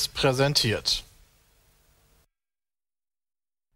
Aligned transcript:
Seriös 0.00 0.08
präsentiert. 0.08 1.04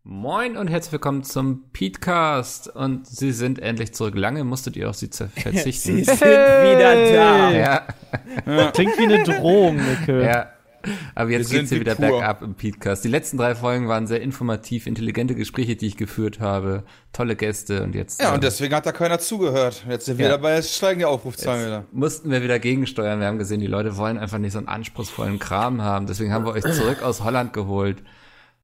Moin 0.05 0.57
und 0.57 0.69
herzlich 0.69 0.93
willkommen 0.93 1.23
zum 1.25 1.71
Petecast. 1.73 2.69
Und 2.69 3.07
Sie 3.07 3.33
sind 3.33 3.59
endlich 3.59 3.95
zurück. 3.95 4.15
Lange 4.15 4.45
musstet 4.45 4.77
ihr 4.77 4.89
auf 4.89 4.97
Sie 4.97 5.09
verzichten. 5.09 5.97
Sie 5.97 6.05
sind 6.05 6.21
wieder 6.21 7.13
da. 7.13 7.51
ja, 7.51 8.71
Klingt 8.73 8.99
wie 8.99 9.05
eine 9.05 9.23
Drohung, 9.23 9.77
Nicke. 9.77 10.25
ja. 10.25 10.54
Aber 11.15 11.31
jetzt 11.31 11.51
Wir 11.51 11.59
geht's 11.61 11.71
sind 11.71 11.77
hier 11.77 11.81
wieder 11.81 11.95
die 11.95 12.03
Kur. 12.03 12.19
bergab 12.21 12.43
im 12.43 12.55
Petecast. 12.55 13.05
Die 13.05 13.09
letzten 13.09 13.37
drei 13.39 13.55
Folgen 13.55 13.89
waren 13.89 14.07
sehr 14.07 14.21
informativ, 14.23 14.87
intelligente 14.87 15.35
Gespräche, 15.35 15.77
die 15.77 15.87
ich 15.87 15.97
geführt 15.97 16.41
habe, 16.41 16.85
tolle 17.13 17.37
Gäste 17.37 17.83
und 17.83 17.95
jetzt 17.95 18.21
Ja, 18.21 18.31
äh, 18.31 18.35
und 18.35 18.45
deswegen 18.45 18.75
hat 18.75 18.87
da 18.87 18.93
keiner 18.93 19.19
zugehört. 19.19 19.85
Jetzt 19.89 20.07
sind 20.07 20.19
wir 20.19 20.27
Ja. 20.27 20.33
dabei, 20.33 20.53
es 20.55 20.77
steigen 20.77 20.99
die 21.01 21.05
Aufrufzahlen 21.05 21.67
wieder. 21.67 21.85
mussten 21.93 22.31
wir 22.31 22.43
wieder 22.43 22.59
gegensteuern. 22.59 23.21
Wir 23.21 23.27
haben 23.27 23.39
gesehen, 23.39 23.61
die 23.61 23.67
Leute 23.67 23.97
wollen 23.97 24.19
einfach 24.19 24.39
nicht 24.39 24.53
so 24.53 24.59
einen 24.59 24.69
anspruchsvollen 24.69 25.39
Kram 25.39 25.83
haben. 25.83 26.07
Deswegen 26.07 26.33
haben 26.33 26.45
wir 26.45 26.53
euch 26.53 26.65
zurück 26.65 27.03
aus 27.03 27.23
Holland 27.25 27.53
geholt. 27.53 28.03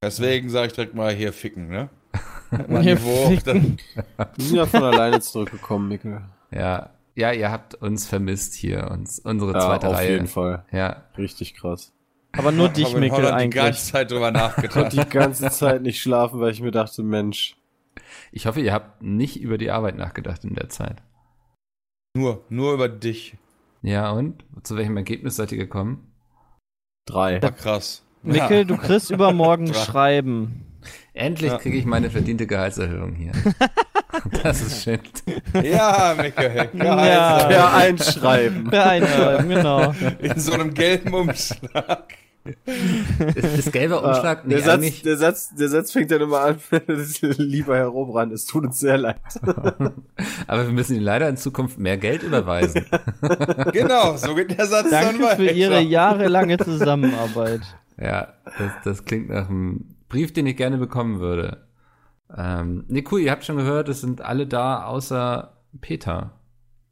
Deswegen 0.03 0.49
sage 0.49 0.67
ich 0.67 0.73
direkt 0.73 0.95
mal 0.95 1.13
hier 1.13 1.31
ficken, 1.33 1.67
ne? 1.69 1.89
Hier 2.81 2.97
dann, 3.45 3.77
Wir 4.35 4.45
sind 4.45 4.55
ja 4.57 4.65
von 4.65 4.83
alleine 4.83 5.21
zurückgekommen, 5.21 5.87
Mikkel. 5.87 6.21
Ja, 6.53 6.89
ja, 7.15 7.31
ihr 7.31 7.49
habt 7.51 7.75
uns 7.75 8.07
vermisst 8.07 8.53
hier, 8.55 8.89
uns 8.91 9.19
unsere 9.19 9.53
Ja, 9.53 9.59
zweite 9.61 9.87
auf 9.87 9.95
Reihe. 9.95 10.11
jeden 10.11 10.27
Fall. 10.27 10.65
Ja, 10.71 11.03
Richtig 11.17 11.53
krass. 11.55 11.93
Aber 12.37 12.51
nur 12.51 12.69
dich, 12.69 12.93
Mikkel, 12.93 13.11
Holland 13.17 13.31
die 13.39 13.43
eigentlich. 13.43 13.63
ganze 13.63 13.91
Zeit 13.91 14.11
drüber 14.11 14.31
Konnte 14.31 14.39
nachgedacht. 14.39 14.93
die 14.93 15.09
ganze 15.09 15.49
Zeit 15.49 15.81
nicht 15.81 16.01
schlafen, 16.01 16.39
weil 16.39 16.51
ich 16.51 16.61
mir 16.61 16.71
dachte, 16.71 17.03
Mensch, 17.03 17.55
ich 18.31 18.45
hoffe, 18.45 18.61
ihr 18.61 18.73
habt 18.73 19.01
nicht 19.01 19.39
über 19.41 19.57
die 19.57 19.71
Arbeit 19.71 19.97
nachgedacht 19.97 20.43
in 20.45 20.55
der 20.55 20.69
Zeit. 20.69 21.01
nur, 22.15 22.43
nur 22.49 22.73
über 22.73 22.87
dich. 22.89 23.35
Ja, 23.81 24.11
und? 24.11 24.43
Zu 24.63 24.77
welchem 24.77 24.95
Ergebnis 24.97 25.35
seid 25.35 25.51
ihr 25.51 25.57
gekommen? 25.57 26.07
drei. 27.07 27.41
War 27.41 27.51
krass. 27.51 28.03
Mikkel, 28.21 28.65
du 28.65 28.77
kriegst 28.77 29.09
übermorgen 29.09 29.73
Schreiben. 29.73 30.65
Endlich 31.13 31.51
Ja. 31.51 31.57
kriege 31.57 31.77
ich 31.77 31.85
meine 31.85 32.09
verdiente 32.09 32.45
Gehaltserhöhung 32.47 33.13
hier. 33.15 33.31
das 34.43 34.61
ist 34.61 34.83
schön. 34.83 34.99
Ja, 35.55 35.61
ja 35.61 36.15
Michael. 36.17 36.69
Ja. 36.73 37.05
Ja. 37.05 37.47
Per 37.47 37.73
Einschreiben. 37.73 38.69
Per 38.69 38.85
Einschreiben, 38.85 39.49
genau. 39.49 39.93
In 40.19 40.39
so 40.39 40.53
einem 40.53 40.73
gelben 40.73 41.13
Umschlag. 41.13 42.13
Ist, 43.35 43.57
ist 43.57 43.71
gelber 43.73 44.03
Umschlag 44.03 44.39
Ah, 44.45 44.47
der, 44.47 44.77
nicht 44.77 44.95
Satz, 44.95 45.01
der, 45.03 45.17
Satz, 45.17 45.55
der 45.55 45.69
Satz 45.69 45.91
fängt 45.91 46.09
dann 46.11 46.21
immer 46.21 46.41
an, 46.41 46.57
lieber 47.37 47.75
Herr 47.77 47.87
Robrand, 47.87 48.33
es 48.33 48.45
tut 48.45 48.65
uns 48.65 48.79
sehr 48.79 48.97
leid. 48.97 49.21
Aber 50.47 50.65
wir 50.65 50.73
müssen 50.73 50.95
Ihnen 50.95 51.03
leider 51.03 51.29
in 51.29 51.37
Zukunft 51.37 51.77
mehr 51.77 51.97
Geld 51.97 52.23
überweisen. 52.23 52.85
Genau, 53.73 54.17
so 54.17 54.33
geht 54.35 54.57
der 54.57 54.65
Satz 54.65 54.89
dann 54.89 55.05
Danke 55.05 55.23
weiter. 55.23 55.35
für 55.35 55.49
Ihre 55.51 55.81
jahrelange 55.81 56.57
Zusammenarbeit. 56.57 57.61
ja, 57.97 58.33
das, 58.57 58.71
das 58.83 59.05
klingt 59.05 59.29
nach 59.29 59.49
einem 59.49 59.95
Brief, 60.09 60.33
den 60.33 60.47
ich 60.47 60.57
gerne 60.57 60.77
bekommen 60.77 61.19
würde. 61.19 61.65
Ähm, 62.35 62.85
nee, 62.87 63.03
cool, 63.11 63.19
ihr 63.21 63.31
habt 63.31 63.45
schon 63.45 63.57
gehört, 63.57 63.87
es 63.89 64.01
sind 64.01 64.21
alle 64.21 64.47
da, 64.47 64.85
außer 64.85 65.57
Peter. 65.79 66.39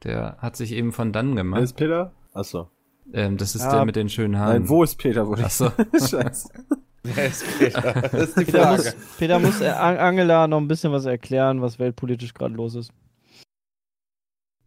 Der 0.03 0.37
hat 0.39 0.55
sich 0.55 0.71
eben 0.73 0.91
von 0.91 1.11
dann 1.11 1.29
Wer 1.35 1.43
gemacht. 1.43 1.61
ist 1.61 1.73
Peter? 1.73 2.13
Achso. 2.33 2.69
Ähm, 3.13 3.37
das 3.37 3.55
ist 3.55 3.63
Ja, 3.63 3.71
der 3.71 3.85
mit 3.85 3.95
den 3.95 4.09
schönen 4.09 4.37
Haaren. 4.37 4.61
Nein, 4.63 4.69
wo 4.69 4.83
ist 4.83 4.95
Peter? 4.97 5.27
Wo 5.27 5.33
Achso. 5.33 5.71
Scheiße. 5.93 6.49
Wer 7.03 7.25
ist 7.27 7.43
Peter? 7.57 7.81
Das 7.93 8.13
ist 8.13 8.37
die 8.37 8.45
Peter 8.45 8.71
muss. 8.71 8.95
Peter 9.17 9.39
muss 9.39 9.61
äh, 9.61 9.67
An- 9.69 9.97
Angela 9.97 10.47
noch 10.47 10.57
ein 10.59 10.67
bisschen 10.67 10.91
was 10.91 11.05
erklären, 11.05 11.61
was 11.61 11.79
weltpolitisch 11.79 12.33
gerade 12.33 12.53
los 12.55 12.75
ist. 12.75 12.91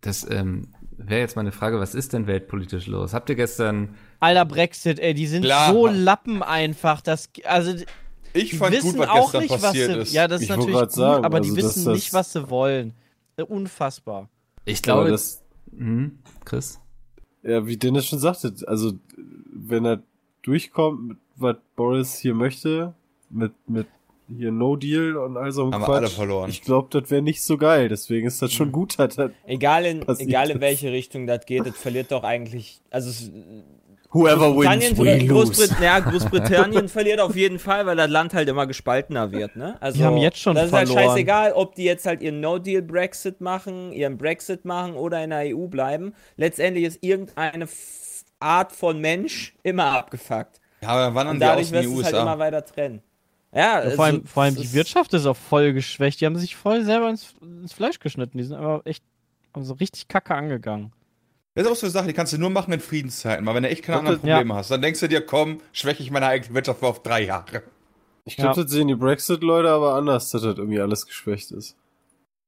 Das 0.00 0.28
ähm, 0.28 0.69
wäre 0.97 1.20
jetzt 1.20 1.36
meine 1.36 1.53
Frage, 1.53 1.78
was 1.78 1.94
ist 1.94 2.12
denn 2.12 2.26
weltpolitisch 2.26 2.86
los? 2.86 3.14
Habt 3.14 3.28
ihr 3.30 3.36
gestern, 3.36 3.94
Alter 4.19 4.44
Brexit, 4.44 4.98
ey, 4.98 5.14
die 5.14 5.26
sind 5.26 5.44
Klar. 5.44 5.72
so 5.72 5.86
Lappen 5.86 6.42
einfach, 6.42 7.00
das, 7.03 7.28
also 7.44 7.74
Ich 8.32 8.50
die 8.50 8.56
fand 8.56 8.72
wissen 8.74 8.92
gut, 8.92 8.98
was 9.00 9.09
auch 9.10 9.24
gestern 9.32 9.41
nicht, 9.42 9.50
was 9.53 9.60
passiert 9.62 9.92
sie, 9.92 9.98
ist. 10.00 10.12
ja, 10.12 10.26
das 10.26 10.41
ist 10.41 10.44
Ich 10.44 10.50
wollte 10.50 10.60
natürlich 10.62 10.80
gut, 10.80 10.92
sagen, 10.92 11.24
aber 11.24 11.36
also, 11.38 11.54
die 11.54 11.60
dass 11.60 11.76
wissen 11.76 11.84
das- 11.84 11.94
nicht, 11.94 12.12
was 12.14 12.32
sie 12.32 12.50
wollen. 12.50 12.94
Äh, 13.36 13.42
Unfassbar. 13.44 14.28
ich 14.64 14.82
glaube, 14.82 15.10
das, 15.10 15.42
hm, 15.76 16.19
Chris? 16.44 16.80
Ja, 17.42 17.66
wie 17.66 17.76
Dennis 17.76 18.06
schon 18.06 18.19
sagte, 18.19 18.54
also, 18.66 18.92
wenn 19.53 19.84
er 19.84 20.03
durchkommt, 20.42 21.08
mit 21.08 21.19
was 21.36 21.56
Boris 21.76 22.19
hier 22.19 22.34
möchte, 22.34 22.94
mit, 23.30 23.53
mit 23.66 23.86
hier 24.28 24.53
No 24.53 24.76
Deal 24.76 25.16
und 25.16 25.36
all 25.36 25.53
so 25.53 25.64
einem 25.64 25.75
Haben 25.75 25.84
Quatsch. 25.84 25.97
alle 25.97 26.08
verloren. 26.08 26.50
Ich 26.50 26.62
glaube, 26.62 26.88
das 26.91 27.10
wäre 27.10 27.22
nicht 27.22 27.42
so 27.42 27.58
geil, 27.58 27.88
deswegen 27.88 28.26
ist 28.26 28.41
das 28.41 28.53
schon 28.53 28.72
gut, 28.72 28.98
dass 28.98 29.16
das 29.16 29.30
Egal 29.47 29.84
in, 29.84 30.06
egal 30.19 30.50
in 30.50 30.60
welche 30.60 30.92
Richtung 30.92 31.26
das 31.26 31.44
geht, 31.47 31.66
das 31.66 31.76
verliert 31.76 32.12
doch 32.12 32.25
eigentlich. 32.25 32.80
Also 32.91 33.10
es, 33.10 33.30
Whoever 34.12 34.54
wins, 34.56 34.98
we 34.98 35.18
lose. 35.24 35.26
Großbrit 35.52 35.80
ja, 35.80 35.98
Großbritannien 36.00 36.88
verliert 36.88 37.18
auf 37.20 37.34
jeden 37.34 37.58
Fall, 37.58 37.86
weil 37.86 37.96
das 37.96 38.10
Land 38.10 38.34
halt 38.34 38.48
immer 38.48 38.66
gespaltener 38.66 39.32
wird. 39.32 39.56
Ne? 39.56 39.76
Also, 39.80 39.98
Die 39.98 40.04
haben 40.04 40.18
jetzt 40.18 40.38
schon 40.38 40.54
Das 40.54 40.64
ist 40.66 40.70
verloren. 40.70 40.96
halt 40.98 41.08
scheißegal, 41.08 41.52
ob 41.54 41.74
die 41.74 41.84
jetzt 41.84 42.04
halt 42.04 42.20
ihren 42.20 42.40
No-Deal-Brexit 42.40 43.40
machen, 43.40 43.90
ihren 43.92 44.18
Brexit 44.18 44.64
machen 44.66 44.94
oder 44.94 45.24
in 45.24 45.30
der 45.30 45.56
EU 45.56 45.66
bleiben. 45.66 46.12
Letztendlich 46.36 46.84
ist 46.84 46.98
irgendeine 47.02 47.66
Art 48.38 48.72
von 48.72 49.00
Mensch 49.00 49.54
immer 49.62 49.86
abgefuckt. 49.98 50.60
Ja, 50.82 50.88
aber 50.88 51.00
dann 51.06 51.14
wandern 51.14 51.34
Und 51.36 51.40
die 51.40 51.46
dadurch 51.46 51.66
aus 51.68 51.72
in 51.72 51.80
die 51.80 51.86
wirst 51.86 51.94
du 51.96 52.00
es 52.00 52.04
halt 52.06 52.14
USA. 52.14 52.22
immer 52.22 52.38
weiter 52.38 52.64
trennen. 52.64 53.02
Ja, 53.54 53.82
Ja, 53.84 53.90
vor 53.90 54.04
allem, 54.04 54.14
also, 54.16 54.26
vor 54.26 54.42
allem 54.42 54.56
die 54.56 54.62
ist- 54.64 54.74
Wirtschaft 54.74 55.14
ist 55.14 55.26
auch 55.26 55.36
voll 55.36 55.72
geschwächt. 55.72 56.20
Die 56.20 56.26
haben 56.26 56.36
sich 56.36 56.56
voll 56.56 56.82
selber 56.84 57.08
ins, 57.08 57.34
ins 57.40 57.72
Fleisch 57.72 57.98
geschnitten. 57.98 58.36
Die 58.36 58.44
sind 58.44 58.56
aber 58.56 58.82
echt 58.84 59.04
haben 59.54 59.64
so 59.64 59.74
richtig 59.74 60.08
kacke 60.08 60.34
angegangen. 60.34 60.92
Das 61.54 61.66
ist 61.66 61.70
auch 61.72 61.76
so 61.76 61.86
eine 61.86 61.90
Sache, 61.92 62.06
die 62.06 62.12
kannst 62.14 62.32
du 62.32 62.38
nur 62.38 62.48
machen 62.50 62.72
in 62.72 62.80
Friedenszeiten. 62.80 63.44
Weil 63.44 63.54
wenn 63.56 63.62
du 63.64 63.68
echt 63.68 63.82
keine 63.84 63.98
anderen 63.98 64.20
Probleme 64.20 64.54
hast, 64.54 64.70
dann 64.70 64.80
denkst 64.80 65.00
du 65.00 65.08
dir, 65.08 65.20
komm, 65.20 65.60
schwäche 65.72 66.02
ich 66.02 66.10
meine 66.10 66.26
eigene 66.26 66.54
Wirtschaft 66.54 66.80
mal 66.80 66.88
auf 66.88 67.02
drei 67.02 67.24
Jahre. 67.24 67.62
Ich 68.24 68.36
glaube, 68.36 68.56
Ja. 68.56 68.62
das 68.62 68.72
sehen 68.72 68.88
die 68.88 68.94
Brexit-Leute 68.94 69.68
aber 69.70 69.94
anders, 69.94 70.30
dass 70.30 70.42
das 70.42 70.56
irgendwie 70.56 70.80
alles 70.80 71.06
geschwächt 71.06 71.50
ist. 71.50 71.76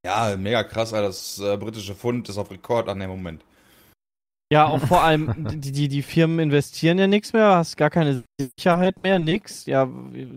Ja, 0.06 0.36
mega 0.36 0.62
krass, 0.64 0.92
Alter. 0.92 1.08
Das 1.08 1.38
äh, 1.40 1.56
britische 1.56 1.94
Pfund 1.94 2.28
ist 2.28 2.38
auf 2.38 2.50
Rekord 2.50 2.88
an 2.88 3.00
dem 3.00 3.10
Moment. 3.10 3.42
Ja, 4.54 4.68
auch 4.68 4.78
vor 4.86 5.02
allem, 5.02 5.34
die, 5.60 5.72
die, 5.72 5.88
die 5.88 6.02
Firmen 6.02 6.38
investieren 6.38 6.96
ja 6.96 7.08
nichts 7.08 7.32
mehr, 7.32 7.56
hast 7.56 7.76
gar 7.76 7.90
keine 7.90 8.22
Sicherheit 8.38 9.02
mehr, 9.02 9.18
nix. 9.18 9.66
Ja, 9.66 9.90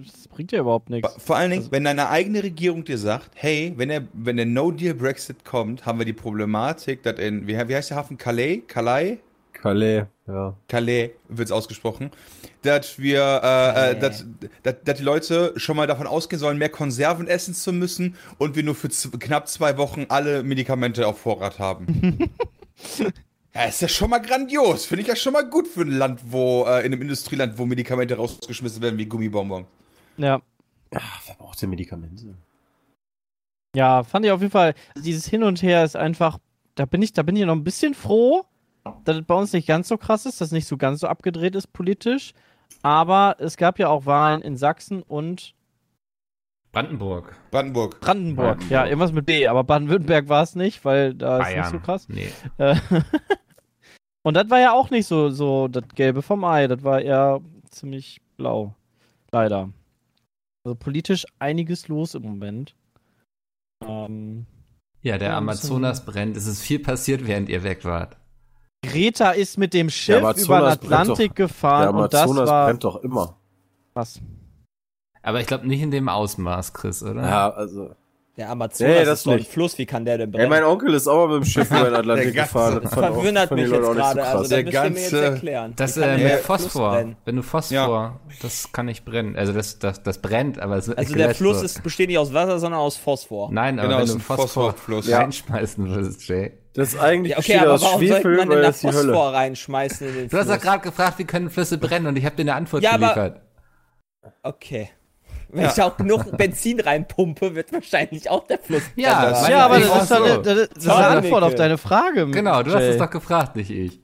das 0.03 0.28
bringt 0.28 0.51
ja 0.51 0.59
überhaupt 0.61 0.89
nichts. 0.89 1.13
Vor 1.23 1.35
allen 1.35 1.51
Dingen, 1.51 1.61
Also- 1.61 1.72
wenn 1.72 1.83
deine 1.83 2.09
eigene 2.09 2.41
Regierung 2.41 2.83
dir 2.83 2.97
sagt, 2.97 3.29
hey, 3.35 3.73
wenn 3.77 3.89
der, 3.89 4.07
wenn 4.13 4.38
der 4.38 4.47
No-Deal-Brexit 4.47 5.45
kommt, 5.45 5.85
haben 5.85 6.00
wir 6.00 6.06
die 6.07 6.13
Problematik, 6.13 7.03
dass 7.03 7.19
in, 7.19 7.45
wie, 7.45 7.56
wie 7.67 7.75
heißt 7.75 7.91
der 7.91 7.97
Hafen? 7.97 8.17
Calais? 8.17 8.63
Calais? 8.67 9.19
Calais, 9.53 10.06
ja. 10.25 10.56
Calais 10.67 11.11
wird's 11.29 11.51
ausgesprochen, 11.51 12.09
dass 12.63 12.97
wir, 12.97 13.22
äh, 13.22 13.91
äh, 13.91 14.00
dass, 14.00 14.25
dass, 14.63 14.77
dass 14.83 14.97
die 14.97 15.03
Leute 15.03 15.53
schon 15.57 15.77
mal 15.77 15.85
davon 15.85 16.07
ausgehen 16.07 16.39
sollen, 16.39 16.57
mehr 16.57 16.69
Konserven 16.69 17.27
essen 17.27 17.53
zu 17.53 17.72
müssen 17.72 18.16
und 18.39 18.56
wir 18.56 18.63
nur 18.63 18.73
für 18.73 18.89
knapp 18.89 19.47
zwei 19.47 19.77
Wochen 19.77 20.07
alle 20.09 20.41
Medikamente 20.41 21.06
auf 21.06 21.19
Vorrat 21.19 21.59
haben. 21.59 22.17
ja, 23.57 23.66
ist 23.66 23.81
ja 23.81 23.88
schon 23.88 24.09
mal 24.09 24.19
grandios. 24.19 24.85
Finde 24.85 25.01
ich 25.01 25.07
ja 25.07 25.16
schon 25.16 25.34
mal 25.34 25.50
gut 25.50 25.68
für 25.68 25.81
ein 25.81 25.91
Land, 25.91 26.22
wo, 26.25 26.66
äh, 26.66 26.85
in 26.85 26.94
einem 26.94 27.01
Industrieland, 27.01 27.57
wo 27.57 27.66
Medikamente 27.66 28.16
rausgeschmissen 28.16 28.81
werden 28.81 29.00
wie 29.00 29.07
Gummibonbon. 29.07 29.66
Ja. 30.18 30.41
Ja, 30.94 31.01
wer 31.25 31.35
braucht 31.35 31.62
denn 31.62 31.69
Medikamente? 31.69 32.35
Ja, 33.75 34.04
fand 34.04 34.25
ich 34.25 34.31
auf 34.31 34.42
jeden 34.42 34.51
Fall, 34.51 34.74
dieses 34.95 35.27
Hin 35.27 35.44
und 35.44 35.62
Her 35.62 35.83
ist 35.83 35.95
einfach, 35.95 36.39
da 36.75 36.86
bin 36.86 37.01
ich, 37.01 37.13
da 37.13 37.24
bin 37.24 37.36
ich 37.36 37.45
noch 37.45 37.56
ein 37.56 37.63
bisschen 37.63 37.94
froh, 37.94 38.45
dass 39.04 39.18
es 39.18 39.25
bei 39.25 39.36
uns 39.36 39.54
nicht 39.54 39.68
ganz 39.68 39.88
so 39.88 39.98
krass 39.98 40.25
ist, 40.25 40.39
dass 40.39 40.50
es 40.50 40.51
nicht 40.51 40.68
so 40.68 40.77
ganz 40.77 41.01
so 41.01 41.07
abgedreht 41.07 41.56
ist 41.56 41.74
politisch. 41.74 42.33
Aber 42.83 43.38
es 43.39 43.57
gab 43.57 43.80
ja 43.80 43.89
auch 43.89 44.06
Wahlen 44.06 44.42
in 44.42 44.56
Sachsen 44.56 45.01
und 45.01 45.56
Brandenburg. 46.71 47.36
Brandenburg. 47.50 48.00
Brandenburg. 48.01 48.48
Brandenburg. 48.59 48.69
Ja, 48.69 48.86
irgendwas 48.86 49.12
mit 49.12 49.25
B, 49.25 49.48
aber 49.48 49.63
Baden-Württemberg 49.63 50.30
war 50.30 50.44
es 50.44 50.56
nicht, 50.56 50.86
weil 50.86 51.15
da 51.15 51.39
ist 51.39 51.45
Bayern. 51.45 51.59
nicht 51.62 51.71
so 51.71 51.80
krass. 51.80 52.07
Nee. 52.07 52.31
Und 54.27 54.33
das 54.33 54.50
war 54.50 54.59
ja 54.59 54.74
auch 54.74 54.89
nicht 54.89 55.07
so, 55.07 55.29
so 55.29 55.69
das 55.69 55.85
Gelbe 55.95 56.21
vom 56.21 56.44
Ei, 56.44 56.68
das 56.68 56.83
war 56.83 57.00
eher 57.00 57.39
ziemlich 57.71 58.19
blau. 58.35 58.75
Leider. 59.31 59.69
Also 60.65 60.75
politisch 60.75 61.25
einiges 61.39 61.88
los 61.88 62.13
im 62.13 62.24
Moment. 62.24 62.75
Ähm, 63.85 64.45
Ja, 65.01 65.18
der 65.18 65.33
Amazonas 65.38 66.03
brennt. 66.03 66.35
Es 66.35 66.45
ist 66.45 66.62
viel 66.62 66.79
passiert, 66.79 67.25
während 67.25 67.47
ihr 67.47 67.63
weg 67.63 67.85
wart. 67.85 68.18
Greta 68.85 69.31
ist 69.31 69.57
mit 69.57 69.74
dem 69.74 69.89
Schiff 69.89 70.18
Amazonas 70.18 70.45
über 70.45 70.59
den 70.59 70.68
Atlantik 70.68 71.35
Der 71.38 71.45
gefahren 71.45 71.95
und 71.95 72.13
das 72.13 72.23
Amazonas 72.23 72.50
war 72.50 72.65
brennt 72.65 72.83
doch 72.83 72.97
immer. 72.97 73.38
was. 73.94 74.19
Aber 75.21 75.39
ich 75.39 75.47
glaube 75.47 75.65
nicht 75.69 75.81
in 75.81 75.91
dem 75.91 76.09
Ausmaß, 76.09 76.73
Chris, 76.73 77.01
oder? 77.01 77.21
Ja, 77.21 77.50
also 77.50 77.95
Der 78.38 78.51
Amazonas 78.51 78.94
Nee, 79.00 79.04
das 79.04 79.18
ist 79.19 79.25
doch 79.25 79.31
ein 79.31 79.38
nicht. 79.39 79.51
Fluss, 79.51 79.78
wie 79.80 79.88
kann 79.88 80.06
der 80.06 80.19
denn 80.19 80.30
Ey, 80.30 80.38
brennen? 80.38 80.50
mein 80.51 80.63
Onkel 80.63 80.94
ist 80.94 81.07
auch 81.07 81.28
mal 81.28 81.39
mit 81.39 81.45
dem 81.45 81.50
Schiff 81.50 81.72
über 81.72 81.86
den 81.86 81.95
Atlantik 81.95 82.36
gefahren. 82.36 82.81
das 82.84 82.94
verwundert 82.94 83.50
mich 83.50 83.62
jetzt 83.63 83.72
nicht 83.72 83.84
so 83.84 83.92
gerade. 83.94 84.24
also, 84.24 84.48
Der 84.48 84.63
müsst 84.63 84.74
ihr 84.75 84.81
mir 84.81 84.89
jetzt 84.89 85.12
ganze- 85.12 85.25
erklären. 85.25 85.74
Das 85.75 85.98
äh, 85.98 86.18
mit 86.18 86.22
Ja. 86.30 86.38
Phosphor. 86.38 87.06
Wenn 87.25 87.36
du 87.36 87.42
Phosphor, 87.42 88.19
das 88.44 88.72
kann 88.72 88.86
nicht 88.86 89.06
brennen. 89.06 89.36
Also 89.36 89.54
das, 89.54 89.80
das, 89.80 90.04
das 90.04 90.19
brennt, 90.22 90.60
aber 90.60 90.78
es 90.78 90.88
wird 90.88 91.00
Also 91.00 91.16
der 91.16 91.34
Fluss 91.34 91.63
ist, 91.63 91.81
besteht 91.81 92.10
nicht 92.10 92.19
aus 92.19 92.31
Wasser, 92.31 92.60
sondern 92.60 92.80
aus 92.80 92.95
Phosphor. 92.95 93.50
Nein, 93.51 93.80
aber 93.80 93.88
Genau, 93.88 94.00
wenn 94.01 94.07
du 94.07 94.13
ein 94.13 94.19
Phosphor 94.19 94.48
Phosphorfluss. 94.74 95.12
reinschmeißen 95.12 95.90
würdest, 95.90 96.28
Jay. 96.28 96.51
Das 96.75 96.90
ist 96.94 97.00
eigentlich 97.00 97.31
Ja, 97.31 97.40
okay, 97.40 97.57
aber 97.57 97.74
aus 97.74 97.81
warum 97.81 98.00
sollte 98.01 98.13
Schwefel, 98.22 98.38
man 98.38 98.50
denn 98.51 98.62
da 98.62 98.68
das 98.68 98.80
die 98.81 98.88
Hölle. 98.88 98.98
Phosphor 99.13 99.33
reinschmeißen 99.33 100.07
in 100.10 100.13
den 100.13 100.30
Du 100.30 100.38
hast 100.38 100.48
doch 100.48 100.60
gerade 100.62 100.83
gefragt, 100.83 101.18
wie 101.18 101.25
können 101.25 101.50
Flüsse 101.50 101.80
brennen 101.80 102.06
und 102.06 102.16
ich 102.18 102.24
habe 102.25 102.36
dir 102.36 102.44
eine 102.44 102.54
Antwort 102.54 102.83
Ja, 102.83 102.92
aber- 102.92 103.00
geliefert. 103.16 103.42
Okay. 104.44 104.90
Wenn 105.49 105.65
ich 105.65 105.81
auch 105.81 105.95
genug 105.97 106.35
Benzin 106.38 106.79
reinpumpe, 106.79 107.55
wird 107.55 107.71
wahrscheinlich 107.71 108.29
auch 108.29 108.45
der 108.47 108.59
Fluss 108.59 108.83
Ja, 108.95 109.29
das 109.29 109.47
Ja, 109.47 109.65
aber 109.65 109.79
Ja, 109.79 109.88
das 109.88 110.03
ist, 110.03 110.09
so. 110.09 110.15
eine, 110.15 110.41
das 110.41 110.57
ist 110.57 110.85
Toll, 110.85 110.94
eine 110.95 111.07
Antwort 111.07 111.44
auf 111.44 111.55
deine 111.55 111.77
Frage. 111.77 112.27
Genau, 112.27 112.63
du 112.63 112.71
hast 112.73 112.81
Jay. 112.81 112.89
es 112.89 112.97
doch 112.97 113.09
gefragt, 113.09 113.55
nicht 113.55 113.69
ich. 113.71 113.99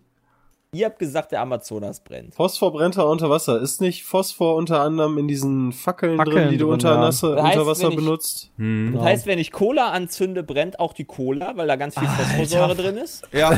Ihr 0.73 0.85
habt 0.87 0.99
gesagt, 0.99 1.31
der 1.31 1.41
Amazonas 1.41 1.99
brennt. 1.99 2.33
Phosphor 2.35 2.71
brennt 2.73 2.97
da 2.97 3.03
unter 3.03 3.29
Wasser. 3.29 3.61
Ist 3.61 3.79
nicht 3.79 4.03
Phosphor 4.03 4.55
unter 4.55 4.81
anderem 4.81 5.17
in 5.17 5.27
diesen 5.27 5.71
Fackeln, 5.71 6.17
Fackeln 6.17 6.35
drin, 6.35 6.49
die 6.49 6.57
du 6.57 6.71
unter, 6.71 6.95
ja. 6.95 6.97
Nasser, 6.99 7.35
Das 7.35 7.43
heißt, 7.45 7.57
unter 7.57 7.67
Wasser 7.69 7.89
ich- 7.89 7.95
benutzt? 7.95 8.49
Hm. 8.57 8.93
Das 8.95 9.03
heißt, 9.03 9.25
wenn 9.27 9.39
ich 9.39 9.51
Cola 9.51 9.89
anzünde, 9.91 10.41
brennt 10.43 10.79
auch 10.79 10.93
die 10.93 11.05
Cola, 11.05 11.53
weil 11.55 11.67
da 11.67 11.75
ganz 11.75 11.97
viel 11.97 12.07
Phosphorsäure 12.07 12.75
drin 12.75 12.97
ist? 12.97 13.23
Ja. 13.31 13.51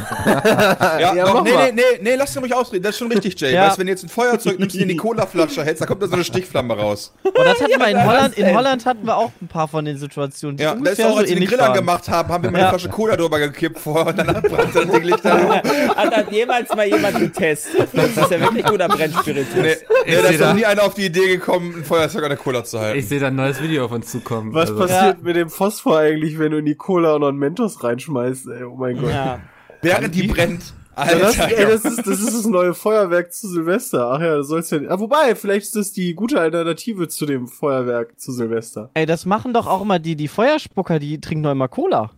ja, 1.00 1.16
Ja, 1.16 1.26
doch, 1.26 1.44
nee, 1.44 1.52
nee, 1.52 1.72
nee, 1.74 1.82
nee, 2.02 2.16
lass 2.16 2.34
den 2.34 2.42
ruhig 2.44 2.54
ausreden. 2.54 2.84
Das 2.84 2.92
ist 2.96 3.00
schon 3.00 3.12
richtig, 3.12 3.40
Jay. 3.40 3.54
Ja. 3.54 3.68
Weißt 3.68 3.80
wenn 3.80 3.88
du 3.88 3.92
jetzt 3.94 4.04
ein 4.04 4.10
Feuerzeug 4.10 4.60
nimmst 4.60 4.76
und 4.76 4.82
in 4.82 4.88
die 4.90 4.96
Colaflasche 5.06 5.64
hältst, 5.64 5.82
da 5.82 5.86
kommt 5.86 6.02
da 6.02 6.08
so 6.08 6.14
eine 6.14 6.24
Stichflamme 6.24 6.78
raus. 6.78 7.14
Und 7.24 7.34
das 7.38 7.62
hatten 7.62 7.80
wir 7.80 7.88
in 7.88 8.06
Holland. 8.06 8.38
In? 8.38 8.56
Holland 8.56 8.86
hatten 8.86 9.06
wir 9.06 9.16
auch 9.18 9.32
ein 9.42 9.48
paar 9.48 9.68
von 9.68 9.86
den 9.86 9.98
Situationen, 9.98 10.58
die 10.58 10.64
Ja, 10.64 10.76
das 10.76 11.00
ist 11.00 11.06
auch, 11.06 11.12
so 11.12 11.18
als 11.18 11.30
wir 11.30 11.36
den 11.36 11.46
Grill 11.48 11.60
angemacht 11.62 12.08
haben, 12.10 12.30
haben 12.30 12.44
wir 12.44 12.52
mal 12.52 12.60
Ja. 12.60 12.70
eine 12.70 12.78
Flasche 12.80 12.90
Cola 12.94 13.16
drüber 13.16 13.40
gekippt 13.40 13.80
vorher 13.80 14.08
und 14.08 14.18
danach 14.18 14.42
brannte 14.42 14.84
das 14.86 14.92
Ding 14.92 15.04
Licht 15.04 15.26
an. 15.26 15.50
Hat 15.96 16.12
das 16.14 16.32
jemals 16.32 16.76
mal 16.76 16.88
jemand 16.88 17.05
getestet? 17.12 17.90
Das 17.94 18.10
ist 18.10 18.32
ja 18.32 18.40
wirklich 18.40 18.66
guter 18.66 18.88
Brennspiritus. 18.88 19.56
Nee, 19.56 19.62
nee, 19.62 19.76
Ich 20.06 20.16
da 20.16 20.22
ist 20.30 20.40
noch 20.40 20.48
da- 20.48 20.54
nie 20.54 20.66
einer 20.66 20.84
auf 20.84 20.94
die 20.94 21.06
Idee 21.06 21.28
gekommen, 21.28 21.76
ein 21.78 21.84
Feuerzeug 21.84 22.24
an 22.24 22.30
der 22.30 22.38
Cola 22.38 22.64
zu 22.64 22.80
halten. 22.80 23.00
Ich 23.00 23.08
sehe 23.08 23.20
da 23.20 23.28
ein 23.28 23.36
neues 23.36 23.62
Video 23.62 23.86
auf 23.86 23.92
uns 23.92 24.12
zukommen. 24.12 24.54
Was 24.54 24.72
also, 24.72 24.82
passiert 24.82 25.24
mit 25.24 25.36
dem 25.36 25.50
Phosphor 25.50 26.00
eigentlich, 26.00 26.40
wenn 26.40 26.52
du 26.52 26.58
in 26.58 26.66
die 26.66 26.76
Cola 26.76 27.16
und 27.16 27.22
noch 27.22 27.30
einen 27.30 27.38
Mentos 27.38 27.84
reinschmeißt? 27.84 28.48
Ey, 28.48 28.64
oh 28.64 28.76
mein 28.76 28.98
Gott. 28.98 29.10
Ja. 29.12 29.40
Während 29.82 30.16
die 30.16 30.28
brennt. 30.28 30.74
Ja, 30.98 31.02
Alter, 31.04 31.20
das, 31.20 31.40
ey, 31.40 31.62
ja. 31.62 31.70
das, 31.70 31.84
ist, 31.84 31.98
das 32.08 32.20
ist 32.22 32.34
das 32.34 32.46
neue 32.46 32.74
Feuerwerk 32.74 33.34
zu 33.34 33.50
Silvester. 33.50 34.12
Ach 34.12 34.22
ja, 34.22 34.38
das 34.38 34.48
soll's 34.48 34.70
ja. 34.70 34.80
Ah, 34.88 34.98
wobei, 34.98 35.36
vielleicht 35.36 35.66
ist 35.66 35.76
das 35.76 35.92
die 35.92 36.14
gute 36.14 36.40
Alternative 36.40 37.10
zu 37.10 37.26
dem 37.26 37.50
Feuerwerk 37.50 38.18
zu 38.18 38.32
Silvester. 38.32 38.92
Ey, 38.94 39.06
das 39.06 39.26
machen 39.26 39.54
doch 39.54 39.68
auch 39.68 39.82
immer 39.82 40.00
die, 40.00 40.16
die 40.16 40.30
Feuerspucker, 40.30 41.00
die 41.00 41.20
trinken 41.20 41.44
doch 41.44 41.52
immer 41.52 41.68
Cola. 41.68 42.12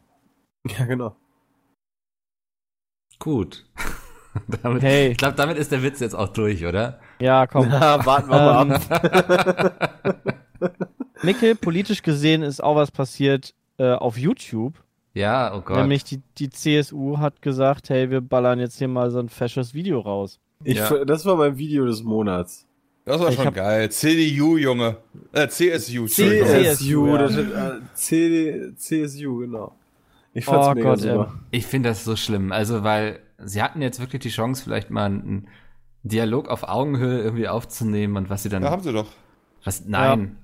Ja, 0.77 0.85
genau. 0.85 1.15
Gut. 3.19 3.65
damit, 4.63 4.83
Hey. 4.83 5.09
Ich 5.09 5.17
glaube, 5.17 5.35
damit 5.35 5.57
ist 5.57 5.71
der 5.71 5.83
Witz 5.83 5.99
jetzt 5.99 6.15
auch 6.15 6.29
durch, 6.29 6.65
oder? 6.65 6.99
Ja, 7.19 7.47
komm. 7.47 7.69
Ja, 7.69 8.05
warten 8.05 8.29
wir 8.29 8.37
mal 8.37 8.71
ab. 8.71 10.33
Mikkel, 11.23 11.55
politisch 11.55 12.01
gesehen 12.03 12.43
ist 12.43 12.63
auch 12.63 12.75
was 12.75 12.91
passiert 12.91 13.53
äh, 13.77 13.91
auf 13.91 14.17
YouTube. 14.17 14.73
Ja, 15.13 15.53
oh 15.55 15.61
Gott. 15.61 15.77
Nämlich 15.77 16.03
die, 16.03 16.21
die 16.37 16.49
CSU 16.49 17.17
hat 17.17 17.41
gesagt, 17.41 17.89
hey, 17.89 18.09
wir 18.11 18.21
ballern 18.21 18.59
jetzt 18.59 18.77
hier 18.77 18.87
mal 18.87 19.09
so 19.09 19.19
ein 19.19 19.29
fesches 19.29 19.73
Video 19.73 19.99
raus. 19.99 20.39
Ich, 20.63 20.77
Ja. 20.77 21.05
Das 21.05 21.25
war 21.25 21.35
mein 21.35 21.57
Video 21.57 21.85
des 21.85 22.03
Monats. 22.03 22.65
Das 23.05 23.21
war 23.21 23.29
Ich 23.29 23.35
schon 23.35 23.53
geil. 23.53 23.89
CDU, 23.89 24.57
Junge. 24.57 24.97
Äh, 25.31 25.47
CSU. 25.47 26.07
CSU, 26.07 27.07
ja. 27.07 27.17
das 27.17 27.35
ist, 27.35 27.51
äh, 27.51 27.71
CD, 27.93 28.75
CSU, 28.75 29.37
genau. 29.37 29.73
Ich 30.33 30.47
Oh 30.47 30.51
fand's 30.51 30.75
mega 30.75 30.89
Gott, 30.89 30.99
super. 30.99 31.33
Ich 31.51 31.65
finde 31.65 31.89
das 31.89 32.03
so 32.03 32.15
schlimm. 32.15 32.51
Also, 32.51 32.83
weil 32.83 33.19
sie 33.37 33.61
hatten 33.61 33.81
jetzt 33.81 33.99
wirklich 33.99 34.21
die 34.21 34.29
Chance, 34.29 34.63
vielleicht 34.63 34.89
mal 34.89 35.05
einen 35.05 35.47
Dialog 36.03 36.47
auf 36.49 36.63
Augenhöhe 36.63 37.21
irgendwie 37.21 37.47
aufzunehmen 37.47 38.17
und 38.17 38.29
was 38.29 38.43
sie 38.43 38.49
dann. 38.49 38.61
Da 38.63 38.71
haben 38.71 38.83
sie 38.83 38.93
doch. 38.93 39.07
was, 39.63 39.85
nein. 39.85 40.37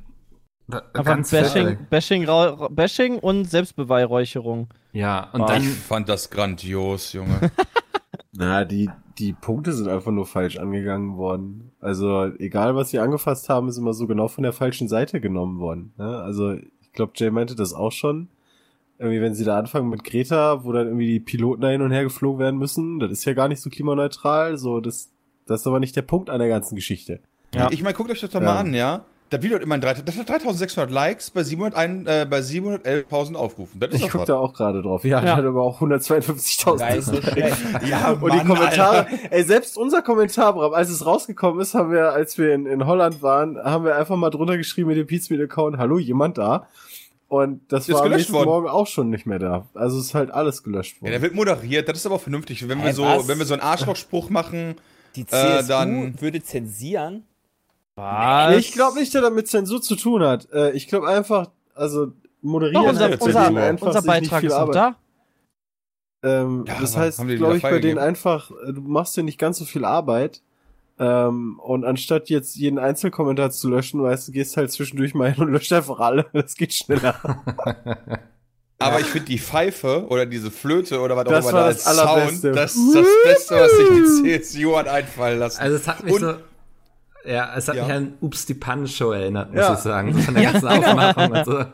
Da- 0.68 0.80
Einfach 0.94 1.04
Ganz 1.04 1.32
Bashing. 1.32 1.78
Bashing, 1.90 2.28
Bashing 2.72 3.20
und 3.20 3.46
Selbstbeweihräucherung. 3.46 4.70
Ja, 4.94 5.30
und 5.34 5.42
Ah. 5.42 5.46
dann. 5.48 5.64
Ich 5.64 5.70
fand 5.70 6.08
das 6.10 6.30
grandios, 6.30 7.14
Junge. 7.14 7.52
Na, 8.32 8.64
die, 8.66 8.90
die 9.20 9.34
Punkte 9.34 9.74
sind 9.74 9.88
einfach 9.90 10.12
nur 10.12 10.26
falsch 10.26 10.58
angegangen 10.58 11.18
worden. 11.18 11.72
Also, 11.82 12.26
egal 12.40 12.76
was 12.76 12.90
sie 12.90 13.00
angefasst 13.00 13.50
haben, 13.50 13.68
ist 13.68 13.78
immer 13.78 13.94
so 13.94 14.08
genau 14.08 14.28
von 14.28 14.44
der 14.44 14.54
falschen 14.54 14.88
Seite 14.88 15.20
genommen 15.22 15.60
worden. 15.60 15.94
Ne? 15.98 16.18
Also, 16.22 16.54
ich 16.54 16.92
glaube, 16.94 17.12
Jay 17.16 17.30
meinte 17.30 17.56
das 17.56 17.74
auch 17.74 17.92
schon. 17.92 18.30
Irgendwie, 19.04 19.22
wenn 19.22 19.36
sie 19.36 19.44
da 19.44 19.58
anfangen 19.60 19.90
mit 19.90 20.04
Greta, 20.04 20.64
wo 20.64 20.72
dann 20.72 20.88
irgendwie 20.88 21.08
die 21.08 21.20
Piloten 21.20 21.62
da 21.62 21.68
hin 21.70 21.82
und 21.82 21.92
her 21.92 22.04
geflogen 22.04 22.40
werden 22.40 22.58
müssen, 22.58 23.00
das 23.00 23.12
ist 23.12 23.26
ja 23.26 23.34
gar 23.34 23.48
nicht 23.50 23.62
so 23.62 23.70
klimaneutral. 23.70 24.58
So, 24.58 24.80
das, 24.80 25.10
das 25.46 25.62
ist 25.62 25.68
aber 25.68 25.80
nicht 25.80 25.96
der 25.96 26.04
Punkt 26.04 26.30
an 26.30 26.40
der 26.40 26.48
ganzen 26.48 26.76
Geschichte. 26.76 27.20
Ja. 27.54 27.68
Ich 27.72 27.84
meine, 27.84 27.94
guckt 27.96 28.10
euch 28.10 28.22
das 28.22 28.30
doch 28.32 28.40
Ja. 28.42 28.46
mal 28.48 28.58
an, 28.60 28.74
ja? 28.74 29.06
Das 29.30 29.42
Video 29.42 29.56
hat 29.56 29.64
immerhin 29.64 29.82
3, 29.82 29.94
das 30.06 30.16
hat 30.18 30.30
3600 30.30 30.92
Likes 30.92 31.32
bei, 31.32 31.42
701, 31.44 32.08
äh, 32.08 32.26
bei 32.30 32.40
711.000 32.42 33.36
Aufrufen. 33.36 33.80
Das 33.80 33.90
ist 33.92 34.04
Ich 34.04 34.10
guck 34.12 34.26
da 34.26 34.36
auch 34.38 34.54
gerade 34.54 34.82
drauf. 34.84 35.04
Ja, 35.06 35.18
Ja. 35.18 35.22
der 35.22 35.36
hat 35.38 35.46
aber 35.46 35.64
auch 35.64 35.82
152.000. 35.82 36.78
Geil, 36.78 37.02
so 37.02 37.20
schlecht. 37.22 37.58
Ja, 37.90 38.12
Und 38.22 38.32
die 38.34 38.40
Kommentare, 38.46 39.08
ey, 39.32 39.44
selbst 39.44 39.76
unser 39.78 40.02
Kommentar, 40.04 40.54
Bram, 40.54 40.74
als 40.74 40.90
es 40.92 41.06
rausgekommen 41.06 41.60
ist, 41.62 41.74
haben 41.74 41.92
wir, 41.92 42.12
als 42.14 42.38
wir 42.38 42.54
in, 42.54 42.68
in 42.68 42.86
Holland 42.86 43.22
waren, 43.24 43.58
haben 43.58 43.86
wir 43.86 43.96
einfach 43.96 44.16
mal 44.16 44.30
drunter 44.30 44.56
geschrieben 44.58 44.90
mit 44.90 44.98
dem 44.98 45.08
Pizmeet-Account, 45.08 45.78
hallo, 45.78 45.98
jemand 45.98 46.38
da? 46.38 46.68
Und 47.28 47.72
das 47.72 47.90
Ist 47.90 47.96
war 47.96 48.04
am 48.04 48.12
nächsten 48.12 48.34
worden. 48.34 48.46
Morgen 48.50 48.68
auch 48.68 48.86
schon 48.88 49.10
nicht 49.10 49.26
mehr 49.26 49.40
da. 49.40 49.68
Also 49.74 49.98
es 49.98 50.06
ist 50.08 50.14
halt 50.16 50.30
alles 50.32 50.62
gelöscht 50.64 50.98
Ja, 51.02 51.06
der 51.10 51.14
worden. 51.14 51.22
wird 51.24 51.34
moderiert, 51.36 51.90
das 51.90 51.98
ist 51.98 52.06
aber 52.06 52.20
vernünftig. 52.20 52.68
Wenn 52.68 52.84
wir 52.84 52.94
so, 52.94 53.04
was? 53.04 53.28
wenn 53.28 53.40
wir 53.40 53.46
so 53.46 53.54
einen 53.54 53.64
Arschlochspruch 53.64 54.30
machen, 54.30 54.76
Die 55.16 55.26
CSU 55.26 55.68
dann- 55.68 56.22
würde 56.22 56.44
zensieren? 56.44 57.24
Was? 57.96 58.58
ich 58.58 58.72
glaube 58.72 59.00
nicht, 59.00 59.14
dass 59.16 59.24
er 59.24 59.30
mit 59.32 59.48
Zensur 59.48 59.82
zu 59.82 59.96
tun 59.96 60.24
hat. 60.24 60.48
Äh, 60.52 60.72
Ich 60.72 60.88
glaube 60.88 61.08
einfach, 61.08 61.50
also 61.76 62.12
moderieren 62.42 62.84
Doch, 62.84 62.90
unser, 62.90 63.10
Ja, 63.10 63.18
unser, 63.20 63.64
einfach 63.64 63.88
unser 63.88 64.02
Beitrag 64.02 64.40
viel 64.42 64.50
ist 64.50 64.56
Arbeit. 64.56 64.76
da. 64.76 64.96
Ähm, 66.24 66.66
Ja, 66.68 66.80
das 66.82 66.96
heißt, 66.98 67.26
glaube 67.28 67.58
ich, 67.58 67.64
bei 67.64 67.80
denen 67.80 68.00
einfach, 68.00 68.52
äh, 68.68 68.74
du 68.74 68.82
machst 68.82 69.16
dir 69.18 69.24
nicht 69.24 69.38
ganz 69.40 69.58
so 69.58 69.66
viel 69.66 69.86
Arbeit. 69.86 70.42
Ähm, 71.00 71.60
und 71.60 71.86
anstatt 71.86 72.30
jetzt 72.30 72.56
jeden 72.56 72.78
Einzelkommentar 72.78 73.50
zu 73.52 73.70
löschen, 73.70 74.02
weißt 74.04 74.28
du, 74.28 74.32
gehst 74.32 74.58
halt 74.58 74.72
zwischendurch 74.72 75.14
mal 75.16 75.32
hin 75.34 75.44
und 75.44 75.52
löscht 75.52 75.74
einfach 75.74 76.00
alle. 76.00 76.26
Das 76.34 76.56
geht 76.56 76.74
schneller. 76.74 77.16
aber 78.80 79.00
ich 79.00 79.06
finde 79.08 79.28
die 79.28 79.40
Pfeife 79.40 80.06
oder 80.10 80.26
diese 80.26 80.52
Flöte 80.52 81.00
oder 81.00 81.16
was 81.16 81.26
Das 81.26 81.46
auch 81.46 81.50
immer 81.50 81.58
war 81.60 81.64
da 81.66 81.74
das 81.74 81.88
als 81.88 82.00
Allerbeste. 82.00 82.42
Sound, 82.54 82.56
das 82.58 82.76
ist 82.76 82.96
das 82.96 83.08
Beste, 83.24 83.56
was 83.56 83.72
sich 83.78 84.24
die 84.24 84.42
CSU 84.42 84.76
hat 84.78 84.88
einfallen 84.88 85.40
lassen. 85.40 85.62
Also 85.62 85.76
es 85.78 85.88
hat 85.88 86.04
mich 86.04 86.14
Und- 86.14 86.20
so. 86.22 86.34
Ja, 87.26 87.56
es 87.56 87.70
hat 87.70 87.76
Ja. 87.78 87.84
mich 87.86 87.94
an 87.94 88.14
Ups 88.20 88.46
die 88.46 88.54
Pan-Show 88.54 89.12
erinnert, 89.12 89.50
muss 89.52 89.62
Ja. 89.62 89.74
ich 89.74 89.80
sagen. 89.80 90.14
Von 90.20 90.34
der 90.34 90.44
ganzen 90.52 90.68
Aufmachung 90.68 91.32
und 91.32 91.46
so. 91.46 91.66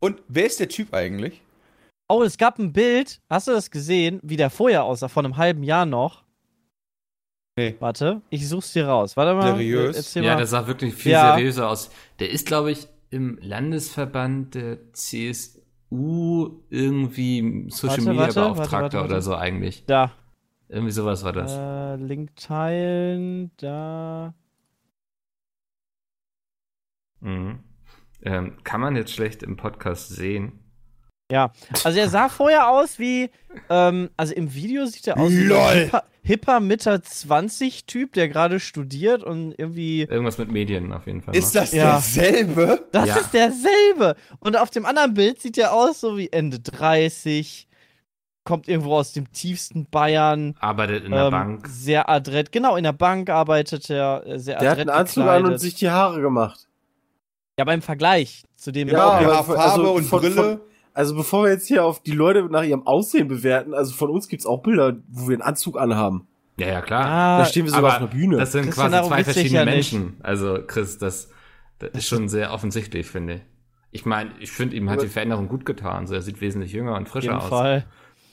Und 0.00 0.20
wer 0.28 0.46
ist 0.46 0.58
der 0.58 0.68
Typ 0.68 0.92
eigentlich? 0.92 1.40
Oh, 2.08 2.22
es 2.24 2.36
gab 2.38 2.58
ein 2.58 2.72
Bild. 2.72 3.20
Hast 3.30 3.46
du 3.46 3.52
das 3.52 3.70
gesehen, 3.70 4.18
wie 4.24 4.36
der 4.36 4.50
vorher 4.50 4.82
aussah, 4.82 5.06
vor 5.08 5.24
einem 5.24 5.36
halben 5.36 5.62
Jahr 5.62 5.86
noch? 5.86 6.24
Nee. 7.58 7.76
Warte, 7.80 8.22
ich 8.30 8.48
such's 8.48 8.72
dir 8.72 8.86
raus. 8.88 9.16
Warte 9.16 9.34
mal. 9.34 9.52
Seriös? 9.54 9.96
Erzähl 9.96 10.24
Ja, 10.24 10.32
mal. 10.32 10.38
der 10.38 10.46
sah 10.46 10.66
wirklich 10.66 10.94
viel 10.94 11.12
Ja. 11.12 11.34
seriöser 11.34 11.68
aus. 11.68 11.90
Der 12.18 12.30
ist, 12.30 12.46
glaube 12.46 12.70
ich, 12.70 12.88
im 13.10 13.38
Landesverband 13.42 14.54
der 14.54 14.92
CSU 14.92 16.60
irgendwie 16.70 17.66
Social 17.70 17.88
Warte, 17.98 18.02
Media 18.10 18.20
warte, 18.20 18.40
Beauftragter 18.40 18.72
warte, 18.82 18.96
warte, 18.98 19.06
oder 19.12 19.22
so 19.22 19.34
eigentlich. 19.34 19.84
da. 19.86 20.12
Irgendwie 20.70 20.92
sowas 20.92 21.24
war 21.24 21.32
das. 21.32 21.52
Äh, 21.52 21.96
Link 21.96 22.36
teilen, 22.36 23.50
da. 23.56 24.34
Mhm. 27.20 27.60
Ähm, 28.22 28.56
kann 28.64 28.80
man 28.80 28.96
jetzt 28.96 29.12
schlecht 29.12 29.42
im 29.42 29.56
Podcast 29.56 30.10
sehen. 30.10 30.60
Ja, 31.30 31.52
also 31.84 31.98
er 31.98 32.08
sah 32.08 32.28
vorher 32.30 32.70
aus 32.70 32.98
wie, 32.98 33.30
ähm, 33.68 34.08
also 34.16 34.32
im 34.34 34.54
Video 34.54 34.86
sieht 34.86 35.06
er 35.08 35.18
aus 35.18 35.30
wie 35.30 35.42
Lol. 35.44 35.58
ein 35.58 35.78
hipper, 35.84 36.04
hipper 36.22 36.60
Mitte 36.60 37.02
20 37.02 37.84
Typ, 37.84 38.14
der 38.14 38.28
gerade 38.28 38.60
studiert 38.60 39.22
und 39.22 39.52
irgendwie, 39.58 40.02
Irgendwas 40.04 40.38
mit 40.38 40.50
Medien 40.50 40.90
auf 40.90 41.06
jeden 41.06 41.20
Fall. 41.20 41.36
Ist 41.36 41.54
ne? 41.54 41.60
das 41.60 41.72
Ja. 41.72 41.92
derselbe? 41.92 42.86
das 42.92 43.08
Ja. 43.08 43.16
ist 43.16 43.34
derselbe. 43.34 44.16
Und 44.40 44.56
auf 44.56 44.70
dem 44.70 44.86
anderen 44.86 45.12
Bild 45.12 45.42
sieht 45.42 45.58
er 45.58 45.74
aus 45.74 46.00
so 46.00 46.16
wie 46.16 46.32
Ende 46.32 46.60
30, 46.60 47.68
kommt 48.44 48.66
irgendwo 48.66 48.94
aus 48.94 49.12
dem 49.12 49.30
tiefsten 49.30 49.84
Bayern. 49.90 50.54
Arbeitet 50.60 51.04
in 51.04 51.10
der 51.12 51.24
ähm, 51.26 51.30
Bank. 51.30 51.66
Sehr 51.68 52.08
adrett, 52.08 52.52
genau, 52.52 52.76
in 52.76 52.84
der 52.84 52.94
Bank 52.94 53.28
arbeitet 53.28 53.90
er 53.90 54.26
äh, 54.26 54.38
sehr 54.38 54.56
Der 54.58 54.70
hat 54.70 54.78
adrett 54.78 54.88
einen 54.88 54.98
Anzug 55.00 55.24
an 55.24 55.28
und 55.28 55.34
gekleidet. 55.42 55.60
sich 55.60 55.74
die 55.74 55.90
Haare 55.90 56.22
gemacht. 56.22 56.66
Ja, 57.58 57.66
beim 57.66 57.82
Vergleich 57.82 58.44
zu 58.56 58.72
dem 58.72 58.88
Ja, 58.88 58.98
aber 59.10 59.26
Haarfarbe 59.26 59.60
also 59.60 59.92
und 59.92 60.04
von- 60.04 60.20
Brille. 60.20 60.34
von- 60.34 60.60
Also 60.98 61.14
bevor 61.14 61.44
wir 61.44 61.52
jetzt 61.52 61.68
hier 61.68 61.84
auf 61.84 62.02
die 62.02 62.10
Leute 62.10 62.42
nach 62.50 62.64
ihrem 62.64 62.84
Aussehen 62.84 63.28
bewerten, 63.28 63.72
also 63.72 63.94
von 63.94 64.10
uns 64.10 64.26
gibt's 64.26 64.46
auch 64.46 64.64
Bilder, 64.64 64.96
wo 65.08 65.28
wir 65.28 65.34
einen 65.36 65.42
Anzug 65.42 65.78
anhaben. 65.78 66.26
Ja, 66.58 66.66
ja, 66.66 66.82
klar. 66.82 67.06
Ah, 67.06 67.38
Da 67.38 67.44
stehen 67.44 67.66
wir 67.66 67.70
sogar 67.70 67.92
auf 67.92 67.98
einer 67.98 68.08
Bühne. 68.08 68.36
Das 68.36 68.50
sind 68.50 68.64
Christian, 68.64 68.90
quasi 68.90 69.08
zwei 69.08 69.22
verschiedene 69.22 69.58
ja 69.60 69.64
nicht. 69.64 69.92
Menschen. 69.92 70.16
Also, 70.24 70.58
Chris, 70.66 70.98
das, 70.98 71.30
das 71.78 71.90
ist 71.92 72.08
schon 72.08 72.28
sehr 72.28 72.52
offensichtlich, 72.52 73.06
finde 73.06 73.34
ich. 73.34 73.40
Ich 73.92 74.06
meine, 74.06 74.32
ich 74.40 74.50
finde, 74.50 74.74
ihm 74.74 74.90
hat 74.90 75.00
die 75.00 75.06
Veränderung 75.06 75.46
gut 75.46 75.64
getan. 75.64 76.08
So, 76.08 76.14
er 76.14 76.22
sieht 76.22 76.40
wesentlich 76.40 76.72
jünger 76.72 76.96
und 76.96 77.04
Auf 77.04 77.12
frischer 77.12 77.26
jeden 77.30 77.42
aus. 77.42 77.48
Fall. 77.48 77.86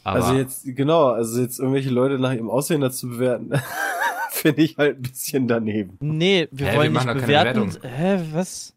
Aber 0.04 0.26
also 0.26 0.34
jetzt, 0.36 0.66
genau, 0.66 1.10
also 1.10 1.40
jetzt 1.40 1.60
irgendwelche 1.60 1.92
Leute 1.92 2.18
nach 2.18 2.34
ihrem 2.34 2.50
Aussehen 2.50 2.82
dazu 2.82 3.10
bewerten, 3.10 3.52
finde 4.32 4.64
ich 4.64 4.76
halt 4.80 4.98
ein 4.98 5.02
bisschen 5.04 5.48
daneben. 5.48 6.00
Nee, 6.00 6.48
wir 6.50 6.66
Hä, 6.66 6.72
wir 6.72 6.80
wollen 6.80 6.94
machen 6.94 7.14
nicht 7.14 7.28
bewerten. 7.28 7.78
Hä, 7.84 8.22
was? 8.34 8.74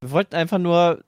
Wir 0.00 0.10
wollten 0.10 0.34
einfach 0.34 0.58
nur. 0.58 1.04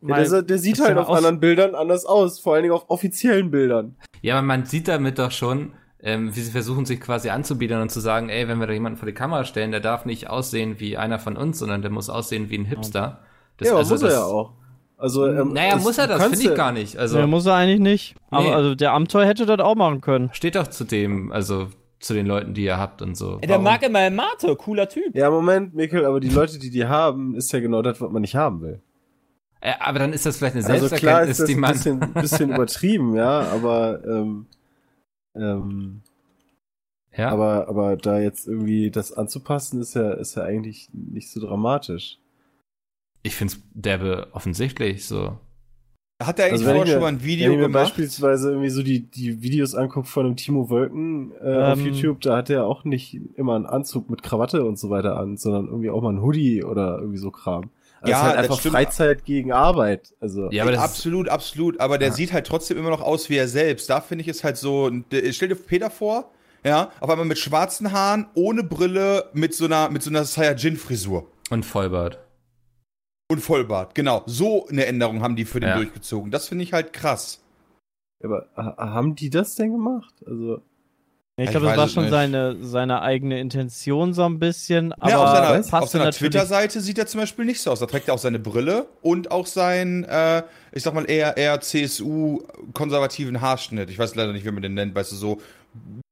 Ja, 0.00 0.22
der, 0.24 0.42
der 0.42 0.58
sieht 0.58 0.80
halt 0.80 0.98
auf 0.98 1.08
anderen 1.08 1.38
Bildern 1.40 1.74
anders 1.74 2.04
aus, 2.04 2.40
vor 2.40 2.54
allen 2.54 2.62
Dingen 2.64 2.74
auf 2.74 2.84
offiziellen 2.88 3.50
Bildern. 3.50 3.96
Ja, 4.20 4.34
aber 4.38 4.46
man 4.46 4.64
sieht 4.66 4.88
damit 4.88 5.18
doch 5.18 5.30
schon, 5.30 5.72
ähm, 6.02 6.34
wie 6.34 6.40
sie 6.40 6.50
versuchen, 6.50 6.84
sich 6.84 7.00
quasi 7.00 7.30
anzubiedern 7.30 7.80
und 7.82 7.90
zu 7.90 8.00
sagen, 8.00 8.28
ey, 8.28 8.48
wenn 8.48 8.58
wir 8.58 8.66
da 8.66 8.72
jemanden 8.72 8.98
vor 8.98 9.06
die 9.06 9.14
Kamera 9.14 9.44
stellen, 9.44 9.70
der 9.70 9.80
darf 9.80 10.04
nicht 10.04 10.28
aussehen 10.28 10.80
wie 10.80 10.96
einer 10.96 11.18
von 11.20 11.36
uns, 11.36 11.58
sondern 11.60 11.80
der 11.82 11.92
muss 11.92 12.10
aussehen 12.10 12.50
wie 12.50 12.58
ein 12.58 12.64
Hipster. 12.64 13.20
Das, 13.58 13.66
ja, 13.68 13.72
aber 13.74 13.78
also 13.80 13.94
muss 13.94 14.02
er 14.02 14.08
das- 14.08 14.16
ja 14.18 14.24
auch. 14.24 14.52
Also, 14.96 15.26
ähm, 15.26 15.52
Naja, 15.52 15.76
muss 15.76 15.98
er 15.98 16.06
das? 16.06 16.22
Finde 16.22 16.38
ich 16.38 16.44
ja- 16.44 16.54
gar 16.54 16.70
nicht. 16.72 16.96
Also 16.96 17.18
nee, 17.20 17.26
muss 17.26 17.44
er 17.46 17.54
eigentlich 17.54 17.80
nicht. 17.80 18.14
Aber 18.30 18.44
Nee. 18.44 18.52
also 18.52 18.74
der 18.76 18.92
Amtor 18.92 19.24
hätte 19.24 19.46
das 19.46 19.58
auch 19.60 19.74
machen 19.74 20.00
können. 20.00 20.30
steht 20.32 20.54
doch 20.54 20.68
zu 20.68 20.84
dem, 20.84 21.32
also 21.32 21.68
zu 21.98 22.14
den 22.14 22.26
Leuten, 22.26 22.54
die 22.54 22.64
ihr 22.64 22.78
habt 22.78 23.02
und 23.02 23.16
so. 23.16 23.36
Der 23.38 23.48
Warum? 23.50 23.64
mag 23.64 23.82
immer 23.84 24.10
Mate, 24.10 24.54
cooler 24.56 24.88
Typ. 24.88 25.14
Ja, 25.16 25.30
Moment, 25.30 25.74
Mikkel, 25.74 26.04
aber 26.04 26.18
die 26.20 26.28
Leute, 26.28 26.58
die 26.58 26.70
die 26.70 26.86
haben, 26.86 27.34
ist 27.36 27.52
ja 27.52 27.58
genau 27.60 27.82
das, 27.82 28.00
was 28.00 28.10
man 28.10 28.22
nicht 28.22 28.34
haben 28.36 28.60
will. 28.60 28.80
Äh, 29.62 29.74
aber 29.78 30.00
dann 30.00 30.12
ist 30.12 30.26
das 30.26 30.38
vielleicht 30.38 30.56
eine 30.56 30.66
Also 30.66 30.94
klar 30.94 31.22
ist 31.22 31.36
Selbsterkenntnis, 31.36 31.38
das 31.38 31.46
die 31.46 31.54
ein 31.54 31.60
man. 31.60 31.72
bisschen, 31.72 32.14
bisschen 32.14 32.50
übertrieben, 32.50 33.14
ja, 33.14 33.40
aber, 33.52 34.04
ähm, 34.04 34.46
ähm, 35.36 36.02
ja, 37.16 37.28
aber, 37.30 37.68
aber 37.68 37.96
da 37.96 38.18
jetzt 38.18 38.48
irgendwie 38.48 38.90
das 38.90 39.12
anzupassen, 39.12 39.80
ist 39.80 39.94
ja, 39.94 40.12
ist 40.14 40.34
ja 40.34 40.42
eigentlich 40.42 40.88
nicht 40.92 41.30
so 41.30 41.40
dramatisch. 41.40 42.18
ich 43.22 43.36
finde 43.36 43.54
es 43.54 43.62
derbe 43.72 44.26
offensichtlich 44.32 45.06
so. 45.06 45.38
Hat 46.20 46.38
er 46.38 46.46
eigentlich 46.46 46.52
Also 46.52 46.66
wenn 46.66 46.76
vorher 46.76 46.92
schon 46.94 47.02
mal 47.02 47.08
ein 47.08 47.22
Video 47.24 47.46
Wenn 47.46 47.52
ich 47.52 47.58
mir 47.58 47.66
gemacht? 47.66 47.84
beispielsweise 47.84 48.50
irgendwie 48.50 48.70
so 48.70 48.82
die, 48.82 49.00
die 49.10 49.42
Videos 49.42 49.74
angucke 49.74 50.08
von 50.08 50.26
einem 50.26 50.36
Timo 50.36 50.70
Wölken 50.70 51.32
äh, 51.40 51.54
auf 51.56 51.78
Ähm. 51.78 51.86
YouTube, 51.86 52.20
da 52.20 52.36
hat 52.36 52.50
er 52.50 52.66
auch 52.66 52.84
nicht 52.84 53.18
immer 53.36 53.54
einen 53.56 53.66
Anzug 53.66 54.08
mit 54.10 54.22
Krawatte 54.24 54.64
und 54.64 54.76
so 54.78 54.90
weiter 54.90 55.16
an, 55.18 55.36
sondern 55.36 55.66
irgendwie 55.66 55.90
auch 55.90 56.02
mal 56.02 56.12
ein 56.12 56.22
Hoodie 56.22 56.64
oder 56.64 56.98
irgendwie 56.98 57.18
so 57.18 57.30
Kram. 57.30 57.70
Also 58.02 58.10
Ja, 58.10 58.18
es 58.18 58.22
ist 58.22 58.36
halt 58.36 58.50
das 58.50 58.56
einfach. 58.58 58.70
Freizeit 58.72 59.24
gegen 59.24 59.52
Arbeit. 59.52 60.14
Also 60.20 60.50
Ja, 60.50 60.62
aber 60.64 60.72
das 60.72 60.80
ist, 60.80 60.84
absolut, 60.90 61.28
absolut. 61.28 61.80
Aber 61.80 61.98
der 61.98 62.08
Ja. 62.08 62.14
sieht 62.14 62.32
halt 62.32 62.46
trotzdem 62.46 62.76
immer 62.78 62.90
noch 62.90 63.00
aus 63.00 63.30
wie 63.30 63.36
er 63.36 63.48
selbst. 63.48 63.88
Da 63.88 64.00
finde 64.00 64.22
ich 64.22 64.28
es 64.28 64.42
halt 64.44 64.56
so. 64.56 64.90
Stell 65.30 65.48
dir 65.48 65.54
Peter 65.54 65.88
vor, 65.90 66.30
ja, 66.64 66.90
auf 67.00 67.08
einmal 67.10 67.26
mit 67.26 67.38
schwarzen 67.38 67.92
Haaren, 67.92 68.26
ohne 68.34 68.62
Brille, 68.64 69.30
mit 69.34 69.54
so 69.54 69.64
einer, 69.66 69.88
mit 69.88 70.02
so 70.02 70.10
einer 70.10 70.24
Saiyajin-Frisur. 70.24 71.26
und 71.50 71.64
Vollbart. 71.64 72.18
Und 73.30 73.40
Vollbart, 73.40 73.94
genau. 73.94 74.22
So 74.26 74.66
eine 74.68 74.86
Änderung 74.86 75.22
haben 75.22 75.36
die 75.36 75.44
für 75.44 75.60
den 75.60 75.68
Ja. 75.70 75.76
durchgezogen. 75.76 76.30
Das 76.30 76.48
finde 76.48 76.64
ich 76.64 76.72
halt 76.72 76.92
krass. 76.92 77.38
aber 78.24 78.46
ha- 78.56 78.76
haben 78.78 79.14
die 79.16 79.30
das 79.30 79.54
denn 79.56 79.72
gemacht? 79.72 80.14
Also 80.26 80.54
Ja, 80.56 80.60
ich 81.36 81.44
Ich 81.44 81.50
glaube, 81.50 81.66
das 81.66 81.76
war 81.76 81.88
schon 81.88 82.04
nicht. 82.04 82.10
seine, 82.10 82.56
seine 82.62 83.00
eigene 83.02 83.40
Intention 83.40 84.12
so 84.12 84.24
ein 84.24 84.38
bisschen. 84.38 84.92
Aber 84.94 85.10
ja, 85.10 85.18
auf 85.22 85.62
seiner, 85.62 85.82
auf 85.82 85.88
seiner 85.88 86.10
Twitter-Seite 86.10 86.80
sieht 86.80 86.98
er 86.98 87.06
zum 87.06 87.20
Beispiel 87.20 87.44
nicht 87.44 87.60
so 87.60 87.70
aus. 87.70 87.80
Da 87.80 87.86
trägt 87.86 88.08
er 88.08 88.14
auch 88.14 88.18
seine 88.18 88.38
Brille 88.38 88.86
und 89.00 89.30
auch 89.30 89.46
seinen, 89.46 90.04
äh, 90.04 90.42
ich 90.72 90.82
sag 90.82 90.92
mal, 90.94 91.08
eher, 91.10 91.36
eher 91.36 91.60
CSU-konservativen 91.60 93.40
Haarschnitt. 93.40 93.90
Ich 93.90 93.98
weiß 93.98 94.14
leider 94.14 94.32
nicht, 94.32 94.44
wie 94.44 94.50
man 94.50 94.62
den 94.62 94.74
nennt, 94.74 94.94
weißt 94.94 95.12
du, 95.12 95.16
so 95.16 95.40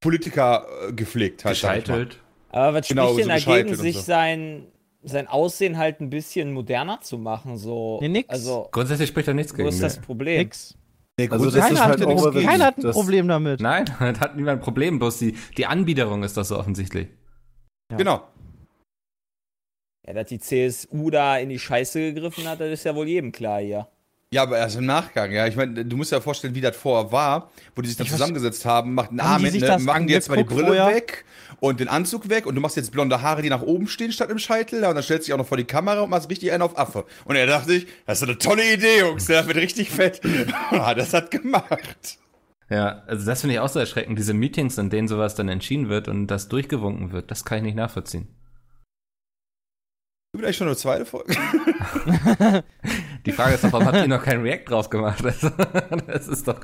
Politiker 0.01 0.67
äh, 0.89 0.93
gepflegt 0.93 1.45
halt. 1.45 1.55
Gescheitelt. 1.57 2.19
Aber 2.51 2.75
was 2.75 2.89
Genau, 2.89 3.13
spricht 3.13 3.25
so 3.25 3.29
denn 3.29 3.29
dagegen, 3.29 3.45
gescheitelt 3.47 3.79
und 3.79 3.83
sich 3.83 3.97
so. 3.97 4.03
sein, 4.03 4.67
sein 5.03 5.29
Aussehen 5.29 5.77
halt 5.79 6.01
ein 6.01 6.11
bisschen 6.11 6.53
moderner 6.53 7.01
zu 7.03 7.19
machen? 7.19 7.59
So. 7.59 7.99
Nee, 8.01 8.09
nix. 8.09 8.29
Also, 8.29 8.69
Grundsätzlich 8.73 9.09
spricht 9.11 9.29
da 9.29 9.35
nichts 9.35 9.53
wo 9.53 9.57
gegen. 9.59 9.69
ist 9.69 9.83
das. 9.83 9.99
Problem? 9.99 10.39
Nix. 10.39 10.77
Nee, 11.21 11.29
Also 11.31 11.45
das 11.51 11.55
grundsätzlich 11.55 11.73
ist 11.73 11.79
Keiner, 11.79 11.91
halt 11.91 12.27
hat, 12.27 12.35
gegen. 12.35 12.47
keiner 12.47 12.65
hat 12.67 12.79
ein 12.79 12.83
Das- 12.83 12.97
Problem 12.97 13.29
damit. 13.29 13.61
Nein, 13.61 13.85
das 14.01 14.21
hat 14.21 14.37
niemand 14.37 14.61
ein 14.61 14.65
Problem, 14.65 14.99
bloß 14.99 15.19
die, 15.19 15.37
die 15.57 15.67
Anbiederung 15.67 16.23
ist 16.23 16.37
doch 16.37 16.45
so 16.45 16.59
offensichtlich. 16.59 17.09
Genau. 17.97 18.23
Ja, 20.07 20.15
dass 20.15 20.29
die 20.29 20.39
CSU 20.39 21.11
da 21.11 21.39
in 21.39 21.49
die 21.51 21.59
Scheiße 21.59 22.15
gegriffen 22.15 22.49
hat, 22.49 22.61
das 22.61 22.69
ist 22.71 22.85
ja 22.85 22.95
wohl 22.95 23.07
jedem 23.07 23.33
klar 23.33 23.61
hier. 23.61 23.87
Ja, 24.33 24.43
aber 24.43 24.59
erst 24.59 24.77
im 24.77 24.87
Nachgang, 24.87 25.33
ja. 25.33 25.47
Ich 25.49 25.57
meine, 25.57 25.85
du 25.85 25.97
musst 25.97 26.13
dir 26.13 26.17
ja 26.17 26.21
vorstellen, 26.21 26.55
wie 26.55 26.61
das 26.61 26.77
vorher 26.77 27.11
war, 27.11 27.51
wo 27.75 27.83
die 27.83 27.89
sich 27.89 27.97
dann 27.97 28.07
Ich 28.07 28.13
zusammengesetzt 28.13 28.65
haben, 28.65 28.95
macht 28.95 29.11
einen 29.11 29.21
Arm 29.21 29.43
sich 29.45 29.61
ne, 29.61 29.67
das 29.67 29.83
machen 29.83 30.07
die 30.07 30.13
jetzt 30.13 30.29
mal 30.29 30.37
die 30.37 30.45
Brille 30.45 30.67
vorher? 30.69 30.87
weg 30.95 31.25
und 31.59 31.81
den 31.81 31.89
Anzug 31.89 32.29
weg 32.29 32.47
und 32.47 32.55
du 32.55 32.61
machst 32.61 32.77
jetzt 32.77 32.93
blonde 32.93 33.23
Haare, 33.23 33.43
die 33.43 33.51
nach 33.51 33.63
oben 33.63 33.89
stehen 33.89 34.13
statt 34.13 34.31
im 34.31 34.39
Scheitel, 34.39 34.85
und 34.85 34.95
dann 34.95 35.03
stellst 35.03 35.27
du 35.27 35.31
dich 35.31 35.35
auch 35.35 35.39
noch 35.39 35.47
vor 35.47 35.57
die 35.57 35.65
Kamera 35.65 36.01
und 36.01 36.11
machst 36.11 36.31
richtig 36.31 36.53
einen 36.53 36.63
auf 36.63 36.79
Affe. 36.79 37.05
Und 37.25 37.37
er 37.37 37.47
dachte 37.47 37.75
ich, 37.75 37.87
das 38.07 38.23
ist 38.23 38.29
eine 38.29 38.39
tolle 38.39 38.73
Idee, 38.73 39.01
Jungs, 39.01 39.27
der 39.27 39.47
wird 39.47 39.57
richtig 39.57 39.91
fett. 39.91 40.21
Ja, 40.71 40.95
das 40.95 41.13
hat 41.13 41.31
gemacht. 41.31 42.19
Ja, 42.71 43.03
also 43.07 43.27
das 43.27 43.41
finde 43.41 43.55
ich 43.55 43.61
auch 43.61 43.69
so 43.69 43.81
erschreckend. 43.81 44.19
Diese 44.19 44.33
Meetings, 44.33 44.79
in 44.79 44.91
denen 44.91 45.09
sowas 45.09 45.35
dann 45.35 45.49
entschieden 45.49 45.89
wird 45.89 46.07
und 46.07 46.29
das 46.29 46.49
durchgewunken 46.49 47.11
wird, 47.11 47.31
das 47.31 47.45
kann 47.45 47.59
ich 47.59 47.65
nicht 47.65 47.77
nachvollziehen. 47.77 48.29
Gibt 50.41 50.47
eigentlich 50.47 50.57
schon 50.57 50.69
eine 50.69 50.77
zweite 50.77 51.05
Folge? 51.05 51.35
Die 53.27 53.33
Frage 53.33 53.57
ist 53.57 53.65
doch, 53.65 53.73
warum 53.73 53.89
habt 53.89 53.99
ihr 53.99 54.09
noch 54.09 54.23
kein 54.23 54.41
React 54.41 54.71
drauf 54.71 54.89
gemacht? 54.89 55.23
Also, 55.23 55.51
das 56.07 56.29
ist 56.29 56.49
doch 56.49 56.61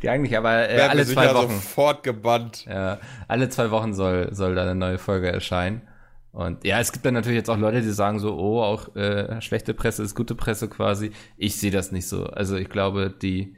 die 0.00 0.08
eigentlich, 0.08 0.36
aber 0.36 0.70
äh, 0.70 0.80
alle 0.82 0.98
wir 0.98 1.12
zwei 1.12 1.34
Wochen. 1.34 1.48
sofort 1.48 2.04
gebannt. 2.04 2.66
Ja, 2.66 3.00
alle 3.26 3.48
zwei 3.48 3.72
Wochen 3.72 3.94
soll, 3.94 4.32
soll 4.32 4.54
da 4.54 4.62
eine 4.62 4.76
neue 4.76 4.98
Folge 4.98 5.26
erscheinen. 5.32 5.82
Und 6.30 6.64
ja, 6.64 6.78
es 6.78 6.92
gibt 6.92 7.04
dann 7.04 7.14
natürlich 7.14 7.38
jetzt 7.38 7.50
auch 7.50 7.58
Leute, 7.58 7.82
die 7.82 7.90
sagen 7.90 8.20
so, 8.20 8.38
oh, 8.38 8.62
auch 8.62 8.94
äh, 8.94 9.40
schlechte 9.40 9.74
Presse 9.74 10.04
ist 10.04 10.14
gute 10.14 10.36
Presse 10.36 10.68
quasi. 10.68 11.10
Ich 11.36 11.56
sehe 11.56 11.72
das 11.72 11.90
nicht 11.90 12.06
so. 12.06 12.26
Also 12.26 12.54
ich 12.54 12.68
glaube, 12.68 13.10
die 13.10 13.56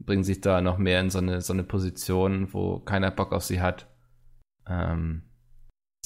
bringen 0.00 0.24
sich 0.24 0.40
da 0.40 0.60
noch 0.60 0.76
mehr 0.76 0.98
in 1.00 1.10
so 1.10 1.18
eine, 1.18 1.40
so 1.40 1.52
eine 1.52 1.62
Position, 1.62 2.52
wo 2.52 2.80
keiner 2.80 3.12
Bock 3.12 3.32
auf 3.32 3.44
sie 3.44 3.60
hat. 3.60 3.86
Ähm, 4.68 5.22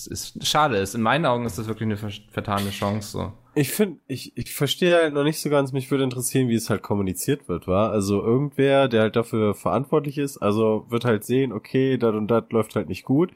ist 0.06 0.46
schade 0.46 0.76
ist. 0.76 0.94
In 0.94 1.02
meinen 1.02 1.26
Augen 1.26 1.44
ist 1.44 1.58
das 1.58 1.66
wirklich 1.66 1.86
eine 1.86 1.96
ver 1.96 2.10
vertane 2.30 2.70
Chance. 2.70 3.10
So. 3.10 3.32
Ich 3.54 3.70
finde, 3.70 3.98
ich, 4.06 4.36
ich 4.36 4.54
verstehe 4.54 4.94
halt 4.94 5.14
noch 5.14 5.24
nicht 5.24 5.40
so 5.40 5.50
ganz, 5.50 5.72
mich 5.72 5.90
würde 5.90 6.04
interessieren, 6.04 6.48
wie 6.48 6.54
es 6.54 6.70
halt 6.70 6.82
kommuniziert 6.82 7.48
wird, 7.48 7.66
war. 7.66 7.90
Also 7.90 8.22
irgendwer, 8.22 8.88
der 8.88 9.02
halt 9.02 9.16
dafür 9.16 9.54
verantwortlich 9.54 10.18
ist, 10.18 10.38
also 10.38 10.86
wird 10.88 11.04
halt 11.04 11.24
sehen, 11.24 11.52
okay, 11.52 11.98
das 11.98 12.14
und 12.14 12.28
das 12.28 12.44
läuft 12.50 12.76
halt 12.76 12.88
nicht 12.88 13.04
gut. 13.04 13.32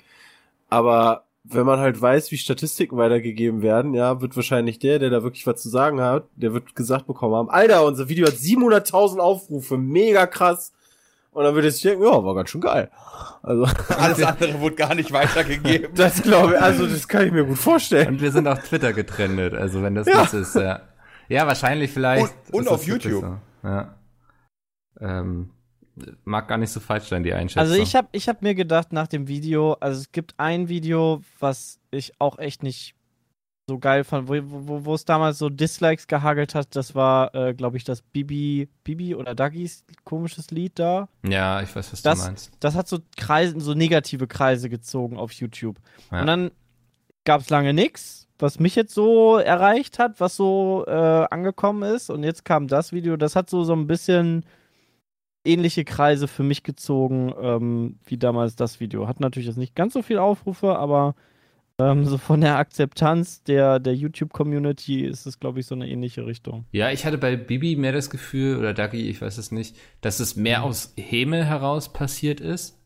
Aber 0.69 1.25
wenn 1.45 1.67
man 1.67 1.81
halt 1.81 2.01
weiß, 2.01 2.31
wie 2.31 2.37
Statistiken 2.37 2.97
weitergegeben 2.97 3.63
werden, 3.63 3.95
ja, 3.95 4.21
wird 4.21 4.37
wahrscheinlich 4.37 4.79
der, 4.79 4.99
der 4.99 5.11
da 5.11 5.23
wirklich 5.23 5.47
was 5.47 5.61
zu 5.61 5.69
sagen 5.69 6.01
hat, 6.01 6.29
der 6.37 6.55
wird 6.55 6.77
gesagt 6.77 7.07
bekommen 7.07 7.35
haben, 7.35 7.51
Alter, 7.51 7.85
unser 7.85 8.09
Video 8.09 8.27
hat 8.27 8.35
700.000 8.35 9.19
Aufrufe, 9.19 9.77
mega 9.77 10.27
krass. 10.27 10.73
Und 11.33 11.45
dann 11.45 11.55
würde 11.55 11.69
ich 11.69 11.81
denken, 11.81 12.05
ja, 12.05 12.23
war 12.25 12.35
ganz 12.35 12.51
schön 12.51 12.61
geil. 12.61 12.91
Also, 13.43 13.65
Alles 13.99 14.23
andere 14.23 14.61
wurde 14.61 14.77
gar 14.77 14.95
nicht 14.95 15.13
weitergegeben. 15.13 15.95
das 15.95 16.23
glaube 16.23 16.55
ich, 16.55 16.61
also 16.61 16.87
das 16.87 17.09
kann 17.09 17.27
ich 17.27 17.33
mir 17.33 17.45
gut 17.45 17.59
vorstellen. 17.59 18.09
Und 18.09 18.21
wir 18.21 18.31
sind 18.31 18.47
auf 18.47 18.61
Twitter 18.63 18.93
getrennt, 18.93 19.55
also 19.55 19.83
wenn 19.83 19.95
das 19.95 20.07
Ja. 20.07 20.23
das 20.23 20.35
ist, 20.35 20.55
ja. 20.55 20.81
Ja, 21.29 21.47
wahrscheinlich 21.47 21.91
vielleicht. 21.91 22.35
Und- 22.51 22.61
und 22.61 22.69
auf 22.69 22.85
YouTube. 22.87 23.23
So. 23.23 23.39
Ja. 23.69 23.95
Ähm, 25.01 25.51
mag 26.25 26.49
gar 26.49 26.59
nicht 26.59 26.71
so 26.71 26.81
falsch 26.81 27.09
sein, 27.09 27.23
die 27.23 27.33
Einschätzung. 27.33 27.61
Also 27.71 27.75
ich 27.83 27.95
habe 27.97 28.09
ich 28.13 28.29
hab 28.29 28.43
mir 28.43 28.55
gedacht 28.55 28.93
nach 28.93 29.07
dem 29.07 29.29
Video, 29.29 29.75
also 29.81 30.01
es 30.01 30.13
gibt 30.13 30.35
ein 30.39 30.69
Video, 30.69 31.23
was 31.39 31.79
ich 31.91 32.13
auch 32.19 32.39
echt 32.39 32.63
nicht 32.63 32.95
so 33.73 33.79
geil 33.79 34.05
fand, 34.05 34.29
wo, 34.29 34.35
wo, 34.45 34.85
wo 34.85 34.95
es 34.95 35.05
damals 35.05 35.39
so 35.39 35.49
Dislikes 35.49 36.07
gehagelt 36.07 36.55
hat. 36.55 36.77
Das 36.77 36.95
war, 36.95 37.35
äh, 37.35 37.55
glaube 37.55 37.77
ich, 37.79 37.85
das 37.85 38.03
Bibi, 38.03 38.69
Bibi 38.85 39.15
oder 39.15 39.35
Dagis 39.35 39.85
komisches 40.05 40.51
Lied 40.51 40.79
da. 40.79 41.09
Ja, 41.27 41.63
ich 41.63 41.75
weiß, 41.75 41.93
was 41.93 42.03
Das- 42.03 42.19
du 42.21 42.25
meinst. 42.27 42.53
Das 42.61 42.75
hat 42.75 42.87
so 42.89 42.99
Kreise, 43.17 43.59
so 43.61 43.75
negative 43.75 44.27
Kreise 44.27 44.69
gezogen 44.69 45.17
auf 45.17 45.33
YouTube. 45.33 45.77
Ja. 46.11 46.21
Und 46.21 46.27
dann 46.27 46.51
gab 47.25 47.41
es 47.41 47.51
lange 47.51 47.73
nichts, 47.73 48.29
was 48.39 48.59
mich 48.61 48.75
jetzt 48.75 48.93
so 48.95 49.37
erreicht 49.39 49.99
hat, 49.99 50.21
was 50.21 50.37
so 50.37 50.85
äh, 50.87 50.91
angekommen 51.31 51.83
ist. 51.95 52.11
Und 52.11 52.25
jetzt 52.25 52.45
kam 52.45 52.69
das 52.69 52.93
Video, 52.93 53.17
das 53.17 53.37
hat 53.37 53.49
so, 53.49 53.65
so 53.65 53.73
ein 53.75 53.87
bisschen 53.87 54.45
ähnliche 55.45 55.85
Kreise 55.85 56.29
für 56.29 56.43
mich 56.43 56.63
gezogen, 56.63 57.33
ähm, 57.41 57.99
wie 58.05 58.17
damals 58.19 58.55
das 58.57 58.79
Video. 58.81 59.09
Hat 59.09 59.19
natürlich 59.21 59.47
jetzt 59.49 59.57
nicht 59.59 59.75
ganz 59.75 59.93
so 59.95 60.03
viele 60.03 60.23
Aufrufe, 60.23 60.77
aber 60.79 61.15
ähm, 61.91 62.05
so 62.05 62.19
von 62.19 62.41
der 62.41 62.57
Akzeptanz 62.57 63.43
der, 63.45 63.79
der 63.81 63.95
YouTube-Community 63.95 65.03
ist 65.05 65.27
es, 65.27 65.39
glaube 65.41 65.61
ich, 65.61 65.67
so 65.67 65.75
eine 65.75 65.89
ähnliche 65.89 66.27
Richtung. 66.27 66.67
Ja, 66.73 66.91
ich 66.91 67.05
hatte 67.07 67.19
bei 67.19 67.37
Bibi 67.37 67.77
mehr 67.77 67.93
das 67.93 68.11
Gefühl, 68.11 68.57
oder 68.59 68.75
Dagi, 68.75 69.09
ich 69.09 69.21
weiß 69.21 69.39
es 69.39 69.53
nicht, 69.53 69.77
dass 70.01 70.21
es 70.21 70.37
mehr 70.37 70.61
Mhm. 70.61 70.65
aus 70.65 70.95
Häme 70.97 71.45
heraus 71.45 71.93
passiert 71.93 72.41
ist. 72.41 72.79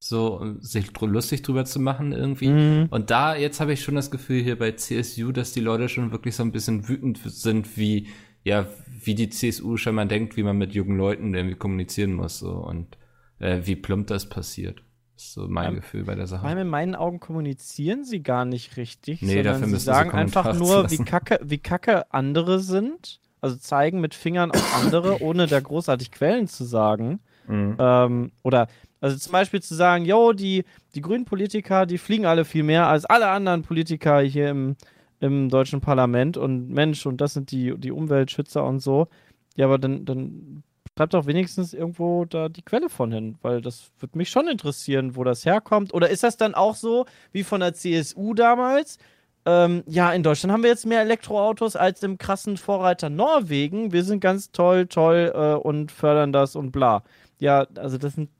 So, 0.00 0.54
sich 0.60 0.92
lustig 1.00 1.42
drüber 1.42 1.64
zu 1.64 1.80
machen 1.80 2.12
irgendwie. 2.12 2.48
Mhm. 2.50 2.86
Und 2.90 3.10
da, 3.10 3.34
jetzt 3.34 3.60
habe 3.60 3.72
ich 3.72 3.82
schon 3.82 3.96
das 3.96 4.12
Gefühl 4.12 4.42
hier 4.44 4.56
bei 4.56 4.72
CSU, 4.72 5.32
dass 5.32 5.52
die 5.52 5.60
Leute 5.60 5.88
schon 5.88 6.12
wirklich 6.12 6.36
so 6.36 6.44
ein 6.44 6.52
bisschen 6.52 6.88
wütend 6.88 7.18
sind, 7.24 7.76
wie, 7.76 8.06
ja, 8.44 8.66
wie 9.02 9.16
die 9.16 9.28
CSU 9.28 9.76
schon 9.76 9.96
mal 9.96 10.06
denkt, 10.06 10.36
wie 10.36 10.44
man 10.44 10.56
mit 10.56 10.72
jungen 10.72 10.96
Leuten 10.96 11.34
irgendwie 11.34 11.56
kommunizieren 11.56 12.12
muss, 12.12 12.38
so, 12.38 12.52
und 12.52 12.96
äh, 13.40 13.62
wie 13.64 13.74
plump 13.74 14.06
das 14.06 14.28
passiert. 14.28 14.82
Ist 15.18 15.34
so 15.34 15.46
mein 15.48 15.70
Ähm, 15.70 15.74
Gefühl 15.76 16.04
bei 16.04 16.14
der 16.14 16.26
Sache. 16.26 16.40
Vor 16.40 16.48
allem 16.48 16.58
in 16.58 16.68
meinen 16.68 16.94
Augen 16.94 17.20
kommunizieren 17.20 18.04
sie 18.04 18.22
gar 18.22 18.44
nicht 18.44 18.76
richtig, 18.76 19.22
Nee, 19.22 19.28
sondern 19.28 19.44
dafür 19.44 19.66
sie 19.66 19.72
müssen 19.72 19.80
sie 19.80 19.86
sagen 19.86 20.10
einfach 20.12 20.44
Kommentare 20.44 20.82
nur, 20.82 20.90
wie 20.90 21.04
kacke, 21.04 21.40
wie 21.42 21.58
kacke 21.58 22.12
andere 22.12 22.60
sind 22.60 23.20
also 23.40 23.56
zeigen 23.56 24.00
mit 24.00 24.14
Fingern 24.14 24.50
auf 24.50 24.82
andere, 24.82 25.22
ohne 25.22 25.46
da 25.46 25.60
großartig 25.60 26.10
Quellen 26.10 26.48
zu 26.48 26.64
sagen. 26.64 27.20
Mhm. 27.46 27.76
Ähm, 27.78 28.32
oder 28.42 28.68
also 29.00 29.16
zum 29.16 29.32
Beispiel 29.32 29.62
zu 29.62 29.74
sagen, 29.74 30.04
yo, 30.04 30.32
die, 30.32 30.64
die 30.94 31.00
grünen 31.00 31.24
Politiker, 31.24 31.86
die 31.86 31.98
fliegen 31.98 32.26
alle 32.26 32.44
viel 32.44 32.64
mehr 32.64 32.88
als 32.88 33.04
alle 33.04 33.28
anderen 33.28 33.62
Politiker 33.62 34.20
hier 34.20 34.50
im, 34.50 34.76
im 35.20 35.48
deutschen 35.48 35.80
Parlament 35.80 36.36
und 36.36 36.70
Mensch, 36.70 37.06
und 37.06 37.20
das 37.20 37.34
sind 37.34 37.52
die, 37.52 37.74
die 37.78 37.92
Umweltschützer 37.92 38.64
und 38.64 38.80
so. 38.80 39.08
Ja, 39.54 39.66
aber 39.66 39.78
dann, 39.78 40.04
dann 40.04 40.62
schreibt 40.98 41.14
doch 41.14 41.26
wenigstens 41.26 41.74
irgendwo 41.74 42.24
da 42.24 42.48
die 42.48 42.62
Quelle 42.62 42.88
von 42.88 43.12
hin, 43.12 43.38
weil 43.42 43.60
das 43.60 43.92
würde 44.00 44.18
mich 44.18 44.30
schon 44.30 44.48
interessieren, 44.48 45.14
wo 45.14 45.22
das 45.22 45.46
herkommt. 45.46 45.94
Oder 45.94 46.10
ist 46.10 46.24
das 46.24 46.36
dann 46.36 46.56
auch 46.56 46.74
so 46.74 47.06
wie 47.30 47.44
von 47.44 47.60
der 47.60 47.72
CSU 47.72 48.34
damals? 48.34 48.98
Ähm, 49.46 49.84
ja, 49.86 50.12
in 50.12 50.24
Deutschland 50.24 50.52
haben 50.52 50.64
wir 50.64 50.70
jetzt 50.70 50.86
mehr 50.86 51.02
Elektroautos 51.02 51.76
als 51.76 52.02
im 52.02 52.18
krassen 52.18 52.56
Vorreiter 52.56 53.10
Norwegen. 53.10 53.92
Wir 53.92 54.02
sind 54.02 54.18
ganz 54.18 54.50
toll, 54.50 54.88
toll 54.88 55.32
äh, 55.32 55.54
und 55.54 55.92
fördern 55.92 56.32
das 56.32 56.56
und 56.56 56.72
bla. 56.72 57.04
Ja, 57.38 57.68
also 57.76 57.96
das 57.96 58.14
sind 58.14 58.30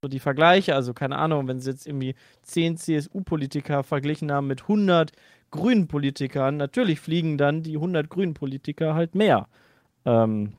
so 0.00 0.08
die 0.08 0.20
Vergleiche. 0.20 0.74
Also 0.74 0.94
keine 0.94 1.18
Ahnung, 1.18 1.48
wenn 1.48 1.60
sie 1.60 1.70
jetzt 1.70 1.86
irgendwie 1.86 2.14
10 2.44 2.78
CSU-Politiker 2.78 3.82
verglichen 3.82 4.32
haben 4.32 4.46
mit 4.46 4.62
100 4.62 5.12
grünen 5.50 5.86
Politikern, 5.86 6.56
natürlich 6.56 6.98
fliegen 6.98 7.36
dann 7.36 7.62
die 7.62 7.74
100 7.74 8.08
grünen 8.08 8.32
Politiker 8.32 8.94
halt 8.94 9.14
mehr. 9.14 9.48
Ähm, 10.06 10.54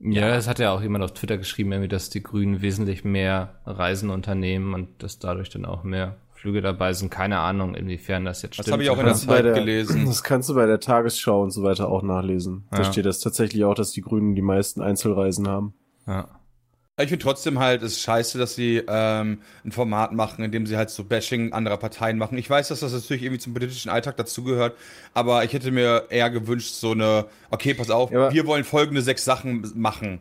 Ja, 0.00 0.28
es 0.36 0.46
hat 0.48 0.58
ja 0.60 0.72
auch 0.72 0.80
jemand 0.80 1.02
auf 1.04 1.12
Twitter 1.12 1.38
geschrieben, 1.38 1.72
irgendwie, 1.72 1.88
dass 1.88 2.08
die 2.10 2.22
Grünen 2.22 2.62
wesentlich 2.62 3.04
mehr 3.04 3.54
Reisen 3.66 4.10
unternehmen 4.10 4.74
und 4.74 5.02
dass 5.02 5.18
dadurch 5.18 5.50
dann 5.50 5.64
auch 5.64 5.82
mehr 5.82 6.16
Flüge 6.34 6.60
dabei 6.62 6.92
sind. 6.92 7.10
Keine 7.10 7.40
Ahnung, 7.40 7.74
inwiefern 7.74 8.24
das 8.24 8.42
jetzt 8.42 8.58
Das 8.58 8.66
stimmt. 8.66 8.74
habe 8.74 8.82
ich 8.84 8.90
auch 8.90 8.98
in 8.98 9.06
der 9.06 9.14
Zeit 9.16 9.44
der- 9.44 9.54
gelesen. 9.54 10.06
Das 10.06 10.22
kannst 10.22 10.48
du 10.48 10.54
bei 10.54 10.66
der 10.66 10.78
Tagesschau 10.78 11.42
und 11.42 11.50
so 11.50 11.64
weiter 11.64 11.88
auch 11.88 12.02
nachlesen. 12.04 12.64
Da 12.70 12.78
Ja. 12.78 12.84
steht 12.84 13.06
das 13.06 13.18
tatsächlich 13.18 13.64
auch, 13.64 13.74
dass 13.74 13.90
die 13.90 14.02
Grünen 14.02 14.36
die 14.36 14.42
meisten 14.42 14.80
Einzelreisen 14.80 15.48
haben. 15.48 15.74
ja. 16.06 16.28
Ich 17.00 17.08
finde 17.10 17.22
trotzdem 17.22 17.58
halt, 17.58 17.82
es 17.82 17.92
ist 17.92 18.00
scheiße, 18.02 18.38
dass 18.38 18.54
sie 18.54 18.82
ähm, 18.88 19.38
ein 19.64 19.72
Format 19.72 20.12
machen, 20.12 20.44
in 20.44 20.50
dem 20.52 20.66
sie 20.66 20.76
halt 20.76 20.90
so 20.90 21.04
Bashing 21.04 21.52
anderer 21.52 21.76
Parteien 21.76 22.18
machen. 22.18 22.36
Ich 22.38 22.50
weiß, 22.50 22.68
dass 22.68 22.80
das 22.80 22.92
natürlich 22.92 23.22
irgendwie 23.22 23.40
zum 23.40 23.54
politischen 23.54 23.88
Alltag 23.88 24.16
dazugehört, 24.16 24.76
aber 25.14 25.44
ich 25.44 25.52
hätte 25.52 25.70
mir 25.70 26.06
eher 26.10 26.28
gewünscht, 26.30 26.74
so 26.74 26.90
eine, 26.92 27.26
okay, 27.50 27.74
pass 27.74 27.90
auf, 27.90 28.10
Ja, 28.10 28.32
wir 28.32 28.46
wollen 28.46 28.64
folgende 28.64 29.02
sechs 29.02 29.24
Sachen 29.24 29.70
machen. 29.76 30.20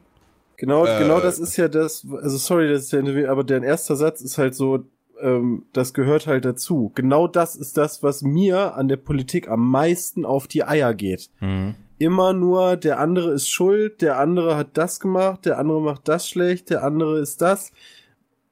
Genau, 0.57 0.85
Äh, 0.85 0.99
genau 0.99 1.19
das 1.19 1.39
ist 1.39 1.57
ja 1.57 1.67
das, 1.67 2.05
also 2.21 2.37
sorry, 2.37 2.69
das 2.69 2.83
ist 2.83 2.91
ja, 2.93 3.01
nicht- 3.01 3.27
aber 3.27 3.43
dein 3.43 3.63
erster 3.63 3.95
Satz 3.95 4.21
ist 4.21 4.37
halt 4.37 4.55
so, 4.55 4.85
ähm, 5.21 5.65
das 5.73 5.93
gehört 5.95 6.27
halt 6.27 6.45
dazu. 6.45 6.91
Genau 6.93 7.27
das 7.27 7.55
ist 7.55 7.77
das, 7.77 8.03
was 8.03 8.21
mir 8.21 8.75
an 8.75 8.87
der 8.87 8.97
Politik 8.97 9.47
am 9.49 9.69
meisten 9.69 10.25
auf 10.25 10.47
die 10.47 10.63
Eier 10.63 10.93
geht. 10.93 11.29
Mhm. 11.39 11.75
Immer 11.99 12.33
nur, 12.33 12.77
der 12.77 12.99
andere 12.99 13.31
ist 13.31 13.49
schuld, 13.49 14.01
der 14.01 14.19
andere 14.19 14.55
hat 14.55 14.77
das 14.77 14.99
gemacht, 14.99 15.45
der 15.45 15.57
andere 15.57 15.81
macht 15.81 16.07
das 16.07 16.29
schlecht, 16.29 16.69
der 16.69 16.83
andere 16.83 17.19
ist 17.19 17.41
das. 17.41 17.71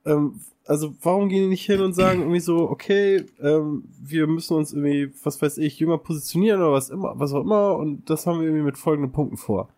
Ähm, 0.05 0.39
also 0.65 0.95
warum 1.01 1.29
gehen 1.29 1.43
die 1.43 1.49
nicht 1.49 1.65
hin 1.65 1.81
und 1.81 1.93
sagen 1.93 2.21
irgendwie 2.21 2.39
so, 2.39 2.69
okay, 2.69 3.25
ähm, 3.39 3.83
wir 4.01 4.25
müssen 4.27 4.55
uns 4.55 4.73
irgendwie, 4.73 5.11
was 5.23 5.41
weiß 5.41 5.59
ich, 5.59 5.79
jünger 5.79 5.99
positionieren 5.99 6.59
oder 6.59 6.71
was 6.71 6.89
immer, 6.89 7.13
was 7.19 7.33
auch 7.33 7.41
immer 7.41 7.77
und 7.77 8.09
das 8.09 8.25
haben 8.25 8.39
wir 8.39 8.47
irgendwie 8.47 8.65
mit 8.65 8.77
folgenden 8.77 9.11
Punkten 9.11 9.37
vor. 9.37 9.69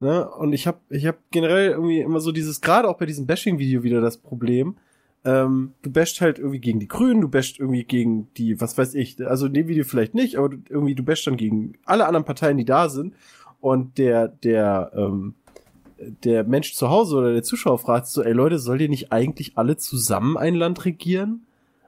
Ne? 0.00 0.28
Und 0.28 0.52
ich 0.52 0.66
habe 0.66 0.78
ich 0.90 1.06
hab 1.06 1.18
generell 1.30 1.70
irgendwie 1.70 2.00
immer 2.00 2.20
so 2.20 2.32
dieses, 2.32 2.60
gerade 2.60 2.88
auch 2.88 2.98
bei 2.98 3.06
diesem 3.06 3.26
Bashing-Video 3.26 3.82
wieder 3.82 4.00
das 4.00 4.16
Problem, 4.16 4.76
ähm, 5.24 5.72
du 5.82 5.90
basht 5.90 6.20
halt 6.20 6.38
irgendwie 6.38 6.60
gegen 6.60 6.80
die 6.80 6.88
Grünen, 6.88 7.20
du 7.20 7.28
basht 7.28 7.58
irgendwie 7.58 7.84
gegen 7.84 8.28
die, 8.34 8.60
was 8.60 8.78
weiß 8.78 8.94
ich, 8.94 9.24
also 9.26 9.46
in 9.46 9.54
dem 9.54 9.68
Video 9.68 9.84
vielleicht 9.84 10.14
nicht, 10.14 10.36
aber 10.36 10.50
du, 10.50 10.58
irgendwie 10.68 10.94
du 10.94 11.02
basht 11.02 11.26
dann 11.26 11.36
gegen 11.36 11.74
alle 11.84 12.06
anderen 12.06 12.24
Parteien, 12.24 12.56
die 12.56 12.64
da 12.64 12.88
sind 12.88 13.14
und 13.60 13.98
der, 13.98 14.28
der, 14.28 14.92
ähm, 14.94 15.34
der 15.98 16.44
Mensch 16.44 16.74
zu 16.74 16.90
Hause 16.90 17.16
oder 17.16 17.32
der 17.32 17.42
Zuschauer 17.42 17.78
fragt 17.78 18.06
so, 18.06 18.22
ey 18.22 18.32
Leute, 18.32 18.58
sollt 18.58 18.80
ihr 18.80 18.88
nicht 18.88 19.12
eigentlich 19.12 19.58
alle 19.58 19.76
zusammen 19.76 20.36
ein 20.36 20.54
Land 20.54 20.84
regieren? 20.84 21.46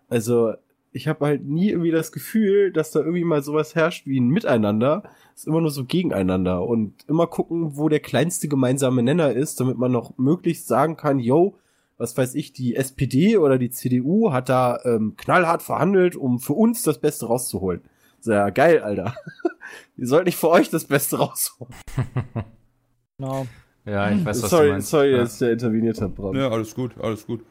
Also, 0.08 0.54
ich 0.92 1.06
habe 1.06 1.24
halt 1.24 1.44
nie 1.46 1.70
irgendwie 1.70 1.92
das 1.92 2.10
Gefühl, 2.10 2.72
dass 2.72 2.90
da 2.90 2.98
irgendwie 2.98 3.22
mal 3.22 3.42
sowas 3.44 3.76
herrscht 3.76 4.08
wie 4.08 4.18
ein 4.18 4.28
Miteinander. 4.28 5.04
Es 5.34 5.42
ist 5.42 5.46
immer 5.46 5.60
nur 5.60 5.70
so 5.70 5.84
gegeneinander 5.84 6.66
und 6.66 6.94
immer 7.06 7.28
gucken, 7.28 7.76
wo 7.76 7.88
der 7.88 8.00
kleinste 8.00 8.48
gemeinsame 8.48 9.04
Nenner 9.04 9.32
ist, 9.32 9.60
damit 9.60 9.78
man 9.78 9.92
noch 9.92 10.18
möglichst 10.18 10.66
sagen 10.66 10.96
kann, 10.96 11.20
yo, 11.20 11.56
was 12.00 12.16
weiß 12.16 12.34
ich, 12.34 12.54
die 12.54 12.76
SPD 12.76 13.36
oder 13.36 13.58
die 13.58 13.68
CDU 13.68 14.32
hat 14.32 14.48
da 14.48 14.80
ähm, 14.84 15.16
knallhart 15.18 15.62
verhandelt, 15.62 16.16
um 16.16 16.40
für 16.40 16.54
uns 16.54 16.82
das 16.82 16.98
Beste 16.98 17.26
rauszuholen. 17.26 17.82
Sehr 18.20 18.50
geil, 18.52 18.80
Alter. 18.80 19.14
Ihr 19.98 20.06
sollt 20.06 20.24
nicht 20.24 20.38
für 20.38 20.48
euch 20.48 20.70
das 20.70 20.86
Beste 20.86 21.18
rausholen. 21.18 21.74
genau. 23.18 23.46
Ja, 23.84 24.10
ich 24.10 24.24
weiß, 24.24 24.42
was 24.42 24.50
sorry, 24.50 24.66
du 24.66 24.72
meinst. 24.72 24.88
sorry, 24.88 25.12
ja. 25.12 25.18
dass 25.18 25.38
der 25.38 25.52
interveniert 25.52 26.00
hat, 26.00 26.14
Bram. 26.14 26.34
Ja, 26.34 26.48
alles 26.48 26.74
gut, 26.74 26.92
alles 26.98 27.26
gut. 27.26 27.44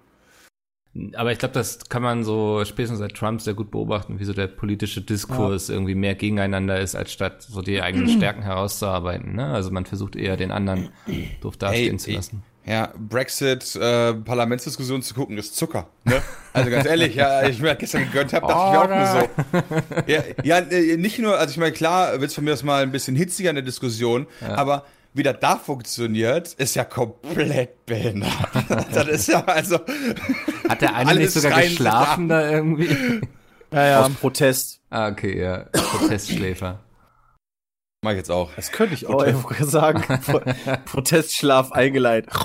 Aber 1.14 1.32
ich 1.32 1.38
glaube, 1.38 1.54
das 1.54 1.88
kann 1.88 2.02
man 2.02 2.24
so 2.24 2.66
spätestens 2.66 2.98
seit 2.98 3.14
Trump 3.14 3.42
sehr 3.42 3.54
gut 3.54 3.70
beobachten, 3.70 4.20
wie 4.20 4.26
so 4.26 4.34
der 4.34 4.48
politische 4.48 5.02
Diskurs 5.02 5.70
irgendwie 5.70 5.94
mehr 5.94 6.16
gegeneinander 6.16 6.80
ist, 6.80 6.96
als 6.96 7.12
statt 7.12 7.44
so 7.44 7.62
die 7.62 7.84
eigenen 7.84 8.10
Stärken 8.18 8.42
herauszuarbeiten. 8.42 9.36
Ne? 9.36 9.46
Also 9.46 9.70
man 9.70 9.86
versucht 9.86 10.16
eher 10.16 10.38
den 10.38 10.52
anderen 10.52 10.90
doof 11.42 11.56
dastehen 11.58 11.94
Ey, 11.94 11.98
zu 11.98 12.12
lassen. 12.12 12.44
Ja, 12.70 12.94
Brexit, 12.96 13.76
äh, 13.78 14.14
Parlamentsdiskussion 14.14 15.02
zu 15.02 15.16
gucken, 15.16 15.40
ist 15.40 15.56
Zucker. 15.56 15.88
Ne? 16.04 16.22
Also 16.54 16.70
ganz 16.70 16.86
ehrlich, 16.86 17.16
ja, 17.16 17.48
ich 17.48 17.60
mir 17.60 17.74
gestern 17.74 18.04
gegönnt 18.04 18.32
habe, 18.32 18.46
dachte 18.46 18.64
ich 18.68 18.72
mir 18.72 18.82
auch 18.82 19.54
nur 19.56 19.64
so. 19.64 20.04
Ja, 20.06 20.24
ja 20.44 20.58
äh, 20.60 20.96
nicht 20.96 21.18
nur, 21.18 21.40
also 21.40 21.50
ich 21.50 21.58
meine, 21.58 21.72
klar 21.72 22.22
wird's 22.22 22.36
von 22.36 22.44
mir 22.44 22.54
aus 22.54 22.62
mal 22.62 22.84
ein 22.84 22.92
bisschen 22.92 23.16
hitziger 23.16 23.50
in 23.50 23.56
der 23.56 23.66
Diskussion, 23.66 24.28
aber 24.48 24.86
wie 25.16 25.24
das 25.24 25.38
da 25.42 25.56
funktioniert, 25.56 26.54
ist 26.54 26.76
ja 26.76 26.84
komplett 26.84 27.88
behindert. 27.88 28.30
das 28.94 29.08
ist 29.08 29.28
ja 29.30 29.44
also. 29.46 29.80
Hat 30.70 30.82
der 30.84 30.96
eine 30.96 31.16
nicht 31.16 31.32
sogar 31.32 31.64
geschlafen 31.64 32.30
da 32.30 32.52
irgendwie? 32.52 33.22
Ja, 33.72 33.88
ja. 33.88 34.06
Aus 34.06 34.12
Protest. 34.14 34.80
ah, 34.92 35.08
okay, 35.08 35.42
ja. 35.42 35.66
Protestschläfer. 35.72 36.80
Mach 38.02 38.12
ich 38.12 38.18
jetzt 38.18 38.32
auch. 38.32 38.54
Das 38.56 38.72
könnte 38.72 38.94
ich 38.94 39.08
auch 39.08 39.22
einfach 39.22 39.54
sagen. 39.62 40.04
Pro 40.26 40.40
Protestschlaf 40.86 41.72
eingeleitet. 41.72 42.32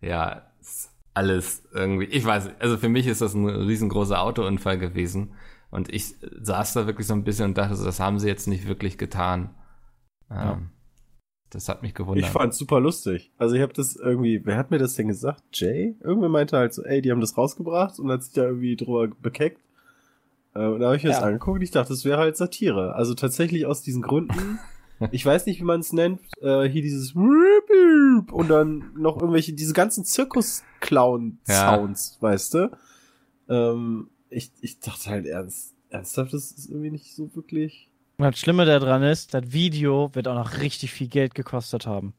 Ja, 0.00 0.50
alles 1.14 1.62
irgendwie. 1.72 2.06
Ich 2.06 2.24
weiß, 2.24 2.50
also 2.58 2.76
für 2.76 2.88
mich 2.88 3.06
ist 3.06 3.20
das 3.20 3.34
ein 3.34 3.48
riesengroßer 3.48 4.20
Autounfall 4.20 4.78
gewesen. 4.78 5.34
Und 5.70 5.92
ich 5.92 6.16
saß 6.20 6.72
da 6.74 6.86
wirklich 6.86 7.06
so 7.06 7.14
ein 7.14 7.24
bisschen 7.24 7.46
und 7.46 7.58
dachte 7.58 7.82
das 7.82 8.00
haben 8.00 8.18
sie 8.18 8.26
jetzt 8.26 8.48
nicht 8.48 8.66
wirklich 8.66 8.98
getan. 8.98 9.54
Ähm, 10.30 10.70
Das 11.50 11.68
hat 11.68 11.82
mich 11.82 11.94
gewundert. 11.94 12.26
Ich 12.26 12.32
fand's 12.32 12.58
super 12.58 12.80
lustig. 12.80 13.30
Also 13.38 13.54
ich 13.54 13.62
habe 13.62 13.72
das 13.72 13.94
irgendwie, 13.96 14.40
wer 14.44 14.56
hat 14.56 14.70
mir 14.70 14.78
das 14.78 14.94
denn 14.94 15.06
gesagt? 15.08 15.42
Jay? 15.52 15.94
Irgendwer 16.00 16.28
meinte 16.28 16.56
halt 16.56 16.74
so, 16.74 16.82
ey, 16.82 17.00
die 17.00 17.10
haben 17.10 17.20
das 17.20 17.38
rausgebracht 17.38 17.98
und 18.00 18.10
hat 18.10 18.24
sich 18.24 18.32
da 18.34 18.42
irgendwie 18.42 18.76
drüber 18.76 19.06
bekeckt. 19.08 19.60
Äh, 20.54 20.66
und 20.66 20.80
da 20.80 20.86
habe 20.86 20.96
ich 20.96 21.02
mir 21.02 21.10
das 21.10 21.20
Ja. 21.20 21.26
angeguckt 21.26 21.56
und 21.56 21.62
ich 21.62 21.70
dachte, 21.70 21.90
das 21.90 22.04
wäre 22.04 22.18
halt 22.18 22.36
Satire. 22.36 22.94
Also 22.94 23.14
tatsächlich 23.14 23.66
aus 23.66 23.82
diesen 23.82 24.02
Gründen. 24.02 24.58
ich 25.10 25.24
weiß 25.24 25.46
nicht, 25.46 25.60
wie 25.60 25.64
man 25.64 25.80
es 25.80 25.92
nennt. 25.92 26.20
Äh, 26.40 26.68
hier 26.68 26.82
dieses 26.82 27.14
und 27.14 28.48
dann 28.48 28.92
noch 28.96 29.16
irgendwelche, 29.16 29.52
diese 29.52 29.72
ganzen 29.72 30.04
Zirkus-Clown-Sounds, 30.04 32.18
weißt 32.20 32.54
du? 32.54 32.70
Ähm, 33.48 34.10
ich, 34.30 34.52
ich 34.60 34.80
dachte 34.80 35.10
halt 35.10 35.26
ernst, 35.26 35.74
ernsthaft, 35.90 36.32
das 36.32 36.52
ist 36.52 36.70
irgendwie 36.70 36.90
nicht 36.90 37.14
so 37.14 37.34
wirklich. 37.34 37.88
Und 38.18 38.24
das 38.26 38.38
Schlimme 38.38 38.64
daran 38.64 39.02
ist, 39.02 39.34
das 39.34 39.52
Video 39.52 40.14
wird 40.14 40.28
auch 40.28 40.34
noch 40.34 40.58
richtig 40.58 40.92
viel 40.92 41.08
Geld 41.08 41.34
gekostet 41.34 41.86
haben. 41.86 42.14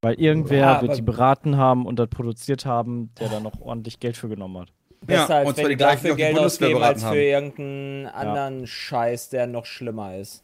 Weil 0.00 0.14
irgendwer 0.14 0.60
Ja, 0.60 0.82
wird 0.82 0.96
die 0.96 1.02
beraten 1.02 1.56
haben 1.56 1.84
und 1.84 1.98
das 1.98 2.08
produziert 2.08 2.66
haben, 2.66 3.12
der 3.16 3.28
da 3.28 3.40
noch 3.40 3.60
ordentlich 3.60 3.98
Geld 3.98 4.16
für 4.16 4.28
genommen 4.28 4.58
hat. 4.58 4.72
Besser 5.06 5.28
Ja, 5.28 5.38
als 5.38 5.48
und 5.48 5.56
wenn 5.56 5.62
zwar 5.64 5.70
die 5.70 5.76
dafür 5.76 6.16
Geld 6.16 6.38
ausgeben, 6.38 6.82
als 6.82 7.00
für 7.02 7.08
haben. 7.08 7.16
irgendeinen 7.16 8.06
anderen 8.06 8.66
Scheiß, 8.66 9.28
der 9.30 9.46
noch 9.46 9.64
schlimmer 9.64 10.16
ist. 10.16 10.42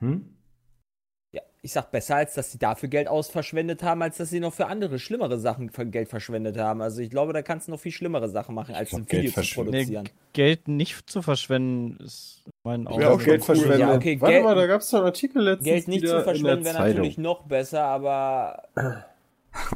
hm? 0.00 0.26
Ja, 1.34 1.40
ich 1.62 1.72
sag 1.72 1.90
besser, 1.90 2.16
als 2.16 2.34
dass 2.34 2.52
sie 2.52 2.58
dafür 2.58 2.88
Geld 2.90 3.08
ausverschwendet 3.08 3.82
haben, 3.82 4.02
als 4.02 4.18
dass 4.18 4.28
sie 4.30 4.40
noch 4.40 4.52
für 4.52 4.66
andere 4.66 4.98
schlimmere 4.98 5.38
Sachen 5.38 5.70
für 5.70 5.86
Geld 5.86 6.08
verschwendet 6.08 6.58
haben. 6.58 6.82
Also 6.82 7.00
ich 7.00 7.08
glaube, 7.10 7.32
da 7.32 7.40
kannst 7.42 7.68
du 7.68 7.72
noch 7.72 7.80
viel 7.80 7.92
schlimmere 7.92 8.28
Sachen 8.28 8.54
machen, 8.54 8.74
als 8.74 8.92
ein 8.92 9.06
Video 9.06 9.20
Geld 9.20 9.28
zu 9.28 9.32
verschwenden. 9.34 9.70
produzieren. 9.72 10.08
Geld 10.34 10.68
nicht 10.68 11.08
zu 11.08 11.22
verschwenden 11.22 11.98
ist 12.04 12.42
in 12.46 12.52
meinen 12.64 12.86
Augen. 12.88 13.00
Ja, 13.00 13.10
auch 13.10 13.18
Geld 13.22 13.42
schon 13.44 13.56
cool. 13.56 13.62
verschwendet. 13.64 13.80
Ja, 13.88 13.94
okay, 13.94 14.20
Warte 14.20 14.32
Geld- 14.34 14.44
mal, 14.44 14.54
da 14.54 14.66
gab's 14.66 14.90
doch 14.90 14.98
einen 14.98 15.06
Artikel 15.06 15.42
letztens 15.42 15.64
Geld 15.66 15.88
nicht 15.88 16.06
zu 16.06 16.22
verschwenden 16.22 16.64
wäre 16.64 16.78
natürlich 16.78 17.16
noch 17.18 17.42
besser, 17.44 17.82
aber 17.84 18.62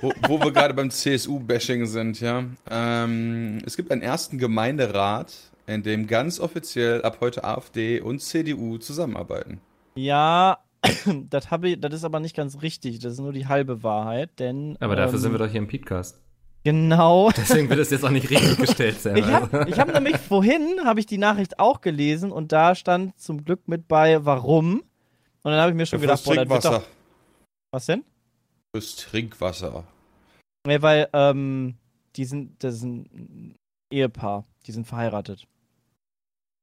wo, 0.00 0.12
wo 0.28 0.40
wir 0.40 0.52
gerade 0.52 0.74
beim 0.74 0.90
CSU-Bashing 0.90 1.86
sind, 1.86 2.20
ja. 2.20 2.44
Ähm, 2.70 3.62
es 3.64 3.76
gibt 3.76 3.90
einen 3.90 4.02
ersten 4.02 4.38
Gemeinderat, 4.38 5.32
in 5.66 5.82
dem 5.82 6.06
ganz 6.06 6.38
offiziell 6.38 7.02
ab 7.02 7.18
heute 7.20 7.42
AfD 7.44 8.00
und 8.00 8.20
CDU 8.20 8.78
zusammenarbeiten. 8.78 9.60
Ja, 9.96 10.58
das, 11.30 11.50
habe 11.50 11.70
ich, 11.70 11.80
das 11.80 11.94
ist 11.94 12.04
aber 12.04 12.20
nicht 12.20 12.36
ganz 12.36 12.62
richtig. 12.62 12.98
Das 12.98 13.14
ist 13.14 13.20
nur 13.20 13.32
die 13.32 13.46
halbe 13.46 13.82
Wahrheit, 13.82 14.38
denn. 14.38 14.76
Aber 14.80 14.96
dafür 14.96 15.14
ähm, 15.14 15.20
sind 15.20 15.32
wir 15.32 15.38
doch 15.38 15.48
hier 15.48 15.58
im 15.58 15.68
Podcast. 15.68 16.20
Genau. 16.64 17.30
Deswegen 17.36 17.68
wird 17.68 17.78
es 17.78 17.90
jetzt 17.90 18.04
auch 18.04 18.10
nicht 18.10 18.28
richtig 18.28 18.56
gestellt, 18.66 19.00
Sam. 19.00 19.16
Ich 19.16 19.24
Also. 19.24 19.52
habe 19.52 19.76
hab 19.76 19.92
nämlich 19.94 20.16
vorhin 20.18 20.80
habe 20.84 20.98
ich 21.00 21.06
die 21.06 21.18
Nachricht 21.18 21.58
auch 21.60 21.80
gelesen 21.80 22.32
und 22.32 22.50
da 22.52 22.74
stand 22.74 23.18
zum 23.20 23.44
Glück 23.44 23.68
mit 23.68 23.86
bei, 23.88 24.24
warum. 24.24 24.80
Und 25.42 25.52
dann 25.52 25.60
habe 25.60 25.70
ich 25.70 25.76
mir 25.76 25.86
schon 25.86 26.00
Fürs 26.00 26.24
gedacht, 26.24 26.24
boah, 26.24 26.34
das 26.34 26.48
wird 26.50 26.62
Trinkwasser. 26.62 26.78
doch. 26.80 26.88
Was 27.70 27.86
denn? 27.86 28.04
Fürs 28.74 28.96
Trinkwasser. 28.96 29.84
Nee, 30.66 30.82
weil, 30.82 31.08
ähm, 31.12 31.76
die 32.16 32.24
sind, 32.24 32.64
das 32.64 32.76
ist 32.76 32.82
ein 32.82 33.54
Ehepaar, 33.92 34.44
die 34.66 34.72
sind 34.72 34.86
verheiratet. 34.88 35.46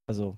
Also. 0.08 0.38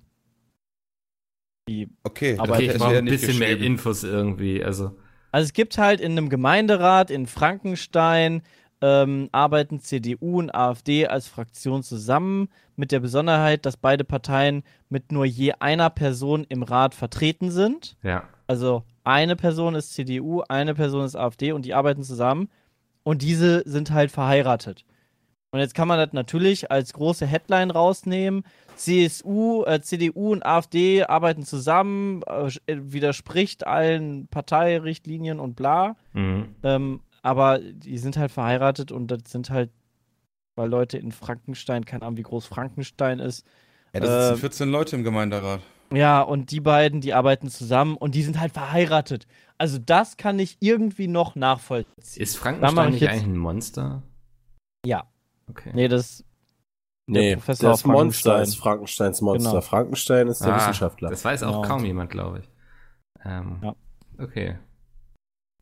Die. 1.68 1.88
Okay, 2.04 2.36
Aber 2.38 2.54
okay, 2.54 2.70
ich 2.70 2.78
brauche 2.78 2.98
ein 2.98 3.04
bisschen 3.04 3.38
mehr. 3.38 3.58
Infos 3.58 4.04
irgendwie. 4.04 4.62
Also, 4.62 4.96
Also 5.32 5.46
es 5.46 5.52
gibt 5.52 5.78
halt 5.78 6.00
in 6.00 6.12
einem 6.12 6.28
Gemeinderat 6.28 7.10
in 7.10 7.26
Frankenstein 7.26 8.42
ähm, 8.82 9.28
arbeiten 9.32 9.80
CDU 9.80 10.38
und 10.38 10.54
AfD 10.54 11.06
als 11.06 11.28
Fraktion 11.28 11.82
zusammen, 11.82 12.48
mit 12.76 12.92
der 12.92 13.00
Besonderheit, 13.00 13.64
dass 13.64 13.76
beide 13.76 14.04
Parteien 14.04 14.62
mit 14.90 15.12
nur 15.12 15.24
je 15.24 15.52
einer 15.60 15.88
Person 15.90 16.44
im 16.48 16.62
Rat 16.62 16.94
vertreten 16.94 17.50
sind. 17.50 17.96
ja. 18.02 18.28
Also 18.48 18.84
eine 19.02 19.34
Person 19.34 19.74
ist 19.74 19.92
CDU, 19.94 20.42
eine 20.48 20.74
Person 20.74 21.04
ist 21.04 21.16
AfD 21.16 21.50
und 21.50 21.64
die 21.64 21.74
arbeiten 21.74 22.04
zusammen 22.04 22.48
und 23.02 23.22
diese 23.22 23.62
sind 23.68 23.90
halt 23.90 24.12
verheiratet. 24.12 24.84
Und 25.56 25.60
jetzt 25.62 25.74
kann 25.74 25.88
man 25.88 25.96
das 25.98 26.12
natürlich 26.12 26.70
als 26.70 26.92
große 26.92 27.24
Headline 27.26 27.70
rausnehmen. 27.70 28.44
CSU, 28.76 29.64
äh, 29.64 29.80
CDU 29.80 30.32
und 30.32 30.44
AfD 30.44 31.02
arbeiten 31.04 31.44
zusammen, 31.44 32.20
äh, 32.24 32.50
widerspricht 32.66 33.66
allen 33.66 34.28
Parteirichtlinien 34.28 35.40
und 35.40 35.56
bla. 35.56 35.96
Mhm. 36.12 36.54
Ähm, 36.62 37.00
aber 37.22 37.58
die 37.58 37.96
sind 37.96 38.18
halt 38.18 38.32
verheiratet 38.32 38.92
und 38.92 39.10
das 39.10 39.20
sind 39.28 39.48
halt, 39.48 39.70
weil 40.56 40.68
Leute 40.68 40.98
in 40.98 41.10
Frankenstein, 41.10 41.86
keine 41.86 42.02
Ahnung, 42.02 42.18
wie 42.18 42.22
groß 42.22 42.44
Frankenstein 42.44 43.18
ist, 43.18 43.46
Ja, 43.94 44.00
das 44.00 44.26
sind 44.26 44.34
Ähm, 44.34 44.40
14 44.40 44.68
Leute 44.68 44.96
im 44.96 45.04
Gemeinderat. 45.04 45.62
ja, 45.90 46.20
und 46.20 46.50
die 46.50 46.60
beiden, 46.60 47.00
die 47.00 47.14
arbeiten 47.14 47.48
zusammen 47.48 47.96
und 47.96 48.14
die 48.14 48.22
sind 48.24 48.38
halt 48.38 48.52
verheiratet. 48.52 49.26
Also 49.56 49.78
das 49.78 50.18
kann 50.18 50.38
ich 50.38 50.58
irgendwie 50.60 51.08
noch 51.08 51.34
nachvollziehen. 51.34 52.22
Ist 52.22 52.36
Frankenstein 52.36 52.90
nicht 52.90 53.08
eigentlich 53.08 53.22
ein 53.24 53.38
Monster? 53.38 54.02
Ja. 54.84 55.04
Okay. 55.50 55.70
Nee, 55.74 55.88
das 55.88 56.24
Nee, 57.08 57.36
Professor 57.36 57.70
das 57.70 57.84
Monster 57.84 58.30
Frankenstein. 58.30 58.42
ist 58.42 58.56
Frankensteins 58.56 59.20
Monster. 59.20 59.50
Genau. 59.50 59.60
Frankenstein 59.60 60.26
ist 60.28 60.40
der 60.44 60.52
Ah, 60.54 60.56
Wissenschaftler. 60.56 61.10
Das 61.10 61.24
weiß 61.24 61.42
auch 61.44 61.62
Genau. 61.62 61.68
kaum 61.76 61.84
jemand, 61.84 62.10
glaube 62.10 62.40
ich. 62.40 62.50
Ähm, 63.24 63.60
Ja. 63.62 63.76
Okay. 64.18 64.58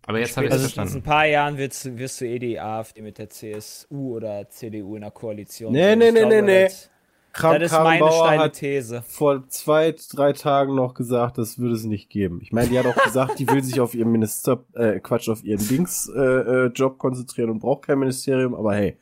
Aber 0.07 0.19
jetzt 0.19 0.37
habe 0.37 0.47
ich 0.47 0.53
es 0.53 0.61
Spätestens 0.61 0.77
in 0.77 0.81
ein 0.81 1.03
verstanden. 1.03 1.03
paar 1.05 1.27
Jahren 1.27 1.57
wirst, 1.59 1.99
wirst 1.99 2.21
du 2.21 2.27
eh 2.27 2.39
die 2.39 2.59
AfD 2.61 3.03
mit 3.03 3.19
der 3.19 3.29
CSU 3.31 4.17
oder 4.17 4.49
CDU 4.49 4.97
in 4.97 5.03
der 5.03 5.11
Koalition. 5.11 5.73
Nee, 5.73 5.97
nee, 5.97 6.11
nee, 6.13 6.21
glaube, 6.21 6.35
nee, 6.35 6.43
nee. 6.43 6.65
Das, 6.65 6.91
Kram, 7.33 7.55
das 7.61 7.73
ist 7.73 7.79
meine 7.79 7.99
Karrenbauer 7.99 8.27
steile 8.27 8.43
hat 8.45 8.53
These. 8.55 9.03
vor 9.07 9.49
zwei, 9.49 9.95
drei 10.13 10.33
Tagen 10.33 10.75
noch 10.77 10.95
gesagt, 10.95 11.37
das 11.37 11.59
würde 11.59 11.75
es 11.75 11.85
nicht 11.85 12.09
geben. 12.09 12.39
Ich 12.43 12.53
meine, 12.53 12.69
die 12.69 12.79
hat 12.79 12.87
auch 12.87 13.03
gesagt, 13.03 13.39
die 13.39 13.49
will 13.49 13.63
sich 13.63 13.81
auf 13.81 13.95
ihren 13.95 14.13
Minister, 14.13 14.65
äh, 14.75 15.01
Quatsch, 15.01 15.29
auf 15.29 15.43
ihren 15.43 15.67
Dings 15.67 16.09
äh, 16.15 16.21
äh, 16.21 16.67
Job 16.69 16.99
konzentrieren 16.99 17.51
und 17.51 17.59
braucht 17.59 17.87
kein 17.87 17.99
Ministerium, 17.99 18.55
aber 18.55 18.75
hey, 18.77 18.99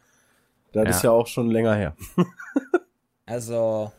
das 0.73 0.85
Ja. 0.85 0.91
ist 0.91 1.03
ja 1.05 1.11
auch 1.11 1.27
schon 1.27 1.51
länger 1.51 1.75
her. 1.75 1.97
Also, 3.27 3.93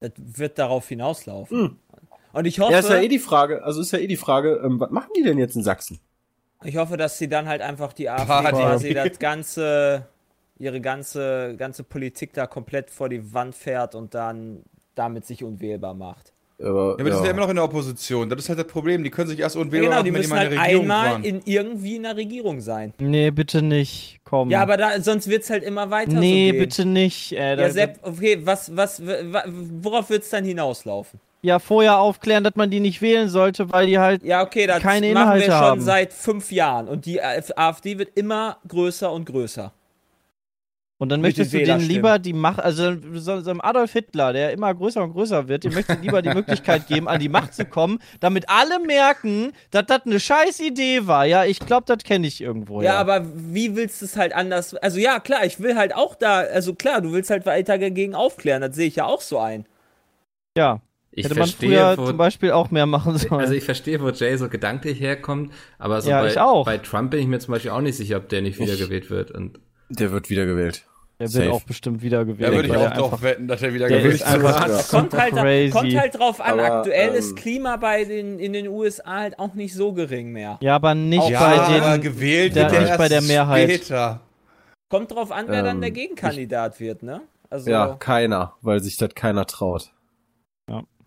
das 0.00 0.12
wird 0.16 0.58
darauf 0.58 0.88
hinauslaufen. 0.88 1.58
Hm. 1.58 1.76
Und 2.32 2.44
ich 2.46 2.58
hoffe, 2.58 2.72
Ja, 2.72 2.78
ist 2.78 2.88
ja 2.88 2.96
eh 3.00 3.08
die 3.08 3.18
Frage, 3.18 3.62
also 3.62 3.80
ist 3.80 3.92
ja 3.92 3.98
eh 3.98 4.06
die 4.06 4.16
Frage, 4.16 4.60
ähm, 4.64 4.80
was 4.80 4.90
machen 4.90 5.10
die 5.16 5.22
denn 5.22 5.38
jetzt 5.38 5.56
in 5.56 5.62
Sachsen? 5.62 6.00
ich 6.64 6.76
hoffe, 6.76 6.96
dass 6.96 7.16
sie 7.18 7.28
dann 7.28 7.48
halt 7.48 7.62
einfach 7.62 7.92
die 7.92 8.08
AfD 8.10 8.26
Party. 8.26 8.50
quasi 8.56 8.94
das 8.94 9.18
ganze, 9.18 10.06
ihre 10.58 10.80
ganze, 10.80 11.54
ganze 11.56 11.84
Politik 11.84 12.32
da 12.32 12.46
komplett 12.46 12.90
vor 12.90 13.08
die 13.08 13.32
Wand 13.32 13.54
fährt 13.54 13.94
und 13.94 14.14
dann 14.14 14.62
damit 14.94 15.26
sich 15.26 15.42
unwählbar 15.44 15.94
macht. 15.94 16.32
Aber, 16.62 16.88
Ja, 16.90 16.94
aber 16.94 17.04
die 17.04 17.12
sind 17.12 17.24
ja 17.24 17.30
immer 17.30 17.40
noch 17.40 17.48
in 17.48 17.56
der 17.56 17.64
Opposition. 17.64 18.28
Das 18.28 18.38
ist 18.40 18.48
halt 18.48 18.58
das 18.58 18.66
Problem. 18.66 19.02
Die 19.02 19.10
können 19.10 19.28
sich 19.28 19.38
erst 19.40 19.56
Ja, 19.56 19.62
unwählbar 19.62 20.02
genau, 20.02 20.02
die 20.02 20.10
machen, 20.10 20.14
wenn 20.14 20.22
die 20.22 20.28
müssen 20.28 20.30
mal 20.30 20.36
in 20.36 20.48
halt 20.48 20.52
der 20.52 20.62
Regierung 20.64 20.82
einmal 20.82 21.10
waren. 21.12 21.24
in 21.24 21.40
irgendwie 21.44 21.96
in 21.96 22.02
der 22.02 22.16
Regierung 22.16 22.60
sein. 22.60 22.94
Nee, 22.98 23.30
bitte 23.30 23.62
nicht. 23.62 24.20
Komm. 24.24 24.50
Ja, 24.50 24.60
aber 24.62 24.76
da, 24.76 25.00
sonst 25.00 25.28
wird's 25.28 25.48
halt 25.50 25.62
immer 25.64 25.90
weiter 25.90 26.12
Nee, 26.20 26.46
so 26.48 26.52
gehen. 26.52 26.58
bitte 26.58 26.84
nicht. 26.84 27.32
Äh, 27.32 27.56
Ja, 27.60 27.70
Sepp, 27.70 27.98
okay, 28.02 28.38
was, 28.44 28.76
was, 28.76 29.04
wa- 29.06 29.44
worauf 29.82 30.10
wird's 30.10 30.28
dann 30.30 30.44
hinauslaufen? 30.44 31.18
ja, 31.42 31.58
vorher 31.58 31.98
aufklären, 31.98 32.44
dass 32.44 32.54
man 32.54 32.70
die 32.70 32.80
nicht 32.80 33.00
wählen 33.00 33.30
sollte, 33.30 33.72
weil 33.72 33.86
die 33.86 33.98
halt. 33.98 34.22
Ja, 34.22 34.42
okay, 34.42 34.66
das 34.66 34.80
Keine 34.82 35.06
machen 35.14 35.30
wir 35.30 35.36
Inhalte 35.36 35.44
schon 35.46 35.54
haben. 35.54 35.80
seit 35.80 36.12
fünf 36.12 36.52
Jahren 36.52 36.86
und 36.86 37.06
die 37.06 37.22
AfD 37.22 37.96
wird 37.96 38.10
immer 38.14 38.58
größer 38.68 39.10
und 39.10 39.24
größer. 39.24 39.72
Und 41.00 41.08
dann 41.08 41.22
Mit 41.22 41.28
möchtest 41.38 41.54
du 41.54 41.58
denen 41.64 41.80
lieber 41.80 42.18
die 42.18 42.34
Macht, 42.34 42.60
also 42.60 42.94
so, 43.14 43.40
so 43.40 43.48
einem 43.50 43.62
Adolf 43.62 43.90
Hitler, 43.94 44.34
der 44.34 44.52
immer 44.52 44.74
größer 44.74 45.02
und 45.02 45.12
größer 45.12 45.48
wird, 45.48 45.64
dem 45.64 45.72
möchtest 45.72 45.98
du 45.98 46.02
lieber 46.02 46.20
die 46.20 46.28
Möglichkeit 46.28 46.86
geben, 46.88 47.08
an 47.08 47.18
die 47.18 47.30
Macht 47.30 47.54
zu 47.54 47.64
kommen, 47.64 48.00
damit 48.20 48.50
alle 48.50 48.78
merken, 48.80 49.52
dass 49.70 49.86
das 49.86 50.02
eine 50.04 50.20
scheiß 50.20 50.60
Idee 50.60 51.06
war. 51.06 51.24
Ja, 51.24 51.46
ich 51.46 51.58
glaube, 51.58 51.84
das 51.86 52.04
kenne 52.04 52.26
ich 52.26 52.42
irgendwo. 52.42 52.82
Ja, 52.82 52.98
aber 52.98 53.24
wie 53.34 53.74
willst 53.76 54.02
du 54.02 54.04
es 54.04 54.18
halt 54.18 54.34
anders? 54.34 54.74
Also 54.74 54.98
ja, 55.00 55.20
klar, 55.20 55.46
ich 55.46 55.58
will 55.58 55.74
halt 55.76 55.94
auch 55.96 56.14
da, 56.14 56.40
also 56.40 56.74
klar, 56.74 57.00
du 57.00 57.12
willst 57.12 57.30
halt 57.30 57.46
weiter 57.46 57.78
dagegen 57.78 58.14
aufklären, 58.14 58.60
das 58.60 58.76
sehe 58.76 58.86
ich 58.86 58.96
ja 58.96 59.06
auch 59.06 59.22
so 59.22 59.38
ein. 59.38 59.64
ja. 60.56 60.80
Ich 61.12 61.24
Hätte 61.24 61.34
man 61.34 61.48
verstehe, 61.48 61.70
früher 61.70 61.98
wo, 61.98 62.06
zum 62.06 62.16
Beispiel 62.18 62.52
auch 62.52 62.70
mehr 62.70 62.86
machen 62.86 63.18
sollen. 63.18 63.40
also 63.40 63.52
ich 63.52 63.64
verstehe, 63.64 64.00
wo 64.00 64.10
Jay 64.10 64.36
so 64.36 64.48
gedanklich 64.48 65.00
herkommt, 65.00 65.52
aber 65.76 66.00
so 66.02 66.10
Ja, 66.10 66.20
bei, 66.20 66.28
ich 66.28 66.38
auch. 66.38 66.64
bei 66.64 66.78
Trump 66.78 67.10
bin 67.10 67.18
ich 67.20 67.26
mir 67.26 67.40
zum 67.40 67.50
Beispiel 67.52 67.72
auch 67.72 67.80
nicht 67.80 67.96
sicher, 67.96 68.18
ob 68.18 68.28
der 68.28 68.42
nicht 68.42 68.60
Ich- 68.60 68.64
wiedergewählt 68.66 69.10
wird. 69.10 69.32
Und 69.32 69.58
Der 69.88 70.12
wird 70.12 70.30
wiedergewählt. 70.30 70.86
Der 71.20 71.32
wird 71.32 71.44
safe. 71.44 71.52
auch 71.52 71.62
bestimmt 71.62 72.02
wieder 72.02 72.24
gewählt. 72.24 72.50
Da 72.50 72.56
würde 72.56 72.68
ich 72.68 72.74
auch 72.76 72.90
drauf 72.92 73.12
einfach- 73.12 73.22
wetten, 73.22 73.46
dass 73.46 73.62
er 73.62 73.72
wieder 73.74 73.88
Der 73.88 73.98
einfach 73.98 74.68
Ja. 74.68 74.82
Kommt 74.90 75.14
halt, 75.14 75.34
crazy. 75.34 75.70
kommt 75.70 75.94
halt 75.96 76.18
drauf 76.18 76.40
an, 76.40 76.52
Aber, 76.58 76.72
aktuell 76.78 77.10
ähm, 77.10 77.14
ist 77.14 77.36
Klima 77.36 77.76
bei 77.76 78.04
den, 78.04 78.38
in 78.38 78.52
den 78.52 78.66
USA 78.68 79.20
halt 79.20 79.38
auch 79.38 79.54
nicht 79.54 79.74
so 79.74 79.92
gering 79.92 80.32
mehr. 80.32 80.58
Ja, 80.60 80.74
aber 80.76 80.94
nicht 80.94 81.20
Auch 81.20 81.30
Ja, 81.30 81.40
bei 81.66 81.72
den. 81.74 81.82
aber 81.82 81.98
gewählt 81.98 82.56
der- 82.56 82.64
wird 82.64 82.72
er 82.74 82.80
nicht 82.88 82.98
bei 82.98 83.08
der 83.08 83.22
Mehrheit. 83.22 83.70
Später. 83.70 84.20
Kommt 84.88 85.12
drauf 85.12 85.30
an, 85.30 85.44
wer 85.48 85.62
dann 85.62 85.76
Ähm, 85.76 85.80
der 85.82 85.90
Gegenkandidat 85.92 86.80
wird, 86.80 87.02
ne? 87.04 87.20
Also, 87.48 87.70
Ja, 87.70 87.94
keiner, 87.98 88.54
weil 88.62 88.80
sich 88.80 88.96
das 88.96 89.10
keiner 89.14 89.46
traut. 89.46 89.92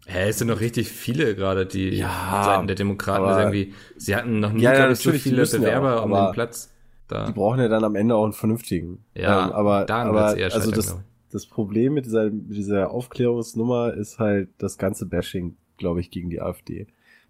Hä, 0.05 0.27
es 0.27 0.37
sind 0.39 0.49
noch 0.49 0.59
richtig 0.59 0.89
viele 0.89 1.33
gerade, 1.33 1.65
die 1.65 1.91
Ja, 1.91 2.43
Seiten 2.43 2.67
der 2.67 2.75
Demokraten 2.75 3.23
aber- 3.23 3.39
irgendwie. 3.39 3.73
Sie 3.95 4.13
hatten 4.13 4.41
noch 4.41 4.51
nie, 4.51 4.61
Ja, 4.61 4.73
ja, 4.73 4.79
glaub 4.79 4.91
ich, 4.91 4.99
so 4.99 5.11
viele 5.13 5.43
ja 5.45 5.57
Bewerber 5.57 6.01
auch, 6.01 6.05
um 6.05 6.11
den 6.13 6.31
Platz. 6.33 6.72
Da. 7.07 7.25
Die 7.25 7.33
brauchen 7.33 7.59
ja 7.59 7.67
dann 7.67 7.83
am 7.83 7.95
Ende 7.95 8.15
auch 8.15 8.23
einen 8.23 8.33
vernünftigen. 8.33 9.03
Ja, 9.13 9.47
Ähm, 9.47 9.51
aber 9.53 9.89
aber 9.89 10.37
eher 10.37 10.53
also 10.53 10.71
das, 10.71 10.97
das 11.31 11.45
Problem 11.45 11.93
mit 11.93 12.05
dieser, 12.05 12.29
mit 12.29 12.55
dieser 12.55 12.91
Aufklärungsnummer 12.91 13.93
ist 13.93 14.19
halt 14.19 14.49
das 14.57 14.77
ganze 14.77 15.05
Bashing, 15.05 15.57
glaube 15.77 15.99
ich, 15.99 16.11
gegen 16.11 16.29
die 16.29 16.41
AfD. 16.41 16.87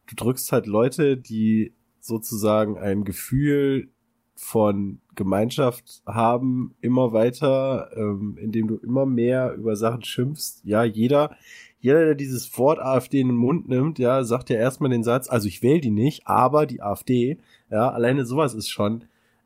Du 0.07 0.15
drückst 0.15 0.51
halt 0.51 0.67
Leute, 0.67 1.17
die 1.17 1.73
sozusagen 1.99 2.77
ein 2.77 3.05
Gefühl 3.05 3.89
von 4.35 4.99
Gemeinschaft 5.15 6.01
haben, 6.05 6.75
immer 6.81 7.13
weiter, 7.13 7.89
ähm, 7.95 8.37
indem 8.39 8.67
du 8.67 8.75
immer 8.77 9.05
mehr 9.05 9.53
über 9.53 9.75
Sachen 9.75 10.03
schimpfst. 10.03 10.61
Ja, 10.63 10.83
jeder, 10.83 11.35
jeder, 11.79 12.03
der 12.05 12.15
dieses 12.15 12.57
Wort 12.57 12.79
AfD 12.79 13.21
in 13.21 13.27
den 13.27 13.37
Mund 13.37 13.69
nimmt, 13.69 13.99
ja, 13.99 14.23
sagt 14.23 14.49
ja 14.49 14.57
erstmal 14.57 14.89
den 14.89 15.03
Satz, 15.03 15.29
also 15.29 15.47
ich 15.47 15.61
wähle 15.61 15.81
die 15.81 15.91
nicht, 15.91 16.27
aber 16.27 16.65
die 16.65 16.81
AfD, 16.81 17.37
ja, 17.69 17.89
alleine 17.89 18.25
sowas 18.25 18.53
ist 18.53 18.69
schon, 18.69 19.05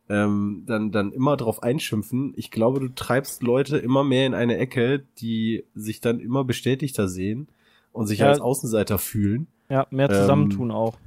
ähm, 0.10 0.64
dann, 0.66 0.92
dann 0.92 1.12
immer 1.12 1.36
drauf 1.38 1.64
einschimpfen. 1.64 2.34
Ich 2.38 2.52
glaube, 2.52 2.80
du 2.80 2.88
treibst 2.90 3.44
Leute 3.44 3.78
immer 3.78 4.04
mehr 4.04 4.26
in 4.26 4.34
eine 4.34 4.58
Ecke, 4.58 5.04
die 5.20 5.66
sich 5.76 6.00
dann 6.02 6.20
immer 6.20 6.44
bestätigter 6.46 7.08
sehen 7.08 7.48
und 7.92 8.08
sich 8.08 8.20
Ja. 8.20 8.28
als 8.30 8.40
Außenseiter 8.40 8.98
fühlen. 8.98 9.48
Ja, 9.70 9.86
mehr 9.92 10.10
Ähm, 10.10 10.16
zusammentun 10.16 10.72
auch. 10.72 10.98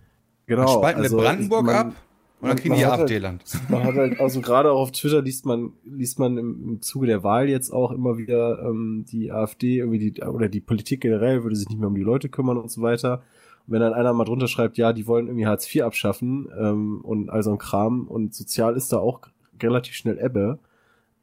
Genau. 0.46 0.66
Dann 0.66 0.68
spalten 0.76 1.02
wir 1.02 1.10
Brandenburg 1.10 1.64
man- 1.66 1.74
ab 1.76 1.94
und 2.42 2.48
dann 2.48 2.56
kriegen 2.58 2.74
die 2.74 2.84
halt- 2.86 3.00
AfD-Land. 3.00 3.42
Man 3.70 3.84
hat 3.84 3.94
halt, 3.94 4.18
also 4.20 4.40
gerade 4.40 4.72
auch 4.72 4.80
auf 4.80 4.92
Twitter 4.92 5.22
liest 5.22 5.44
man, 5.46 5.72
liest 5.84 6.18
man 6.18 6.36
im, 6.38 6.62
im 6.68 6.82
Zuge 6.82 7.06
der 7.06 7.22
Wahl 7.22 7.48
jetzt 7.48 7.70
auch 7.70 7.92
immer 7.92 8.18
wieder 8.18 8.62
ähm, 8.66 9.04
die 9.10 9.30
AfD, 9.30 9.78
irgendwie 9.78 10.10
die, 10.10 10.22
oder 10.22 10.48
die 10.48 10.60
Politik 10.60 11.02
generell 11.02 11.42
würde 11.42 11.54
sich 11.56 11.68
nicht 11.68 11.78
mehr 11.78 11.88
um 11.88 11.94
die 11.94 12.02
Leute 12.02 12.28
kümmern 12.28 12.56
und 12.58 12.70
so 12.70 12.80
weiter. 12.82 13.22
Und 13.66 13.74
wenn 13.74 13.80
dann 13.80 13.94
einer 13.94 14.12
mal 14.12 14.24
drunter 14.24 14.48
schreibt, 14.48 14.78
ja, 14.78 14.92
die 14.92 15.06
wollen 15.06 15.26
irgendwie 15.26 15.46
Hartz 15.46 15.72
IV 15.72 15.82
abschaffen 15.82 16.48
ähm, 16.58 17.00
und 17.02 17.30
all 17.30 17.42
so 17.42 17.52
ein 17.52 17.58
Kram 17.58 18.06
und 18.08 18.34
sozial 18.34 18.76
ist 18.76 18.92
da 18.92 18.98
auch 18.98 19.20
relativ 19.62 19.94
schnell 19.94 20.18
Ebbe. 20.18 20.58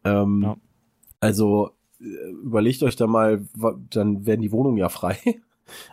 Ähm, 0.04 0.42
Ja. 0.44 0.58
Also 1.20 1.72
äh, 2.00 2.30
überlegt 2.44 2.84
euch 2.84 2.96
da 2.96 3.08
mal, 3.08 3.46
dann 3.90 4.26
werden 4.26 4.42
die 4.42 4.52
Wohnungen 4.52 4.78
ja 4.78 4.90
frei. 4.90 5.18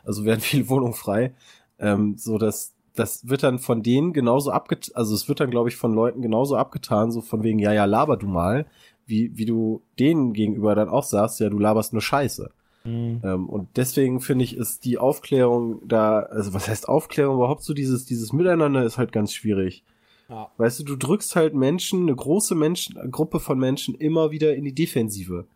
Also 0.04 0.24
werden 0.24 0.40
viele 0.40 0.68
Wohnungen 0.68 0.92
frei. 0.92 1.34
Ähm, 1.80 2.16
so 2.16 2.38
dass 2.38 2.74
das 2.94 3.28
wird 3.28 3.42
dann 3.42 3.58
von 3.58 3.82
denen 3.82 4.12
genauso 4.12 4.52
abgetan, 4.52 4.94
also 4.94 5.14
es 5.14 5.28
wird 5.28 5.40
dann, 5.40 5.50
glaube 5.50 5.68
ich, 5.68 5.76
von 5.76 5.92
Leuten 5.92 6.22
genauso 6.22 6.56
abgetan, 6.56 7.10
so 7.10 7.20
von 7.20 7.42
wegen, 7.42 7.58
ja, 7.58 7.72
ja, 7.72 7.84
laber 7.84 8.16
du 8.16 8.28
mal, 8.28 8.66
wie, 9.06 9.36
wie 9.36 9.44
du 9.44 9.82
denen 9.98 10.32
gegenüber 10.32 10.74
dann 10.74 10.88
auch 10.88 11.02
sagst, 11.02 11.40
ja, 11.40 11.50
du 11.50 11.58
laberst 11.58 11.92
nur 11.92 12.02
Scheiße. 12.02 12.50
Mhm. 12.84 13.20
Ähm, 13.24 13.48
und 13.48 13.68
deswegen 13.76 14.20
finde 14.20 14.44
ich, 14.44 14.56
ist 14.56 14.84
die 14.84 14.98
Aufklärung 14.98 15.80
da, 15.86 16.20
also 16.20 16.52
was 16.54 16.68
heißt 16.68 16.88
Aufklärung 16.88 17.36
überhaupt 17.36 17.62
so 17.62 17.74
dieses, 17.74 18.04
dieses 18.04 18.32
Miteinander 18.32 18.84
ist 18.84 18.98
halt 18.98 19.12
ganz 19.12 19.32
schwierig. 19.32 19.84
Ja. 20.28 20.50
Weißt 20.56 20.80
du, 20.80 20.84
du 20.84 20.96
drückst 20.96 21.36
halt 21.36 21.54
Menschen, 21.54 22.02
eine 22.02 22.14
große 22.14 22.54
Menschen, 22.54 22.98
eine 22.98 23.10
Gruppe 23.10 23.40
von 23.40 23.58
Menschen 23.58 23.94
immer 23.94 24.30
wieder 24.30 24.54
in 24.54 24.64
die 24.64 24.74
Defensive. 24.74 25.46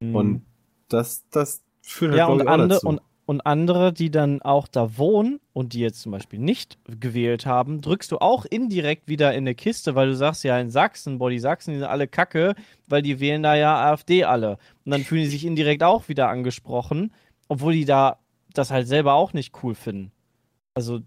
Mhm. 0.00 0.16
Und 0.16 0.42
das, 0.88 1.24
das 1.30 1.62
führt 1.82 2.12
halt 2.12 2.18
ja, 2.18 2.26
und, 2.26 2.46
ande, 2.46 2.68
dazu. 2.68 2.88
und, 2.88 3.00
und 3.32 3.40
andere, 3.46 3.94
die 3.94 4.10
dann 4.10 4.42
auch 4.42 4.68
da 4.68 4.98
wohnen 4.98 5.40
und 5.54 5.72
die 5.72 5.80
jetzt 5.80 6.02
zum 6.02 6.12
Beispiel 6.12 6.38
nicht 6.38 6.76
gewählt 7.00 7.46
haben, 7.46 7.80
drückst 7.80 8.12
du 8.12 8.18
auch 8.18 8.44
indirekt 8.44 9.08
wieder 9.08 9.32
in 9.32 9.44
eine 9.44 9.54
Kiste, 9.54 9.94
weil 9.94 10.08
du 10.08 10.14
sagst 10.14 10.44
ja 10.44 10.60
in 10.60 10.68
Sachsen, 10.68 11.16
boah, 11.16 11.30
die 11.30 11.38
Sachsen, 11.38 11.72
die 11.72 11.78
sind 11.78 11.88
alle 11.88 12.06
kacke, 12.06 12.54
weil 12.88 13.00
die 13.00 13.20
wählen 13.20 13.42
da 13.42 13.54
ja 13.54 13.90
AfD 13.90 14.24
alle. 14.24 14.58
Und 14.84 14.92
dann 14.92 15.02
fühlen 15.02 15.22
die 15.22 15.30
sich 15.30 15.46
indirekt 15.46 15.82
auch 15.82 16.10
wieder 16.10 16.28
angesprochen, 16.28 17.10
obwohl 17.48 17.72
die 17.72 17.86
da 17.86 18.18
das 18.52 18.70
halt 18.70 18.86
selber 18.86 19.14
auch 19.14 19.32
nicht 19.32 19.54
cool 19.62 19.74
finden. 19.74 20.12
Also, 20.74 21.00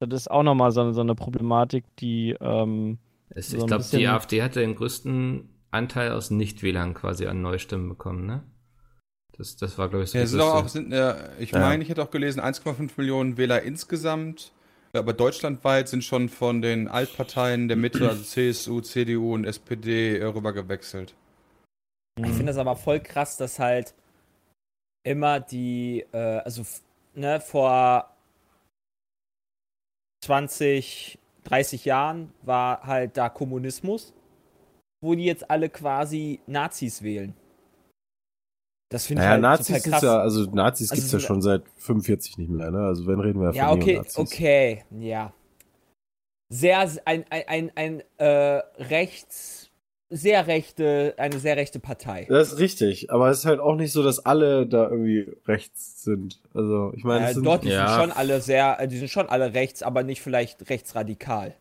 das 0.00 0.22
ist 0.22 0.30
auch 0.32 0.42
nochmal 0.42 0.72
so, 0.72 0.90
so 0.90 1.00
eine 1.00 1.14
Problematik, 1.14 1.84
die, 2.00 2.34
ähm, 2.40 2.98
Es, 3.28 3.50
So 3.50 3.58
ich 3.58 3.66
glaube, 3.66 3.84
die 3.88 4.08
AfD 4.08 4.42
hatte 4.42 4.58
den 4.58 4.74
größten 4.74 5.48
Anteil 5.70 6.10
aus 6.10 6.32
Nichtwählern 6.32 6.94
quasi 6.94 7.26
an 7.26 7.40
Neustimmen 7.40 7.88
bekommen, 7.88 8.26
ne? 8.26 8.42
Das, 9.40 9.56
das 9.56 9.78
war, 9.78 9.88
glaube 9.88 10.04
ich, 10.04 10.10
so 10.10 10.18
Ja, 10.18 10.26
sind 10.26 10.40
auch, 10.42 10.68
sind, 10.68 10.92
äh, 10.92 11.14
ich 11.38 11.52
Ja. 11.52 11.60
meine, 11.60 11.82
ich 11.82 11.88
hätte 11.88 12.02
auch 12.02 12.10
gelesen, 12.10 12.40
1,5 12.40 12.98
Millionen 12.98 13.38
Wähler 13.38 13.62
insgesamt. 13.62 14.52
Aber 14.92 15.14
deutschlandweit 15.14 15.88
sind 15.88 16.04
schon 16.04 16.28
von 16.28 16.60
den 16.60 16.88
Altparteien 16.88 17.66
der 17.66 17.78
Mitte, 17.78 18.06
also 18.06 18.22
CSU, 18.22 18.82
CDU 18.82 19.32
und 19.32 19.46
SPD, 19.46 20.18
äh, 20.18 20.24
rüber 20.26 20.52
gewechselt. 20.52 21.14
Ich 22.18 22.32
finde 22.32 22.46
das 22.52 22.58
aber 22.58 22.76
voll 22.76 23.00
krass, 23.00 23.38
dass 23.38 23.58
halt 23.58 23.94
immer 25.04 25.40
die, 25.40 26.04
äh, 26.12 26.18
also 26.18 26.62
ne, 27.14 27.40
vor 27.40 28.14
20, 30.22 31.18
30 31.44 31.86
Jahren 31.86 32.30
war 32.42 32.82
halt 32.82 33.16
da 33.16 33.30
Kommunismus, 33.30 34.12
wo 35.02 35.14
die 35.14 35.24
jetzt 35.24 35.50
alle 35.50 35.70
quasi 35.70 36.40
Nazis 36.46 37.02
wählen. 37.02 37.34
Das 38.90 39.06
finde 39.06 39.22
ich 39.22 39.24
Naja, 39.24 39.32
halt 39.34 39.42
Nazis 39.42 39.66
total 39.68 39.78
ist 39.78 39.84
krass. 39.84 40.02
ja, 40.02 40.18
also 40.18 40.50
Nazis 40.50 40.90
Also 40.90 41.00
gibt's 41.00 41.12
ja 41.12 41.20
schon 41.20 41.40
seit 41.42 41.62
45 41.76 42.38
nicht 42.38 42.50
mehr, 42.50 42.70
ne? 42.70 42.80
Also 42.80 43.06
wenn 43.06 43.20
reden 43.20 43.40
wir 43.40 43.50
ja 43.50 43.52
Ja, 43.54 43.68
von 43.70 43.78
okay, 43.78 43.92
Neonazis. 43.92 44.18
okay, 44.18 44.84
ja. 44.98 45.32
Sehr, 46.48 46.80
ein, 47.04 47.24
ein, 47.30 47.44
ein, 47.46 47.72
ein 47.76 48.02
äh, 48.18 48.60
rechts, 48.82 49.70
sehr 50.08 50.48
rechte, 50.48 51.14
eine 51.18 51.38
sehr 51.38 51.56
rechte 51.56 51.78
Partei. 51.78 52.26
Das 52.28 52.52
ist 52.54 52.58
richtig, 52.58 53.12
aber 53.12 53.30
es 53.30 53.38
ist 53.38 53.44
halt 53.44 53.60
auch 53.60 53.76
nicht 53.76 53.92
so, 53.92 54.02
dass 54.02 54.26
alle 54.26 54.66
da 54.66 54.90
irgendwie 54.90 55.32
rechts 55.46 56.02
sind. 56.02 56.40
Also, 56.52 56.92
ich 56.96 57.04
meine, 57.04 57.26
Äh, 57.26 57.28
es 57.28 57.34
sind, 57.34 57.46
dort, 57.46 57.62
die 57.62 57.68
Ja. 57.68 57.86
sind 57.86 58.02
schon 58.02 58.10
alle 58.10 58.40
sehr, 58.40 58.80
äh, 58.80 58.88
die 58.88 58.98
sind 58.98 59.08
schon 59.08 59.28
alle 59.28 59.54
rechts, 59.54 59.84
aber 59.84 60.02
nicht 60.02 60.20
vielleicht 60.20 60.68
rechtsradikal. 60.68 61.54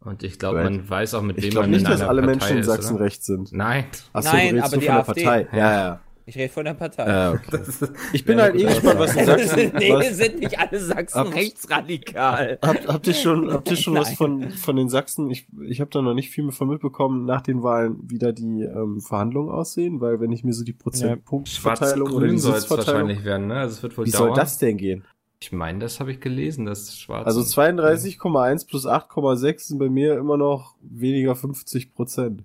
Und 0.00 0.22
ich 0.22 0.38
glaube, 0.38 0.62
man 0.62 0.88
weiß 0.88 1.14
auch, 1.14 1.22
mit 1.22 1.38
ich 1.38 1.44
wem 1.44 1.50
glaube 1.50 1.64
man 1.66 1.70
nicht, 1.72 1.84
in 1.84 1.90
dass 1.90 2.00
alle 2.02 2.22
Partei 2.22 2.32
Menschen 2.36 2.52
in 2.54 2.58
ist, 2.60 2.66
Sachsen 2.66 2.96
oder? 2.96 3.04
rechts 3.04 3.26
sind. 3.26 3.52
Nein. 3.52 3.84
Achso, 4.12 4.30
Nein, 4.32 4.48
du 4.50 4.62
redest 4.62 4.64
aber 4.66 4.74
du 4.76 4.80
die 4.80 4.86
von 4.86 4.94
der 4.94 4.98
AfD. 5.08 5.24
Partei. 5.24 5.48
Ja, 5.58 5.72
ja. 5.72 6.00
Ich 6.26 6.36
rede 6.36 6.52
von 6.52 6.64
der 6.66 6.74
Partei. 6.74 7.08
ja 7.08 7.32
okay. 7.32 7.56
Ist, 7.66 7.92
Ich 8.12 8.24
bin 8.26 8.36
Ja, 8.36 8.44
halt 8.44 8.54
eh 8.56 8.64
gespannt, 8.64 8.98
was 8.98 9.16
in 9.16 9.24
Sachsen. 9.26 9.72
nee, 9.78 9.92
was, 9.94 10.16
sind 10.18 10.38
nicht 10.40 10.58
alle 10.58 10.78
Sachsen 10.78 11.22
rechtsradikal. 11.28 12.58
habt, 12.62 12.86
habt 12.86 13.06
ihr 13.06 13.14
schon, 13.14 13.50
habt 13.52 13.70
ihr 13.70 13.76
schon 13.76 13.94
was 13.94 14.12
von, 14.14 14.50
von 14.50 14.76
den 14.76 14.88
Sachsen? 14.90 15.30
Ich, 15.30 15.48
ich 15.66 15.80
habe 15.80 15.90
da 15.90 16.02
noch 16.02 16.12
nicht 16.14 16.28
viel 16.30 16.44
mehr 16.44 16.52
von 16.52 16.68
mitbekommen, 16.68 17.24
nach 17.24 17.40
den 17.40 17.62
Wahlen, 17.62 17.96
wie 18.04 18.18
da 18.18 18.32
die 18.32 18.62
ähm, 18.62 19.00
Verhandlungen 19.00 19.50
aussehen, 19.50 20.00
weil 20.02 20.20
wenn 20.20 20.30
ich 20.30 20.44
mir 20.44 20.52
so 20.52 20.64
die 20.64 20.74
Prozentpunktverteilung 20.74 22.10
oder 22.12 22.26
die 22.28 22.38
Schwarz-Grün 22.38 22.38
soll 22.38 22.54
es 22.56 22.60
Sitzverteilung. 22.62 23.00
wahrscheinlich 23.08 23.24
werden, 23.24 23.46
ne? 23.48 23.54
Also 23.60 23.76
es 23.76 23.82
wird 23.82 23.96
wohl 23.98 24.06
Wie 24.06 24.10
dauern. 24.10 24.28
soll 24.28 24.36
das 24.36 24.58
denn 24.58 24.76
gehen? 24.76 25.04
Ich 25.40 25.52
meine, 25.52 25.78
das 25.78 26.00
habe 26.00 26.10
ich 26.10 26.20
gelesen, 26.20 26.64
dass 26.66 26.96
Schwarz. 26.98 27.26
Also 27.26 27.40
32,1 27.42 28.66
plus 28.66 28.86
8,6 28.86 29.58
sind 29.60 29.78
bei 29.78 29.88
mir 29.88 30.18
immer 30.18 30.36
noch 30.36 30.74
weniger 30.80 31.36
50 31.36 31.94
Prozent. 31.94 32.42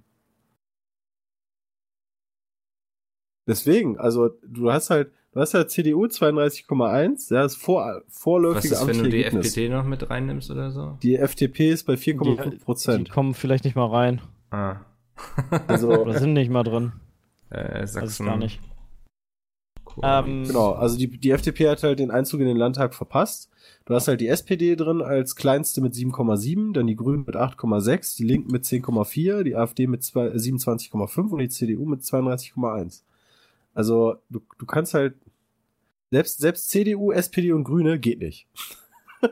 Deswegen, 3.47 3.97
also 3.97 4.29
du 4.45 4.71
hast 4.71 4.89
halt, 4.89 5.11
du 5.33 5.41
hast 5.41 5.53
halt 5.53 5.69
CDU 5.69 6.05
32,1, 6.05 7.33
ja, 7.33 7.43
das 7.43 7.55
vor, 7.55 7.83
was 7.83 8.03
vorläufige 8.07 8.73
ist, 8.75 8.87
wenn 8.87 8.99
du 9.03 9.09
die 9.09 9.23
Ergebnis. 9.23 9.47
FDP 9.47 9.69
noch 9.69 9.83
mit 9.85 10.09
reinnimmst 10.09 10.49
oder 10.51 10.71
so? 10.71 10.97
Die 11.03 11.15
FDP 11.15 11.71
ist 11.71 11.83
bei 11.85 11.95
4,5 11.95 12.43
die, 12.43 12.49
die 12.51 12.55
Prozent. 12.57 13.09
kommen 13.09 13.33
vielleicht 13.33 13.65
nicht 13.65 13.75
mal 13.75 13.87
rein. 13.87 14.21
Ah. 14.51 14.77
Also, 15.67 15.89
Oder 15.91 16.19
sind 16.19 16.33
nicht 16.33 16.49
mal 16.49 16.63
drin. 16.63 16.93
äh, 17.49 17.85
Sachsen. 17.85 18.25
gar 18.25 18.37
nicht. 18.37 18.59
Ähm, 20.01 20.45
genau, 20.45 20.71
also 20.71 20.97
die, 20.97 21.07
die 21.07 21.31
FDP 21.31 21.69
hat 21.69 21.83
halt 21.83 21.99
den 21.99 22.11
Einzug 22.11 22.39
in 22.39 22.47
den 22.47 22.57
Landtag 22.57 22.95
verpasst. 22.95 23.49
Du 23.85 23.93
hast 23.93 24.07
halt 24.07 24.21
die 24.21 24.27
SPD 24.27 24.75
drin 24.75 25.01
als 25.01 25.35
kleinste 25.35 25.81
mit 25.81 25.93
7,7, 25.93 26.73
dann 26.73 26.87
die 26.87 26.95
Grünen 26.95 27.25
mit 27.25 27.35
8,6, 27.35 28.17
die 28.17 28.23
Linken 28.23 28.51
mit 28.51 28.63
10,4, 28.63 29.43
die 29.43 29.55
AfD 29.55 29.87
mit 29.87 30.03
zwei- 30.03 30.27
äh, 30.27 30.39
27,5 30.39 31.31
und 31.31 31.39
die 31.39 31.49
CDU 31.49 31.85
mit 31.85 32.01
32,1. 32.01 33.03
Also 33.73 34.15
du, 34.29 34.41
du 34.57 34.65
kannst 34.65 34.93
halt 34.93 35.15
selbst, 36.11 36.39
selbst 36.39 36.69
CDU, 36.69 37.11
SPD 37.11 37.51
und 37.51 37.63
Grüne 37.63 37.99
geht 37.99 38.19
nicht. 38.19 38.47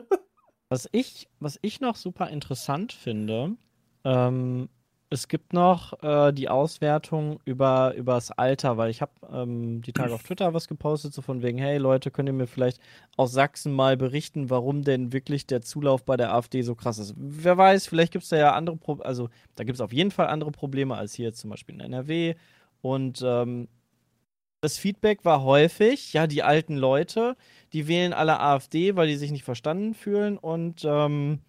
Was 0.68 0.88
ich, 0.92 1.28
was 1.38 1.58
ich 1.60 1.82
noch 1.82 1.96
super 1.96 2.30
interessant 2.30 2.94
finde, 2.94 3.56
ähm, 4.04 4.70
es 5.12 5.28
gibt 5.28 5.52
noch 5.52 6.02
äh, 6.02 6.32
die 6.32 6.48
Auswertung 6.48 7.38
über 7.44 7.94
übers 7.94 8.30
Alter, 8.30 8.78
weil 8.78 8.90
ich 8.90 9.02
habe 9.02 9.12
ähm, 9.30 9.82
die 9.82 9.92
Tage 9.92 10.14
auf 10.14 10.22
Twitter 10.22 10.54
was 10.54 10.68
gepostet, 10.68 11.12
so 11.12 11.20
von 11.20 11.42
wegen, 11.42 11.58
hey 11.58 11.76
Leute, 11.76 12.10
könnt 12.10 12.30
ihr 12.30 12.32
mir 12.32 12.46
vielleicht 12.46 12.80
aus 13.18 13.32
Sachsen 13.32 13.72
mal 13.72 13.98
berichten, 13.98 14.48
warum 14.48 14.84
denn 14.84 15.12
wirklich 15.12 15.46
der 15.46 15.60
Zulauf 15.60 16.04
bei 16.04 16.16
der 16.16 16.34
AfD 16.34 16.62
so 16.62 16.74
krass 16.74 16.98
ist. 16.98 17.12
Wer 17.18 17.58
weiß, 17.58 17.86
vielleicht 17.86 18.12
gibt 18.12 18.24
es 18.24 18.30
da 18.30 18.38
ja 18.38 18.52
andere 18.54 18.76
Probleme, 18.76 19.04
also 19.06 19.28
da 19.54 19.64
gibt 19.64 19.76
es 19.76 19.82
auf 19.82 19.92
jeden 19.92 20.10
Fall 20.10 20.28
andere 20.28 20.50
Probleme 20.50 20.96
als 20.96 21.12
hier 21.12 21.34
zum 21.34 21.50
Beispiel 21.50 21.74
in 21.74 21.80
NRW. 21.82 22.34
Und 22.80 23.22
ähm, 23.22 23.68
das 24.62 24.78
Feedback 24.78 25.26
war 25.26 25.42
häufig, 25.42 26.14
ja, 26.14 26.26
die 26.26 26.42
alten 26.42 26.76
Leute, 26.76 27.36
die 27.74 27.86
wählen 27.86 28.14
alle 28.14 28.40
AfD, 28.40 28.96
weil 28.96 29.08
die 29.08 29.16
sich 29.16 29.30
nicht 29.30 29.44
verstanden 29.44 29.92
fühlen 29.92 30.38
und 30.38 30.86
ähm, 30.86 31.40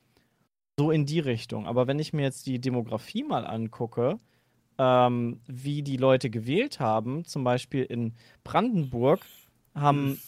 so 0.78 0.92
in 0.92 1.06
die 1.06 1.20
Richtung. 1.20 1.68
Aber 1.68 1.88
wenn 1.88 2.00
ich 2.00 2.14
mir 2.14 2.24
jetzt 2.24 2.46
die 2.46 2.60
Demografie 2.60 3.24
mal 3.24 3.46
angucke, 3.46 4.20
ähm, 4.78 5.42
wie 5.46 5.84
die 5.84 5.98
Leute 5.98 6.30
gewählt 6.30 6.80
haben, 6.80 7.26
zum 7.26 7.44
Beispiel 7.44 7.84
in 7.84 8.14
Brandenburg, 8.44 9.26
haben 9.76 10.20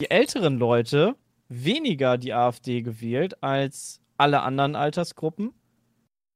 die 0.00 0.10
älteren 0.10 0.58
Leute 0.58 1.16
weniger 1.48 2.18
die 2.18 2.32
AfD 2.32 2.82
gewählt 2.82 3.42
als 3.42 4.00
alle 4.16 4.42
anderen 4.42 4.74
Altersgruppen. 4.74 5.52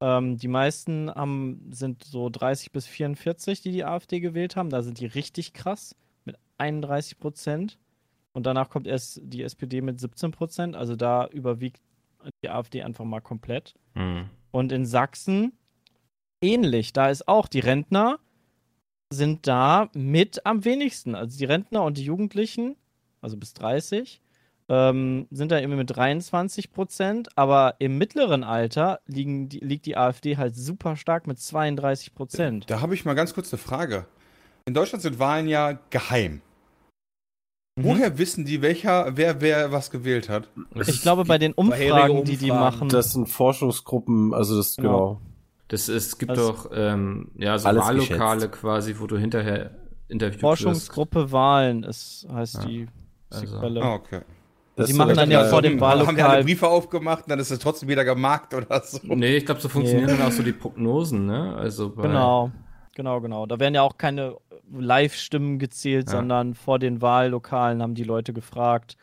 Ähm, 0.00 0.36
die 0.36 0.48
meisten 0.48 1.10
haben, 1.10 1.70
sind 1.70 2.04
so 2.04 2.28
30 2.28 2.70
bis 2.70 2.86
44, 2.86 3.62
die 3.62 3.72
die 3.72 3.84
AfD 3.84 4.20
gewählt 4.20 4.56
haben. 4.56 4.70
Da 4.70 4.82
sind 4.82 5.00
die 5.00 5.06
richtig 5.06 5.52
krass 5.52 5.96
mit 6.24 6.36
31 6.58 7.18
Prozent. 7.18 7.78
Und 8.32 8.44
danach 8.44 8.68
kommt 8.68 8.86
erst 8.86 9.20
die 9.22 9.42
SPD 9.42 9.80
mit 9.80 9.98
17 9.98 10.30
Prozent. 10.30 10.76
Also 10.76 10.94
da 10.94 11.26
überwiegt 11.28 11.80
die 12.42 12.50
AfD 12.50 12.82
einfach 12.82 13.04
mal 13.04 13.20
komplett. 13.20 13.74
Hm. 13.94 14.28
Und 14.50 14.72
in 14.72 14.86
Sachsen 14.86 15.52
ähnlich. 16.40 16.92
Da 16.92 17.10
ist 17.10 17.28
auch 17.28 17.48
die 17.48 17.60
Rentner 17.60 18.18
sind 19.12 19.46
da 19.46 19.88
mit 19.94 20.44
am 20.44 20.64
wenigsten. 20.64 21.14
Also 21.14 21.38
die 21.38 21.44
Rentner 21.44 21.82
und 21.84 21.96
die 21.98 22.04
Jugendlichen, 22.04 22.76
also 23.20 23.36
bis 23.36 23.54
30, 23.54 24.20
ähm, 24.68 25.28
sind 25.30 25.52
da 25.52 25.58
immer 25.58 25.76
mit 25.76 25.94
23 25.94 26.72
Prozent. 26.72 27.28
Aber 27.36 27.76
im 27.78 27.98
mittleren 27.98 28.44
Alter 28.44 29.00
liegen 29.06 29.48
die, 29.48 29.60
liegt 29.60 29.86
die 29.86 29.96
AfD 29.96 30.36
halt 30.36 30.56
super 30.56 30.96
stark 30.96 31.26
mit 31.26 31.38
32 31.38 32.14
Prozent. 32.14 32.64
Da 32.68 32.80
habe 32.80 32.94
ich 32.94 33.04
mal 33.04 33.14
ganz 33.14 33.34
kurz 33.34 33.52
eine 33.52 33.58
Frage. 33.58 34.06
In 34.64 34.74
Deutschland 34.74 35.02
sind 35.02 35.18
Wahlen 35.18 35.46
ja 35.46 35.78
geheim. 35.90 36.42
Mhm. 37.78 37.84
Woher 37.84 38.18
wissen 38.18 38.44
die, 38.46 38.62
welcher, 38.62 39.16
wer, 39.16 39.40
wer 39.42 39.70
was 39.70 39.90
gewählt 39.90 40.28
hat? 40.30 40.48
Ich 40.86 41.02
glaube, 41.02 41.24
bei 41.24 41.36
den 41.38 41.52
Umfragen, 41.52 42.24
die 42.24 42.36
die 42.38 42.50
machen, 42.50 42.88
Das 42.88 43.12
sind 43.12 43.28
Forschungsgruppen, 43.28 44.32
also 44.32 44.56
das, 44.56 44.76
Genau. 44.76 44.88
genau. 44.88 45.20
Das 45.68 45.88
ist, 45.88 46.06
es 46.06 46.18
gibt 46.18 46.30
Also- 46.30 46.52
doch 46.52 46.70
ähm, 46.72 47.28
ja 47.36 47.58
so 47.58 47.66
Wahllokale 47.66 48.36
geschätzt. 48.46 48.52
quasi, 48.60 48.94
wo 48.98 49.06
du 49.06 49.18
hinterher 49.18 49.72
interviewt 50.08 50.34
wirst. 50.36 50.40
Forschungsgruppe 50.40 51.32
Wahlen 51.32 51.82
ist, 51.82 52.26
heißt 52.32 52.54
Ja. 52.54 52.64
die 52.64 52.86
Also- 53.30 53.58
Quelle. 53.58 53.82
Ah, 53.82 53.94
okay. 53.94 54.20
Das 54.76 54.88
Die 54.88 54.94
machen 54.94 55.14
dann 55.16 55.30
ja 55.30 55.44
vor 55.44 55.62
dem 55.62 55.72
Haben 55.72 55.78
die 55.78 55.84
alle 55.84 56.06
Wahllokal. 56.06 56.44
Briefe 56.44 56.68
aufgemacht 56.68 57.24
und 57.24 57.30
dann 57.30 57.38
ist 57.40 57.50
es 57.50 57.58
trotzdem 57.58 57.88
wieder 57.88 58.04
gemarkt 58.04 58.52
oder 58.54 58.82
so? 58.84 59.00
Nee, 59.02 59.36
ich 59.38 59.46
glaube, 59.46 59.60
so 59.60 59.68
funktionieren 59.68 60.08
dann 60.18 60.22
auch 60.22 60.32
so 60.32 60.42
die 60.42 60.52
Prognosen, 60.52 61.26
ne? 61.26 61.54
Also 61.56 61.90
bei, 61.90 62.02
Genau, 62.02 62.50
genau, 62.96 63.20
genau. 63.20 63.46
Da 63.46 63.60
werden 63.60 63.74
ja 63.74 63.82
auch 63.82 63.96
keine 63.98 64.36
Live-Stimmen 64.72 65.60
gezählt, 65.60 66.08
Ja. 66.08 66.16
sondern 66.16 66.54
vor 66.54 66.80
den 66.80 67.00
Wahllokalen 67.00 67.80
haben 67.80 67.94
die 67.94 68.02
Leute 68.02 68.32
gefragt 68.32 68.96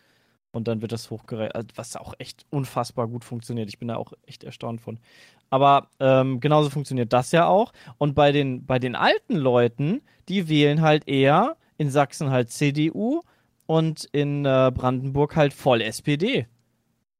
und 0.51 0.67
dann 0.67 0.81
wird 0.81 0.91
das 0.91 1.09
hochgerechnet, 1.09 1.71
was 1.77 1.95
auch 1.95 2.13
echt 2.17 2.45
unfassbar 2.49 3.07
gut 3.07 3.23
funktioniert. 3.23 3.69
Ich 3.69 3.79
bin 3.79 3.87
da 3.87 3.95
auch 3.95 4.11
echt 4.25 4.43
erstaunt 4.43 4.81
von. 4.81 4.99
Aber 5.49 5.87
ähm, 5.99 6.39
genauso 6.39 6.69
funktioniert 6.69 7.13
das 7.13 7.31
ja 7.31 7.45
auch. 7.47 7.71
Und 7.97 8.15
bei 8.15 8.31
den, 8.31 8.65
bei 8.65 8.79
den 8.79 8.95
alten 8.95 9.35
Leuten, 9.35 10.01
die 10.27 10.49
wählen 10.49 10.81
halt 10.81 11.07
eher 11.07 11.55
in 11.77 11.89
Sachsen 11.89 12.31
halt 12.31 12.49
CDU 12.49 13.21
und 13.67 14.05
in 14.11 14.45
äh, 14.45 14.71
Brandenburg 14.73 15.35
halt 15.35 15.53
voll 15.53 15.81
SPD. 15.81 16.47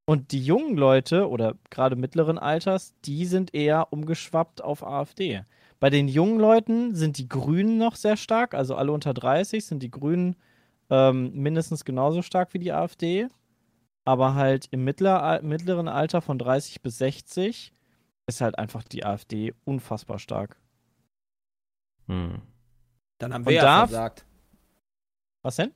Und 0.05 0.31
die 0.31 0.43
jungen 0.43 0.75
Leute 0.75 1.29
oder 1.29 1.53
gerade 1.69 1.95
mittleren 1.95 2.37
Alters, 2.37 2.93
die 3.05 3.25
sind 3.25 3.53
eher 3.53 3.93
umgeschwappt 3.93 4.61
auf 4.63 4.83
AfD. 4.85 5.43
Bei 5.79 5.89
den 5.89 6.07
jungen 6.07 6.39
Leuten 6.39 6.95
sind 6.95 7.17
die 7.17 7.27
Grünen 7.27 7.77
noch 7.77 7.95
sehr 7.95 8.15
stark, 8.17 8.53
also 8.53 8.75
alle 8.75 8.91
unter 8.91 9.13
30 9.13 9.65
sind 9.65 9.83
die 9.83 9.91
Grünen 9.91 10.35
ähm, 10.89 11.33
mindestens 11.33 11.83
genauso 11.85 12.21
stark 12.21 12.53
wie 12.53 12.59
die 12.59 12.71
AfD. 12.71 13.27
Aber 14.05 14.35
halt 14.35 14.67
im 14.71 14.83
mittler, 14.83 15.41
mittleren 15.41 15.87
Alter 15.87 16.21
von 16.21 16.37
30 16.37 16.81
bis 16.81 16.97
60 16.97 17.73
ist 18.27 18.41
halt 18.41 18.57
einfach 18.57 18.83
die 18.83 19.05
AfD 19.05 19.53
unfassbar 19.65 20.19
stark. 20.19 20.57
Hm. 22.07 22.41
Dann 23.17 23.33
haben 23.33 23.41
Und 23.43 23.47
wir 23.49 23.55
ja 23.55 23.61
darf- 23.63 23.89
versagt. 23.89 24.25
Was 25.41 25.55
denn? 25.57 25.71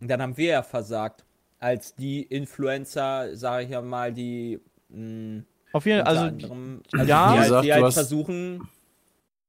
Dann 0.00 0.20
haben 0.22 0.36
wir 0.36 0.46
ja 0.50 0.62
versagt. 0.62 1.24
Als 1.58 1.94
die 1.94 2.22
Influencer, 2.22 3.36
sage 3.36 3.64
ich 3.64 3.70
ja 3.70 3.80
mal, 3.82 4.12
die 4.12 4.60
mh, 4.88 5.44
Auf 5.72 5.86
jeden 5.86 6.04
Fall, 6.04 6.08
also 6.08 6.22
anderem, 6.26 6.82
also 6.92 7.06
ja. 7.06 7.32
die, 7.32 7.38
halt, 7.38 7.42
gesagt, 7.48 7.64
die 7.64 7.72
halt 7.72 7.84
hast- 7.84 7.94
versuchen 7.94 8.68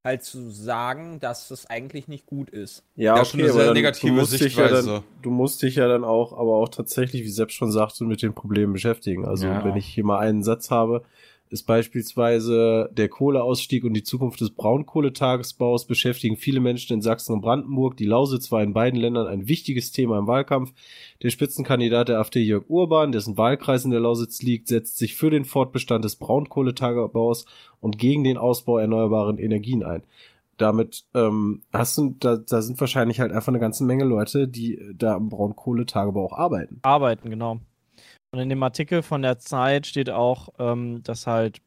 halt 0.03 0.23
zu 0.23 0.49
sagen, 0.49 1.19
dass 1.19 1.47
das 1.47 1.65
eigentlich 1.65 2.07
nicht 2.07 2.25
gut 2.25 2.49
ist. 2.49 2.83
Ja, 2.95 3.15
Ja, 3.15 3.21
okay, 3.21 3.25
schon 3.25 3.39
eine 3.41 3.53
sehr 3.53 3.65
dann, 3.65 3.73
negative 3.73 4.11
du 4.11 4.19
musst 4.19 4.33
dich 4.33 4.41
ja 4.41 4.47
Sichtweise. 4.67 4.87
dann, 4.91 5.03
du 5.21 5.29
musst 5.31 5.61
dich 5.61 5.75
ja 5.75 5.87
dann 5.87 6.03
auch, 6.03 6.33
aber 6.33 6.55
auch 6.57 6.69
tatsächlich, 6.69 7.23
wie 7.23 7.29
Sepp 7.29 7.51
schon 7.51 7.71
sagte, 7.71 8.03
mit 8.03 8.21
den 8.21 8.33
Problemen 8.33 8.73
beschäftigen. 8.73 9.25
Also 9.25 9.47
Ja. 9.47 9.63
wenn 9.63 9.75
ich 9.77 9.85
hier 9.87 10.03
mal 10.03 10.19
einen 10.19 10.43
Satz 10.43 10.69
habe, 10.71 11.03
ist 11.53 11.67
beispielsweise 11.67 12.89
der 12.91 13.09
Kohleausstieg 13.09 13.83
und 13.83 13.93
die 13.93 14.01
Zukunft 14.01 14.41
des 14.41 14.49
Braunkohletagesbaus 14.49 15.85
beschäftigen 15.85 16.35
viele 16.35 16.59
Menschen 16.59 16.93
in 16.93 17.01
Sachsen 17.01 17.31
und 17.31 17.41
Brandenburg. 17.41 17.95
Die 17.95 18.05
Lausitz 18.05 18.51
war 18.51 18.63
in 18.63 18.73
beiden 18.73 18.99
Ländern 18.99 19.27
ein 19.27 19.47
wichtiges 19.47 19.91
Thema 19.91 20.17
im 20.17 20.25
Wahlkampf. 20.25 20.73
Der 21.21 21.29
Spitzenkandidat 21.29 22.09
der 22.09 22.17
AfD 22.17 22.41
Jörg 22.41 22.65
Urban, 22.69 23.11
dessen 23.11 23.37
Wahlkreis 23.37 23.85
in 23.85 23.91
der 23.91 23.99
Lausitz 23.99 24.41
liegt, 24.41 24.67
setzt 24.67 24.97
sich 24.97 25.13
für 25.13 25.29
den 25.29 25.45
Fortbestand 25.45 26.03
des 26.03 26.15
Braunkohletagebaus 26.15 27.45
und 27.79 27.99
gegen 27.99 28.23
den 28.23 28.37
Ausbau 28.37 28.79
erneuerbaren 28.79 29.37
Energien 29.37 29.83
ein 29.83 30.03
damit 30.57 31.03
ähm, 31.15 31.63
hast 31.73 31.97
du, 31.97 32.15
da, 32.19 32.37
da 32.37 32.61
sind 32.61 32.79
wahrscheinlich 32.79 33.19
halt 33.19 33.31
einfach 33.31 33.47
eine 33.47 33.59
ganze 33.59 33.83
Menge 33.83 34.05
Leute, 34.05 34.47
die 34.47 34.79
da 34.95 35.15
am 35.15 35.29
Braunkohletagebau 35.29 36.25
auch 36.25 36.37
arbeiten. 36.37 36.79
arbeiten, 36.83 37.31
genau. 37.31 37.59
Und 38.33 38.39
in 38.39 38.49
dem 38.49 38.63
Artikel 38.63 39.03
von 39.03 39.21
der 39.21 39.37
Zeit 39.37 39.85
steht 39.85 40.09
auch, 40.09 40.49
ähm, 40.57 41.03
dass 41.03 41.27
halt 41.27 41.61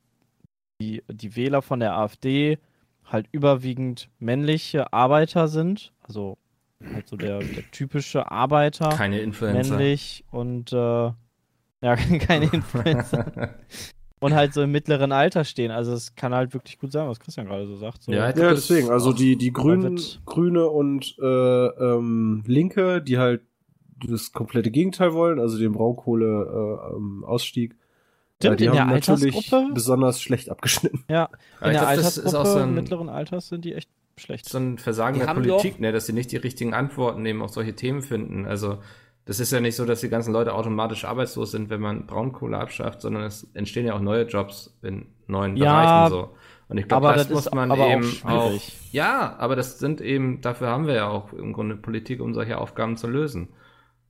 die, 0.81 1.01
die 1.09 1.37
Wähler 1.37 1.63
von 1.63 1.79
der 1.79 1.97
AfD 1.97 2.59
halt 3.05 3.29
überwiegend 3.31 4.09
männliche 4.19 4.93
Arbeiter 4.93 5.47
sind. 5.47 5.93
Also 6.03 6.39
halt 6.93 7.09
so 7.09 7.17
der, 7.17 7.39
der 7.39 7.71
typische 7.71 8.33
Arbeiter, 8.33 8.89
Keine 8.89 9.21
Influencer. 9.21 9.77
männlich 9.77 10.25
und 10.33 10.73
äh, 10.73 10.77
ja, 10.77 11.15
keine 12.27 12.47
Influencer. 12.47 13.55
und 14.19 14.35
halt 14.35 14.53
so 14.53 14.63
im 14.63 14.73
mittleren 14.73 15.13
Alter 15.13 15.45
stehen. 15.45 15.71
Also 15.71 15.93
es 15.93 16.17
kann 16.17 16.35
halt 16.35 16.53
wirklich 16.53 16.81
gut 16.81 16.91
sein, 16.91 17.07
was 17.09 17.21
Christian 17.21 17.47
gerade 17.47 17.69
so 17.69 17.77
sagt. 17.77 18.03
So. 18.03 18.11
Ja, 18.11 18.31
Ja, 18.31 18.33
deswegen, 18.33 18.91
also 18.91 19.13
die, 19.13 19.37
die 19.37 19.53
Grünen, 19.53 20.01
Grüne 20.25 20.67
und 20.67 21.15
äh, 21.23 21.25
ähm, 21.25 22.43
Linke, 22.45 23.01
die 23.03 23.19
halt 23.19 23.43
das 24.05 24.33
komplette 24.33 24.71
Gegenteil 24.71 25.13
wollen, 25.15 25.39
also 25.41 25.59
den 25.59 25.73
Braunkohle 25.73 26.27
äh, 26.93 26.97
ähm, 26.97 27.25
Ausstieg, 27.25 27.77
Stimmt, 28.41 28.61
die 28.61 28.67
in 28.67 28.73
der 28.73 28.81
haben 28.83 28.91
natürlich 28.91 29.51
besonders 29.73 30.21
schlecht 30.21 30.51
abgeschnitten. 30.51 31.05
Ja, 31.09 31.31
in 31.63 31.71
der 31.71 31.81
glaub, 31.81 31.95
das 31.97 32.19
ist 32.19 32.35
auch 32.35 32.41
Altersgruppe 32.41 32.49
so 32.51 32.59
ein- 32.59 32.75
mittleren 32.75 33.09
Alters 33.09 33.49
sind 33.49 33.65
die 33.65 33.73
echt 33.75 33.89
schlecht. 34.19 34.47
so 34.49 34.59
ein 34.59 34.77
Versagen 34.79 35.19
Die 35.19 35.25
der 35.25 35.33
Politik, 35.33 35.81
ne, 35.81 35.93
dass 35.93 36.07
sie 36.07 36.13
nicht 36.13 36.31
die 36.33 36.37
richtigen 36.37 36.75
Antworten 36.75 37.25
eben 37.25 37.41
auf 37.43 37.51
solche 37.51 37.75
Themen 37.75 38.03
finden. 38.03 38.45
Also 38.47 38.79
das 39.25 39.41
ist 39.41 39.51
ja 39.53 39.61
nicht 39.61 39.75
so, 39.75 39.85
dass 39.87 40.03
die 40.03 40.09
ganzen 40.09 40.33
Leute 40.33 40.55
automatisch 40.55 41.05
arbeitslos 41.05 41.51
sind, 41.51 41.71
wenn 41.71 41.81
man 41.81 42.07
Braunkohle 42.07 42.59
abschafft, 42.59 43.01
sondern 43.01 43.25
es 43.25 43.49
entstehen 43.55 43.87
ja 43.87 43.95
auch 43.95 44.01
neue 44.01 44.25
Jobs 44.27 44.77
in 44.83 45.07
neuen 45.27 45.57
Ja, 45.57 46.05
Bereichen 46.09 46.11
so. 46.13 46.31
Und 46.69 46.79
ich 46.79 46.89
glaube, 46.89 47.09
aber 47.09 47.17
das, 47.17 47.29
das 47.29 47.35
muss 47.35 47.55
man 47.55 47.71
aber 47.71 47.85
auch 47.87 47.91
eben 47.91 48.05
auch, 48.25 48.49
schwierig. 48.51 48.77
Ja, 48.93 49.35
aber 49.39 49.57
das 49.57 49.79
sind 49.79 50.01
eben, 50.01 50.41
dafür 50.43 50.69
haben 50.69 50.87
wir 50.87 50.95
ja 50.95 51.09
auch 51.09 51.33
im 51.33 51.53
Grunde 51.53 51.77
Politik, 51.77 52.21
um 52.21 52.35
solche 52.35 52.59
Aufgaben 52.59 52.97
zu 52.97 53.07
lösen. 53.07 53.49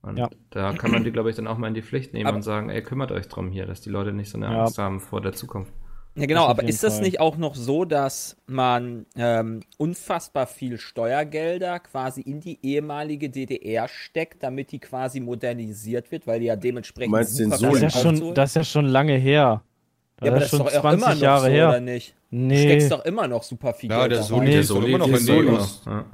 Und 0.01 0.17
Ja. 0.17 0.29
da 0.51 0.73
kann 0.73 0.91
man 0.91 1.03
die, 1.03 1.11
glaube 1.11 1.29
ich, 1.29 1.35
dann 1.35 1.47
auch 1.47 1.57
mal 1.57 1.67
in 1.67 1.73
die 1.73 1.81
Pflicht 1.81 2.13
nehmen 2.13 2.27
Aber- 2.27 2.37
und 2.37 2.43
sagen, 2.43 2.69
ey, 2.69 2.81
kümmert 2.81 3.11
euch 3.11 3.27
drum 3.27 3.49
hier, 3.51 3.65
dass 3.65 3.81
die 3.81 3.89
Leute 3.89 4.13
nicht 4.13 4.29
so 4.29 4.37
eine 4.37 4.45
Ja. 4.45 4.61
Angst 4.61 4.77
haben 4.77 4.99
vor 4.99 5.21
der 5.21 5.33
Zukunft. 5.33 5.73
Ja, 6.15 6.25
genau, 6.25 6.45
aber 6.47 6.63
ist 6.63 6.83
das 6.83 6.95
Fall. 6.95 7.03
nicht 7.03 7.19
auch 7.19 7.37
noch 7.37 7.53
so, 7.53 7.85
dass 7.85 8.37
man 8.47 9.05
ähm, 9.15 9.59
unfassbar 9.77 10.47
viel 10.47 10.79
Steuergelder 10.79 11.79
quasi 11.79 12.21
in 12.21 12.39
die 12.39 12.57
ehemalige 12.63 13.29
DDR 13.29 13.87
steckt, 13.87 14.41
damit 14.41 14.71
die 14.71 14.79
quasi 14.79 15.19
modernisiert 15.19 16.11
wird, 16.11 16.25
weil 16.25 16.39
die 16.39 16.47
ja 16.47 16.55
dementsprechend 16.55 17.13
Du 17.13 17.17
meinst 17.17 17.37
den 17.37 17.51
super 17.51 17.57
Soli? 17.71 17.81
Das 17.81 17.95
ist, 17.95 18.03
ja 18.03 18.15
schon, 18.15 18.33
das 18.33 18.49
ist 18.49 18.55
ja 18.55 18.63
schon 18.63 18.85
lange 18.85 19.13
her. 19.13 19.61
ja, 20.21 20.31
aber 20.31 20.39
das 20.39 20.39
das 20.39 20.41
ist 20.41 20.43
ist 20.45 20.49
schon 20.57 20.59
doch 20.65 20.73
auch 20.73 20.93
immer 20.93 21.03
20 21.05 21.13
noch 21.15 21.21
Jahre 21.21 21.45
so, 21.45 21.51
her. 21.51 21.69
oder 21.69 21.79
nicht? 21.81 22.15
Du 22.31 22.37
Nee, 22.37 22.63
steckst 22.63 22.91
doch 22.91 23.05
immer 23.05 23.27
noch 23.27 23.43
super 23.43 23.73
viel 23.75 23.89
Ja, 23.91 23.99
Geld 23.99 24.11
der 24.13 24.23
Soli 24.23 24.39
rein. 24.39 24.51
Der 24.51 24.59
ist 24.61 24.69
doch 24.71 24.75
Soli, 24.77 24.87
immer 24.89 24.97
noch 24.97 25.07
der 25.07 25.17
in 25.17 25.23
Soli, 25.23 25.51
Neos. 25.51 25.83
ja. 25.85 26.05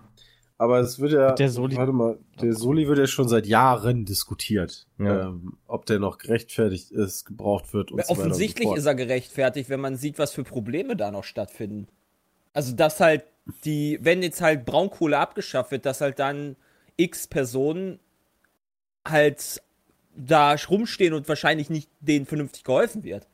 Aber 0.58 0.80
es 0.80 1.00
wird 1.00 1.12
ja, 1.14 1.32
Der 1.34 1.50
Soli- 1.50 1.76
warte 1.76 1.92
mal, 1.92 2.18
der 2.42 2.54
Soli 2.54 2.88
wird 2.88 3.00
ja 3.00 3.08
schon 3.08 3.28
seit 3.28 3.46
Jahren 3.48 4.06
diskutiert, 4.06 4.88
Ja. 5.00 5.28
ähm, 5.30 5.58
ob 5.68 5.86
der 5.88 6.00
noch 6.00 6.18
gerechtfertigt 6.20 6.92
ist, 6.92 7.26
gebraucht 7.26 7.74
wird 7.74 7.92
und 7.92 8.02
so 8.06 8.10
weiter. 8.10 8.20
Offensichtlich 8.22 8.68
und 8.68 8.76
so 8.76 8.80
ist 8.80 8.86
er 8.86 8.96
gerechtfertigt, 8.96 9.70
wenn 9.70 9.82
man 9.82 9.96
sieht, 9.98 10.20
was 10.20 10.32
für 10.32 10.44
Probleme 10.44 10.96
da 10.96 11.12
noch 11.12 11.24
stattfinden. 11.24 11.88
Also, 12.54 12.74
dass 12.76 13.00
halt 13.00 13.24
die, 13.66 13.98
wenn 14.02 14.22
jetzt 14.24 14.42
halt 14.42 14.64
Braunkohle 14.66 15.18
abgeschafft 15.18 15.72
wird, 15.72 15.86
dass 15.86 16.02
halt 16.02 16.20
dann 16.20 16.56
x 16.96 17.28
Personen 17.28 18.00
halt 19.06 19.62
da 20.16 20.56
rumstehen 20.70 21.14
und 21.14 21.28
wahrscheinlich 21.28 21.70
nicht 21.70 21.90
denen 22.00 22.26
vernünftig 22.26 22.64
geholfen 22.64 23.04
wird. 23.04 23.28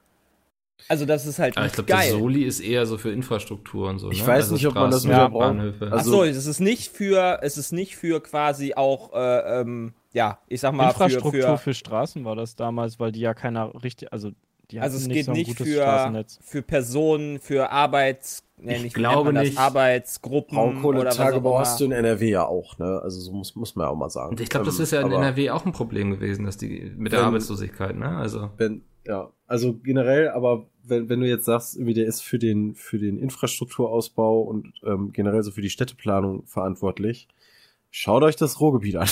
Also, 0.87 1.05
das 1.05 1.25
ist 1.25 1.37
halt 1.39 1.55
Aber 1.57 1.65
ich 1.67 1.71
nicht 1.77 1.85
glaube, 1.87 1.87
der 1.87 1.97
geil. 1.97 2.19
Soli 2.19 2.43
ist 2.43 2.59
eher 2.61 2.85
so 2.85 2.97
für 2.97 3.11
Infrastruktur 3.11 3.89
und 3.89 3.99
so. 3.99 4.09
Ich 4.11 4.21
ne? 4.21 4.27
weiß 4.27 4.51
nicht, 4.51 4.65
ob 4.67 4.75
man 4.75 4.89
das 4.91 5.03
mit 5.03 5.15
der 5.15 5.29
Bahnhöfe. 5.29 5.77
Braun- 5.85 5.89
Ach 5.93 5.97
also- 5.97 6.11
so, 6.11 6.23
es 6.23 6.45
ist 6.45 6.59
nicht 6.59 6.91
für, 6.91 7.39
es 7.43 7.57
ist 7.57 7.71
nicht 7.71 7.95
für 7.95 8.21
quasi 8.21 8.73
auch, 8.73 9.13
äh, 9.13 9.61
ähm, 9.61 9.93
ja, 10.13 10.39
ich 10.47 10.61
sag 10.61 10.73
mal, 10.73 10.87
Infrastruktur 10.89 11.31
für, 11.31 11.41
für, 11.41 11.57
für 11.57 11.73
Straßen 11.75 12.25
war 12.25 12.35
das 12.35 12.55
damals, 12.55 12.99
weil 12.99 13.11
die 13.11 13.19
ja 13.19 13.33
keiner 13.35 13.71
richtig, 13.83 14.11
also 14.11 14.31
die 14.71 14.79
Also 14.79 14.95
hatten 14.97 15.01
es 15.03 15.07
nicht 15.07 15.15
geht 15.17 15.25
so 15.25 15.31
ein 15.31 15.37
nicht 15.37 15.47
gutes 15.57 15.67
für, 15.67 15.73
Straßennetz. 15.81 16.39
für 16.43 16.61
Personen, 16.61 17.39
für 17.39 17.71
Arbeits, 17.71 18.43
nee, 18.57 18.75
Ich 18.77 18.83
nicht, 18.83 18.93
glaube 18.95 19.33
nicht. 19.33 19.57
Arbeitsgruppen 19.57 20.57
oder 20.57 20.65
was 20.67 20.75
auch 20.77 20.81
Braunkohletagebau 20.81 21.49
immer. 21.51 21.59
hast 21.59 21.79
du 21.79 21.85
in 21.85 21.91
NRW 21.91 22.29
ja 22.29 22.45
auch, 22.45 22.77
ne? 22.77 22.99
Also 23.03 23.19
so 23.19 23.31
muss, 23.31 23.55
muss 23.55 23.75
man 23.75 23.85
ja 23.87 23.91
auch 23.91 23.95
mal 23.95 24.09
sagen. 24.09 24.29
Und 24.31 24.41
ich 24.41 24.49
glaube, 24.49 24.65
das 24.67 24.77
Ähm, 24.77 24.83
ist 24.83 24.91
ja 24.91 25.01
in 25.01 25.11
NRW 25.11 25.49
auch 25.51 25.65
ein 25.65 25.71
Problem 25.71 26.11
gewesen, 26.11 26.45
dass 26.45 26.57
die 26.57 26.91
mit 26.97 27.11
der 27.11 27.19
Wenn- 27.19 27.25
Arbeitslosigkeit, 27.27 27.95
ne? 27.95 28.15
Also 28.17 28.49
Wenn, 28.57 28.83
ja, 29.05 29.31
also 29.47 29.75
generell, 29.75 30.29
aber 30.29 30.67
wenn, 30.83 31.09
wenn 31.09 31.19
du 31.19 31.27
jetzt 31.27 31.45
sagst, 31.45 31.75
irgendwie 31.75 31.93
der 31.93 32.05
ist 32.05 32.21
für 32.21 32.39
den, 32.39 32.75
für 32.75 32.97
den 32.97 33.17
Infrastrukturausbau 33.17 34.41
und 34.41 34.73
ähm, 34.85 35.11
generell 35.11 35.43
so 35.43 35.51
für 35.51 35.61
die 35.61 35.69
Städteplanung 35.69 36.45
verantwortlich, 36.45 37.27
Schaut 37.91 38.21
euch 38.21 38.35
das 38.35 38.59
Ruhrgebiet 38.59 38.97
an. 38.97 39.09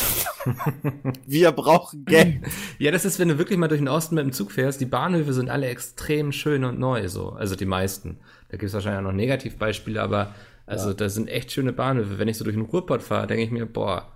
Wir 1.26 1.52
brauchen 1.52 2.06
Geld. 2.06 2.42
Ja, 2.78 2.92
das 2.92 3.06
ist, 3.06 3.18
wenn 3.18 3.28
du 3.28 3.40
wirklich 3.40 3.58
mal 3.58 3.68
durch 3.68 3.82
den 3.82 3.88
Osten 3.88 4.14
mit 4.14 4.24
dem 4.24 4.34
Zug 4.34 4.52
fährst, 4.52 4.80
die 4.80 4.86
Bahnhöfe 4.86 5.34
sind 5.34 5.50
alle 5.50 5.66
extrem 5.66 6.32
schön 6.32 6.64
und 6.64 6.78
neu, 6.78 7.08
so. 7.08 7.30
Also 7.30 7.56
die 7.56 7.66
meisten. 7.66 8.20
Da 8.50 8.58
gibt 8.58 8.68
es 8.68 8.74
wahrscheinlich 8.74 9.00
auch 9.00 9.12
noch 9.12 9.18
Negativbeispiele, 9.18 10.02
aber 10.02 10.36
also 10.68 10.94
da 10.94 11.10
sind 11.10 11.28
echt 11.28 11.52
schöne 11.52 11.74
Bahnhöfe. 11.74 12.20
Wenn 12.20 12.28
ich 12.28 12.38
so 12.38 12.44
durch 12.44 12.56
den 12.56 12.66
Ruhrpott 12.66 13.02
fahre, 13.02 13.26
denke 13.26 13.44
ich 13.44 13.52
mir, 13.52 13.66
boah. 13.66 14.12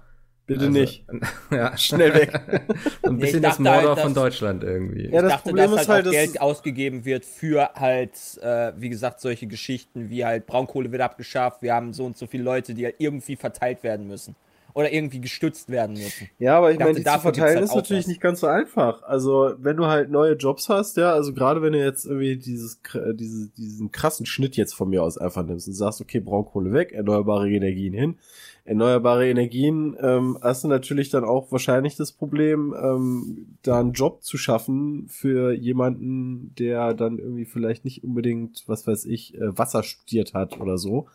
Bitte 0.48 0.62
also, 0.62 0.72
nicht. 0.72 1.06
Ja, 1.52 1.78
Schnell 1.78 2.14
weg. 2.14 2.34
ein 3.04 3.16
Nee, 3.16 3.22
bisschen 3.22 3.38
ich 3.38 3.42
das 3.42 3.52
halt, 3.52 3.60
Mordor 3.60 3.96
dass- 3.96 4.04
von 4.04 4.14
Deutschland 4.14 4.64
irgendwie. 4.64 5.06
Ja, 5.06 5.22
das 5.22 5.24
ich 5.24 5.30
dachte, 5.30 5.50
Problem 5.50 5.72
dass 5.72 5.82
ist 5.84 5.90
halt, 5.90 6.06
halt, 6.06 6.12
Geld 6.16 6.42
ausgegeben 6.42 7.06
wird 7.06 7.26
für 7.26 7.70
halt, 7.76 8.12
äh, 8.42 8.74
wie 8.78 8.90
gesagt, 8.90 9.22
solche 9.22 9.48
Geschichten 9.48 10.10
wie 10.10 10.26
halt 10.26 10.48
Braunkohle 10.48 10.92
wird 10.92 11.02
abgeschafft, 11.02 11.62
wir 11.62 11.74
haben 11.74 11.94
so 11.94 12.06
und 12.06 12.18
so 12.18 12.28
viele 12.28 12.44
Leute, 12.44 12.74
die 12.74 12.86
halt 12.86 12.96
irgendwie 12.98 13.36
verteilt 13.36 13.84
werden 13.84 14.08
müssen. 14.08 14.36
Oder 14.74 14.94
irgendwie 14.94 15.20
gestützt 15.20 15.70
werden 15.70 15.98
müssen. 15.98 16.30
Ja, 16.40 16.58
aber 16.58 16.72
ich 16.72 16.78
dachte, 16.78 16.94
meine, 16.94 17.04
die 17.04 17.12
zu 17.12 17.20
verteilen 17.20 17.56
halt 17.58 17.66
ist 17.66 17.76
natürlich 17.76 18.04
was. 18.04 18.08
nicht 18.08 18.22
ganz 18.22 18.40
so 18.40 18.48
einfach. 18.48 19.04
Also, 19.04 19.52
wenn 19.58 19.76
du 19.76 19.88
halt 19.88 20.10
neue 20.10 20.36
Jobs 20.36 20.70
hast, 20.70 20.96
ja, 20.96 21.12
also 21.12 21.34
gerade 21.34 21.62
wenn 21.62 21.74
du 21.74 21.80
jetzt 21.84 22.06
irgendwie 22.06 22.38
dieses, 22.38 22.82
kr- 22.82 23.10
äh, 23.10 23.14
diese, 23.14 23.50
diesen 23.50 23.92
krassen 23.92 24.26
Schnitt 24.26 24.56
jetzt 24.56 24.74
von 24.74 24.90
mir 24.90 25.04
aus 25.04 25.18
einfach 25.18 25.46
nimmst 25.46 25.68
und 25.68 25.74
sagst, 25.74 26.00
okay, 26.00 26.22
Braunkohle 26.22 26.72
weg, 26.72 26.94
erneuerbare 26.94 27.50
Energien 27.52 27.94
hin. 27.94 28.18
Erneuerbare 28.64 29.28
Energien, 29.30 29.98
ähm, 30.00 30.38
hast 30.42 30.64
du 30.64 30.68
natürlich 30.68 31.10
dann 31.10 31.24
auch 31.24 31.52
wahrscheinlich 31.52 31.96
das 31.96 32.12
Problem, 32.12 32.76
ähm, 32.80 33.58
da 33.64 33.80
einen 33.80 33.94
Job 33.94 34.24
zu 34.24 34.38
schaffen 34.38 35.08
für 35.08 35.52
jemanden, 35.54 36.54
der 36.60 36.94
dann 36.94 37.18
irgendwie 37.18 37.46
vielleicht 37.46 37.86
nicht 37.86 38.04
unbedingt, 38.04 38.64
was 38.68 38.86
weiß 38.86 39.06
ich, 39.06 39.34
äh, 39.36 39.58
Wasser 39.58 39.82
studiert 39.84 40.34
hat 40.36 40.60
oder 40.60 40.78
so, 40.78 41.08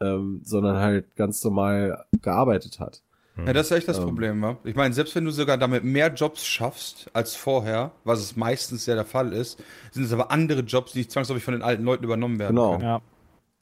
ähm, 0.00 0.40
sondern 0.44 0.76
halt 0.76 1.16
ganz 1.16 1.42
normal 1.42 2.04
gearbeitet 2.22 2.78
hat. 2.78 3.02
Ja, 3.46 3.52
das 3.52 3.70
ist 3.70 3.76
echt 3.76 3.88
das 3.88 3.98
Ähm. 3.98 4.04
Problem, 4.04 4.42
wa? 4.42 4.58
Ich 4.64 4.74
meine, 4.74 4.92
selbst 4.94 5.14
wenn 5.14 5.24
du 5.24 5.30
sogar 5.30 5.58
damit 5.58 5.84
mehr 5.84 6.12
Jobs 6.12 6.44
schaffst 6.44 7.08
als 7.12 7.36
vorher, 7.36 7.92
was 8.04 8.20
es 8.20 8.36
meistens 8.36 8.86
ja 8.86 8.94
der 8.96 9.04
Fall 9.04 9.32
ist, 9.32 9.62
sind 9.92 10.04
es 10.04 10.12
aber 10.12 10.30
andere 10.32 10.60
Jobs, 10.62 10.92
die 10.92 10.98
nicht 10.98 11.12
zwangsläufig 11.12 11.44
von 11.44 11.54
den 11.54 11.62
alten 11.62 11.84
Leuten 11.84 12.02
übernommen 12.04 12.38
werden 12.40 12.56
Genau. 12.56 12.72
können. 12.72 12.82
Ja. 12.84 13.00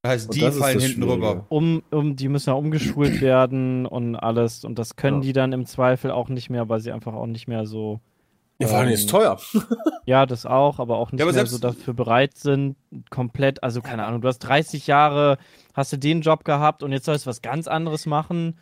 Das 0.07 0.13
heißt, 0.13 0.35
die 0.35 0.51
fallen 0.51 0.81
hinten 0.81 1.03
rüber. 1.03 1.47
Um, 1.49 1.83
um, 1.91 2.17
die 2.17 2.29
müssen 2.29 2.51
ja 2.51 2.55
umgeschult 2.55 3.21
werden 3.21 3.87
und 3.87 4.17
alles. 4.17 4.65
Und 4.65 4.79
das 4.79 4.97
können 4.97 5.19
Ja. 5.19 5.27
die 5.27 5.33
dann 5.33 5.53
im 5.53 5.67
Zweifel 5.67 6.11
auch 6.11 6.29
nicht 6.29 6.51
mehr, 6.51 6.69
weil 6.69 6.81
sie 6.81 6.93
einfach 6.93 7.15
auch 7.15 7.27
nicht 7.27 7.49
mehr 7.49 7.67
so. 7.67 8.01
Ja, 8.59 8.69
vor 8.69 8.79
allem 8.79 8.89
ähm, 8.89 8.95
ist 8.95 9.11
teuer. 9.11 9.39
Ja, 10.07 10.25
das 10.25 10.47
auch, 10.47 10.79
aber 10.79 10.99
auch 10.99 11.11
nicht 11.11 11.19
Ja, 11.19 11.27
aber 11.27 11.35
mehr 11.35 11.47
so 11.47 11.59
dafür 11.59 11.93
bereit 11.93 12.37
sind, 12.37 12.77
komplett, 13.11 13.65
also 13.65 13.83
keine 13.83 14.07
Ahnung, 14.07 14.21
du 14.21 14.29
hast 14.29 14.39
30 14.39 14.87
Jahre, 14.87 15.37
hast 15.75 15.93
du 15.93 15.97
den 15.99 16.21
Job 16.21 16.45
gehabt 16.45 16.85
und 16.85 16.93
jetzt 16.93 17.07
sollst 17.07 17.27
du 17.27 17.31
was 17.31 17.43
ganz 17.43 17.67
anderes 17.67 18.07
machen. 18.07 18.57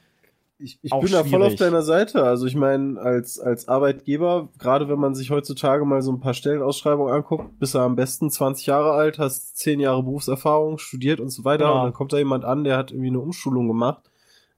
Ich, 0.65 0.79
ich 0.83 0.93
Auch 0.93 1.03
bin 1.03 1.13
da 1.13 1.23
voll 1.25 1.43
auf 1.43 1.49
schwierig. 1.49 1.59
deiner 1.59 1.83
Seite. 1.83 2.23
Also 2.25 2.47
ich 2.47 2.55
meine, 2.57 2.99
als, 3.01 3.39
als 3.39 3.69
Arbeitgeber, 3.69 4.49
gerade 4.59 4.89
wenn 4.89 4.99
man 4.99 5.15
sich 5.15 5.31
heutzutage 5.31 5.85
mal 5.85 6.01
so 6.03 6.11
ein 6.11 6.21
paar 6.21 6.35
Stellenausschreibungen 6.35 7.13
anguckt, 7.13 7.59
bist 7.59 7.75
du 7.75 7.79
am 7.81 7.97
besten 7.97 8.31
20 8.31 8.67
Jahre 8.67 8.93
alt, 8.93 9.19
hast 9.19 9.59
10 9.59 9.79
Jahre 9.81 10.03
Berufserfahrung, 10.03 10.79
studiert 10.79 11.21
und 11.21 11.29
so 11.29 11.45
weiter. 11.45 11.65
Genau. 11.67 11.77
Und 11.79 11.85
dann 11.85 11.93
kommt 11.93 12.13
da 12.13 12.19
jemand 12.19 12.45
an, 12.45 12.65
der 12.65 12.77
hat 12.79 12.91
irgendwie 12.91 13.09
eine 13.11 13.21
Umschulung 13.21 13.69
gemacht, 13.69 14.11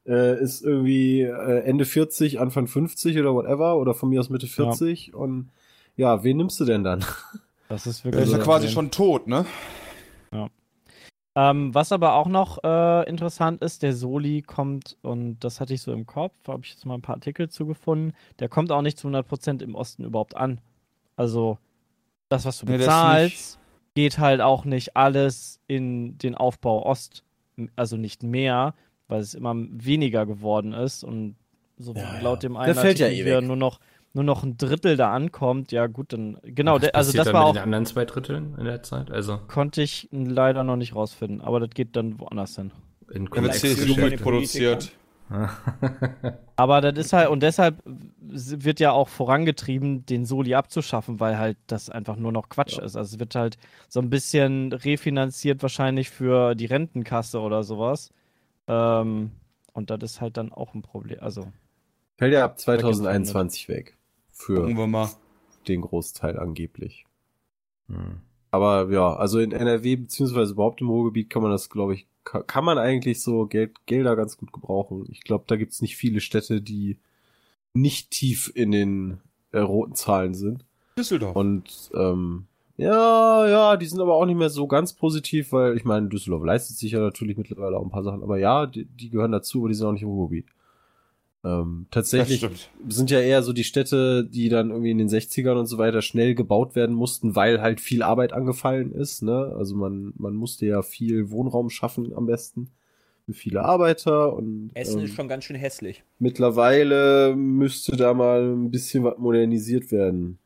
äh, 0.06 0.40
ist 0.40 0.62
irgendwie 0.62 1.22
äh, 1.22 1.60
Ende 1.64 1.84
40, 1.84 2.38
Anfang 2.40 2.66
50 2.68 3.18
oder 3.18 3.34
whatever, 3.34 3.76
oder 3.76 3.92
von 3.94 4.08
mir 4.08 4.20
aus 4.20 4.30
Mitte 4.30 4.46
40. 4.46 5.14
Und 5.14 5.50
ja, 5.96 6.22
wen 6.22 6.36
nimmst 6.36 6.60
du 6.60 6.64
denn 6.64 6.84
dann? 6.84 7.04
Das 7.68 7.86
ist 7.88 8.04
Der 8.04 8.12
wirklich. 8.12 8.30
ist 8.30 8.36
ja 8.38 8.44
quasi 8.44 8.68
schon 8.68 8.92
tot, 8.92 9.26
ne? 9.26 9.44
Ähm, 11.38 11.74
was 11.74 11.92
aber 11.92 12.14
auch 12.14 12.28
noch 12.28 12.64
äh, 12.64 13.08
interessant 13.08 13.60
ist, 13.62 13.82
der 13.82 13.92
Soli 13.94 14.40
kommt, 14.42 14.96
und 15.02 15.38
das 15.40 15.60
hatte 15.60 15.74
ich 15.74 15.82
so 15.82 15.92
im 15.92 16.06
Kopf, 16.06 16.34
habe 16.48 16.62
ich 16.64 16.70
jetzt 16.70 16.86
mal 16.86 16.94
ein 16.94 17.02
paar 17.02 17.16
Artikel 17.16 17.50
zugefunden, 17.50 18.14
der 18.38 18.48
kommt 18.48 18.72
auch 18.72 18.80
nicht 18.82 18.98
zu 18.98 19.08
100% 19.08 19.62
im 19.62 19.74
Osten 19.74 20.04
überhaupt 20.04 20.34
an. 20.36 20.60
Also, 21.16 21.58
das, 22.30 22.46
was 22.46 22.58
du 22.58 22.66
Nee, 22.66 22.78
bezahlst, 22.78 23.58
geht 23.94 24.18
halt 24.18 24.40
auch 24.40 24.64
nicht 24.64 24.96
alles 24.96 25.60
in 25.68 26.16
den 26.18 26.34
Aufbau 26.34 26.86
Ost, 26.86 27.22
also 27.76 27.96
nicht 27.98 28.22
mehr, 28.22 28.74
weil 29.08 29.20
es 29.20 29.34
immer 29.34 29.54
weniger 29.56 30.26
geworden 30.26 30.72
ist 30.72 31.04
und 31.04 31.36
so 31.78 31.92
Ja, 31.94 32.18
laut 32.20 32.42
dem 32.42 32.56
einen 32.56 32.74
Der 32.74 32.82
fällt 32.82 32.98
ja 32.98 33.06
Artikel 33.06 33.26
eh 33.26 33.40
weg. 33.42 33.46
nur 33.48 33.56
noch 33.56 33.78
nur 34.16 34.24
noch 34.24 34.42
ein 34.42 34.56
Drittel 34.56 34.96
da 34.96 35.12
ankommt, 35.12 35.72
ja 35.72 35.86
gut, 35.86 36.14
dann 36.14 36.38
genau, 36.42 36.76
Was 36.76 36.80
der, 36.80 36.94
also 36.96 37.12
das 37.12 37.26
dann 37.26 37.34
war 37.34 37.44
auch 37.44 37.52
den 37.52 37.62
anderen 37.62 37.84
zwei 37.84 38.06
Dritteln 38.06 38.56
in 38.58 38.64
der 38.64 38.82
Zeit? 38.82 39.10
Also 39.10 39.38
konnte 39.46 39.82
ich 39.82 40.08
leider 40.10 40.64
noch 40.64 40.76
nicht 40.76 40.94
rausfinden, 40.94 41.42
aber 41.42 41.60
das 41.60 41.70
geht 41.70 41.94
dann 41.96 42.18
woanders 42.18 42.56
hin. 42.56 42.72
in 43.12 43.26
Da 43.26 43.42
wird 43.42 43.54
CSU 43.54 43.94
produziert. 44.16 44.92
Aber 46.56 46.80
das 46.80 46.96
ist 46.96 47.12
halt, 47.12 47.28
und 47.30 47.42
deshalb 47.42 47.82
wird 47.84 48.78
ja 48.78 48.92
auch 48.92 49.08
vorangetrieben, 49.08 50.06
den 50.06 50.24
Soli 50.24 50.54
abzuschaffen, 50.54 51.18
weil 51.18 51.36
halt 51.36 51.58
das 51.66 51.90
einfach 51.90 52.14
nur 52.14 52.30
noch 52.30 52.48
Quatsch 52.48 52.78
ist. 52.78 52.96
Also 52.96 53.14
es 53.14 53.18
wird 53.18 53.34
halt 53.34 53.58
so 53.88 53.98
ein 54.00 54.08
bisschen 54.08 54.72
refinanziert 54.72 55.62
wahrscheinlich 55.62 56.10
für 56.10 56.54
die 56.54 56.66
Rentenkasse 56.66 57.40
oder 57.40 57.64
sowas. 57.64 58.12
Ähm, 58.68 59.32
und 59.72 59.90
das 59.90 59.98
ist 60.02 60.20
halt 60.20 60.36
dann 60.36 60.52
auch 60.52 60.74
ein 60.74 60.82
Problem. 60.82 61.18
Also, 61.20 61.48
Fällt 62.18 62.32
ja 62.32 62.44
ab 62.44 62.58
2021 62.58 63.68
weg. 63.68 63.96
Für 64.38 64.60
Gucken 64.60 64.76
wir 64.76 64.86
mal. 64.86 65.08
den 65.66 65.80
Großteil 65.80 66.38
angeblich. 66.38 67.06
Hm. 67.88 68.20
Aber 68.50 68.90
ja, 68.90 69.14
also 69.16 69.38
in 69.38 69.52
NRW 69.52 69.96
beziehungsweise 69.96 70.52
überhaupt 70.52 70.80
im 70.80 70.88
Ruhrgebiet 70.88 71.30
kann 71.30 71.42
man 71.42 71.50
das, 71.50 71.68
glaube 71.70 71.94
ich, 71.94 72.06
ka- 72.24 72.42
kann 72.42 72.64
man 72.64 72.78
eigentlich 72.78 73.22
so 73.22 73.46
Geld, 73.46 73.74
Gelder 73.86 74.14
ganz 74.16 74.36
gut 74.36 74.52
gebrauchen. 74.52 75.06
Ich 75.10 75.20
glaube, 75.22 75.44
da 75.46 75.56
gibt's 75.56 75.80
nicht 75.82 75.96
viele 75.96 76.20
Städte, 76.20 76.60
die 76.60 76.98
nicht 77.74 78.10
tief 78.10 78.50
in 78.54 78.70
den 78.72 79.20
äh, 79.52 79.58
roten 79.58 79.94
Zahlen 79.94 80.34
sind. 80.34 80.64
Düsseldorf. 80.98 81.34
Und 81.36 81.90
ähm, 81.94 82.46
ja, 82.76 83.46
ja, 83.48 83.76
die 83.76 83.86
sind 83.86 84.00
aber 84.00 84.14
auch 84.14 84.26
nicht 84.26 84.36
mehr 84.38 84.50
so 84.50 84.66
ganz 84.66 84.92
positiv, 84.92 85.52
weil 85.52 85.76
ich 85.76 85.84
meine, 85.84 86.08
Düsseldorf 86.08 86.44
leistet 86.44 86.76
sich 86.76 86.92
ja 86.92 87.00
natürlich 87.00 87.36
mittlerweile 87.38 87.76
auch 87.78 87.84
ein 87.84 87.90
paar 87.90 88.04
Sachen, 88.04 88.22
aber 88.22 88.38
ja, 88.38 88.66
die, 88.66 88.84
die 88.84 89.08
gehören 89.10 89.32
dazu, 89.32 89.60
aber 89.60 89.68
die 89.68 89.74
sind 89.74 89.86
auch 89.86 89.92
nicht 89.92 90.02
im 90.02 90.08
Ruhrgebiet. 90.08 90.46
Ähm, 91.46 91.86
tatsächlich 91.92 92.44
sind 92.88 93.10
ja 93.10 93.20
eher 93.20 93.42
so 93.42 93.52
die 93.52 93.62
Städte, 93.62 94.24
die 94.24 94.48
dann 94.48 94.70
irgendwie 94.70 94.90
in 94.90 94.98
den 94.98 95.08
60ern 95.08 95.58
und 95.58 95.66
so 95.66 95.78
weiter 95.78 96.02
schnell 96.02 96.34
gebaut 96.34 96.74
werden 96.74 96.96
mussten, 96.96 97.36
weil 97.36 97.60
halt 97.60 97.80
viel 97.80 98.02
Arbeit 98.02 98.32
angefallen 98.32 98.92
ist. 98.92 99.22
Ne? 99.22 99.54
Also 99.56 99.76
man, 99.76 100.12
man 100.16 100.34
musste 100.34 100.66
ja 100.66 100.82
viel 100.82 101.30
Wohnraum 101.30 101.70
schaffen 101.70 102.12
am 102.14 102.26
besten 102.26 102.70
für 103.26 103.32
viele 103.32 103.62
Arbeiter 103.64 104.34
und 104.34 104.70
Essen 104.74 105.00
ähm, 105.00 105.04
ist 105.04 105.14
schon 105.14 105.28
ganz 105.28 105.44
schön 105.44 105.56
hässlich. 105.56 106.04
mittlerweile 106.18 107.34
müsste 107.36 107.96
da 107.96 108.14
mal 108.14 108.52
ein 108.52 108.70
bisschen 108.70 109.02
was 109.02 109.18
modernisiert 109.18 109.90
werden. 109.90 110.38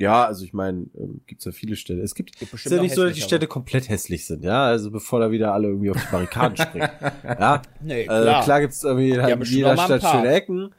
Ja, 0.00 0.24
also 0.26 0.44
ich 0.44 0.52
meine, 0.52 0.86
ähm, 0.96 1.22
gibt's 1.26 1.44
ja 1.44 1.50
viele 1.52 1.74
Städte. 1.74 2.00
Es 2.02 2.14
gibt 2.14 2.30
Gibt 2.30 2.42
ist 2.42 2.50
bestimmt 2.52 2.76
ja 2.76 2.82
nicht 2.82 2.94
so, 2.94 3.04
dass 3.04 3.14
die. 3.14 3.20
Städte 3.20 3.48
komplett 3.48 3.88
hässlich 3.88 4.26
sind, 4.26 4.44
ja. 4.44 4.64
Also 4.64 4.90
bevor 4.92 5.18
da 5.18 5.30
wieder 5.32 5.52
alle 5.52 5.68
irgendwie 5.68 5.90
auf 5.90 5.96
die 5.96 6.10
Barrikaden 6.12 6.56
springen. 6.62 6.88
Ja, 7.24 7.62
Nee, 7.82 8.04
klar, 8.04 8.22
klar. 8.22 8.40
äh, 8.40 8.44
klar 8.44 8.60
gibt's 8.60 8.84
irgendwie 8.84 9.20
halt 9.20 9.32
in 9.32 9.38
bestimmt 9.40 9.56
jeder 9.58 9.76
Stadt 9.76 10.02
schöne 10.02 10.32
Ecken. 10.32 10.70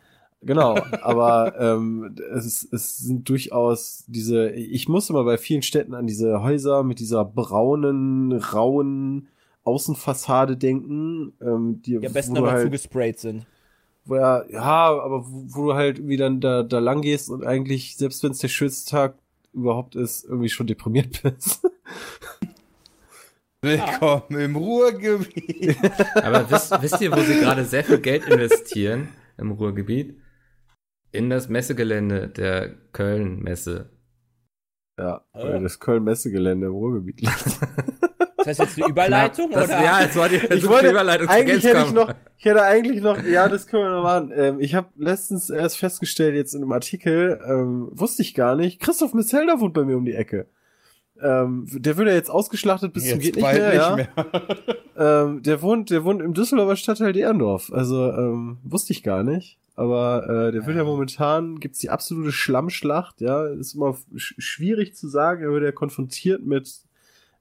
Genau, 0.42 0.76
aber 1.02 1.54
ähm, 1.60 2.16
es, 2.34 2.46
ist- 2.46 2.72
es 2.74 2.98
sind 3.00 3.28
durchaus 3.28 4.06
diese, 4.08 4.52
ich 4.52 4.88
muss 4.88 5.10
immer 5.10 5.26
bei 5.26 5.38
vielen 5.38 5.64
Städten 5.64 5.94
an 5.94 6.08
diese 6.08 6.42
Häuser 6.42 6.84
mit 6.84 7.00
dieser 7.00 7.26
braunen, 7.26 8.32
rauen 8.32 9.28
Außenfassade 9.66 10.56
denken, 10.56 11.34
ähm, 11.42 11.82
die, 11.86 12.00
Die 12.00 12.08
am 12.08 12.14
besten 12.14 12.38
aber 12.38 12.52
halt, 12.54 12.64
zugesprayt 12.64 13.20
sind. 13.20 13.46
Wo 14.10 14.16
ja, 14.16 14.44
ja, 14.50 15.00
aber 15.00 15.24
wo, 15.26 15.46
wo 15.50 15.66
du 15.68 15.74
halt 15.76 16.00
irgendwie 16.00 16.18
dann 16.18 16.42
da, 16.42 16.64
da 16.64 16.80
lang 16.80 17.02
gehst 17.02 17.30
und 17.30 17.46
eigentlich, 17.46 17.96
selbst 17.96 18.24
wenn 18.24 18.32
es 18.32 18.40
der 18.40 18.48
schönste 18.48 18.90
Tag 18.90 19.16
überhaupt 19.54 19.96
ist, 19.96 20.26
irgendwie 20.26 20.50
schon 20.50 20.68
deprimiert 20.68 21.22
bist. 21.22 21.62
Willkommen 23.62 24.40
im 24.40 24.56
Ruhrgebiet. 24.56 25.78
Aber 26.16 26.50
wisst, 26.50 26.82
wisst 26.82 27.02
ihr, 27.02 27.12
wo 27.12 27.20
sie 27.20 27.40
gerade 27.40 27.66
sehr 27.66 27.84
viel 27.84 28.00
Geld 28.00 28.26
investieren 28.28 29.10
im 29.38 29.52
Ruhrgebiet? 29.52 30.18
In 31.12 31.30
das 31.30 31.50
Messegelände 31.50 32.30
der 32.30 32.70
Köln-Messe. 32.94 33.90
ja, 34.98 35.26
Ah. 35.34 35.44
weil 35.44 35.62
das 35.62 35.80
Köln-Messegelände 35.80 36.68
im 36.68 36.74
Ruhrgebiet 36.74 37.22
liegt. 37.22 37.34
Das 38.50 38.58
jetzt 38.58 38.78
eine 38.78 38.88
Überleitung 38.90 39.52
Das, 39.52 39.66
oder? 39.66 39.84
ja, 39.84 40.02
jetzt 40.02 40.16
war 40.16 40.30
die 40.30 40.36
Ich 40.36 40.68
wollte, 40.68 40.90
Überleitung 40.90 41.28
eigentlich 41.28 41.64
hätte 41.64 41.84
ich 41.86 41.94
noch, 41.94 42.14
ich 42.38 42.46
hätte 42.46 42.64
eigentlich 42.64 43.02
noch, 43.02 43.24
ja, 43.24 43.48
das 43.48 43.68
können 43.68 43.84
wir 43.84 43.92
noch 43.92 44.04
machen. 44.04 44.32
Ähm, 44.36 44.60
ich 44.60 44.76
habe 44.76 44.88
letztens 44.98 45.50
erst 45.50 45.78
festgestellt, 45.78 46.36
jetzt 46.36 46.54
in 46.54 46.62
einem 46.62 46.72
Artikel, 46.72 47.40
ähm, 47.48 47.90
wusste 47.92 48.22
ich 48.22 48.34
gar 48.34 48.56
nicht, 48.56 48.80
Christoph 48.80 49.14
Metzelder 49.14 49.60
wohnt 49.60 49.74
bei 49.74 49.84
mir 49.84 49.98
um 49.98 50.06
die 50.06 50.16
Ecke. 50.16 50.48
Ähm, 51.22 51.66
der 51.70 51.98
wird 51.98 52.08
ja 52.08 52.14
jetzt 52.14 52.30
ausgeschlachtet 52.30 52.94
bis 52.94 53.10
zum 53.10 53.20
geht 53.20 53.36
nicht 53.36 53.46
mehr, 53.46 53.74
ja. 53.74 53.98
Ähm, 55.00 55.42
der 55.44 55.62
wohnt, 55.62 55.92
der 55.92 56.04
wohnt 56.04 56.22
im 56.22 56.34
Düsseldorfer 56.34 56.76
Stadtteil 56.76 57.14
Derndorf. 57.14 57.72
Also 57.72 58.12
ähm, 58.12 58.58
wusste 58.64 58.92
ich 58.92 59.02
gar 59.02 59.24
nicht. 59.24 59.58
Aber 59.78 60.28
äh, 60.28 60.52
der 60.52 60.66
wird 60.66 60.76
ja 60.76 60.84
momentan 60.84 61.62
gibt's 61.62 61.80
die 61.80 61.90
absolute 61.90 62.34
Schlammschlacht. 62.34 63.22
Ja, 63.22 63.46
ist 63.46 63.76
immer 63.76 63.96
sch 64.18 64.36
schwierig 64.38 64.96
zu 64.96 65.08
sagen. 65.08 65.44
Er 65.44 65.52
wird 65.52 65.64
ja 65.64 65.72
konfrontiert 65.72 66.46
mit 66.46 66.82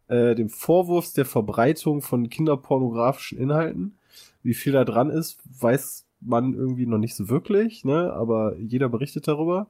äh, 0.09 0.35
dem 0.35 0.49
Vorwurf 0.49 1.13
der 1.13 1.25
Verbreitung 1.25 2.03
von 2.03 2.29
kinderpornografischen 2.29 3.39
Inhalten. 3.39 3.97
Wie 4.43 4.55
viel 4.55 4.73
da 4.73 4.85
dran 4.85 5.11
ist, 5.11 5.39
weiß 5.61 6.05
man 6.21 6.55
irgendwie 6.55 6.87
noch 6.87 6.99
nicht 6.99 7.15
so 7.15 7.29
wirklich, 7.29 7.85
ne? 7.85 8.13
Aber 8.13 8.55
jeder 8.59 8.89
berichtet 8.89 9.29
darüber. 9.29 9.67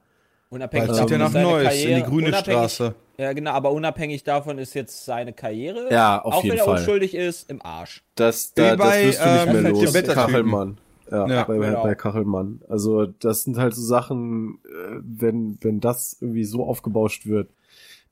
Unabhängig 0.51 0.93
zieht 0.93 1.11
er 1.11 1.19
nach 1.19 1.31
seine 1.31 1.45
Neuss 1.51 1.63
in 1.63 1.69
Karriere- 1.69 1.95
die 1.97 2.03
grüne 2.11 2.33
Straße. 2.35 2.95
Ja, 3.19 3.33
genau, 3.35 3.51
aber 3.51 3.73
unabhängig 3.73 4.25
davon 4.25 4.57
ist 4.59 4.73
jetzt 4.75 5.05
seine 5.05 5.33
Karriere, 5.35 5.89
Ja, 5.93 6.23
auf 6.23 6.35
auch 6.35 6.43
jeden 6.45 6.53
wenn 6.55 6.59
er 6.61 6.65
Fall. 6.65 6.79
unschuldig 6.79 7.15
ist, 7.15 7.51
im 7.51 7.61
Arsch. 7.61 8.03
Das, 8.15 8.55
da, 8.55 8.77
bei, 8.77 9.07
das 9.07 9.07
wirst 9.07 9.21
du 9.21 9.25
nicht 9.25 9.47
ähm, 9.47 9.53
mehr 9.53 9.63
halt 9.65 10.07
los. 10.07 10.15
Kachelmann. 10.15 10.79
Ja, 11.11 11.27
Ja. 11.27 11.45
bei, 11.45 11.59
Genau. 11.59 11.83
bei 11.83 11.95
Kachelmann. 11.95 12.61
Also 12.69 13.07
das 13.07 13.45
sind 13.45 13.59
halt 13.59 13.75
so 13.75 13.83
Sachen, 13.83 14.59
äh, 14.65 15.01
wenn, 15.03 15.59
wenn 15.61 15.81
das 15.81 16.17
irgendwie 16.21 16.45
so 16.45 16.65
aufgebauscht 16.65 17.27
wird. 17.27 17.51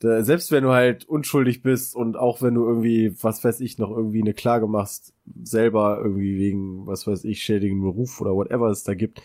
Da, 0.00 0.22
selbst 0.22 0.52
wenn 0.52 0.64
du 0.64 0.72
halt 0.72 1.06
unschuldig 1.06 1.62
bist 1.62 1.96
und 1.96 2.16
auch 2.16 2.42
wenn 2.42 2.54
du 2.54 2.66
irgendwie, 2.66 3.16
was 3.22 3.42
weiß 3.42 3.60
ich, 3.60 3.78
noch 3.78 3.90
irgendwie 3.90 4.20
eine 4.20 4.34
Klage 4.34 4.66
machst, 4.66 5.14
selber 5.42 5.98
irgendwie 6.02 6.38
wegen, 6.38 6.86
was 6.86 7.06
weiß 7.06 7.24
ich, 7.24 7.42
schädigenden 7.42 7.84
Beruf 7.84 8.20
oder 8.20 8.34
whatever 8.34 8.68
es 8.68 8.82
da 8.82 8.94
gibt, 8.94 9.22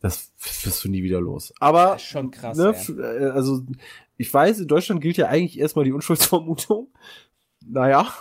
das 0.00 0.32
wirst 0.38 0.84
du 0.84 0.88
nie 0.88 1.02
wieder 1.02 1.20
los. 1.20 1.52
Aber 1.60 1.98
schon 1.98 2.30
krass, 2.30 2.56
ne, 2.56 2.74
ja. 2.74 3.12
äh, 3.12 3.30
also 3.30 3.62
ich 4.16 4.32
weiß, 4.32 4.60
in 4.60 4.68
Deutschland 4.68 5.00
gilt 5.00 5.16
ja 5.16 5.26
eigentlich 5.26 5.58
erstmal 5.58 5.84
die 5.84 5.92
Unschuldsvermutung. 5.92 6.88
Naja. 7.64 8.12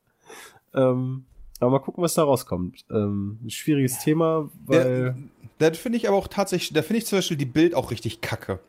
ähm, 0.74 1.26
aber 1.60 1.70
mal 1.70 1.78
gucken, 1.80 2.02
was 2.02 2.14
da 2.14 2.22
rauskommt. 2.22 2.86
Ähm, 2.90 3.38
ein 3.44 3.50
schwieriges 3.50 3.98
Thema, 3.98 4.48
weil. 4.64 5.16
Da 5.60 5.70
finde 5.74 5.98
ich 5.98 6.08
aber 6.08 6.16
auch 6.16 6.26
tatsächlich, 6.26 6.72
da 6.72 6.80
finde 6.82 6.98
ich 6.98 7.06
zum 7.06 7.18
Beispiel 7.18 7.36
die 7.36 7.44
Bild 7.44 7.74
auch 7.74 7.90
richtig 7.90 8.22
kacke. 8.22 8.60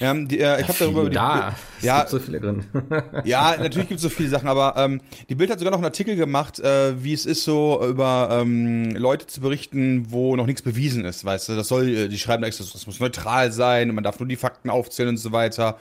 Ja, 0.00 0.12
die, 0.14 0.40
äh, 0.40 0.60
ich 0.60 0.66
habe 0.66 0.78
darüber 0.78 1.02
über 1.02 1.10
die 1.10 1.14
Da, 1.14 1.54
es 1.78 1.84
Ja. 1.84 1.98
gibt 2.00 2.10
so 2.10 2.18
viele 2.18 2.40
drin. 2.40 2.64
Ja, 3.24 3.54
natürlich 3.56 3.86
gibt 3.88 3.98
es 3.98 4.02
so 4.02 4.08
viele 4.08 4.28
Sachen, 4.30 4.48
aber 4.48 4.74
ähm, 4.76 5.00
die 5.28 5.34
Bild 5.36 5.50
hat 5.50 5.58
sogar 5.60 5.70
noch 5.70 5.78
einen 5.78 5.84
Artikel 5.84 6.16
gemacht, 6.16 6.58
äh, 6.58 7.04
wie 7.04 7.12
es 7.12 7.24
ist, 7.24 7.44
so 7.44 7.80
über 7.86 8.28
ähm, 8.32 8.90
Leute 8.96 9.26
zu 9.28 9.40
berichten, 9.40 10.06
wo 10.10 10.34
noch 10.34 10.46
nichts 10.46 10.62
bewiesen 10.62 11.04
ist, 11.04 11.24
weißt 11.24 11.50
du. 11.50 11.56
Das 11.56 11.68
soll, 11.68 11.88
äh, 11.88 12.08
die 12.08 12.18
schreiben 12.18 12.42
extra, 12.42 12.64
das 12.64 12.84
muss 12.86 12.98
neutral 12.98 13.52
sein 13.52 13.88
und 13.90 13.94
man 13.94 14.02
darf 14.02 14.18
nur 14.18 14.26
die 14.28 14.36
Fakten 14.36 14.70
aufzählen 14.70 15.10
und 15.10 15.18
so 15.18 15.30
weiter. 15.30 15.78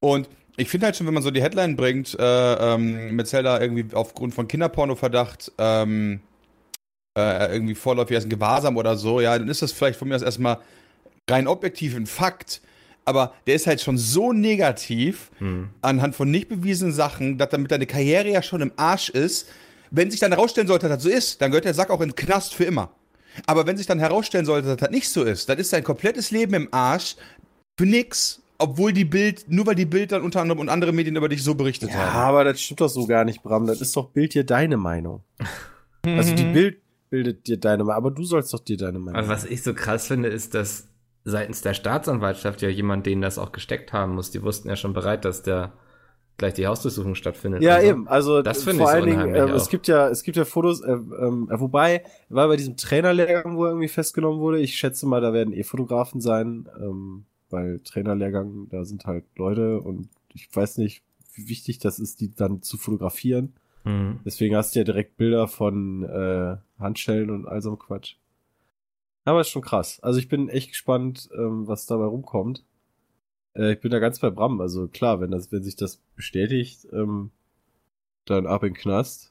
Und 0.00 0.28
ich 0.58 0.68
finde 0.68 0.86
halt 0.86 0.96
schon, 0.96 1.06
wenn 1.06 1.14
man 1.14 1.22
so 1.22 1.30
die 1.30 1.40
Headline 1.42 1.76
bringt, 1.76 2.14
äh, 2.18 2.74
ähm, 2.74 3.16
Metzelder 3.16 3.62
irgendwie 3.62 3.86
aufgrund 3.94 4.34
von 4.34 4.46
Kinderporno-Verdacht 4.46 5.52
ähm, 5.56 6.20
äh, 7.16 7.52
irgendwie 7.52 7.74
vorläufig 7.74 8.14
erst 8.14 8.26
ein 8.26 8.30
Gewahrsam 8.30 8.76
oder 8.76 8.96
so, 8.96 9.20
ja, 9.20 9.38
dann 9.38 9.48
ist 9.48 9.62
das 9.62 9.72
vielleicht 9.72 9.98
von 9.98 10.08
mir 10.08 10.16
aus 10.16 10.22
erstmal 10.22 10.58
rein 11.30 11.46
objektiv 11.46 11.94
ein 11.96 12.06
Fakt. 12.06 12.60
Aber 13.04 13.34
der 13.48 13.56
ist 13.56 13.66
halt 13.66 13.80
schon 13.80 13.98
so 13.98 14.32
negativ 14.32 15.32
anhand 15.80 16.14
von 16.14 16.30
nicht 16.30 16.48
bewiesenen 16.48 16.92
Sachen, 16.92 17.36
dass 17.36 17.48
damit 17.48 17.72
deine 17.72 17.86
Karriere 17.86 18.28
ja 18.28 18.42
schon 18.42 18.60
im 18.60 18.70
Arsch 18.76 19.08
ist. 19.08 19.48
Wenn 19.90 20.08
sich 20.10 20.20
dann 20.20 20.30
herausstellen 20.30 20.68
sollte, 20.68 20.88
dass 20.88 20.98
das 20.98 21.02
so 21.04 21.10
ist, 21.10 21.42
dann 21.42 21.50
gehört 21.50 21.64
der 21.64 21.74
Sack 21.74 21.90
auch 21.90 22.00
in 22.00 22.10
den 22.10 22.14
Knast 22.16 22.54
für 22.54 22.62
immer. 22.64 22.90
Aber 23.46 23.66
wenn 23.66 23.76
sich 23.76 23.86
dann 23.86 23.98
herausstellen 23.98 24.46
sollte, 24.46 24.68
dass 24.68 24.76
das 24.76 24.90
nicht 24.90 25.08
so 25.08 25.24
ist, 25.24 25.48
dann 25.48 25.58
ist 25.58 25.72
dein 25.72 25.82
komplettes 25.82 26.30
Leben 26.30 26.54
im 26.54 26.68
Arsch 26.70 27.16
für 27.76 27.86
nix, 27.86 28.40
obwohl 28.58 28.92
die 28.92 29.04
Bild, 29.04 29.46
nur 29.48 29.66
weil 29.66 29.74
die 29.74 29.84
Bild 29.86 30.12
dann 30.12 30.22
unter 30.22 30.40
anderem 30.40 30.60
und 30.60 30.68
andere 30.68 30.92
Medien 30.92 31.16
über 31.16 31.28
dich 31.28 31.42
so 31.42 31.56
berichtet 31.56 31.90
Ja, 31.90 31.96
haben. 31.96 32.16
aber 32.28 32.44
das 32.44 32.60
stimmt 32.60 32.82
doch 32.82 32.88
so 32.88 33.06
gar 33.06 33.24
nicht, 33.24 33.42
Bram. 33.42 33.66
Das 33.66 33.80
ist 33.80 33.96
doch 33.96 34.10
Bild 34.10 34.34
dir 34.34 34.44
deine 34.44 34.76
Meinung. 34.76 35.22
Also 36.04 36.34
die 36.34 36.42
Bild 36.52 36.81
bildet 37.12 37.46
dir 37.46 37.58
deine 37.58 37.84
Meinung, 37.84 37.98
aber 37.98 38.10
du 38.10 38.24
sollst 38.24 38.54
doch 38.54 38.60
dir 38.60 38.78
deine 38.78 38.98
Meinung. 38.98 39.20
Aber 39.20 39.28
was 39.28 39.44
ich 39.44 39.62
so 39.62 39.74
krass 39.74 40.06
finde, 40.06 40.30
ist, 40.30 40.54
dass 40.54 40.88
seitens 41.24 41.60
der 41.60 41.74
Staatsanwaltschaft 41.74 42.62
ja 42.62 42.70
jemand 42.70 43.04
denen 43.04 43.20
das 43.20 43.36
auch 43.36 43.52
gesteckt 43.52 43.92
haben 43.92 44.14
muss. 44.14 44.30
Die 44.30 44.42
wussten 44.42 44.70
ja 44.70 44.76
schon 44.76 44.94
bereit, 44.94 45.26
dass 45.26 45.42
da 45.42 45.74
gleich 46.38 46.54
die 46.54 46.66
Hausdurchsuchung 46.66 47.14
stattfindet. 47.14 47.62
Ja, 47.62 47.74
Also, 47.74 47.86
eben. 47.86 48.08
Also 48.08 48.40
das 48.40 48.64
finde 48.64 48.78
vor 48.78 48.86
ich 48.86 48.90
so 48.92 48.96
allen 48.96 49.10
Dingen, 49.10 49.34
ähm, 49.34 49.54
es 49.54 49.68
gibt 49.68 49.88
ja, 49.88 50.08
es 50.08 50.22
gibt 50.22 50.38
ja 50.38 50.46
Fotos, 50.46 50.80
äh, 50.80 50.92
ähm, 50.92 51.50
äh, 51.52 51.60
wobei, 51.60 52.02
war 52.30 52.48
bei 52.48 52.56
diesem 52.56 52.78
Trainerlehrgang, 52.78 53.58
wo 53.58 53.64
er 53.64 53.72
irgendwie 53.72 53.88
festgenommen 53.88 54.40
wurde. 54.40 54.58
Ich 54.58 54.74
schätze 54.78 55.06
mal, 55.06 55.20
da 55.20 55.34
werden 55.34 55.52
eh 55.52 55.64
Fotografen 55.64 56.22
sein, 56.22 56.66
ähm, 56.80 57.26
weil 57.50 57.80
Trainerlehrgang, 57.80 58.68
da 58.70 58.86
sind 58.86 59.04
halt 59.04 59.24
Leute 59.36 59.82
und 59.82 60.08
ich 60.32 60.48
weiß 60.50 60.78
nicht, 60.78 61.02
wie 61.34 61.50
wichtig 61.50 61.78
das 61.78 61.98
ist, 61.98 62.22
die 62.22 62.34
dann 62.34 62.62
zu 62.62 62.78
fotografieren. 62.78 63.52
Mhm. 63.84 64.20
Deswegen 64.24 64.56
hast 64.56 64.74
du 64.74 64.80
ja 64.80 64.84
direkt 64.84 65.16
Bilder 65.16 65.48
von 65.48 66.04
äh, 66.04 66.56
Handschellen 66.82 67.30
und 67.30 67.46
all 67.46 67.62
so 67.62 67.70
einem 67.70 67.78
Quatsch. 67.78 68.16
Aber 69.24 69.40
ist 69.40 69.50
schon 69.50 69.62
krass. 69.62 70.00
Also 70.02 70.18
ich 70.18 70.28
bin 70.28 70.48
echt 70.48 70.70
gespannt, 70.70 71.28
ähm, 71.36 71.68
was 71.68 71.86
dabei 71.86 72.04
rumkommt. 72.04 72.64
Äh, 73.54 73.74
ich 73.74 73.80
bin 73.80 73.90
da 73.90 73.98
ganz 73.98 74.18
bei 74.18 74.30
Bram. 74.30 74.60
Also 74.60 74.88
klar, 74.88 75.20
wenn 75.20 75.30
das, 75.30 75.52
wenn 75.52 75.62
sich 75.62 75.76
das 75.76 75.96
bestätigt, 76.16 76.86
ähm, 76.92 77.30
dann 78.24 78.46
ab 78.46 78.62
in 78.64 78.74
den 78.74 78.80
Knast. 78.80 79.30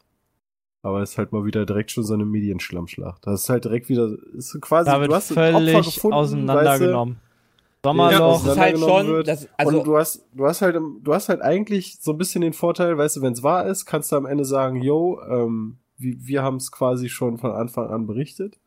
Aber 0.83 1.01
es 1.01 1.11
ist 1.11 1.17
halt 1.17 1.31
mal 1.31 1.45
wieder 1.45 1.65
direkt 1.65 1.91
schon 1.91 2.03
so 2.03 2.13
eine 2.13 2.25
Medienschlammschlacht. 2.25 3.27
Das 3.27 3.43
ist 3.43 3.49
halt 3.49 3.65
direkt 3.65 3.89
wieder, 3.89 4.09
ist 4.33 4.59
quasi, 4.61 4.89
Da 4.89 4.99
wird 4.99 5.11
du 5.11 5.15
hast 5.15 5.31
ein 5.31 5.55
Opfer 5.55 5.59
völlig 5.59 5.95
gefunden, 5.95 6.13
auseinandergenommen. 6.15 7.15
Weißt 7.15 7.31
Sommerloch. 7.83 8.43
Das 8.43 8.53
ist 8.53 8.59
halt 8.59 8.79
schon, 8.79 9.07
wird. 9.07 9.27
das, 9.27 9.43
und 9.43 9.49
also, 9.57 9.83
du 9.83 9.97
hast, 9.97 10.25
du 10.33 10.45
hast 10.45 10.61
halt, 10.61 10.75
du 10.75 11.13
hast 11.13 11.29
halt 11.29 11.41
eigentlich 11.41 11.97
so 11.99 12.11
ein 12.11 12.17
bisschen 12.17 12.41
den 12.41 12.53
Vorteil, 12.53 12.97
weißt 12.97 13.17
du, 13.17 13.21
wenn 13.21 13.33
es 13.33 13.43
wahr 13.43 13.65
ist, 13.65 13.85
kannst 13.85 14.11
du 14.11 14.15
am 14.15 14.25
Ende 14.25 14.45
sagen, 14.45 14.81
yo, 14.81 15.19
ähm, 15.27 15.77
wir, 16.01 16.15
wir 16.19 16.43
haben 16.43 16.57
es 16.57 16.71
quasi 16.71 17.09
schon 17.09 17.37
von 17.37 17.51
Anfang 17.51 17.89
an 17.89 18.07
berichtet. 18.07 18.57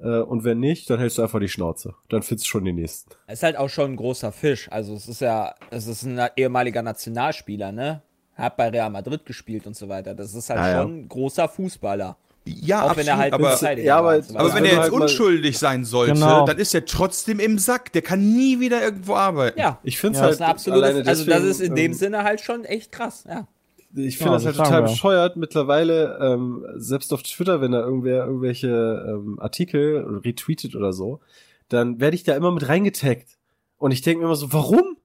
Äh, 0.00 0.18
und 0.20 0.44
wenn 0.44 0.58
nicht, 0.60 0.90
dann 0.90 0.98
hältst 0.98 1.18
du 1.18 1.22
einfach 1.22 1.40
die 1.40 1.48
Schnauze. 1.48 1.94
Dann 2.08 2.22
findest 2.22 2.46
du 2.46 2.50
schon 2.50 2.64
den 2.64 2.74
nächsten. 2.76 3.10
es 3.26 3.38
ist 3.38 3.42
halt 3.44 3.56
auch 3.56 3.68
schon 3.68 3.92
ein 3.92 3.96
großer 3.96 4.32
Fisch. 4.32 4.70
Also, 4.70 4.94
es 4.94 5.08
ist 5.08 5.20
ja, 5.20 5.54
es 5.70 5.86
ist 5.86 6.02
ein 6.04 6.20
ehemaliger 6.36 6.82
Nationalspieler, 6.82 7.72
ne? 7.72 8.02
Hat 8.34 8.56
bei 8.56 8.68
Real 8.68 8.90
Madrid 8.90 9.24
gespielt 9.24 9.66
und 9.66 9.76
so 9.76 9.88
weiter. 9.88 10.14
Das 10.14 10.34
ist 10.34 10.50
halt 10.50 10.58
ja. 10.60 10.82
schon 10.82 11.02
ein 11.02 11.08
großer 11.08 11.48
Fußballer. 11.48 12.16
Ja, 12.46 12.82
Auch 12.82 12.96
wenn 12.96 13.06
er 13.06 13.16
halt 13.16 13.32
aber, 13.32 13.56
ja, 13.78 14.02
war 14.04 14.12
aber- 14.16 14.22
so 14.22 14.36
aber 14.36 14.48
wenn 14.54 14.64
er 14.64 14.70
du 14.70 14.76
jetzt 14.76 14.78
halt 14.80 14.92
unschuldig 14.92 15.56
sein 15.58 15.84
sollte, 15.86 16.12
Genau. 16.12 16.44
dann 16.44 16.58
ist 16.58 16.74
er 16.74 16.84
trotzdem 16.84 17.38
im 17.40 17.58
Sack. 17.58 17.92
Der 17.92 18.02
kann 18.02 18.34
nie 18.34 18.60
wieder 18.60 18.82
irgendwo 18.82 19.14
arbeiten. 19.14 19.58
ja, 19.58 19.78
Ich 19.82 19.98
finde 19.98 20.18
es 20.18 20.38
Ja, 20.38 20.48
das 20.52 20.66
halt 20.66 20.74
alleine 20.74 21.08
also 21.08 21.24
das 21.24 21.42
ist 21.42 21.60
in 21.60 21.74
dem 21.74 21.92
ähm, 21.92 21.94
Sinne 21.94 22.22
halt 22.24 22.40
schon 22.42 22.64
echt 22.66 22.92
krass, 22.92 23.24
ja. 23.26 23.46
Ich 23.96 24.18
Ja, 24.18 24.24
finde 24.24 24.32
das 24.34 24.44
das 24.44 24.56
halt 24.58 24.66
total 24.66 24.82
wir. 24.82 24.88
bescheuert 24.90 25.36
mittlerweile, 25.36 26.18
ähm, 26.20 26.66
selbst 26.76 27.12
auf 27.12 27.22
Twitter, 27.22 27.60
wenn 27.60 27.72
da 27.72 27.80
irgendwer 27.80 28.26
irgendwelche 28.26 28.68
ähm, 29.08 29.38
Artikel 29.40 30.20
retweetet 30.24 30.74
oder 30.74 30.92
so, 30.92 31.20
dann 31.68 32.00
werde 32.00 32.16
ich 32.16 32.24
da 32.24 32.34
immer 32.34 32.50
mit 32.52 32.68
reingetaggt. 32.68 33.38
Und 33.78 33.92
ich 33.92 34.02
denke 34.02 34.20
mir 34.20 34.26
immer 34.26 34.36
so, 34.36 34.52
warum? 34.52 34.96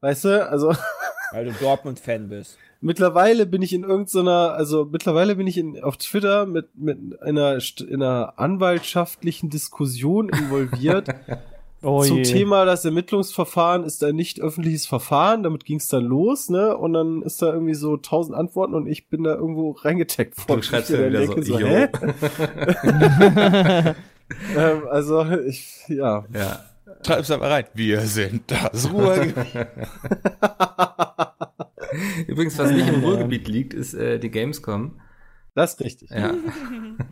Weißt 0.00 0.24
du, 0.24 0.48
also 0.48 0.74
Weil 1.32 1.44
du 1.46 1.52
Dortmund-Fan 1.52 2.28
bist. 2.28 2.58
mittlerweile 2.80 3.46
bin 3.46 3.62
ich 3.62 3.72
in 3.72 3.84
irgendeiner, 3.84 4.52
also 4.52 4.84
mittlerweile 4.84 5.36
bin 5.36 5.46
ich 5.46 5.58
in, 5.58 5.80
auf 5.82 5.96
Twitter 5.96 6.46
mit, 6.46 6.74
mit 6.76 6.98
einer, 7.22 7.58
in 7.88 8.02
einer 8.02 8.38
anwaltschaftlichen 8.38 9.48
Diskussion 9.50 10.28
involviert 10.28 11.08
Oh 11.82 12.02
zum 12.02 12.18
je. 12.18 12.24
Thema, 12.24 12.66
das 12.66 12.84
Ermittlungsverfahren 12.84 13.84
ist 13.84 14.04
ein 14.04 14.14
nicht 14.14 14.38
öffentliches 14.40 14.86
Verfahren, 14.86 15.42
damit 15.42 15.64
ging 15.64 15.78
es 15.78 15.88
dann 15.88 16.04
los, 16.04 16.50
ne? 16.50 16.76
Und 16.76 16.92
dann 16.92 17.22
ist 17.22 17.40
da 17.40 17.50
irgendwie 17.52 17.72
so 17.74 17.96
tausend 17.96 18.36
Antworten 18.36 18.74
und 18.74 18.86
ich 18.86 19.08
bin 19.08 19.24
da 19.24 19.34
irgendwo 19.34 19.70
reingetaggt 19.70 20.36
worden. 20.46 20.60
Du 20.60 20.66
schreibst 20.66 20.90
ja 20.90 20.98
mir 20.98 21.10
wieder 21.10 21.42
so, 21.42 21.58
jo. 21.58 21.66
hä? 21.66 21.88
ähm, 24.56 24.82
also 24.90 25.24
ich, 25.46 25.84
ja. 25.88 26.26
Ja. 26.34 26.60
Schreib's 27.06 27.30
einfach 27.30 27.48
rein. 27.48 27.64
Wir 27.72 28.00
sind 28.00 28.50
das 28.50 28.92
Ruhrgebiet. 28.92 29.46
Übrigens, 32.26 32.58
was 32.58 32.72
nicht 32.72 32.88
im 32.88 33.02
Ruhrgebiet 33.02 33.48
liegt, 33.48 33.72
ist 33.72 33.94
äh, 33.94 34.18
die 34.18 34.30
Gamescom. 34.30 35.00
Das 35.54 35.74
ist 35.74 35.80
richtig. 35.80 36.10
Ja. 36.10 36.32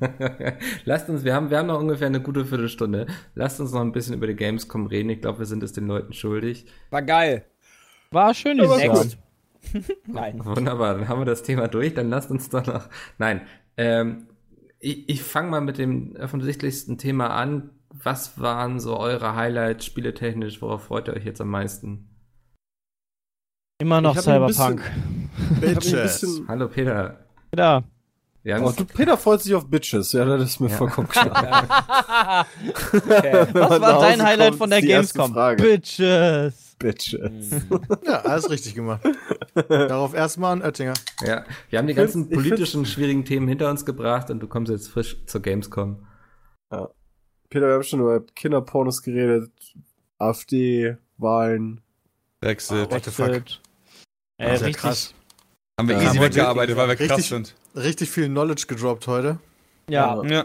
Lasst 0.85 1.09
uns, 1.09 1.25
wir 1.25 1.35
haben, 1.35 1.51
wir 1.51 1.59
haben 1.59 1.67
noch 1.67 1.81
ungefähr 1.81 2.07
eine 2.07 2.21
gute 2.21 2.45
Viertelstunde. 2.45 3.07
Lasst 3.35 3.61
uns 3.61 3.73
noch 3.73 3.81
ein 3.81 3.93
bisschen 3.93 4.15
über 4.15 4.27
die 4.27 4.37
Gamescom 4.37 4.87
reden. 4.87 5.11
Ich 5.11 5.21
glaube, 5.21 5.41
wir 5.41 5.47
sind 5.47 5.63
es 5.63 5.73
den 5.73 5.87
Leuten 5.87 6.13
schuldig. 6.13 6.67
War 6.91 7.03
geil. 7.03 7.45
War 8.11 8.33
schön 8.35 8.59
dieses 8.59 8.83
Jahr. 8.83 8.95
Next. 8.95 9.19
Nein. 10.07 10.45
Wunderbar, 10.45 10.95
dann 10.95 11.09
haben 11.09 11.21
wir 11.21 11.27
das 11.27 11.43
Thema 11.43 11.69
durch. 11.69 11.95
Dann 11.95 12.11
lasst 12.11 12.31
uns 12.31 12.49
doch 12.49 12.67
noch. 12.67 12.89
Nein, 13.19 13.43
ähm, 13.77 14.29
ich, 14.79 15.09
ich 15.09 15.23
fange 15.23 15.51
mal 15.51 15.61
mit 15.61 15.79
dem 15.79 16.17
offensichtlichsten 16.17 16.99
Thema 16.99 17.31
an. 17.31 17.71
Was 17.91 18.41
waren 18.41 18.81
so 18.81 18.99
eure 18.99 19.35
Highlights 19.35 19.85
spieletechnisch? 19.85 20.63
Worauf 20.63 20.85
freut 20.85 21.09
ihr 21.09 21.15
euch 21.15 21.25
jetzt 21.25 21.41
am 21.41 21.49
meisten? 21.49 22.09
Immer 23.81 24.01
noch 24.01 24.17
Cyberpunk. 24.19 24.83
Bisschen, 25.61 26.47
Hallo 26.49 26.69
Peter. 26.69 27.25
Ja. 28.49 28.57
Wir 28.57 28.65
haben 28.65 28.65
oh, 28.65 28.73
du, 28.75 28.87
Peter 28.87 29.19
freut 29.19 29.43
sich 29.43 29.55
auf 29.55 29.69
Bitches, 29.69 30.13
ja, 30.13 30.25
das 30.25 30.53
ist 30.53 30.61
mir 30.61 30.71
Ja. 30.71 30.77
vollkommen 30.79 31.07
klar. 31.07 32.47
Okay. 32.65 33.47
Was 33.53 33.81
war 33.81 34.01
dein 34.01 34.23
Highlight 34.23 34.49
kommt, 34.49 34.59
von 34.59 34.71
der 34.71 34.81
Gamescom? 34.81 35.35
Bitches. 35.59 36.77
Bitches. 36.79 37.51
Ja, 38.07 38.23
alles 38.23 38.49
richtig 38.49 38.75
gemacht. 38.75 39.03
Darauf 39.69 40.15
erstmal 40.15 40.57
ein 40.57 40.63
Oettinger. 40.63 40.95
Ja, 41.21 41.45
wir 41.69 41.79
haben 41.79 41.89
die 41.89 41.93
ganzen 41.95 42.31
politischen, 42.31 42.87
schwierigen 42.87 43.27
Themen 43.27 43.49
hinter 43.49 43.69
uns 43.69 43.85
gebracht 43.85 44.31
und 44.31 44.41
du 44.41 44.47
kommst 44.49 44.73
jetzt 44.73 44.89
frisch 44.89 45.19
zur 45.27 45.43
Gamescom. 45.43 46.07
Peter, 47.51 47.67
wir 47.67 47.75
haben 47.75 47.83
schon 47.83 48.01
über 48.01 48.25
Kinderpornos 48.35 49.03
geredet, 49.03 49.53
AfD, 50.17 50.97
Wahlen. 51.19 51.83
Brexit. 52.41 52.91
What 52.91 53.05
the 53.05 53.11
fuck? 53.11 53.27
Brexit. 53.27 53.61
Ey, 54.39 54.47
Das 54.47 54.55
ist 54.55 54.61
ja 54.61 54.67
richtig. 54.69 55.15
Haben 55.79 55.89
wir 55.89 55.97
Ja, 55.97 56.03
easy 56.03 56.19
aber 56.19 56.27
weggearbeitet, 56.27 56.77
weil 56.77 56.89
wir 56.89 56.97
krass 56.97 57.11
richtig- 57.19 57.29
sind. 57.29 57.55
Richtig 57.77 58.11
viel 58.11 58.27
Knowledge 58.27 58.65
gedroppt 58.67 59.07
heute. 59.07 59.39
Ja. 59.89 60.23
Ja. 60.25 60.45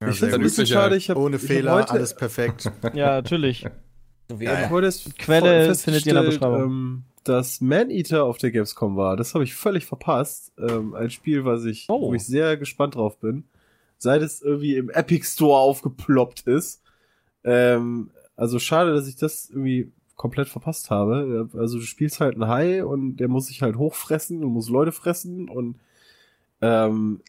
Ja, 0.00 0.08
ich 0.08 0.18
finde 0.18 0.28
es 0.28 0.34
ein 0.34 0.40
bisschen 0.42 0.66
schade. 0.66 0.96
Ich 0.96 1.08
hab, 1.10 1.16
Ohne 1.16 1.38
Fehler, 1.38 1.72
heute, 1.74 1.90
alles 1.92 2.14
perfekt. 2.14 2.70
Ja, 2.94 3.16
natürlich. 3.16 3.66
So 4.28 4.40
wie 4.40 4.44
Ja, 4.44 4.52
es 4.80 5.04
Quelle 5.18 5.74
findet 5.74 6.04
ihr 6.06 6.10
in 6.16 6.22
der 6.22 6.28
Beschreibung. 6.28 6.62
Ähm, 6.62 7.04
dass 7.24 7.60
Man-Eater 7.60 8.24
auf 8.24 8.38
der 8.38 8.50
Gamescom 8.50 8.96
war. 8.96 9.16
Das 9.16 9.34
habe 9.34 9.44
ich 9.44 9.54
völlig 9.54 9.84
verpasst. 9.86 10.52
Ähm, 10.58 10.94
ein 10.94 11.10
Spiel, 11.10 11.44
was 11.44 11.64
ich, 11.64 11.86
Oh. 11.88 12.00
wo 12.10 12.14
ich 12.14 12.24
sehr 12.24 12.56
gespannt 12.56 12.94
drauf 12.94 13.18
bin. 13.18 13.44
Seit 13.98 14.22
es 14.22 14.42
irgendwie 14.42 14.76
im 14.76 14.90
Epic 14.90 15.24
Store 15.26 15.58
aufgeploppt 15.58 16.42
ist. 16.46 16.82
Ähm, 17.44 18.10
also 18.36 18.58
schade, 18.58 18.92
dass 18.94 19.08
ich 19.08 19.16
das 19.16 19.48
irgendwie 19.50 19.92
komplett 20.16 20.48
verpasst 20.48 20.90
habe. 20.90 21.48
Also 21.54 21.78
du 21.78 21.84
spielst 21.84 22.20
halt 22.20 22.34
einen 22.34 22.48
Hai 22.48 22.84
und 22.84 23.16
der 23.18 23.28
muss 23.28 23.46
sich 23.46 23.62
halt 23.62 23.76
hochfressen 23.76 24.42
und 24.42 24.52
muss 24.52 24.68
Leute 24.68 24.92
fressen 24.92 25.48
und 25.48 25.76
ähm, 26.60 27.20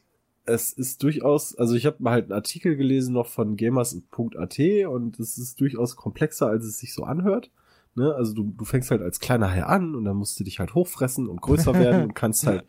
es 0.45 0.71
ist 0.71 1.03
durchaus, 1.03 1.55
also 1.57 1.75
ich 1.75 1.85
habe 1.85 2.09
halt 2.09 2.25
einen 2.25 2.31
Artikel 2.31 2.77
gelesen 2.77 3.13
noch 3.13 3.27
von 3.27 3.57
gamers.at 3.57 4.59
und 4.87 5.19
es 5.19 5.37
ist 5.37 5.59
durchaus 5.59 5.95
komplexer, 5.97 6.47
als 6.47 6.65
es 6.65 6.79
sich 6.79 6.93
so 6.93 7.03
anhört. 7.03 7.51
Ne? 7.95 8.13
Also 8.15 8.33
du, 8.33 8.53
du 8.57 8.63
fängst 8.63 8.89
halt 8.89 9.01
als 9.01 9.19
kleiner 9.19 9.51
Hai 9.51 9.63
an 9.63 9.93
und 9.93 10.05
dann 10.05 10.15
musst 10.15 10.39
du 10.39 10.45
dich 10.45 10.59
halt 10.59 10.73
hochfressen 10.73 11.27
und 11.27 11.41
größer 11.41 11.73
werden 11.73 12.03
und 12.03 12.13
kannst 12.13 12.47
halt 12.47 12.63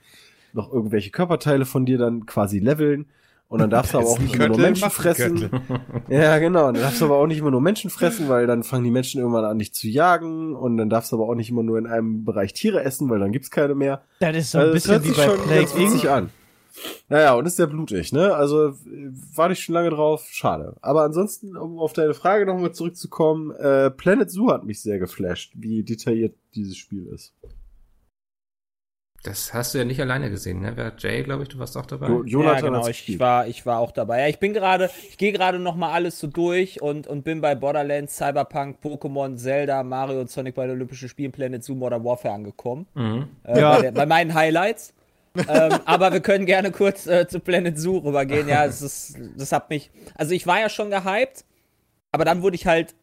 noch 0.53 0.73
irgendwelche 0.73 1.11
Körperteile 1.11 1.65
von 1.65 1.87
dir 1.87 1.99
dann 1.99 2.27
quasi 2.27 2.59
leveln. 2.59 3.07
Und 3.49 3.61
dann 3.61 3.71
darfst 3.71 3.95
du 3.95 3.99
aber 3.99 4.09
auch 4.09 4.19
nicht 4.19 4.35
immer 4.35 4.49
nur 4.49 4.59
Menschen 4.59 4.91
fressen. 4.91 5.51
Ja, 6.11 6.39
genau. 6.39 6.71
Dann 6.71 6.83
darfst 6.83 7.01
du 7.01 7.07
aber 7.07 7.17
auch 7.17 7.27
nicht 7.27 7.39
immer 7.39 7.51
nur 7.51 7.63
Menschen 7.63 7.89
fressen, 7.91 8.29
weil 8.29 8.47
dann 8.47 8.63
fangen 8.63 8.85
die 8.85 8.91
Menschen 8.91 9.21
irgendwann 9.21 9.45
an, 9.47 9.59
dich 9.59 9.73
zu 9.73 9.89
jagen. 9.89 10.55
Und 10.55 10.77
dann 10.77 10.91
darfst 10.91 11.13
du 11.13 11.17
aber 11.17 11.27
auch 11.29 11.35
nicht 11.35 11.49
immer 11.51 11.63
nur 11.63 11.79
in 11.79 11.87
einem 11.87 12.25
Bereich 12.25 12.53
Tiere 12.53 12.83
essen, 12.85 13.09
weil 13.09 13.19
dann 13.21 13.33
gibt's 13.33 13.51
keine 13.51 13.75
mehr. 13.75 14.03
Das 14.21 14.37
ist 14.37 14.51
so 14.51 14.59
ein 14.59 14.63
Also, 14.65 14.75
bisschen 14.75 14.93
hört 14.93 15.05
wie 15.05 15.09
sich 15.09 15.17
bei 15.17 15.25
schon 15.25 15.37
ganz 15.37 15.47
Plague 15.49 15.77
witzig 15.79 16.05
Inc. 16.05 16.11
an. 16.13 16.31
Naja, 17.09 17.35
und 17.35 17.47
ist 17.47 17.57
sehr 17.57 17.67
blutig, 17.67 18.13
ne? 18.13 18.35
Also 18.35 18.75
warte 19.35 19.55
ich 19.55 19.61
schon 19.61 19.75
lange 19.75 19.91
drauf, 19.91 20.27
schade. 20.31 20.77
Aber 20.81 21.03
ansonsten, 21.03 21.57
um 21.57 21.79
auf 21.79 21.93
deine 21.93 22.15
Frage 22.15 22.47
nochmal 22.47 22.73
zurückzukommen, 22.73 23.51
äh, 23.53 23.91
Planet 23.91 24.31
Zoo 24.31 24.51
hat 24.53 24.65
mich 24.65 24.81
sehr 24.83 24.99
geflasht, 24.99 25.53
wie 25.57 25.83
detailliert 25.83 26.35
dieses 26.55 26.77
Spiel 26.77 27.07
ist. 27.07 27.33
Das 29.25 29.53
hast 29.53 29.75
du 29.75 29.79
ja 29.79 29.85
nicht 29.85 30.01
alleine 30.01 30.31
gesehen, 30.31 30.61
ne? 30.61 30.73
Wer 30.77 30.93
Jay, 30.97 31.23
glaube 31.25 31.43
ich, 31.43 31.49
du 31.49 31.59
warst 31.59 31.77
auch 31.77 31.87
dabei. 31.87 32.07
Jo- 32.07 32.23
Jonathan 32.25 32.57
ja, 32.57 32.61
genau, 32.71 32.81
ich, 32.83 32.87
gespielt. 32.99 33.19
war, 33.21 33.47
ich 33.49 33.67
war 33.67 33.81
auch 33.81 33.91
dabei. 33.91 34.21
Ja, 34.21 34.29
ich 34.29 34.39
bin 34.39 34.53
gerade, 34.53 34.91
ich 35.09 35.19
gehe 35.19 35.33
gerade 35.33 35.59
noch 35.59 35.75
mal 35.75 35.93
alles 35.93 36.21
so 36.21 36.29
durch 36.29 36.81
und, 36.81 37.09
und 37.09 37.25
bin 37.25 37.41
bei 37.41 37.57
Borderlands, 37.57 38.17
Cyberpunk, 38.17 38.79
Pokémon, 38.83 39.37
Zelda, 39.37 39.83
Mario 39.83 40.21
und 40.21 40.31
Sonic 40.31 40.55
bei 40.55 40.67
den 40.67 40.77
Olympischen 40.77 41.09
Spielen, 41.09 41.33
Planet 41.33 41.65
Zoo, 41.65 41.75
Modern 41.75 42.05
Warfare 42.05 42.35
angekommen. 42.35 42.87
Mhm. 42.95 43.27
Äh, 43.43 43.61
Ja. 43.61 43.75
bei, 43.77 43.83
der, 43.83 43.93
bei 43.93 44.07
meinen 44.07 44.35
Highlights. 44.35 44.95
ähm, 45.49 45.79
aber 45.85 46.13
wir 46.13 46.21
können 46.21 46.47
gerne 46.47 46.71
kurz 46.71 47.07
äh, 47.09 47.27
zu 47.27 47.41
Planet 47.41 47.77
Zoo 47.79 47.99
rübergehen. 47.99 48.49
Ja, 48.49 48.65
es 48.67 48.81
ist, 48.83 49.19
das 49.37 49.51
hat 49.51 49.69
mich, 49.69 49.91
also 50.15 50.33
ich 50.33 50.47
war 50.47 50.61
ja 50.61 50.69
schon 50.69 50.91
gehypt, 50.91 51.45
aber 52.13 52.25
dann 52.25 52.41
wurde 52.43 52.55
ich 52.55 52.67
halt 52.69 52.95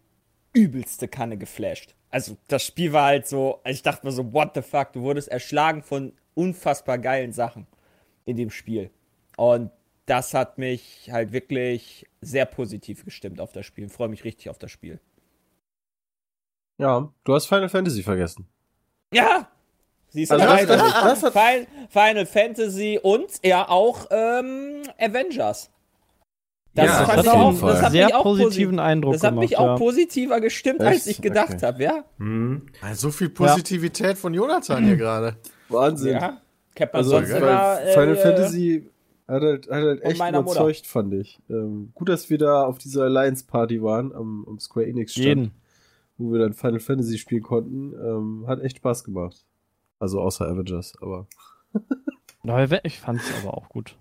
übelste 0.53 1.09
Kanne 1.09 1.35
geflasht. 1.37 1.93
Also 2.15 2.37
das 2.47 2.63
Spiel 2.63 2.93
war 2.93 3.07
halt 3.07 3.27
so, 3.27 3.59
ich 3.65 3.81
dachte 3.81 4.05
mir 4.05 4.13
so, 4.13 4.31
what 4.31 4.51
the 4.55 4.61
fuck, 4.61 4.93
du 4.93 5.01
wurdest 5.01 5.27
erschlagen 5.27 5.83
von 5.83 6.13
unfassbar 6.33 6.97
geilen 6.97 7.33
Sachen 7.33 7.67
in 8.23 8.37
dem 8.37 8.49
Spiel. 8.51 8.89
Und 9.35 9.69
das 10.05 10.33
hat 10.33 10.57
mich 10.57 11.09
halt 11.11 11.33
wirklich 11.33 12.05
sehr 12.21 12.45
positiv 12.45 13.03
gestimmt 13.03 13.41
auf 13.41 13.51
das 13.51 13.65
Spiel. 13.65 13.87
Ich 13.87 13.91
freue 13.91 14.07
mich 14.07 14.23
richtig 14.23 14.49
auf 14.49 14.57
das 14.57 14.71
Spiel. 14.71 15.01
Ja, 16.77 17.11
du 17.25 17.33
hast 17.33 17.47
Final 17.47 17.67
Fantasy 17.67 18.01
vergessen. 18.01 18.47
Ja! 19.13 19.51
Siehst 20.07 20.31
du, 20.31 20.35
Also 20.35 20.45
da 20.45 20.65
das- 20.77 21.21
das 21.21 21.23
hat- 21.23 21.33
Final, 21.33 21.67
Final 21.89 22.25
Fantasy 22.25 22.97
und 23.03 23.45
ja 23.45 23.67
auch 23.67 24.05
ähm, 24.11 24.83
Avengers. 24.97 25.69
Das, 26.75 26.85
Ja, 26.85 27.15
das 27.15 27.27
auch, 27.29 27.59
das 27.61 27.81
hat 27.81 27.91
sehr 27.93 28.05
mich 28.07 28.15
auch 28.15 28.23
positiven 28.23 28.75
posi- 28.79 28.83
Eindruck 28.83 29.13
Das 29.13 29.23
hat 29.23 29.29
gemacht. 29.31 29.43
mich 29.49 29.57
auch 29.57 29.65
ja. 29.67 29.75
positiver 29.77 30.41
gestimmt, 30.41 30.81
als 30.81 30.97
Echt? 30.97 31.07
ich 31.07 31.21
gedacht 31.21 31.53
Okay. 31.53 31.65
habe, 31.65 31.83
ja? 31.83 32.03
Mhm. 32.17 32.63
So 32.93 33.11
viel 33.11 33.29
Positivität 33.29 34.17
von 34.17 34.33
Jonathan 34.33 34.83
hier 34.83 34.97
gerade. 34.97 35.37
Wahnsinn. 35.69 36.13
Ja. 36.13 36.41
Man 36.77 36.89
Also 36.91 37.09
sonst 37.11 37.29
immer. 37.29 37.81
äh, 37.81 37.93
Final 37.93 38.15
äh, 38.15 38.15
Fantasy 38.17 38.89
hat 39.27 39.41
halt, 39.41 39.65
hat 39.67 39.73
halt 39.73 40.01
echt 40.03 40.19
meiner 40.19 40.41
Mutter. 40.41 40.59
überzeugt, 40.61 40.85
fand 40.85 41.13
ich. 41.13 41.39
Ähm, 41.49 41.91
gut, 41.95 42.09
dass 42.09 42.29
wir 42.29 42.37
da 42.37 42.63
auf 42.65 42.77
dieser 42.77 43.03
Alliance 43.05 43.45
Party 43.47 43.81
waren, 43.81 44.13
am, 44.13 44.45
am 44.47 44.59
Square 44.59 44.85
Enix 44.85 45.13
Stand, 45.13 45.25
Jeden. 45.25 45.51
wo 46.17 46.33
wir 46.33 46.39
dann 46.39 46.53
Final 46.53 46.79
Fantasy 46.81 47.17
spielen 47.17 47.41
konnten. 47.41 47.93
Ähm, 47.93 48.43
hat 48.47 48.59
echt 48.61 48.77
Spaß 48.77 49.05
gemacht. 49.05 49.45
Also 49.97 50.19
außer 50.19 50.45
Avengers, 50.45 50.93
aber. 51.01 51.25
Ja, 52.43 52.67
Ich 52.83 52.99
fand 52.99 53.21
es 53.21 53.31
aber 53.41 53.55
auch 53.57 53.69
gut. 53.69 53.95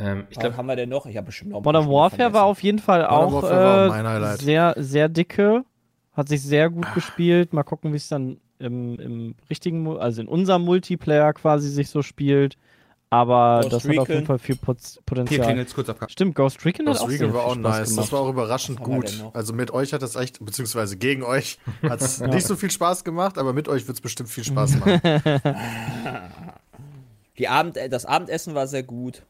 Ähm, 0.00 0.24
ich 0.30 0.38
glaube, 0.38 0.56
haben 0.56 0.66
wir 0.66 0.76
denn 0.76 0.88
noch? 0.88 1.06
Ich 1.06 1.16
habe 1.16 1.26
bestimmt 1.26 1.50
noch 1.50 1.62
Modern 1.62 1.86
Warfare 1.88 2.10
vergessen. 2.10 2.34
war 2.34 2.44
auf 2.44 2.62
jeden 2.62 2.78
Fall 2.78 3.02
Modern 3.02 3.12
auch 3.12 4.30
äh, 4.30 4.36
sehr, 4.36 4.74
sehr 4.78 5.08
dicke. 5.08 5.64
Hat 6.12 6.28
sich 6.28 6.42
sehr 6.42 6.70
gut 6.70 6.92
gespielt. 6.94 7.52
Mal 7.52 7.62
gucken, 7.62 7.92
wie 7.92 7.96
es 7.96 8.08
dann 8.08 8.38
im, 8.58 8.98
im 8.98 9.34
richtigen, 9.48 9.86
also 9.98 10.20
in 10.20 10.28
unserem 10.28 10.62
Multiplayer 10.62 11.32
quasi 11.32 11.68
sich 11.68 11.88
so 11.90 12.02
spielt. 12.02 12.56
Aber 13.12 13.62
Ghost 13.62 13.72
das 13.72 13.82
hat 13.88 13.98
auf 13.98 14.08
jeden 14.08 14.18
Recon. 14.18 14.26
Fall 14.26 14.38
viel 14.38 14.54
Hier 14.54 15.02
Potenzial. 15.04 15.46
klingelt's 15.46 15.74
kurz 15.74 15.88
abgehakt. 15.88 16.12
Stimmt, 16.12 16.36
Ghost 16.36 16.64
Recon 16.64 16.86
hat 16.86 16.94
Das 16.94 17.02
auch 17.02 17.10
sehr 17.10 17.20
Recon 17.20 17.34
war 17.34 17.44
auch 17.44 17.54
Spaß 17.54 17.62
nice. 17.78 17.88
gemacht. 17.90 18.04
Das 18.06 18.12
war 18.12 18.20
auch 18.20 18.28
überraschend 18.30 18.80
gut. 18.80 19.24
Also 19.32 19.52
mit 19.52 19.72
euch 19.72 19.92
hat 19.92 20.02
das 20.02 20.14
echt, 20.14 20.44
beziehungsweise 20.44 20.96
gegen 20.96 21.24
euch, 21.24 21.58
hat 21.82 22.00
es 22.00 22.20
nicht 22.20 22.46
so 22.46 22.54
viel 22.54 22.70
Spaß 22.70 23.02
gemacht, 23.02 23.36
aber 23.36 23.52
mit 23.52 23.68
euch 23.68 23.88
wird 23.88 23.96
es 23.96 24.00
bestimmt 24.00 24.28
viel 24.28 24.44
Spaß 24.44 24.76
machen. 24.78 25.00
Die 27.38 27.48
Abend, 27.48 27.78
das 27.90 28.04
Abendessen 28.06 28.54
war 28.54 28.66
sehr 28.68 28.82
gut. 28.82 29.22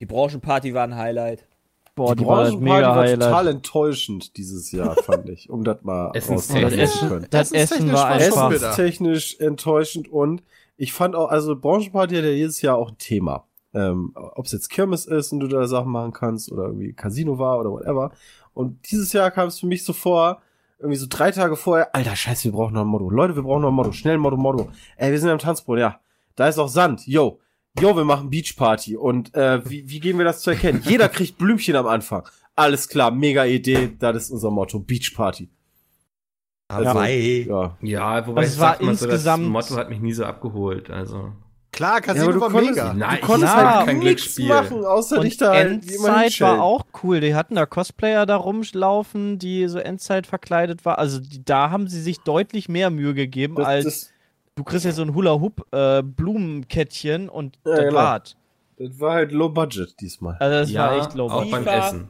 Die 0.00 0.06
Branchenparty 0.06 0.74
war 0.74 0.84
ein 0.84 0.96
Highlight. 0.96 1.46
Boah, 1.94 2.14
die, 2.14 2.22
die 2.22 2.26
war 2.28 2.36
Branchenparty 2.44 2.64
mega 2.64 2.88
war 2.88 2.96
Highlight. 3.04 3.20
total 3.20 3.48
enttäuschend 3.48 4.36
dieses 4.36 4.72
Jahr, 4.72 4.94
fand 4.96 5.28
ich. 5.28 5.50
Um 5.50 5.64
das 5.64 5.82
mal 5.82 6.10
Das 6.12 6.26
zu 6.26 6.32
Essen, 6.58 7.08
können. 7.08 7.26
das 7.30 7.52
Essen 7.52 7.88
war 7.88 7.94
war 7.94 8.06
einfach. 8.06 8.50
Essenstechnisch 8.52 9.38
enttäuschend 9.40 10.08
und 10.08 10.42
ich 10.76 10.92
fand 10.94 11.14
auch, 11.14 11.28
also 11.30 11.56
Branchenparty 11.56 12.14
hat 12.16 12.24
ja 12.24 12.30
jedes 12.30 12.62
Jahr 12.62 12.76
auch 12.76 12.90
ein 12.90 12.98
Thema. 12.98 13.44
Ähm, 13.74 14.12
Ob 14.14 14.46
es 14.46 14.52
jetzt 14.52 14.70
Kirmes 14.70 15.04
ist 15.06 15.32
und 15.32 15.40
du 15.40 15.46
da 15.46 15.66
Sachen 15.66 15.90
machen 15.92 16.12
kannst 16.12 16.50
oder 16.50 16.64
irgendwie 16.64 16.92
Casino 16.92 17.38
war 17.38 17.60
oder 17.60 17.70
whatever. 17.70 18.12
Und 18.54 18.90
dieses 18.90 19.12
Jahr 19.12 19.30
kam 19.30 19.48
es 19.48 19.60
für 19.60 19.66
mich 19.66 19.84
so 19.84 19.92
vor, 19.92 20.40
irgendwie 20.78 20.96
so 20.96 21.06
drei 21.08 21.30
Tage 21.30 21.54
vorher, 21.56 21.94
alter 21.94 22.16
Scheiße, 22.16 22.44
wir 22.44 22.52
brauchen 22.52 22.72
noch 22.74 22.80
ein 22.80 22.86
Motto. 22.86 23.10
Leute, 23.10 23.36
wir 23.36 23.42
brauchen 23.42 23.62
noch 23.62 23.68
ein 23.68 23.74
Motto. 23.74 23.92
Schnell 23.92 24.14
ein 24.14 24.20
Motto, 24.20 24.38
Motto. 24.38 24.70
Ey, 24.96 25.12
wir 25.12 25.20
sind 25.20 25.28
am 25.28 25.38
Tanzboot, 25.38 25.78
ja. 25.78 26.00
Da 26.34 26.48
ist 26.48 26.58
auch 26.58 26.68
Sand. 26.68 27.06
Yo. 27.06 27.38
Yo, 27.78 27.94
wir 27.96 28.04
machen 28.04 28.30
Beachparty. 28.30 28.96
Und 28.96 29.34
äh, 29.34 29.68
wie, 29.68 29.88
wie 29.88 30.00
geben 30.00 30.18
wir 30.18 30.24
das 30.24 30.40
zu 30.42 30.50
erkennen? 30.50 30.82
Jeder 30.84 31.08
kriegt 31.08 31.38
Blümchen 31.38 31.76
am 31.76 31.86
Anfang. 31.86 32.26
Alles 32.56 32.88
klar, 32.88 33.10
mega 33.10 33.44
Idee. 33.44 33.92
Das 33.98 34.16
ist 34.24 34.30
unser 34.30 34.50
Motto. 34.50 34.80
Beachparty. 34.80 35.48
Hawaii. 36.70 37.46
Ja. 37.48 37.76
ja, 37.80 38.26
wobei 38.26 38.42
Also 38.42 38.48
es 38.50 38.54
ich 38.54 38.60
war 38.60 38.72
sag 38.74 38.82
mal 38.82 38.94
so, 38.94 39.06
das 39.06 39.14
insgesamt- 39.14 39.48
Motto 39.48 39.76
hat 39.76 39.90
mich 39.90 40.00
nie 40.00 40.12
so 40.12 40.24
abgeholt. 40.24 40.90
Also, 40.90 41.32
Klar, 41.72 41.94
Ja, 41.94 42.00
Casino 42.00 42.32
du 42.32 42.40
war 42.40 42.50
konntest- 42.50 42.70
mega. 42.74 42.94
nein, 42.94 43.18
Du 43.20 43.26
konntest 43.28 43.52
Ja, 43.54 43.76
halt 43.76 43.86
kein 43.86 43.98
nichts 44.00 44.34
Glücksspiel. 44.34 44.48
machen, 44.48 44.84
außer 44.84 45.18
Und 45.18 45.24
dich 45.24 45.36
da 45.36 45.52
halt 45.52 45.70
Endzeit 45.70 46.40
war 46.40 46.60
auch 46.62 46.84
cool. 47.04 47.20
Die 47.20 47.34
hatten 47.36 47.54
da 47.54 47.64
Cosplayer 47.64 48.26
da 48.26 48.34
rumlaufen, 48.36 49.38
die 49.38 49.68
so 49.68 49.78
Endzeit 49.78 50.26
verkleidet 50.26 50.84
war. 50.84 50.98
Also 50.98 51.20
die, 51.20 51.44
da 51.44 51.70
haben 51.70 51.86
sie 51.86 52.00
sich 52.02 52.18
deutlich 52.20 52.68
mehr 52.68 52.90
Mühe 52.90 53.14
gegeben, 53.14 53.54
Das, 53.54 53.66
als 53.66 53.84
das, 53.84 54.10
du 54.56 54.64
kriegst 54.64 54.84
ja 54.84 54.92
so 54.92 55.02
ein 55.02 55.14
Hula-Hoop-Blumenkettchen 55.14 57.28
und 57.28 57.58
Ja, 57.64 57.70
das 57.72 57.80
genau. 57.80 57.94
war's. 57.94 58.36
das 58.78 59.00
war 59.00 59.14
halt 59.14 59.32
low 59.32 59.48
budget 59.48 59.98
diesmal. 60.00 60.36
Also 60.38 60.58
das 60.60 60.70
ja, 60.70 60.86
war 60.86 60.96
echt 60.98 61.14
low. 61.14 61.28
auch 61.30 61.50
beim. 61.50 61.66
Essen. 61.66 62.08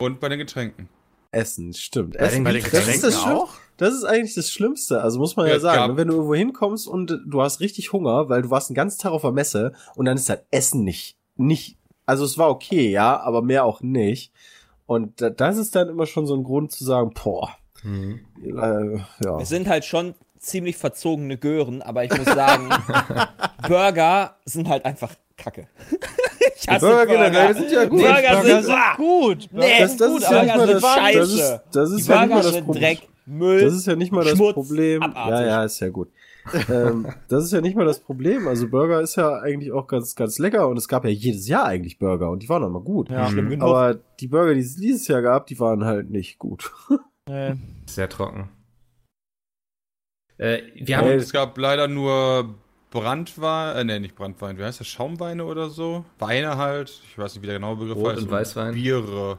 Und 0.00 0.20
bei 0.20 0.28
den 0.28 0.38
Getränken. 0.38 0.88
Essen, 1.30 1.72
stimmt. 1.72 2.14
Bei 2.18 2.26
Essen, 2.26 2.36
den 2.36 2.44
Bei 2.44 2.52
den 2.52 2.62
das, 2.62 2.72
ist 2.72 2.78
Getränken 2.78 3.02
das, 3.02 3.16
auch? 3.24 3.48
das 3.78 3.94
ist 3.94 4.04
eigentlich 4.04 4.34
das 4.34 4.50
Schlimmste. 4.50 5.00
Also 5.00 5.18
muss 5.18 5.36
man 5.36 5.46
ja, 5.46 5.54
Ja, 5.54 5.60
sagen, 5.60 5.96
wenn 5.96 6.08
du 6.08 6.14
irgendwo 6.14 6.34
hinkommst 6.34 6.86
und 6.86 7.18
du 7.26 7.40
hast 7.42 7.60
richtig 7.60 7.92
Hunger, 7.92 8.28
weil 8.28 8.42
du 8.42 8.50
warst 8.50 8.68
den 8.68 8.74
ganzen 8.74 9.00
Tag 9.00 9.12
auf 9.12 9.22
der 9.22 9.32
Messe 9.32 9.72
und 9.94 10.04
dann 10.04 10.16
ist 10.16 10.28
halt 10.28 10.44
Essen 10.50 10.84
nicht, 10.84 11.16
nicht, 11.36 11.78
also 12.04 12.24
es 12.24 12.36
war 12.36 12.50
okay, 12.50 12.90
ja, 12.90 13.18
aber 13.20 13.40
mehr 13.42 13.64
auch 13.64 13.80
nicht. 13.80 14.32
Und 14.86 15.20
da- 15.22 15.30
das 15.30 15.56
ist 15.56 15.74
dann 15.74 15.88
immer 15.88 16.04
schon 16.06 16.26
so 16.26 16.34
ein 16.34 16.44
Grund 16.44 16.70
zu 16.72 16.84
sagen, 16.84 17.12
boah, 17.14 17.50
Mhm. 17.82 18.20
äh, 18.44 18.98
ja. 19.24 19.38
Es 19.40 19.48
sind 19.48 19.68
halt 19.68 19.84
schon 19.86 20.14
ziemlich 20.42 20.76
verzogene 20.76 21.38
Gören, 21.38 21.82
aber 21.82 22.04
ich 22.04 22.10
muss 22.16 22.26
sagen, 22.26 22.68
Burger 23.68 24.36
sind 24.44 24.68
halt 24.68 24.84
einfach 24.84 25.14
Kacke. 25.36 25.66
ich 26.60 26.68
hasse 26.68 26.84
Burger 26.86 27.06
generell 27.06 27.54
sind 27.54 27.70
ja 27.72 27.84
gut. 27.84 28.00
Burger, 28.00 28.14
Burger 28.20 28.42
sind, 28.42 28.64
sind 28.64 28.74
ah, 28.74 28.94
gut. 28.96 29.48
Nee, 29.52 29.80
Das- 29.80 29.96
das 29.96 30.10
gut, 30.10 30.22
ist 30.22 30.30
ja 30.30 30.42
nicht 30.42 30.54
Burger 30.54 30.56
mal 30.56 30.66
sind 30.66 30.82
das- 30.82 30.94
scheiße. 30.94 31.18
das 31.18 31.30
ist- 31.30 31.60
das 31.72 31.90
ist 31.90 32.08
ja 32.08 32.14
nicht 32.14 32.28
Burger 32.28 32.34
mal 32.34 32.42
das 32.42 32.52
sind 32.54 32.64
Problem. 32.64 32.82
Dreck, 32.82 33.08
Müll. 33.24 33.60
Das 33.64 33.74
ist 33.74 33.86
ja 33.86 33.96
nicht 33.96 34.12
mal 34.12 34.24
das 34.24 34.36
Schmutz, 34.36 34.54
Problem. 34.54 35.02
abartig. 35.02 35.30
Ja, 35.32 35.46
ja, 35.46 35.64
ist 35.64 35.80
ja 35.80 35.88
gut. 35.90 36.08
ähm, 36.68 37.06
das 37.28 37.44
ist 37.44 37.52
ja 37.52 37.60
nicht 37.60 37.76
mal 37.76 37.84
das 37.86 38.00
Problem. 38.00 38.48
Also 38.48 38.68
Burger 38.68 39.00
ist 39.00 39.14
ja 39.14 39.38
eigentlich 39.38 39.70
auch 39.70 39.86
ganz, 39.86 40.16
ganz 40.16 40.40
lecker 40.40 40.66
und 40.68 40.76
es 40.76 40.88
gab 40.88 41.04
ja 41.04 41.10
jedes 41.10 41.46
Jahr 41.46 41.66
eigentlich 41.66 42.00
Burger 42.00 42.30
und 42.30 42.42
die 42.42 42.48
waren 42.48 42.64
auch 42.64 42.68
mal 42.68 42.82
gut. 42.82 43.10
Ja. 43.10 43.30
Genug. 43.30 43.62
Aber 43.62 43.94
die 44.18 44.26
Burger, 44.26 44.52
die 44.54 44.60
es 44.60 44.74
dieses 44.74 45.06
Jahr 45.06 45.22
gab, 45.22 45.46
die 45.46 45.60
waren 45.60 45.84
halt 45.84 46.10
nicht 46.10 46.40
gut. 46.40 46.72
Sehr 47.86 48.08
trocken. 48.08 48.48
Äh, 50.42 50.62
wir 50.74 50.96
haben 50.98 51.08
Es 51.10 51.32
gab 51.32 51.56
leider 51.58 51.86
nur 51.88 52.54
Brandwein, 52.90 53.76
äh, 53.76 53.84
nee, 53.84 54.00
nicht 54.00 54.16
Brandwein, 54.16 54.58
wie 54.58 54.64
heißt 54.64 54.80
das? 54.80 54.86
Schaumweine 54.88 55.44
oder 55.44 55.70
so? 55.70 56.04
Weine 56.18 56.56
halt, 56.56 56.90
ich 57.10 57.16
weiß 57.18 57.34
nicht, 57.34 57.42
wie 57.42 57.46
der 57.46 57.56
genaue 57.56 57.76
Begriff 57.76 57.96
Rot 57.96 58.12
heißt. 58.12 58.22
und 58.22 58.30
Weißwein? 58.30 58.74
Biere. 58.74 59.38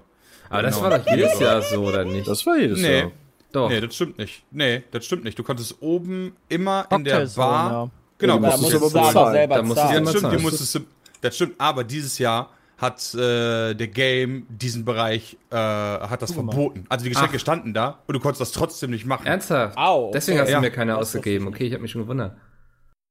Aber 0.50 0.62
das 0.62 0.76
Genau. 0.78 0.90
war 0.90 1.00
doch 1.00 1.08
jedes 1.12 1.40
Jahr 1.40 1.62
so, 1.62 1.82
oder 1.84 2.06
nicht? 2.06 2.28
Das 2.28 2.46
war 2.46 2.58
jedes 2.58 2.80
Nee. 2.82 3.00
Jahr. 3.00 3.12
doch. 3.52 3.70
Nee, 3.70 3.82
das 3.82 3.96
stimmt 3.96 4.18
nicht. 4.18 4.44
Nee, 4.52 4.84
das 4.92 5.06
stimmt 5.06 5.24
nicht. 5.24 5.38
Du 5.38 5.44
konntest 5.44 5.76
oben 5.82 6.36
immer 6.50 6.88
in 6.92 7.04
der 7.04 7.28
Bar. 7.36 7.90
Genau, 8.18 8.40
Da 8.40 8.58
musst 8.58 8.74
du 8.74 8.78
aber 8.78 9.32
selber 9.32 9.56
Da 9.56 9.62
du 9.62 9.74
zahlen. 9.74 9.98
immer 10.40 10.52
das 10.52 10.72
du, 10.72 10.80
das 11.22 11.36
stimmt, 11.36 11.56
aber 11.60 11.84
dieses 11.84 12.18
Jahr 12.20 12.50
hat 12.84 13.16
äh, 13.16 13.74
der 13.74 13.88
Game 13.88 14.46
diesen 14.50 14.86
Bereich 14.86 15.38
äh, 15.50 15.56
hat 15.56 16.22
das 16.22 16.32
verboten. 16.34 16.86
Also 16.90 17.04
die 17.06 17.10
Geschenke 17.10 17.38
Ach. 17.38 17.40
standen 17.40 17.74
da 17.74 18.00
und 18.06 18.14
du 18.14 18.20
konntest 18.20 18.42
das 18.42 18.52
trotzdem 18.52 18.92
nicht 18.92 19.06
machen. 19.08 19.26
Ernsthaft? 19.26 19.76
Au, 19.78 20.04
okay. 20.04 20.12
Deswegen 20.14 20.40
hast 20.40 20.50
du 20.50 20.54
Ja. 20.54 20.60
mir 20.62 20.70
keine 20.72 20.98
ausgegeben. 20.98 21.48
Okay, 21.48 21.64
ich 21.66 21.74
habe 21.74 21.82
mich 21.82 21.92
schon 21.92 22.02
gewundert. 22.02 22.38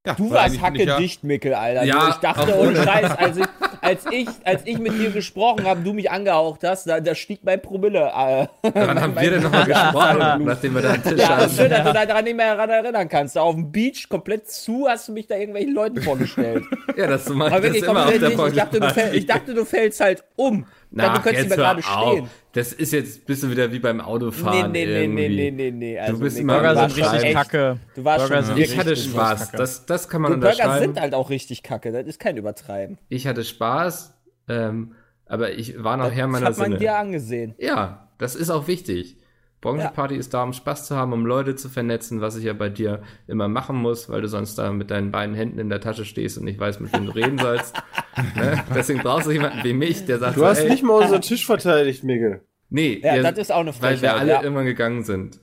Ja, 0.07 0.13
Du 0.15 0.29
warst 0.31 0.55
ich 0.55 0.61
ja- 0.61 0.67
hackedicht, 0.67 1.23
Mickel, 1.23 1.53
Alter. 1.53 1.83
Ja, 1.83 2.09
ich 2.09 2.15
dachte, 2.15 2.55
ohne 2.57 2.69
ohne. 2.69 2.83
Scheiß, 2.83 3.11
als 3.17 3.37
ich, 3.37 3.45
als, 3.83 4.05
ich, 4.09 4.29
als 4.43 4.61
ich 4.65 4.79
mit 4.79 4.93
dir 4.93 5.11
gesprochen 5.11 5.65
habe, 5.65 5.81
du 5.81 5.93
mich 5.93 6.09
angehaucht 6.09 6.61
hast, 6.63 6.87
da, 6.87 6.99
da 6.99 7.13
stieg 7.13 7.41
mein 7.43 7.61
Promille. 7.61 7.99
Äh, 7.99 8.47
Wann 8.73 9.01
haben 9.01 9.15
wir 9.15 9.29
denn 9.29 9.43
nochmal 9.43 9.65
gesprochen, 9.65 10.45
nachdem 10.45 10.75
wir 10.75 10.81
da 10.81 10.93
am 10.93 11.03
Tisch 11.03 11.19
ja, 11.19 11.49
schön, 11.49 11.69
dass 11.69 11.83
du 11.83 11.93
da 11.93 12.05
daran 12.05 12.23
nicht 12.23 12.35
mehr 12.35 12.55
daran 12.55 12.69
erinnern 12.69 13.09
kannst. 13.09 13.35
Da 13.35 13.41
auf 13.41 13.55
dem 13.55 13.71
Beach 13.71 14.07
komplett 14.09 14.49
zu 14.49 14.87
hast 14.87 15.07
du 15.07 15.13
mich 15.13 15.27
da 15.27 15.35
irgendwelchen 15.35 15.73
Leuten 15.73 16.01
vorgestellt. 16.01 16.63
Ja, 16.95 17.07
das 17.07 17.25
du 17.25 17.37
das 17.37 17.51
wirklich 17.63 17.83
immer 17.83 18.05
auf 18.05 18.17
der 18.17 18.29
nicht. 18.29 18.39
Ich 18.39 18.55
dachte, 18.55 18.79
du 18.79 18.89
fäll, 18.89 19.15
ich 19.15 19.25
dachte, 19.25 19.53
du 19.53 19.65
fällst 19.65 19.99
halt 19.99 20.23
um. 20.35 20.65
Na, 20.95 21.15
du 21.15 21.21
könntest 21.21 21.49
hör 21.49 21.57
gerade 21.57 21.81
stehen. 21.81 22.29
Das 22.53 22.71
ist 22.71 22.93
jetzt, 22.93 23.25
bist 23.25 23.41
du 23.41 23.49
wieder 23.49 23.71
wie 23.71 23.79
beim 23.79 23.99
Autofahren 23.99 24.71
nee, 24.71 24.85
nee, 24.85 25.01
irgendwie. 25.03 25.27
nee, 25.29 25.51
nee, 25.51 25.71
nee, 25.71 25.71
nee. 25.71 25.99
Also, 25.99 26.19
bist 26.19 26.37
Mickel, 26.37 26.41
immer 26.43 26.53
du 26.53 26.59
Burger 26.59 26.73
Burger 26.75 26.89
sind 26.89 27.03
richtig 27.05 27.23
echt- 27.23 27.33
kacke. 27.35 27.79
Du 27.95 28.03
warst 28.05 28.27
Burger 28.29 28.43
schon 28.43 28.57
Ich 28.57 28.77
hatte 28.77 28.95
Spaß. 28.95 29.51
Das, 29.53 29.85
das 29.87 30.07
kann 30.07 30.21
man 30.21 30.33
Die 30.33 30.37
Burger 30.37 30.51
unterschreiben. 30.53 30.81
sind 30.85 30.99
halt 31.01 31.13
auch 31.15 31.29
richtig 31.31 31.63
kacke. 31.63 31.91
Das 31.91 32.05
ist 32.05 32.19
kein 32.19 32.37
Übertreiben. 32.37 32.99
Ich 33.09 33.25
hatte 33.25 33.43
Spaß, 33.43 34.13
ähm, 34.49 34.93
aber 35.25 35.53
ich 35.53 35.83
war 35.83 35.97
noch 35.97 36.05
Das 36.05 36.13
Herr 36.15 36.27
meiner 36.27 36.45
hat 36.45 36.57
man 36.57 36.65
Sinne. 36.65 36.77
dir 36.77 36.95
angesehen. 36.95 37.55
Ja, 37.57 38.07
das 38.19 38.35
ist 38.35 38.51
auch 38.51 38.67
wichtig. 38.67 39.17
Branchenparty 39.63 40.15
ist 40.15 40.33
da, 40.33 40.43
um 40.43 40.53
Spaß 40.53 40.85
zu 40.87 40.95
haben, 40.95 41.13
um 41.13 41.25
Leute 41.25 41.55
zu 41.55 41.69
vernetzen, 41.69 42.21
was 42.21 42.35
ich 42.37 42.43
ja 42.43 42.53
bei 42.53 42.69
dir 42.69 43.01
immer 43.27 43.47
machen 43.47 43.75
muss, 43.77 44.09
weil 44.09 44.21
du 44.21 44.27
sonst 44.27 44.55
da 44.59 44.71
mit 44.71 44.91
deinen 44.91 45.11
beiden 45.11 45.33
Händen 45.35 45.57
in 45.59 45.69
der 45.69 45.79
Tasche 45.81 46.05
stehst 46.05 46.37
und 46.37 46.43
nicht 46.43 46.59
weißt, 46.59 46.81
mit 46.81 46.93
wem 46.93 47.05
du 47.07 47.11
reden 47.13 47.37
sollst. 47.39 47.75
ne? 48.35 48.63
Deswegen 48.75 48.99
brauchst 48.99 49.27
du 49.27 49.31
jemanden 49.31 49.63
wie 49.63 49.73
mich, 49.73 50.05
der 50.05 50.19
sagt, 50.19 50.35
Du 50.35 50.41
so, 50.41 50.45
hast 50.47 50.59
ey, 50.59 50.69
nicht 50.69 50.83
mal 50.83 51.01
unseren 51.01 51.21
Tisch 51.21 51.45
verteidigt, 51.45 52.03
Miguel. 52.03 52.41
nee, 52.69 52.99
Ja, 53.03 53.15
ihr- 53.15 53.23
das 53.23 53.37
ist 53.37 53.51
auch 53.51 53.61
eine 53.61 53.73
weil 53.81 54.01
wir 54.01 54.13
alle 54.15 54.31
ja. 54.33 54.41
immer 54.41 54.63
gegangen 54.63 55.03
sind. 55.03 55.39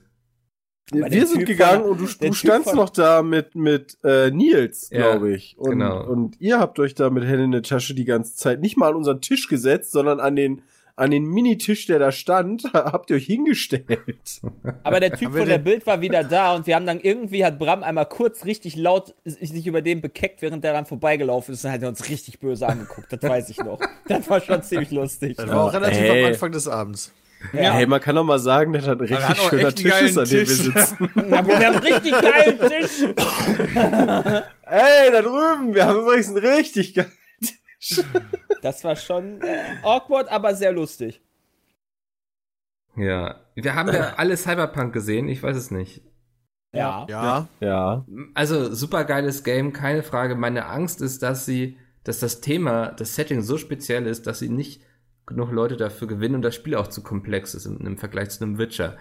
Aber 0.93 1.09
Wir 1.09 1.25
sind 1.25 1.39
Typ 1.39 1.47
gegangen 1.47 1.81
von- 1.83 1.91
und 1.91 2.01
du, 2.01 2.27
du 2.27 2.33
standst 2.33 2.69
von- 2.69 2.77
noch 2.77 2.89
da 2.89 3.21
mit, 3.23 3.55
mit 3.55 3.97
äh, 4.03 4.29
Nils, 4.29 4.89
Ja, 4.91 5.11
glaube 5.11 5.31
ich. 5.33 5.55
Und, 5.57 5.71
genau. 5.71 6.03
und 6.05 6.39
ihr 6.41 6.59
habt 6.59 6.79
euch 6.79 6.95
da 6.95 7.09
mit 7.09 7.23
Hände 7.23 7.45
in 7.45 7.51
der 7.51 7.63
Tasche 7.63 7.93
die 7.95 8.03
ganze 8.05 8.35
Zeit 8.35 8.59
nicht 8.59 8.77
mal 8.77 8.89
an 8.89 8.95
unseren 8.95 9.21
Tisch 9.21 9.47
gesetzt, 9.47 9.91
sondern 9.93 10.19
an 10.19 10.35
den, 10.35 10.63
an 11.01 11.09
den 11.09 11.25
Minitisch, 11.25 11.87
der 11.87 11.97
da 11.97 12.11
stand, 12.11 12.63
habt 12.73 13.09
ihr 13.09 13.15
euch 13.15 13.25
hingestellt. 13.25 14.41
Aber 14.83 14.99
der 14.99 15.11
Typ 15.13 15.31
von 15.35 15.47
der 15.47 15.57
Bild 15.57 15.87
war 15.87 15.99
wieder 15.99 16.23
da 16.23 16.53
und 16.53 16.67
wir 16.67 16.75
haben 16.75 16.85
dann 16.85 16.99
irgendwie 16.99 17.43
hat 17.43 17.57
Bram 17.57 17.81
einmal 17.81 18.05
kurz 18.05 18.45
richtig 18.45 18.75
laut 18.75 19.15
sich 19.25 19.65
über 19.65 19.81
den 19.81 20.01
bekeckt, 20.01 20.43
während 20.43 20.63
der 20.63 20.73
dann 20.73 20.85
vorbeigelaufen 20.85 21.55
ist 21.55 21.65
und 21.65 21.71
hat 21.71 21.81
er 21.81 21.89
uns 21.89 22.07
richtig 22.07 22.39
böse 22.39 22.67
angeguckt. 22.67 23.11
Das 23.11 23.23
weiß 23.23 23.49
ich 23.49 23.57
noch. 23.57 23.79
Das 24.07 24.29
war 24.29 24.41
schon 24.41 24.61
ziemlich 24.61 24.91
lustig. 24.91 25.37
Das 25.37 25.47
war 25.47 25.65
auch 25.65 25.73
relativ 25.73 26.01
ey. 26.01 26.23
am 26.23 26.27
Anfang 26.33 26.51
des 26.51 26.67
Abends. 26.67 27.11
Ja. 27.53 27.73
Hey, 27.73 27.87
man 27.87 27.99
kann 27.99 28.15
doch 28.15 28.23
mal 28.23 28.37
sagen, 28.37 28.71
das 28.73 28.85
hat 28.85 29.01
ein 29.01 29.07
richtig 29.07 29.35
schöner 29.49 29.73
Tisch 29.73 30.01
ist, 30.01 30.17
an 30.19 30.25
dem 30.25 30.39
wir 30.39 30.45
sitzen. 30.45 31.09
Ja, 31.31 31.47
wir 31.47 31.55
haben 31.55 31.61
einen 31.61 31.77
richtig 31.79 32.11
geilen 32.11 32.59
Tisch. 32.59 33.01
Ey, 34.67 35.11
da 35.11 35.21
drüben, 35.23 35.73
wir 35.73 35.87
haben 35.87 36.01
übrigens 36.01 36.27
einen 36.27 36.37
richtig 36.37 36.93
geilen 36.93 37.09
Tisch. 37.09 37.20
Das 38.61 38.83
war 38.83 38.95
schon 38.95 39.41
äh, 39.41 39.77
awkward, 39.81 40.29
aber 40.29 40.53
sehr 40.53 40.71
lustig. 40.71 41.19
Ja. 42.95 43.41
Wir 43.55 43.73
haben 43.73 43.91
ja 43.91 44.13
alle 44.17 44.37
Cyberpunk 44.37 44.93
gesehen, 44.93 45.27
ich 45.27 45.41
weiß 45.41 45.57
es 45.57 45.71
nicht. 45.71 46.03
Ja. 46.73 47.05
Ja. 47.09 47.47
Ja. 47.59 48.05
Also, 48.33 48.73
super 48.73 49.03
geiles 49.03 49.43
Game, 49.43 49.73
keine 49.73 50.03
Frage. 50.03 50.35
Meine 50.35 50.67
Angst 50.67 51.01
ist, 51.01 51.23
dass 51.23 51.45
sie, 51.45 51.77
dass 52.03 52.19
das 52.19 52.39
Thema, 52.41 52.91
das 52.91 53.15
Setting 53.15 53.41
so 53.41 53.57
speziell 53.57 54.05
ist, 54.05 54.27
dass 54.27 54.39
sie 54.39 54.49
nicht 54.49 54.83
genug 55.25 55.51
Leute 55.51 55.77
dafür 55.77 56.07
gewinnen 56.07 56.35
und 56.35 56.41
das 56.43 56.55
Spiel 56.55 56.75
auch 56.75 56.87
zu 56.87 57.03
komplex 57.03 57.53
ist 57.53 57.65
im, 57.65 57.77
im 57.85 57.97
Vergleich 57.97 58.29
zu 58.29 58.43
einem 58.43 58.57
Witcher. 58.57 58.97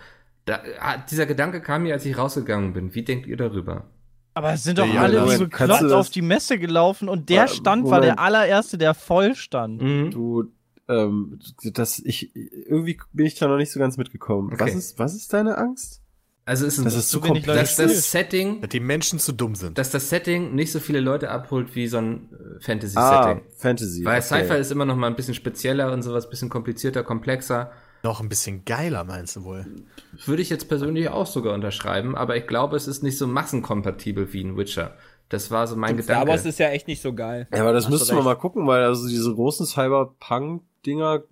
Da, 0.46 0.62
ah, 0.80 0.96
dieser 0.98 1.26
Gedanke 1.26 1.60
kam 1.60 1.82
mir, 1.82 1.94
als 1.94 2.06
ich 2.06 2.16
rausgegangen 2.16 2.72
bin. 2.72 2.94
Wie 2.94 3.04
denkt 3.04 3.26
ihr 3.26 3.36
darüber? 3.36 3.90
Aber 4.34 4.52
es 4.52 4.62
sind 4.62 4.78
doch 4.78 4.86
Ja, 4.86 5.02
alle 5.02 5.24
wie 5.28 5.38
bekloppt 5.38 5.82
das- 5.82 5.92
auf 5.92 6.10
die 6.10 6.22
Messe 6.22 6.58
gelaufen 6.58 7.08
und 7.08 7.28
der 7.28 7.44
Äh, 7.44 7.48
Stand 7.48 7.84
war 7.84 7.98
Moment. 7.98 8.04
der 8.04 8.18
allererste, 8.20 8.78
der 8.78 8.94
voll 8.94 9.34
stand. 9.34 9.82
Mhm. 9.82 10.10
Du, 10.12 10.44
ähm, 10.88 11.38
das, 11.72 11.98
ich, 11.98 12.34
irgendwie 12.34 12.98
bin 13.12 13.26
ich 13.26 13.34
da 13.36 13.48
noch 13.48 13.56
nicht 13.56 13.72
so 13.72 13.80
ganz 13.80 13.96
mitgekommen. 13.96 14.52
Okay. 14.52 14.64
Was 14.64 14.74
ist, 14.74 14.98
was 14.98 15.14
ist 15.14 15.32
deine 15.32 15.58
Angst? 15.58 16.00
Also 16.46 16.66
es 16.66 16.78
ist 16.78 16.84
Das 16.86 16.94
ein, 16.94 16.98
ist 17.00 17.08
zu 17.10 17.18
Leute 17.20 17.40
dass 17.42 17.76
komplex. 17.76 17.76
das 17.76 18.10
Setting, 18.10 18.60
Dass 18.60 18.70
die 18.70 18.80
Menschen 18.80 19.18
zu 19.20 19.32
dumm 19.32 19.54
sind. 19.54 19.78
dass 19.78 19.90
das 19.90 20.08
Setting 20.08 20.54
nicht 20.54 20.72
so 20.72 20.80
viele 20.80 20.98
Leute 21.00 21.30
abholt 21.30 21.74
wie 21.76 21.86
so 21.86 21.98
ein 21.98 22.28
äh, 22.32 22.36
Ah, 22.36 22.60
Fantasy-Setting. 22.60 23.42
Fantasy. 23.56 24.04
Weil 24.04 24.20
okay. 24.20 24.42
Sci-Fi 24.44 24.58
ist 24.58 24.72
immer 24.72 24.84
noch 24.84 24.96
mal 24.96 25.06
ein 25.06 25.16
bisschen 25.16 25.34
spezieller 25.34 25.92
und 25.92 26.02
sowas, 26.02 26.28
bisschen 26.30 26.48
komplizierter, 26.48 27.04
komplexer. 27.04 27.70
Noch 28.02 28.20
ein 28.20 28.28
bisschen 28.28 28.64
geiler, 28.64 29.04
meinst 29.04 29.36
du 29.36 29.44
wohl? 29.44 29.66
Würde 30.24 30.42
ich 30.42 30.50
jetzt 30.50 30.68
persönlich 30.68 31.08
auch 31.08 31.26
sogar 31.26 31.54
unterschreiben, 31.54 32.16
aber 32.16 32.36
ich 32.36 32.46
glaube, 32.46 32.76
es 32.76 32.88
ist 32.88 33.02
nicht 33.02 33.18
so 33.18 33.26
massenkompatibel 33.26 34.32
wie 34.32 34.42
ein 34.42 34.56
Witcher. 34.56 34.96
Das 35.28 35.50
war 35.50 35.66
so 35.66 35.76
mein 35.76 36.02
Star 36.02 36.20
Gedanke. 36.20 36.30
Wars 36.30 36.46
ist 36.46 36.58
ja 36.58 36.70
echt 36.70 36.88
nicht 36.88 37.02
so 37.02 37.14
geil. 37.14 37.46
Ja, 37.52 37.60
aber 37.60 37.72
das 37.72 37.84
Hast 37.84 37.90
müssten 37.92 38.16
wir 38.16 38.22
mal 38.22 38.36
gucken, 38.36 38.66
weil 38.66 38.82
also 38.82 39.08
diese 39.08 39.32
großen 39.32 39.66
Cyberpunk-Dinger, 39.66 41.22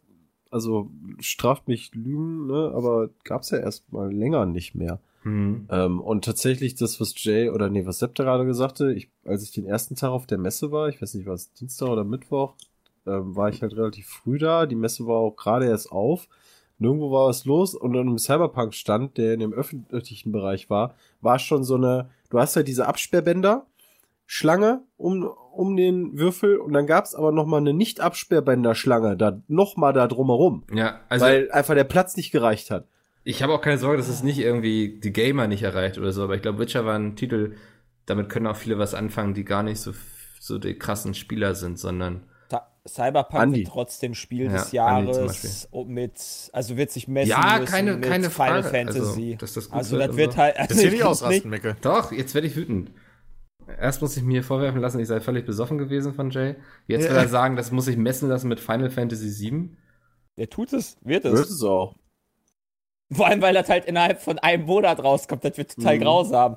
also 0.51 0.91
straft 1.21 1.69
mich 1.69 1.91
Lügen, 1.95 2.47
ne, 2.47 2.73
aber 2.75 3.11
gab's 3.25 3.51
ja 3.51 3.59
erst 3.59 3.93
mal 3.93 4.13
länger 4.13 4.47
nicht 4.47 4.75
mehr. 4.75 5.01
Hm. 5.23 5.67
Ähm, 5.71 6.01
und 6.01 6.25
tatsächlich 6.25 6.77
das, 6.77 7.01
was 7.01 7.13
Jay 7.17 7.51
oder 7.51 7.71
nee, 7.71 7.87
was 7.87 7.99
Sepp 7.99 8.15
da 8.15 8.25
gerade 8.25 8.55
sagte, 8.55 8.93
ich, 8.93 9.11
als 9.25 9.43
ich 9.43 9.51
den 9.51 9.67
ersten 9.67 9.97
Tag 9.97 10.11
auf 10.11 10.27
der 10.27 10.39
Messe 10.39 10.71
war, 10.71 10.89
ich 10.89 11.03
weiß 11.03 11.15
nicht, 11.15 11.27
war 11.27 11.35
es 11.35 11.53
Dienstag 11.55 11.89
oder 11.89 12.05
Mittwoch, 12.05 12.55
ähm, 13.07 13.35
war 13.35 13.49
ich 13.49 13.63
halt 13.63 13.77
relativ 13.77 14.07
früh 14.07 14.39
da. 14.39 14.67
Die 14.67 14.77
Messe 14.77 15.07
war 15.07 15.17
auch 15.17 15.35
gerade 15.35 15.67
erst 15.67 15.91
auf. 15.91 16.29
Nirgendwo 16.79 17.11
war 17.11 17.29
was 17.29 17.45
los 17.45 17.75
und 17.75 17.97
an 17.97 18.09
einem 18.09 18.19
Cyberpunk-Stand, 18.19 19.19
der 19.19 19.35
in 19.35 19.41
dem 19.41 19.53
öffentlichen 19.53 20.33
Bereich 20.33 20.71
war, 20.71 20.95
war 21.21 21.39
schon 21.39 21.65
so 21.65 21.75
eine, 21.75 22.11
du 22.31 22.39
hast 22.39 22.55
halt 22.57 22.69
diese 22.69 22.87
Absperrbänder, 22.87 23.67
Schlange 24.27 24.83
um, 24.97 25.25
um 25.53 25.77
den 25.77 26.19
Würfel 26.19 26.59
und 26.59 26.73
dann 26.75 26.87
gab's 26.87 27.15
aber 27.15 27.33
noch 27.33 27.47
mal 27.47 27.57
eine 27.57 27.73
Nicht-Absperrbänder-Schlange 27.73 29.17
da 29.17 29.41
noch 29.49 29.77
mal 29.77 29.93
da 29.93 30.07
drumherum, 30.07 30.65
Ja, 30.73 31.01
also 31.09 31.25
weil 31.25 31.51
einfach 31.51 31.75
der 31.75 31.85
Platz 31.85 32.17
nicht 32.17 32.31
gereicht 32.31 32.71
hat. 32.71 32.87
ich 33.25 33.43
habe 33.43 33.53
auch 33.55 33.61
keine 33.63 33.79
Sorge, 33.79 33.97
dass 33.97 34.09
es 34.09 34.23
nicht 34.23 34.39
irgendwie 34.39 35.01
die 35.03 35.13
Gamer 35.13 35.47
nicht 35.49 35.63
erreicht 35.63 35.99
oder 35.99 36.13
so, 36.13 36.23
aber 36.23 36.35
ich 36.37 36.43
glaube, 36.43 36.59
Witcher 36.59 36.85
war 36.85 36.99
ein 36.99 37.17
Titel, 37.17 37.55
damit 38.07 38.29
können 38.29 38.47
auch 38.47 38.57
viele 38.57 38.79
was 38.79 38.95
anfangen, 38.95 39.35
die 39.35 39.45
gar 39.45 39.63
nicht 39.63 39.81
so, 39.81 39.93
so 40.41 40.59
die 40.59 40.79
krassen 40.79 41.15
Spieler 41.15 41.55
sind, 41.55 41.79
sondern 41.79 42.23
Cyberpunk 42.87 43.43
Andi. 43.43 43.59
wird 43.61 43.69
trotzdem 43.69 44.15
Spiel 44.15 44.47
Ja, 44.47 44.53
des 44.53 44.73
Jahres 44.73 45.69
und 45.71 45.89
mit, 45.89 46.21
also 46.53 46.77
wird 46.77 46.91
sich 46.91 47.09
messen 47.09 47.31
Ja, 47.31 47.59
müssen 47.61 47.71
keine- 47.73 47.93
mit 47.97 48.09
keine 48.09 48.31
Final 48.31 48.63
Frage. 48.63 48.69
Fantasy. 48.69 49.39
Also, 49.41 49.55
das 49.55 49.69
gut 49.69 49.75
also 49.79 49.99
wird 49.99 50.09
das 50.11 50.17
wird 50.17 50.37
halt, 50.37 50.57
also 50.59 50.69
Das 50.69 50.79
hier 50.79 50.87
ich 50.87 50.93
nicht 50.95 51.03
find's 51.03 51.23
ausrasten, 51.23 51.51
Micke. 51.51 51.77
Doch, 51.83 52.13
jetzt 52.13 52.35
werde 52.35 52.47
ich 52.47 52.57
wütend. 52.57 52.93
Erst 53.79 54.01
muss 54.01 54.17
ich 54.17 54.23
mir 54.23 54.43
vorwerfen 54.43 54.81
lassen, 54.81 54.99
ich 55.01 55.09
sei 55.09 55.21
völlig 55.21 55.45
besoffen 55.45 55.77
gewesen 55.77 56.15
von 56.15 56.31
Jay. 56.31 56.55
Jetzt 56.87 57.09
will 57.09 57.17
Ja. 57.17 57.23
er 57.23 57.29
sagen, 57.29 57.57
das 57.57 57.71
muss 57.71 57.87
ich 57.89 57.99
messen 57.99 58.29
lassen 58.29 58.49
mit 58.49 58.61
Final 58.61 58.91
Fantasy 58.91 59.29
VII. 59.51 59.77
Der 60.39 60.49
tut 60.49 60.73
es, 60.73 60.97
wird 61.03 61.25
Wird 61.25 61.35
es. 61.35 61.51
es 61.51 61.63
auch. 61.63 61.95
Vor 63.13 63.27
allem, 63.27 63.43
weil 63.43 63.55
das 63.55 63.69
halt 63.69 63.85
innerhalb 63.87 64.21
von 64.23 64.39
einem 64.39 64.65
Monat 64.65 65.03
rauskommt. 65.03 65.45
Das 65.45 65.57
wird 65.59 65.75
total 65.75 65.97
Mhm. 65.97 66.01
grausam. 66.01 66.57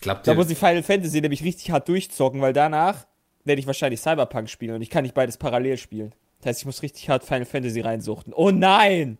Klappt 0.00 0.26
Da 0.26 0.34
muss 0.34 0.50
ich 0.50 0.58
Final 0.58 0.82
Fantasy 0.82 1.20
nämlich 1.20 1.42
richtig 1.44 1.70
hart 1.70 1.88
durchzocken, 1.88 2.40
weil 2.42 2.52
danach 2.52 3.06
werde 3.44 3.60
ich 3.60 3.66
wahrscheinlich 3.66 4.00
Cyberpunk 4.00 4.48
spielen 4.48 4.74
und 4.74 4.82
ich 4.82 4.90
kann 4.90 5.02
nicht 5.02 5.14
beides 5.14 5.36
parallel 5.36 5.76
spielen. 5.76 6.14
Das 6.38 6.46
heißt, 6.50 6.60
ich 6.60 6.66
muss 6.66 6.82
richtig 6.82 7.08
hart 7.08 7.24
Final 7.24 7.46
Fantasy 7.46 7.80
reinsuchten. 7.80 8.32
Oh 8.34 8.50
nein! 8.50 9.18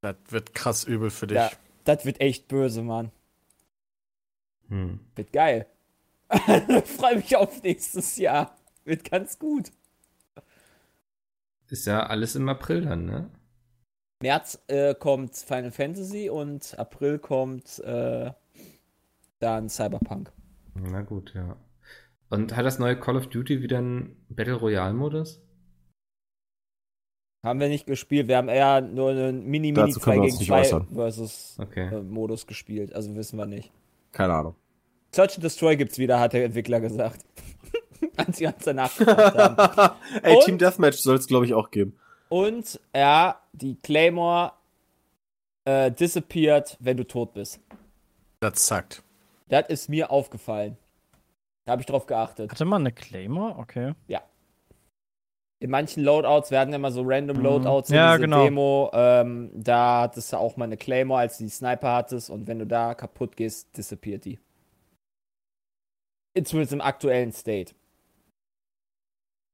Das 0.00 0.16
wird 0.28 0.54
krass 0.54 0.84
übel 0.84 1.10
für 1.10 1.26
dich. 1.26 1.36
Ja, 1.36 1.50
das 1.84 2.04
wird 2.04 2.20
echt 2.20 2.48
böse, 2.48 2.82
Mann. 2.82 3.10
Hm. 4.68 5.00
Wird 5.16 5.32
geil. 5.32 5.66
Freue 6.84 7.16
mich 7.16 7.34
auf 7.36 7.62
nächstes 7.62 8.16
Jahr. 8.16 8.56
Wird 8.84 9.10
ganz 9.10 9.38
gut. 9.38 9.70
Ist 11.68 11.86
ja 11.86 12.06
alles 12.06 12.34
im 12.34 12.48
April 12.48 12.82
dann, 12.82 13.04
ne? 13.04 13.30
März 14.20 14.62
äh, 14.66 14.94
kommt 14.94 15.36
Final 15.36 15.70
Fantasy 15.70 16.28
und 16.28 16.78
April 16.78 17.18
kommt 17.18 17.78
äh, 17.80 18.32
dann 19.38 19.68
Cyberpunk. 19.68 20.32
Na 20.74 21.02
gut, 21.02 21.34
ja. 21.34 21.56
Und 22.30 22.54
hat 22.56 22.66
das 22.66 22.78
neue 22.78 22.98
Call 22.98 23.16
of 23.16 23.28
Duty 23.28 23.62
wieder 23.62 23.78
einen 23.78 24.16
Battle 24.28 24.54
Royale-Modus? 24.54 25.40
Haben 27.44 27.60
wir 27.60 27.68
nicht 27.68 27.86
gespielt. 27.86 28.28
Wir 28.28 28.36
haben 28.36 28.48
eher 28.48 28.80
nur 28.80 29.10
einen 29.10 29.44
Mini-Mini 29.46 29.72
Dazu 29.92 30.00
2 30.00 30.04
können 30.04 30.16
wir 30.16 30.26
gegen 30.26 30.32
uns 30.32 30.40
nicht 30.40 30.48
2 30.48 30.60
äußern. 30.60 30.88
versus 30.92 31.56
Okay. 31.60 31.86
äh, 31.94 32.02
Modus 32.02 32.46
gespielt. 32.46 32.92
Also 32.92 33.14
wissen 33.14 33.38
wir 33.38 33.46
nicht. 33.46 33.70
Keine 34.12 34.34
Ahnung. 34.34 34.56
Search 35.14 35.36
and 35.36 35.44
Destroy 35.44 35.76
gibt's 35.76 35.98
wieder, 35.98 36.20
hat 36.20 36.32
der 36.32 36.44
Entwickler 36.44 36.80
gesagt. 36.80 37.24
Als 38.16 38.36
sie 38.38 38.44
ganz 38.44 38.64
danach 38.64 38.94
gefragt 38.96 39.36
haben. 39.38 39.96
Ey, 40.22 40.36
Und- 40.36 40.44
Team 40.44 40.58
Deathmatch 40.58 40.98
soll 40.98 41.16
es, 41.16 41.26
glaube 41.26 41.46
ich, 41.46 41.54
auch 41.54 41.70
geben. 41.70 41.96
Und 42.28 42.78
ja, 42.94 43.40
die 43.52 43.76
Claymore 43.76 44.52
äh, 45.64 45.90
disappeared, 45.90 46.76
wenn 46.80 46.96
du 46.98 47.06
tot 47.06 47.32
bist. 47.32 47.60
Das 48.40 48.66
zackt. 48.66 49.02
Das 49.48 49.68
ist 49.68 49.88
mir 49.88 50.10
aufgefallen. 50.10 50.76
Da 51.68 51.72
habe 51.72 51.82
ich 51.82 51.86
drauf 51.86 52.06
geachtet. 52.06 52.50
Hatte 52.50 52.64
man 52.64 52.80
eine 52.80 52.92
Claymore? 52.92 53.58
Okay. 53.58 53.94
In 55.60 55.68
manchen 55.70 56.02
Loadouts 56.02 56.50
werden 56.50 56.72
immer 56.72 56.90
so 56.90 57.02
random 57.04 57.36
Mhm. 57.36 57.42
Loadouts 57.42 57.90
in 57.90 57.96
Ja, 57.96 58.12
diese 58.12 58.22
genau. 58.22 58.42
Demo. 58.44 58.90
Ähm, 58.94 59.50
da 59.54 60.00
hattest 60.02 60.32
du 60.32 60.38
auch 60.38 60.56
mal 60.56 60.64
eine 60.64 60.78
Claymore, 60.78 61.20
als 61.20 61.36
du 61.36 61.44
die 61.44 61.50
Sniper 61.50 61.92
hattest. 61.92 62.30
Und 62.30 62.46
wenn 62.46 62.58
du 62.58 62.66
da 62.66 62.94
kaputt 62.94 63.36
gehst, 63.36 63.76
disappeared 63.76 64.24
die. 64.24 64.38
Zumindest 66.42 66.72
im 66.72 66.80
aktuellen 66.80 67.32
State. 67.32 67.74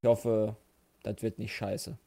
Ich 0.02 0.08
hoffe, 0.08 0.54
das 1.02 1.20
wird 1.20 1.40
nicht 1.40 1.52
scheiße. 1.56 1.98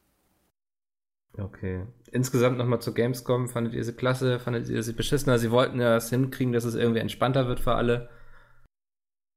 Okay. 1.36 1.84
Insgesamt 2.12 2.56
nochmal 2.56 2.80
zur 2.80 2.94
Gamescom. 2.94 3.48
Fandet 3.48 3.74
ihr 3.74 3.84
sie 3.84 3.92
klasse? 3.92 4.38
Fandet 4.40 4.70
ihr 4.70 4.82
sie 4.82 4.94
beschissener? 4.94 5.38
Sie 5.38 5.50
wollten 5.50 5.80
ja 5.80 5.96
es 5.96 6.08
hinkriegen, 6.08 6.54
dass 6.54 6.64
es 6.64 6.76
irgendwie 6.76 7.00
entspannter 7.00 7.46
wird 7.46 7.60
für 7.60 7.74
alle. 7.74 8.08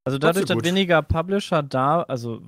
Also 0.04 0.18
dadurch, 0.18 0.46
dass 0.46 0.64
weniger 0.64 1.02
Publisher 1.02 1.62
da, 1.62 2.02
also 2.02 2.40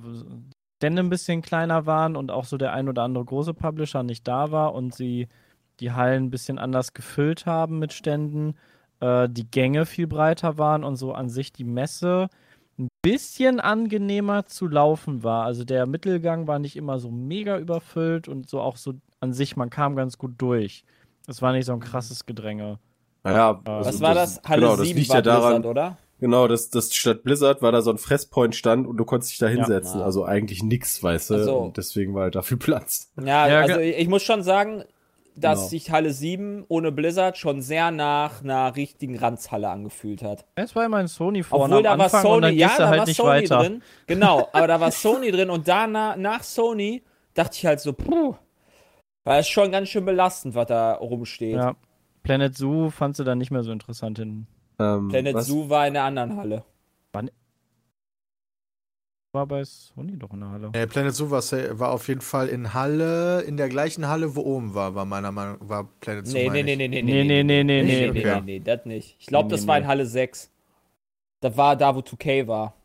Stände 0.77 1.01
ein 1.01 1.09
bisschen 1.09 1.41
kleiner 1.41 1.85
waren 1.85 2.15
und 2.15 2.31
auch 2.31 2.45
so 2.45 2.57
der 2.57 2.73
ein 2.73 2.89
oder 2.89 3.03
andere 3.03 3.23
große 3.23 3.53
Publisher 3.53 4.03
nicht 4.03 4.27
da 4.27 4.51
war 4.51 4.73
und 4.73 4.93
sie 4.93 5.27
die 5.79 5.91
Hallen 5.91 6.25
ein 6.25 6.31
bisschen 6.31 6.57
anders 6.57 6.93
gefüllt 6.93 7.45
haben 7.45 7.79
mit 7.79 7.93
Ständen, 7.93 8.55
äh, 8.99 9.29
die 9.29 9.49
Gänge 9.49 9.85
viel 9.85 10.07
breiter 10.07 10.57
waren 10.57 10.83
und 10.83 10.95
so 10.97 11.13
an 11.13 11.29
sich 11.29 11.53
die 11.53 11.63
Messe 11.63 12.29
ein 12.77 12.89
bisschen 13.01 13.59
angenehmer 13.59 14.45
zu 14.45 14.67
laufen 14.67 15.23
war. 15.23 15.45
Also 15.45 15.63
der 15.63 15.85
Mittelgang 15.85 16.47
war 16.47 16.59
nicht 16.59 16.75
immer 16.75 16.99
so 16.99 17.09
mega 17.09 17.57
überfüllt 17.57 18.27
und 18.27 18.49
so 18.49 18.59
auch 18.59 18.75
so 18.75 18.95
an 19.21 19.33
sich, 19.33 19.55
man 19.55 19.69
kam 19.69 19.95
ganz 19.95 20.17
gut 20.17 20.33
durch. 20.37 20.83
Es 21.27 21.41
war 21.41 21.53
nicht 21.53 21.65
so 21.65 21.73
ein 21.73 21.79
krasses 21.79 22.25
Gedränge. 22.25 22.79
Naja, 23.23 23.59
Was 23.63 23.87
also 23.87 24.01
war 24.01 24.13
das? 24.13 24.41
Halle 24.43 24.61
genau, 24.61 24.75
das 24.75 24.87
7 24.87 24.99
liegt 24.99 25.09
war 25.09 25.15
ja 25.17 25.21
daran, 25.21 25.61
Blizzard, 25.61 25.65
oder? 25.65 25.97
Genau, 26.19 26.47
das, 26.47 26.69
das 26.69 26.93
statt 26.95 27.23
Blizzard 27.23 27.61
war 27.61 27.71
da 27.73 27.81
so 27.81 27.91
ein 27.91 27.97
Fresspoint 27.97 28.55
stand 28.55 28.87
und 28.87 28.97
du 28.97 29.03
konntest 29.05 29.31
dich 29.33 29.39
da 29.39 29.47
hinsetzen. 29.47 29.99
Ja. 29.99 30.05
Also 30.05 30.23
eigentlich 30.23 30.63
nix, 30.63 31.03
weißt 31.03 31.29
du. 31.29 31.35
Ach 31.35 31.43
so. 31.43 31.57
Und 31.57 31.77
deswegen 31.77 32.13
war 32.15 32.23
halt 32.23 32.35
dafür 32.35 32.57
Platz. 32.59 33.11
Ja, 33.21 33.47
Ja, 33.47 33.59
also 33.61 33.79
ich, 33.79 33.97
ich 33.97 34.07
muss 34.07 34.23
schon 34.23 34.41
sagen, 34.41 34.83
dass 35.35 35.59
Genau. 35.59 35.67
sich 35.69 35.91
Halle 35.91 36.13
7 36.13 36.63
ohne 36.69 36.93
Blizzard 36.93 37.37
schon 37.37 37.61
sehr 37.61 37.91
nach 37.91 38.41
einer 38.41 38.73
richtigen 38.77 39.17
Ranzhalle 39.19 39.67
angefühlt 39.69 40.23
hat. 40.23 40.45
Es 40.55 40.73
war 40.77 40.85
immer 40.85 40.97
ein 40.97 41.07
Sony 41.09 41.43
vorne 41.43 41.65
Obwohl 41.75 41.77
am 41.79 41.83
da 41.83 41.97
war 41.97 42.05
Anfang 42.05 42.21
und 42.25 42.31
Sony, 42.31 42.41
dann 42.41 42.55
ja, 42.55 42.71
da 42.77 42.87
halt 42.87 42.99
war 42.99 43.05
nicht 43.07 43.17
Sony 43.17 43.29
weiter. 43.29 43.57
drin. 43.59 43.83
Genau, 44.07 44.47
aber 44.53 44.67
da 44.67 44.79
war 44.79 44.91
Sony 44.91 45.31
drin 45.31 45.49
und 45.49 45.67
danach, 45.67 46.15
nach 46.15 46.43
Sony, 46.43 47.03
dachte 47.33 47.57
ich 47.57 47.65
halt 47.65 47.81
so, 47.81 47.91
puh, 47.91 48.35
war 49.25 49.39
es 49.39 49.49
schon 49.49 49.69
ganz 49.73 49.89
schön 49.89 50.05
belastend, 50.05 50.55
was 50.55 50.67
da 50.67 50.93
rumsteht. 50.93 51.55
Ja. 51.57 51.75
Planet 52.23 52.55
Zoo 52.55 52.89
fandst 52.89 53.19
du 53.19 53.25
dann 53.25 53.37
nicht 53.37 53.51
mehr 53.51 53.63
so 53.63 53.73
interessant 53.73 54.17
hin. 54.17 54.47
Ähm, 54.79 55.07
Planet 55.09 55.33
was- 55.35 55.47
Zoo 55.47 55.69
war 55.69 55.87
in 55.87 55.93
der 55.93 56.03
anderen 56.03 56.35
Halle. 56.37 56.63
War 59.33 59.47
bei 59.47 59.65
Sony 59.65 60.17
doch 60.17 60.31
in 60.31 60.39
der 60.39 60.49
Halle. 60.49 60.69
Äh, 60.71 60.87
Planet 60.87 61.13
Zoo 61.13 61.29
war, 61.29 61.41
war 61.77 61.91
auf 61.91 62.07
jeden 62.07 62.21
Fall 62.21 62.47
in 62.47 62.73
Halle, 62.73 63.41
in 63.41 63.57
der 63.57 63.67
gleichen 63.67 64.07
Halle, 64.07 64.33
wo 64.33 64.39
oben 64.41 64.73
war, 64.73 64.95
war 64.95 65.03
meiner 65.03 65.33
Meinung 65.33 65.57
war 65.59 65.89
Planet 65.99 66.25
Zoo. 66.25 66.37
Nee, 66.37 66.49
nee, 66.49 66.63
nee, 66.63 66.75
nee, 66.77 66.87
nee, 66.87 67.01
Nee, 67.01 67.23
nee, 67.25 67.43
nee, 67.43 67.43
nee, 67.43 67.63
nee, 67.63 67.83
nee. 67.83 67.83
nee, 67.83 68.11
nee, 68.11 68.19
okay. 68.31 68.41
nee, 68.45 68.59
das 68.61 68.85
nicht. 68.85 69.17
Ich 69.19 69.25
glaube, 69.27 69.47
Nee, 69.47 69.51
das 69.51 69.61
nee, 69.63 69.67
war 69.67 69.77
in 69.77 69.83
nee. 69.83 69.87
Halle 69.89 70.05
6. 70.05 70.49
Das 71.41 71.57
war 71.57 71.75
da, 71.75 71.93
wo 71.93 71.99
2K 71.99 72.47
war. 72.47 72.75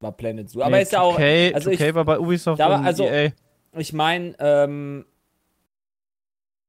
War 0.00 0.12
Planet 0.12 0.48
Zoo. 0.48 0.62
Aber 0.62 0.76
nee, 0.76 0.82
ist 0.84 0.92
ja 0.92 1.02
auch, 1.02 1.18
2K, 1.18 1.52
also 1.54 1.70
2K 1.70 1.88
ich- 1.90 1.94
war 1.94 2.04
bei 2.06 2.18
Ubisoft 2.18 2.58
da 2.58 2.70
war- 2.70 2.78
und 2.80 2.86
also- 2.86 3.04
EA. 3.04 3.32
ich 3.76 3.92
meine, 3.92 4.34
ähm, 4.38 5.04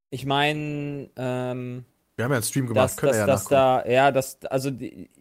ich 0.09 0.25
meine, 0.25 1.09
ähm, 1.15 1.85
Wir 2.15 2.25
haben 2.25 2.31
ja 2.31 2.37
einen 2.37 2.43
Stream 2.43 2.67
gemacht, 2.67 2.83
dass, 2.85 2.97
können 2.97 3.11
dass, 3.11 3.17
wir 3.17 3.19
ja 3.21 3.25
dass 3.27 3.45
da, 3.45 3.85
ja, 3.85 4.11
das, 4.11 4.39
also 4.45 4.71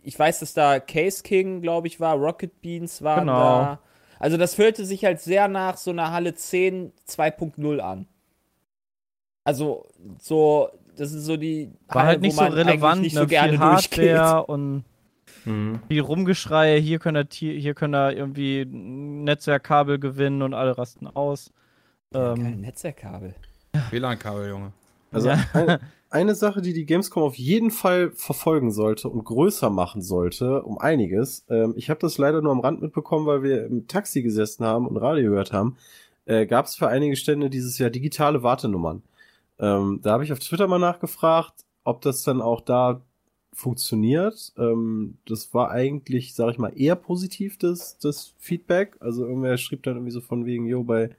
ich 0.03 0.18
weiß, 0.18 0.40
dass 0.40 0.55
da 0.55 0.78
Case 0.78 1.22
King, 1.22 1.61
glaube 1.61 1.88
ich, 1.88 1.99
war, 1.99 2.14
Rocket 2.16 2.61
Beans 2.61 3.03
waren 3.03 3.26
Genau. 3.26 3.38
da. 3.38 3.78
Also 4.20 4.36
das 4.36 4.55
fühlte 4.55 4.84
sich 4.84 5.05
halt 5.05 5.20
sehr 5.20 5.49
nach 5.49 5.76
so 5.76 5.90
einer 5.90 6.12
Halle 6.12 6.34
10 6.34 6.92
2.0 7.09 7.78
an. 7.80 8.07
Also 9.42 9.86
so, 10.20 10.70
das 10.97 11.12
ist 11.12 11.24
so 11.24 11.36
die 11.36 11.70
War 11.88 11.97
Halle, 12.03 12.09
halt 12.09 12.20
nicht 12.22 12.36
wo 12.36 12.40
so 12.45 12.47
relevant, 12.51 13.03
nicht 13.03 13.14
ne? 13.14 13.20
so 13.22 13.26
gerne 13.26 13.53
viel 13.53 13.59
durchgeht. 13.59 14.16
Hardware 14.18 14.47
und 14.49 14.84
Mhm. 15.47 15.80
viel 15.88 16.01
Rumgeschrei. 16.01 16.80
Hier 16.80 16.99
können 16.99 17.26
wir, 17.30 17.51
hier 17.61 17.74
können 17.74 17.92
wir 17.92 18.16
irgendwie 18.16 18.62
ein 18.62 19.24
Netzwerkkabel 19.24 19.99
gewinnen 19.99 20.40
und 20.40 20.55
alle 20.55 20.78
rasten 20.78 21.07
aus. 21.07 21.53
Kein 22.12 22.36
Ähm, 22.47 22.61
Netzwerkkabel. 22.62 23.34
WLAN-Kabel, 23.90 24.49
Junge. 24.49 24.72
Also 25.12 25.28
Ja. 25.30 25.38
ein, 26.15 26.23
eine 26.23 26.35
Sache, 26.35 26.62
die 26.62 26.73
die 26.73 26.87
Gamescom 26.87 27.23
auf 27.23 27.35
jeden 27.35 27.71
Fall 27.71 28.12
verfolgen 28.12 28.71
sollte 28.71 29.09
und 29.09 29.25
größer 29.25 29.69
machen 29.69 30.01
sollte, 30.01 30.62
um 30.62 30.79
einiges. 30.79 31.45
Ähm, 31.49 31.75
ich 31.77 31.91
habe 31.91 32.01
das 32.01 32.19
leider 32.19 32.41
nur 32.41 32.53
am 32.53 32.61
Rand 32.61 32.81
mitbekommen, 32.81 33.27
weil 33.27 33.43
wir 33.43 33.67
im 33.67 33.89
Taxi 33.89 34.23
gesessen 34.23 34.65
haben 34.65 34.87
und 34.87 34.97
Radio 34.97 35.31
gehört 35.31 35.53
haben. 35.53 35.77
Äh, 36.27 36.47
Gab 36.47 36.67
es 36.67 36.77
für 36.77 36.89
einige 36.89 37.17
Stände 37.17 37.51
dieses 37.51 37.79
Jahr 37.79 37.91
digitale 37.91 38.43
Wartenummern. 38.43 39.03
Ähm, 39.59 40.01
da 40.03 40.12
habe 40.12 40.25
ich 40.25 40.33
auf 40.33 40.39
Twitter 40.39 40.69
mal 40.69 40.79
nachgefragt, 40.79 41.65
ob 41.85 42.01
das 42.03 42.23
dann 42.23 42.41
auch 42.41 42.61
da 42.61 43.03
funktioniert. 43.53 44.53
Ähm, 44.57 45.19
das 45.27 45.53
war 45.53 45.71
eigentlich, 45.71 46.35
sag 46.35 46.53
ich 46.53 46.59
mal, 46.59 46.73
eher 46.77 46.97
positiv, 46.97 47.59
das, 47.59 47.99
das 47.99 48.35
Feedback. 48.39 48.97
Also 49.01 49.27
irgendwer 49.27 49.57
schrieb 49.59 49.83
dann 49.83 49.97
irgendwie 49.97 50.12
so 50.12 50.21
von 50.21 50.47
wegen, 50.47 50.67
jo, 50.67 50.85
bei 50.85 51.11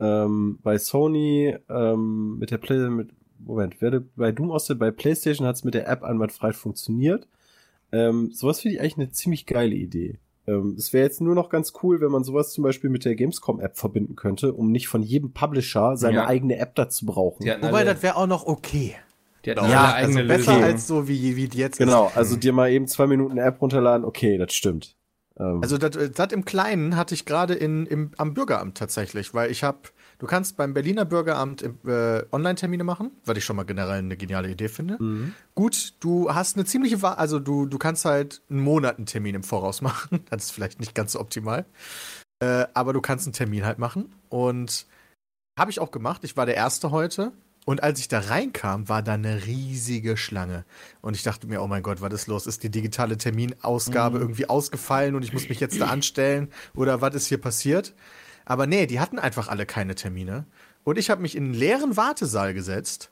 ähm, 0.00 0.58
bei 0.62 0.78
Sony 0.78 1.56
ähm, 1.68 2.38
mit 2.38 2.50
der 2.50 2.58
Play 2.58 2.88
mit 2.88 3.10
Moment, 3.44 3.80
werde 3.80 4.00
bei 4.16 4.32
Doom 4.32 4.50
aus 4.50 4.66
der 4.66 4.74
bei 4.74 4.90
PlayStation 4.90 5.46
hat 5.46 5.56
es 5.56 5.64
mit 5.64 5.74
der 5.74 5.88
App 5.88 6.02
einwandfrei 6.02 6.52
funktioniert. 6.52 7.26
Ähm, 7.92 8.30
sowas 8.32 8.60
finde 8.60 8.76
ich 8.76 8.80
eigentlich 8.80 8.96
eine 8.98 9.10
ziemlich 9.10 9.46
geile 9.46 9.74
Idee. 9.74 10.18
Ähm, 10.46 10.74
es 10.78 10.92
wäre 10.92 11.04
jetzt 11.04 11.20
nur 11.20 11.34
noch 11.34 11.48
ganz 11.48 11.72
cool, 11.82 12.00
wenn 12.00 12.10
man 12.10 12.22
sowas 12.24 12.52
zum 12.52 12.62
Beispiel 12.64 12.88
mit 12.90 13.04
der 13.04 13.14
Gamescom-App 13.16 13.76
verbinden 13.76 14.16
könnte, 14.16 14.52
um 14.52 14.70
nicht 14.70 14.88
von 14.88 15.02
jedem 15.02 15.32
Publisher 15.32 15.96
seine 15.96 16.16
Ja. 16.16 16.26
eigene 16.26 16.56
App 16.58 16.74
dazu 16.76 17.06
brauchen. 17.06 17.46
Wobei, 17.60 17.84
das 17.84 18.02
wäre 18.02 18.16
auch 18.16 18.26
noch 18.26 18.46
okay. 18.46 18.94
die 19.44 19.50
hatten 19.52 19.70
Ja, 19.70 19.92
also 19.94 20.18
eigene 20.18 20.24
besser 20.28 20.52
Lösungen. 20.52 20.64
als 20.64 20.86
so 20.86 21.08
wie, 21.08 21.36
wie 21.36 21.48
die 21.48 21.58
jetzt 21.58 21.78
Genau, 21.78 22.08
ist. 22.08 22.16
also 22.16 22.36
dir 22.36 22.52
mal 22.52 22.70
eben 22.70 22.86
zwei 22.86 23.06
Minuten 23.06 23.32
eine 23.32 23.42
App 23.42 23.60
runterladen, 23.60 24.04
okay, 24.04 24.36
das 24.38 24.52
stimmt. 24.52 24.96
Ähm, 25.38 25.60
Also 25.62 25.78
das, 25.78 26.12
das 26.12 26.32
im 26.32 26.44
Kleinen 26.44 26.94
hatte 26.96 27.14
ich 27.14 27.24
gerade 27.24 27.54
in 27.54 27.86
im, 27.86 28.10
am 28.18 28.34
Bürgeramt 28.34 28.76
tatsächlich, 28.78 29.32
weil 29.34 29.50
ich 29.50 29.62
habe, 29.64 29.78
du 30.20 30.26
kannst 30.26 30.56
beim 30.56 30.72
Berliner 30.72 31.04
Bürgeramt 31.04 31.62
äh, 31.62 32.22
Online-Termine 32.30 32.84
machen, 32.84 33.10
was 33.24 33.36
ich 33.36 33.44
schon 33.44 33.56
mal 33.56 33.64
generell 33.64 33.98
eine 33.98 34.16
geniale 34.16 34.48
Idee 34.48 34.68
finde. 34.68 35.02
mhm. 35.02 35.34
Gut, 35.56 35.94
du 36.00 36.32
hast 36.32 36.56
eine 36.56 36.64
ziemliche, 36.64 37.02
Wa 37.02 37.14
also 37.14 37.40
du, 37.40 37.66
du 37.66 37.78
kannst 37.78 38.04
halt 38.04 38.42
einen 38.48 38.60
Monat 38.60 38.98
einen 38.98 39.06
Termin 39.06 39.34
im 39.34 39.42
Voraus 39.42 39.80
machen. 39.82 40.20
Das 40.30 40.44
ist 40.44 40.50
vielleicht 40.52 40.78
nicht 40.78 40.94
ganz 40.94 41.12
so 41.12 41.20
optimal. 41.20 41.64
Äh, 42.38 42.66
aber 42.74 42.92
du 42.92 43.00
kannst 43.00 43.26
einen 43.26 43.32
Termin 43.32 43.64
halt 43.64 43.78
machen. 43.78 44.12
Und 44.28 44.86
habe 45.58 45.70
ich 45.70 45.80
auch 45.80 45.90
gemacht. 45.90 46.22
Ich 46.24 46.36
war 46.36 46.46
der 46.46 46.54
Erste 46.54 46.90
heute. 46.90 47.32
Und 47.66 47.82
als 47.82 48.00
ich 48.00 48.08
da 48.08 48.20
reinkam, 48.20 48.88
war 48.88 49.02
da 49.02 49.14
eine 49.14 49.46
riesige 49.46 50.16
Schlange. 50.16 50.64
Und 51.02 51.14
ich 51.14 51.22
dachte 51.22 51.46
mir, 51.46 51.62
oh 51.62 51.66
mein 51.66 51.82
Gott, 51.82 52.00
was 52.00 52.12
ist 52.12 52.26
los? 52.26 52.46
Ist 52.46 52.62
die 52.62 52.70
digitale 52.70 53.18
Terminausgabe 53.18 54.18
irgendwie 54.18 54.48
ausgefallen 54.48 55.14
und 55.14 55.22
ich 55.22 55.32
muss 55.32 55.48
mich 55.48 55.60
jetzt 55.60 55.80
da 55.80 55.86
anstellen? 55.86 56.48
Oder 56.74 57.00
was 57.02 57.14
ist 57.14 57.26
hier 57.26 57.38
passiert? 57.38 57.92
Aber 58.44 58.66
nee, 58.66 58.86
die 58.86 59.00
hatten 59.00 59.18
einfach 59.18 59.48
alle 59.48 59.66
keine 59.66 59.94
Termine. 59.94 60.46
Und 60.84 60.98
ich 60.98 61.10
habe 61.10 61.22
mich 61.22 61.36
in 61.36 61.44
einen 61.44 61.54
leeren 61.54 61.96
Wartesaal 61.96 62.54
gesetzt. 62.54 63.10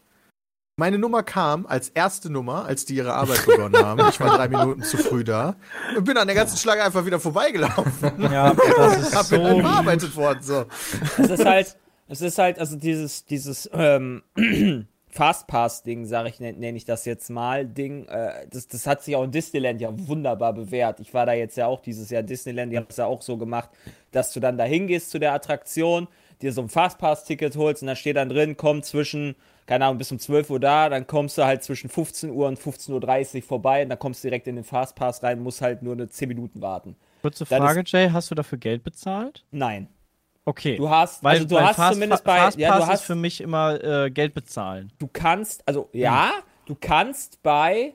Meine 0.77 0.99
Nummer 0.99 1.25
kam 1.25 1.67
als 1.67 1.89
erste 1.89 2.31
Nummer, 2.31 2.65
als 2.65 2.85
die 2.85 2.95
ihre 2.95 3.13
Arbeit 3.15 3.45
begonnen 3.47 3.77
haben. 3.85 4.09
Ich 4.09 4.21
war 4.21 4.37
drei 4.37 4.49
Minuten 4.49 4.83
zu 4.83 4.97
früh 4.97 5.25
da 5.25 5.57
und 5.97 6.05
bin 6.05 6.17
an 6.17 6.29
der 6.29 6.37
ganzen 6.37 6.57
Schlange 6.57 6.85
einfach 6.85 7.05
wieder 7.05 7.19
vorbeigelaufen. 7.19 8.23
ja, 8.31 8.55
das 8.55 8.97
ist 9.09 9.17
Hab 9.17 9.27
so. 9.27 9.37
bearbeitet 9.39 10.15
worden. 10.15 10.39
So. 10.41 10.67
Es 11.19 11.31
ist 11.31 11.45
halt, 11.45 11.77
es 12.07 12.21
ist 12.21 12.39
halt, 12.39 12.61
also 12.61 12.77
dieses, 12.77 13.25
dieses 13.25 13.69
ähm, 13.73 14.23
Fastpass-Ding, 15.19 16.07
sage 16.07 16.29
ich, 16.29 16.39
nenne 16.39 16.57
nenn 16.59 16.77
ich 16.77 16.85
das 16.85 17.05
jetzt 17.05 17.29
mal, 17.29 17.67
Ding, 17.67 18.07
äh, 18.07 18.47
das, 18.51 18.69
das 18.69 18.87
hat 18.87 19.03
sich 19.03 19.17
auch 19.17 19.25
in 19.25 19.33
Disneyland 19.33 19.81
ja 19.81 19.91
wunderbar 19.93 20.53
bewährt. 20.53 21.01
Ich 21.01 21.13
war 21.13 21.27
da 21.27 21.33
jetzt 21.33 21.57
ja 21.57 21.67
auch 21.67 21.81
dieses 21.81 22.09
Jahr 22.11 22.21
in 22.21 22.29
Disneyland, 22.29 22.73
die 22.73 22.77
haben 22.77 22.87
es 22.89 22.99
ja 22.99 23.07
auch 23.07 23.21
so 23.21 23.37
gemacht, 23.37 23.69
dass 24.13 24.33
du 24.33 24.39
dann 24.39 24.57
da 24.57 24.63
hingehst 24.63 25.11
zu 25.11 25.19
der 25.19 25.33
Attraktion, 25.33 26.07
dir 26.41 26.53
so 26.53 26.63
ein 26.63 26.69
Fastpass-Ticket 26.69 27.57
holst 27.57 27.83
und 27.83 27.89
da 27.89 27.97
steht 27.97 28.15
dann 28.15 28.29
drin, 28.29 28.57
komm 28.57 28.85
zwischen, 28.85 29.35
keine 29.67 29.87
Ahnung, 29.87 29.99
bis 29.99 30.13
um 30.13 30.21
12 30.21 30.51
Uhr 30.51 30.61
da, 30.61 30.89
dann 30.89 31.09
kommst 31.09 31.37
du 31.37 31.45
halt 31.45 31.65
zwischen 31.65 31.91
15 31.91 32.31
Uhr 32.31 32.47
und 32.47 32.57
15.30 32.57 33.39
Uhr 33.39 33.43
vorbei 33.43 33.83
und 33.83 33.89
dann 33.89 33.99
kommst 33.99 34.23
du 34.23 34.29
direkt 34.29 34.47
in 34.47 34.55
den 34.55 34.65
Fastpass 34.65 35.25
rein, 35.25 35.43
musst 35.43 35.63
halt 35.63 35.83
nur 35.83 35.95
eine 35.95 36.09
10 36.09 36.29
Minuten 36.29 36.63
warten. 36.63 36.95
Kurze 37.23 37.45
Frage, 37.45 37.83
Jay, 37.85 38.09
hast 38.13 38.31
du 38.31 38.37
dafür 38.37 38.59
Geld 38.59 38.85
bezahlt? 38.85 39.45
Nein. 39.51 39.89
Okay. 40.49 40.79
Du 40.79 40.89
hast, 40.89 41.23
weil, 41.23 41.37
also 41.37 41.47
du 41.47 41.55
weil 41.57 41.67
hast 41.67 41.77
Fast, 41.77 41.93
zumindest 41.93 42.25
bei, 42.25 42.39
Fastpass 42.39 42.63
ja, 42.63 42.79
du 42.79 42.87
hast 42.87 43.01
ist 43.01 43.07
für 43.07 43.15
mich 43.15 43.43
immer 43.43 43.85
äh, 43.85 44.11
Geld 44.11 44.33
bezahlen. 44.33 44.91
du 44.99 45.07
kannst, 45.07 45.63
also 45.69 45.91
ja, 45.93 46.31
du 46.65 46.75
kannst 46.75 47.43
bei 47.43 47.93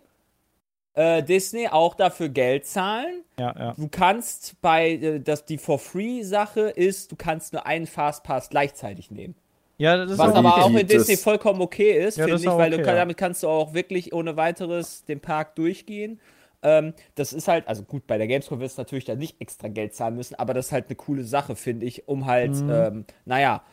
äh, 0.94 1.24
Disney 1.24 1.68
auch 1.68 1.96
dafür 1.96 2.30
Geld 2.30 2.68
zahlen. 2.68 3.24
Ja, 3.40 3.56
ja. 3.58 3.74
Du 3.76 3.88
kannst 3.88 4.62
bei, 4.62 4.92
äh, 4.92 5.20
das, 5.20 5.46
die 5.46 5.58
For-Free-Sache 5.58 6.62
ist, 6.62 7.12
du 7.12 7.16
kannst 7.16 7.54
nur 7.54 7.66
einen 7.66 7.88
Fastpass 7.88 8.50
gleichzeitig 8.50 9.10
nehmen. 9.10 9.34
Ja, 9.80 9.98
das 9.98 10.12
ist 10.12 10.18
Was 10.20 10.34
auch 10.34 10.36
aber 10.36 10.54
okay. 10.54 10.62
auch 10.62 10.76
in 10.76 10.86
Disney 10.86 11.18
vollkommen 11.18 11.60
okay 11.60 12.06
ist, 12.06 12.20
Ja, 12.20 12.26
finde 12.26 12.40
ich, 12.40 12.46
weil 12.46 12.70
du 12.70 12.78
okay, 12.78 12.86
ja. 12.86 12.96
damit 12.98 13.18
kannst 13.18 13.42
du 13.42 13.48
auch 13.48 13.74
wirklich 13.74 14.14
ohne 14.14 14.38
weiteres 14.38 15.06
den 15.06 15.20
Park 15.20 15.56
durchgehen. 15.56 16.20
Ähm, 16.64 16.94
das 17.16 17.34
ist 17.34 17.48
halt, 17.48 17.68
also 17.68 17.84
gut, 17.84 18.08
bei 18.08 18.18
der 18.18 18.28
Gamescom 18.28 18.60
wirst 18.60 18.78
du 18.78 18.82
natürlich 18.82 19.06
dann 19.06 19.20
nicht 19.20 19.40
extra 19.42 19.68
Geld 19.68 19.94
zahlen 19.96 20.16
müssen, 20.16 20.36
aber 20.36 20.54
das 20.54 20.68
ist 20.68 20.72
halt 20.72 20.88
eine 20.88 20.96
coole 20.96 21.24
Sache, 21.24 21.56
finde 21.56 21.86
ich, 21.86 22.08
um 22.08 22.26
halt, 22.26 22.64
Mhm. 22.64 22.68
ähm, 22.68 23.06
naja, 23.26 23.64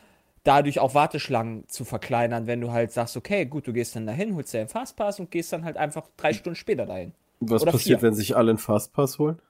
dadurch 0.43 0.79
auch 0.79 0.93
Warteschlangen 0.95 1.67
zu 1.69 1.85
verkleinern, 1.85 2.47
wenn 2.47 2.61
du 2.61 2.71
halt 2.71 2.91
sagst, 2.91 3.17
okay, 3.17 3.45
gut, 3.45 3.67
du 3.67 3.73
gehst 3.73 3.95
dann 3.95 4.05
dahin, 4.07 4.35
holst 4.35 4.53
dir 4.53 4.59
einen 4.59 4.69
Fastpass 4.69 5.19
und 5.19 5.31
gehst 5.31 5.53
dann 5.53 5.65
halt 5.65 5.77
einfach 5.77 6.09
drei 6.17 6.33
Stunden 6.33 6.55
später 6.55 6.85
dahin. 6.85 7.13
Was 7.41 7.65
Oder 7.65 7.73
passiert, 7.73 8.01
vier. 8.01 8.01
wenn 8.01 8.13
sich 8.13 8.37
alle 8.37 8.51
einen 8.51 8.57
Fastpass 8.57 9.19
holen? 9.19 9.41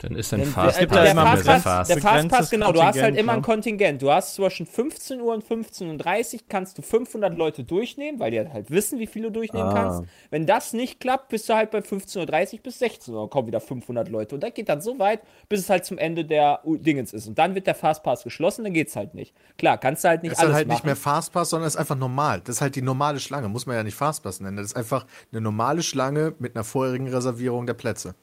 Dann 0.00 0.14
ist 0.14 0.32
ein 0.32 0.40
Denn 0.40 0.48
Fast 0.50 0.76
der, 0.76 0.86
gibt 0.86 0.94
ja 0.94 1.02
der, 1.02 1.10
immer 1.10 1.22
mehr 1.24 1.32
Fastpass, 1.38 1.62
Fast. 1.64 1.90
der 1.90 1.98
Fastpass, 2.00 2.50
genau, 2.50 2.70
du 2.70 2.80
hast 2.80 3.02
halt 3.02 3.16
immer 3.16 3.32
ein. 3.32 3.42
Kontingent. 3.42 4.00
Du 4.00 4.12
hast 4.12 4.34
zwischen 4.36 4.64
15 4.64 5.20
Uhr 5.20 5.34
und 5.34 5.44
15.30 5.44 6.34
Uhr 6.34 6.40
kannst 6.48 6.78
du 6.78 6.82
500 6.82 7.36
Leute 7.36 7.64
durchnehmen, 7.64 8.20
weil 8.20 8.30
die 8.30 8.38
halt 8.38 8.70
wissen, 8.70 9.00
wie 9.00 9.08
viel 9.08 9.22
du 9.22 9.30
durchnehmen 9.30 9.68
Ah. 9.68 9.72
kannst. 9.74 10.10
Wenn 10.30 10.46
das 10.46 10.72
nicht 10.72 11.00
klappt, 11.00 11.30
bist 11.30 11.48
du 11.48 11.54
halt 11.54 11.72
bei 11.72 11.78
15.30 11.80 12.52
Uhr 12.54 12.60
bis 12.62 12.78
16 12.78 13.12
Uhr, 13.12 13.28
kommen 13.28 13.48
wieder 13.48 13.60
500 13.60 14.08
Leute. 14.08 14.36
Und 14.36 14.42
das 14.44 14.54
geht 14.54 14.68
dann 14.68 14.80
so 14.80 14.98
weit, 15.00 15.20
bis 15.48 15.60
es 15.60 15.68
halt 15.70 15.84
zum 15.84 15.98
Ende 15.98 16.24
der 16.24 16.60
Dingens 16.64 17.12
ist. 17.12 17.26
Und 17.26 17.36
dann 17.38 17.56
wird 17.56 17.66
der 17.66 17.74
Fastpass 17.74 18.22
geschlossen, 18.22 18.62
dann 18.64 18.72
geht's 18.74 18.94
halt 18.94 19.14
nicht. 19.14 19.34
Klar, 19.56 19.78
kannst 19.78 20.04
du 20.04 20.08
halt 20.10 20.22
nicht 20.22 20.30
Das 20.32 20.38
ist 20.38 20.42
dann 20.42 20.46
alles 20.50 20.56
halt 20.58 20.68
machen. 20.68 20.76
nicht 20.76 20.84
mehr 20.84 20.96
Fastpass, 20.96 21.50
sondern 21.50 21.66
ist 21.66 21.76
einfach 21.76 21.96
normal. 21.96 22.40
Das 22.44 22.56
ist 22.56 22.60
halt 22.60 22.76
die 22.76 22.82
normale 22.82 23.18
Schlange. 23.18 23.48
Muss 23.48 23.66
man 23.66 23.74
ja 23.74 23.82
nicht 23.82 23.96
Fastpass 23.96 24.38
nennen. 24.40 24.56
Das 24.58 24.66
ist 24.66 24.76
einfach 24.76 25.06
eine 25.32 25.40
normale 25.40 25.82
Schlange 25.82 26.34
mit 26.38 26.54
einer 26.54 26.62
vorherigen 26.64 27.08
Reservierung 27.08 27.66
der 27.66 27.74
Plätze. 27.74 28.14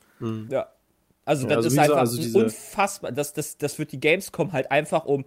Ja. 0.49 0.67
Also, 1.26 1.43
Ja, 1.47 1.55
das 1.55 1.65
also 1.65 1.67
ist 1.69 1.80
einfach 1.80 1.97
also 1.97 2.17
diese- 2.17 2.38
unfassbar. 2.43 3.11
Das, 3.11 3.34
das, 3.34 3.57
das 3.57 3.78
wird 3.80 3.91
die 3.91 3.99
Gamescom 3.99 4.53
halt 4.53 4.71
einfach 4.71 5.05
um 5.05 5.26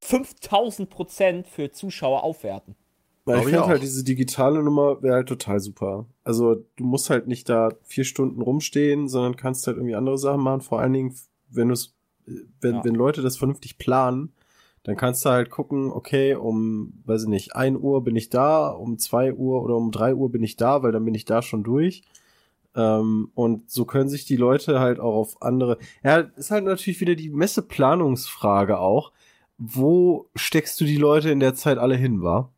5000 0.00 0.90
Prozent 0.90 1.46
für 1.46 1.70
Zuschauer 1.70 2.22
aufwerten. 2.24 2.74
Weil 3.26 3.38
ich 3.40 3.44
finde 3.44 3.66
halt, 3.66 3.82
diese 3.82 4.02
digitale 4.02 4.62
Nummer 4.62 5.02
wäre 5.02 5.16
halt 5.16 5.28
total 5.28 5.60
super. 5.60 6.06
Also 6.24 6.64
du 6.76 6.84
musst 6.84 7.10
halt 7.10 7.28
nicht 7.28 7.48
da 7.48 7.70
vier 7.84 8.04
Stunden 8.04 8.40
rumstehen, 8.40 9.08
sondern 9.08 9.36
kannst 9.36 9.66
halt 9.66 9.76
irgendwie 9.76 9.94
andere 9.94 10.18
Sachen 10.18 10.40
machen. 10.40 10.62
Vor 10.62 10.80
allen 10.80 10.94
Dingen, 10.94 11.14
wenn 11.50 11.68
du 11.68 11.74
es, 11.74 11.94
wenn, 12.60 12.76
Ja. 12.76 12.84
wenn 12.84 12.94
Leute 12.94 13.20
das 13.22 13.36
vernünftig 13.36 13.76
planen, 13.78 14.32
dann 14.84 14.96
kannst 14.96 15.24
du 15.26 15.28
halt 15.28 15.50
gucken, 15.50 15.92
okay, 15.92 16.34
um, 16.34 16.94
weiß 17.04 17.24
ich 17.24 17.28
nicht, 17.28 17.54
1 17.54 17.76
Uhr 17.76 18.02
bin 18.02 18.16
ich 18.16 18.30
da, 18.30 18.68
um 18.70 18.98
2 18.98 19.34
Uhr 19.34 19.62
oder 19.62 19.76
um 19.76 19.90
3 19.92 20.14
Uhr 20.14 20.32
bin 20.32 20.42
ich 20.42 20.56
da, 20.56 20.82
weil 20.82 20.90
dann 20.90 21.04
bin 21.04 21.14
ich 21.14 21.26
da 21.26 21.42
schon 21.42 21.62
durch. 21.62 22.02
Ähm, 22.74 23.30
und 23.34 23.70
so 23.70 23.84
können 23.84 24.08
sich 24.08 24.24
die 24.24 24.36
Leute 24.36 24.80
halt 24.80 25.00
auch 25.00 25.14
auf 25.14 25.42
andere. 25.42 25.78
Ja, 26.04 26.18
ist 26.18 26.50
halt 26.50 26.64
natürlich 26.64 27.00
wieder 27.00 27.14
die 27.14 27.30
Messeplanungsfrage 27.30 28.78
auch. 28.78 29.12
Wo 29.58 30.30
steckst 30.34 30.80
du 30.80 30.84
die 30.84 30.96
Leute 30.96 31.30
in 31.30 31.40
der 31.40 31.54
Zeit 31.54 31.78
alle 31.78 31.96
hin, 31.96 32.22
war? 32.22 32.52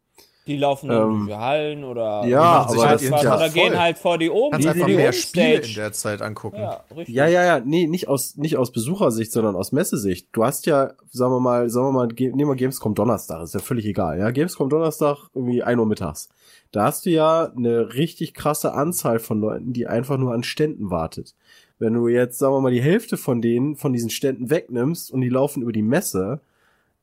Die 0.47 0.57
laufen 0.57 0.90
Ähm, 0.90 1.20
in 1.20 1.26
die 1.28 1.34
Hallen 1.34 1.84
oder 1.84 2.24
ja, 2.26 2.66
aber 2.68 2.88
halt 2.88 3.01
ja 3.01 3.36
oder 3.36 3.49
gehen 3.49 3.78
halt 3.78 3.97
vor 3.97 4.18
die 4.18 4.28
oben. 4.28 4.51
Kannst 4.51 4.64
die, 4.64 4.70
einfach 4.70 4.86
die 4.86 4.97
mehr 4.97 5.12
Spiele 5.12 5.61
in 5.61 5.74
der 5.74 5.93
Zeit 5.93 6.20
angucken. 6.20 6.57
Ja, 6.57 6.84
richtig. 6.97 7.14
Ja, 7.14 7.26
ja, 7.28 7.45
ja, 7.45 7.61
nee, 7.61 7.86
nicht 7.86 8.09
aus, 8.09 8.36
nicht 8.36 8.57
aus 8.57 8.72
Besuchersicht, 8.72 9.30
sondern 9.30 9.55
aus 9.55 9.70
Messesicht. 9.70 10.28
Du 10.32 10.45
hast 10.45 10.66
ja, 10.66 10.95
sagen 11.11 11.32
wir 11.32 11.40
mal, 11.40 11.70
sagen 11.70 11.86
wir 11.86 11.93
mal, 11.93 12.09
nehmen 12.09 12.51
wir 12.51 12.57
Gamescom 12.57 12.95
Donnerstag, 12.95 13.43
ist 13.43 13.55
ja 13.55 13.61
völlig 13.61 13.86
egal, 13.86 14.18
ja. 14.18 14.30
Gamescom 14.30 14.68
Donnerstag, 14.68 15.28
irgendwie 15.32 15.62
1 15.62 15.78
Uhr 15.78 15.86
mittags. 15.86 16.28
Da 16.72 16.84
hast 16.84 17.07
du 17.07 17.11
ja 17.11 17.53
eine 17.57 17.95
richtig 17.95 18.34
krasse 18.34 18.72
Anzahl 18.72 19.20
von 19.20 19.40
Leuten, 19.40 19.72
die 19.72 19.86
einfach 19.86 20.16
nur 20.16 20.32
an 20.32 20.43
Ständen 20.43 20.90
wartet. 20.90 21.34
Wenn 21.78 21.95
du 21.95 22.09
jetzt, 22.09 22.38
sagen 22.38 22.55
wir 22.55 22.61
mal, 22.61 22.72
die 22.72 22.82
Hälfte 22.82 23.16
von 23.16 23.43
denen, 23.43 23.76
von 23.76 23.93
diesen 23.93 24.11
Ständen 24.11 24.51
wegnimmst 24.51 25.11
und 25.12 25.20
die 25.20 25.28
laufen 25.28 25.62
über 25.62 25.72
die 25.72 25.82
Messe, 25.82 26.40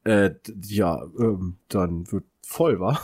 äh, 0.03 0.31
ja, 0.63 1.03
ähm, 1.19 1.57
dann 1.69 2.11
wird 2.11 2.23
voll, 2.45 2.79
wa? 2.79 2.99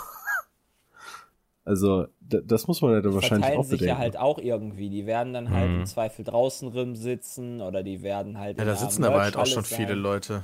Also, 1.68 2.06
das 2.22 2.68
muss 2.68 2.82
man 2.84 2.92
ja 2.92 3.02
dann 3.02 3.12
Die 3.12 3.16
wahrscheinlich 3.16 3.52
auch 3.58 3.64
sich 3.64 3.80
bedenken. 3.80 3.88
ja 3.90 3.98
halt 3.98 4.18
auch 4.18 4.38
irgendwie. 4.38 4.90
Die 4.90 5.06
werden 5.08 5.34
dann 5.34 5.50
halt 5.50 5.70
Mhm. 5.72 5.80
im 5.80 5.86
Zweifel 5.88 6.24
draußen 6.24 6.68
rum 6.70 6.96
sitzen 6.96 7.60
oder 7.60 7.82
die 7.82 8.04
werden 8.04 8.38
halt. 8.40 8.58
Ja, 8.58 8.64
in 8.64 8.68
da 8.68 8.74
der 8.76 8.76
sitzen 8.82 9.04
aber 9.04 9.22
halt 9.22 9.36
auch 9.36 9.46
schon 9.48 9.64
sein. 9.64 9.80
viele 9.80 9.96
Leute. 9.96 10.44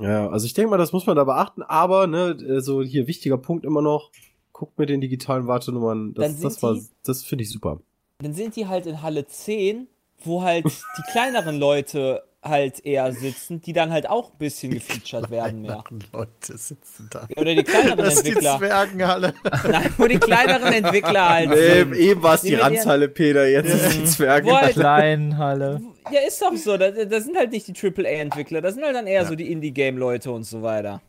Ja, 0.00 0.28
also 0.28 0.46
ich 0.46 0.54
denke 0.54 0.70
mal, 0.70 0.78
das 0.78 0.92
muss 0.92 1.06
man 1.06 1.14
da 1.16 1.24
beachten, 1.24 1.62
aber 1.62 2.06
ne, 2.06 2.60
so 2.62 2.82
hier 2.82 3.06
wichtiger 3.06 3.36
Punkt 3.36 3.64
immer 3.66 3.82
noch, 3.82 4.10
guckt 4.52 4.78
mit 4.78 4.88
den 4.88 5.00
digitalen 5.00 5.46
Wartenummern, 5.46 6.14
das, 6.14 6.40
das 6.40 6.62
war, 6.62 6.74
die- 6.74 6.86
das 7.04 7.22
finde 7.22 7.44
ich 7.44 7.50
super. 7.52 7.80
Dann 8.18 8.32
sind 8.32 8.56
die 8.56 8.66
halt 8.66 8.86
in 8.86 9.02
Halle 9.02 9.26
10, 9.26 9.88
wo 10.24 10.42
halt 10.42 10.64
die 10.98 11.02
kleineren 11.12 11.58
Leute 11.58 12.22
halt 12.42 12.84
eher 12.86 13.12
sitzen, 13.12 13.60
die 13.60 13.72
dann 13.74 13.90
halt 13.92 14.08
auch 14.08 14.32
ein 14.32 14.38
bisschen 14.38 14.72
gefeatured 14.72 15.28
werden 15.30 15.60
mehr. 15.62 15.84
Leute 16.12 16.56
sitzen 16.56 17.08
da. 17.10 17.28
Oder 17.36 17.54
die 17.54 17.62
kleineren 17.64 17.98
Das 17.98 18.14
ist 18.14 18.24
die 18.24 18.30
Entwickler. 18.30 18.58
Zwergenhalle. 18.58 19.34
Nein, 19.70 19.94
wo 19.98 20.06
die 20.06 20.18
kleineren 20.18 20.72
Entwickler 20.72 21.28
halt 21.28 21.54
sind. 21.54 21.94
eben 21.94 22.22
war 22.22 22.36
es 22.36 22.40
die 22.42 22.54
Ranzhalle, 22.54 23.08
Peter, 23.08 23.46
jetzt 23.46 23.68
ist 23.74 23.94
die 23.94 24.04
Zwerge. 24.04 24.46
Wo 24.48 24.56
halt, 24.56 24.72
Kleinhalle. 24.72 25.82
ja, 26.10 26.20
ist 26.26 26.40
doch 26.40 26.56
so. 26.56 26.78
Das, 26.78 26.94
das 27.10 27.24
sind 27.24 27.36
halt 27.36 27.50
nicht 27.52 27.66
die 27.68 27.74
AAA-Entwickler, 27.74 28.62
das 28.62 28.74
sind 28.74 28.84
halt 28.84 28.94
dann 28.96 29.06
eher 29.06 29.26
so 29.26 29.34
die 29.34 29.52
Indie-Game-Leute 29.52 30.30
und 30.30 30.44
so 30.44 30.62
weiter. 30.62 31.02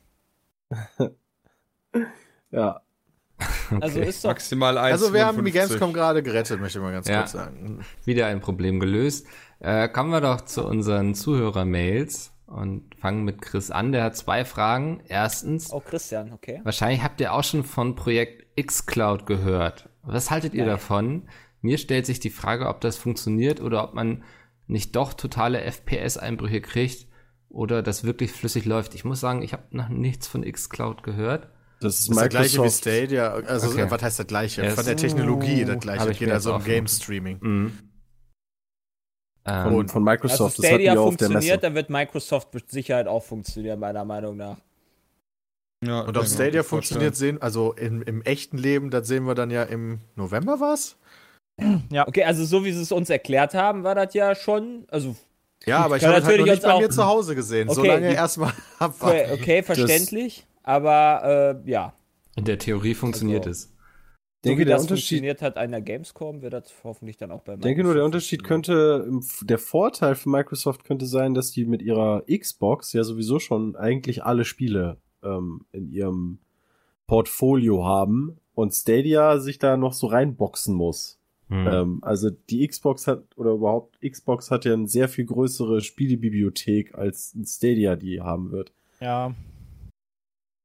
Ja, 2.51 2.81
Also 3.79 4.01
ist 4.01 4.23
doch. 4.25 4.31
Maximal 4.31 4.77
1. 4.77 5.01
Also 5.01 5.13
wir 5.13 5.25
haben 5.25 5.43
die 5.43 5.51
Gamescom 5.51 5.93
gerade 5.93 6.21
gerettet, 6.21 6.59
möchte 6.59 6.79
ich 6.79 6.83
mal 6.83 6.91
ganz 6.91 7.07
Ja. 7.07 7.19
kurz 7.19 7.31
sagen. 7.31 7.79
Wieder 8.03 8.27
ein 8.27 8.41
Problem 8.41 8.79
gelöst. 8.79 9.25
Äh, 9.61 9.89
kommen 9.89 10.09
wir 10.11 10.21
doch 10.21 10.41
zu 10.41 10.65
unseren 10.65 11.13
Zuhörer-Mails 11.13 12.31
und 12.47 12.95
fangen 12.95 13.23
mit 13.23 13.41
Chris 13.41 13.71
an. 13.71 13.91
Der 13.91 14.03
hat 14.03 14.15
zwei 14.17 14.43
Fragen. 14.43 15.01
Erstens, 15.07 15.71
Oh, 15.71 15.79
Christian, 15.79 16.33
okay. 16.33 16.61
wahrscheinlich 16.63 17.03
habt 17.03 17.21
ihr 17.21 17.33
auch 17.33 17.43
schon 17.43 17.63
von 17.63 17.95
Projekt 17.95 18.45
xCloud 18.61 19.25
gehört. 19.25 19.89
Was 20.03 20.31
haltet 20.31 20.53
ihr 20.53 20.61
Nein. 20.65 20.71
davon? 20.71 21.29
Mir 21.61 21.77
stellt 21.77 22.05
sich 22.07 22.19
die 22.19 22.31
Frage, 22.31 22.67
ob 22.67 22.81
das 22.81 22.97
funktioniert 22.97 23.61
oder 23.61 23.83
ob 23.83 23.93
man 23.93 24.23
nicht 24.67 24.95
doch 24.95 25.13
totale 25.13 25.61
FPS-Einbrüche 25.61 26.61
kriegt 26.61 27.07
oder 27.49 27.83
das 27.83 28.03
wirklich 28.03 28.31
flüssig 28.31 28.65
läuft. 28.65 28.95
Ich 28.95 29.05
muss 29.05 29.19
sagen, 29.19 29.43
ich 29.43 29.53
habe 29.53 29.63
noch 29.69 29.89
nichts 29.89 30.27
von 30.27 30.41
xCloud 30.43 31.03
gehört. 31.03 31.49
das 31.81 31.99
ist 31.99 32.09
Das 32.09 32.15
ist 32.17 32.21
das 32.21 32.29
gleiche 32.29 32.53
wie 32.53 32.57
Microsoft. 32.61 32.81
Stadia. 32.81 33.33
Also, 33.33 33.67
Okay. 33.69 33.85
was 33.89 34.01
heißt 34.01 34.19
das 34.19 34.27
gleiche? 34.27 34.63
Ja, 34.63 34.69
Von 34.71 34.85
der 34.85 34.97
Technologie 34.97 35.65
das 35.65 35.79
gleiche. 35.79 36.09
ich 36.11 36.19
Geht 36.19 36.31
also 36.31 36.55
um. 36.55 36.63
Game 36.63 36.87
Streaming. 36.87 37.37
Mhm. 37.41 37.73
Ähm, 39.45 39.63
Von, 39.63 39.87
von 39.89 40.07
Also 40.07 40.25
Microsoft, 40.27 40.57
das 40.59 40.65
hatten 40.65 40.73
Stadia 40.75 40.93
der 40.93 41.01
Messe. 41.03 41.17
funktioniert, 41.17 41.63
dann 41.63 41.75
wird 41.75 41.89
Microsoft 41.89 42.53
mit 42.53 42.69
Sicherheit 42.69 43.07
auch 43.07 43.23
funktionieren, 43.23 43.79
meiner 43.79 44.05
Meinung 44.05 44.37
nach. 44.37 44.57
Ja, 45.83 46.01
Und 46.01 46.15
ob 46.15 46.27
Stadia 46.27 46.61
funktioniert, 46.61 47.15
sehen, 47.15 47.41
also 47.41 47.73
im, 47.73 48.03
im 48.03 48.21
echten 48.21 48.57
Leben, 48.59 48.91
das 48.91 49.07
sehen 49.07 49.23
wir 49.25 49.33
dann 49.33 49.49
ja 49.49 49.63
im 49.63 49.99
November 50.15 50.59
was? 50.59 50.95
Okay, 51.59 52.23
also 52.23 52.45
so 52.45 52.63
wie 52.65 52.71
sie 52.71 52.81
es 52.81 52.91
uns 52.91 53.09
erklärt 53.09 53.53
haben, 53.55 53.83
war 53.83 53.95
das 53.95 54.13
ja 54.13 54.35
schon, 54.35 54.85
also 54.89 55.15
Ja, 55.65 55.79
aber 55.79 55.97
ich 55.97 56.03
habe 56.03 56.15
das 56.15 56.25
halt 56.25 56.37
noch 56.37 56.45
natürlich 56.45 56.51
nicht 56.51 56.63
bei 56.63 56.79
mir 56.79 56.89
zu 56.91 57.05
Hause 57.05 57.33
gesehen. 57.35 57.67
Okay, 57.69 57.75
Solange 57.81 58.13
erstmal 58.13 58.49
okay, 58.49 58.61
abwarten. 58.79 59.31
okay 59.33 59.63
verständlich, 59.63 60.45
aber 60.63 61.57
äh, 61.65 61.69
ja, 61.69 61.93
in 62.35 62.45
der 62.45 62.59
Theorie 62.59 62.93
funktioniert 62.93 63.47
Also- 63.47 63.65
es. 63.67 63.73
Ich 64.43 64.49
denke, 64.49 64.57
so 64.57 64.61
wie 64.61 64.65
der 64.65 64.75
das 64.77 64.83
Unterschied, 64.83 65.19
funktioniert 65.19 65.41
hat 65.43 65.57
der 65.69 65.81
Gamescom, 65.81 66.41
wird 66.41 66.53
das 66.53 66.73
hoffentlich 66.83 67.15
dann 67.15 67.29
auch 67.29 67.43
bei 67.43 67.53
ich 67.53 67.59
denke 67.59 67.83
nur, 67.83 67.93
der 67.93 68.03
Microsoft 68.03 68.05
Unterschied 68.05 68.43
könnte, 68.43 69.07
der 69.43 69.59
Vorteil 69.59 70.15
für 70.15 70.29
Microsoft 70.29 70.83
könnte 70.83 71.05
sein, 71.05 71.35
dass 71.35 71.51
die 71.51 71.65
mit 71.65 71.83
ihrer 71.83 72.23
Xbox 72.23 72.91
ja 72.93 73.03
sowieso 73.03 73.37
schon 73.37 73.75
eigentlich 73.75 74.23
alle 74.23 74.43
Spiele 74.43 74.97
ähm, 75.21 75.65
in 75.71 75.91
ihrem 75.91 76.39
Portfolio 77.05 77.85
haben 77.85 78.37
und 78.55 78.73
Stadia 78.73 79.37
sich 79.37 79.59
da 79.59 79.77
noch 79.77 79.93
so 79.93 80.07
reinboxen 80.07 80.73
muss. 80.73 81.19
Hm. 81.49 81.67
Ähm, 81.67 81.99
also 82.01 82.31
die 82.31 82.67
Xbox 82.67 83.05
hat, 83.05 83.25
oder 83.35 83.51
überhaupt 83.51 83.99
Xbox 84.01 84.49
hat 84.49 84.65
ja 84.65 84.73
eine 84.73 84.87
sehr 84.87 85.07
viel 85.07 85.25
größere 85.25 85.81
Spielebibliothek 85.81 86.95
als 86.95 87.35
ein 87.35 87.45
Stadia 87.45 87.95
die 87.95 88.21
haben 88.21 88.51
wird. 88.51 88.71
Ja. 89.01 89.35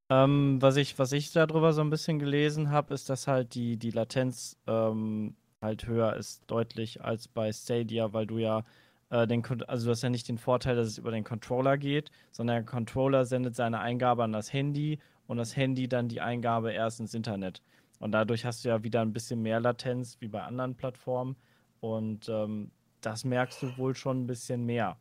Ähm, 0.09 0.59
was 0.61 0.77
ich, 0.77 0.99
was 0.99 1.13
ich 1.13 1.33
darüber 1.33 1.73
so 1.73 1.81
ein 1.81 1.91
bisschen 1.91 2.19
gelesen 2.19 2.71
habe, 2.71 2.95
ist, 2.95 3.11
dass 3.11 3.27
halt 3.27 3.55
die, 3.55 3.77
die 3.77 3.91
Latenz 3.91 4.57
ähm, 4.67 5.35
halt 5.61 5.87
höher 5.87 6.15
ist, 6.15 6.45
deutlich 6.47 7.03
als 7.03 7.29
bei 7.29 7.53
Stadia, 7.53 8.13
weil 8.13 8.27
du 8.27 8.39
ja 8.39 8.65
äh, 9.11 9.27
den, 9.27 9.45
also 9.67 9.87
du 9.87 9.91
hast 9.91 10.03
ja 10.03 10.11
nicht 10.11 10.29
den 10.29 10.39
Vorteil, 10.39 10.77
dass 10.77 10.87
es 10.89 10.99
über 10.99 11.11
den 11.11 11.25
Controller 11.25 11.77
geht, 11.79 12.11
sondern 12.31 12.57
der 12.57 12.65
Controller 12.65 13.25
sendet 13.25 13.57
seine 13.57 13.81
Eingabe 13.81 14.25
an 14.25 14.33
das 14.33 14.53
Handy 14.53 14.99
und 15.27 15.39
das 15.39 15.57
Handy 15.57 15.89
dann 15.89 16.09
die 16.09 16.21
Eingabe 16.21 16.73
erst 16.73 17.01
ins 17.01 17.15
Internet. 17.15 17.63
Und 17.99 18.13
dadurch 18.13 18.45
hast 18.45 18.65
du 18.65 18.69
ja 18.69 18.83
wieder 18.83 19.01
ein 19.01 19.13
bisschen 19.13 19.43
mehr 19.43 19.61
Latenz 19.61 20.19
wie 20.21 20.29
bei 20.29 20.43
anderen 20.43 20.75
Plattformen. 20.77 21.37
Und 21.81 22.29
ähm, 22.29 22.71
das 23.01 23.25
merkst 23.25 23.63
du 23.63 23.77
wohl 23.79 23.95
schon 23.95 24.23
ein 24.23 24.27
bisschen 24.27 24.65
mehr. 24.65 24.99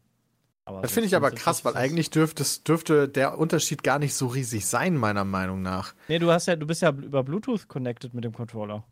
Aber 0.66 0.82
Das 0.82 0.92
finde 0.92 1.08
ich 1.08 1.16
aber 1.16 1.30
krass, 1.30 1.64
weil 1.64 1.76
eigentlich 1.76 2.10
dürfte, 2.10 2.44
dürfte 2.64 3.08
der 3.08 3.38
Unterschied 3.38 3.84
gar 3.84 4.00
nicht 4.00 4.16
so 4.16 4.26
riesig 4.26 4.66
sein, 4.66 4.98
meiner 4.98 5.24
Meinung 5.24 5.62
nach. 5.62 5.94
Nee, 6.08 6.18
du 6.18 6.32
hast 6.32 6.48
ja, 6.48 6.56
du 6.56 6.66
bist 6.66 6.82
ja 6.82 6.90
über 6.90 7.24
Bluetooth 7.24 7.68
connected 7.68 8.16
mit 8.16 8.24
dem 8.24 8.34
Controller. 8.34 8.84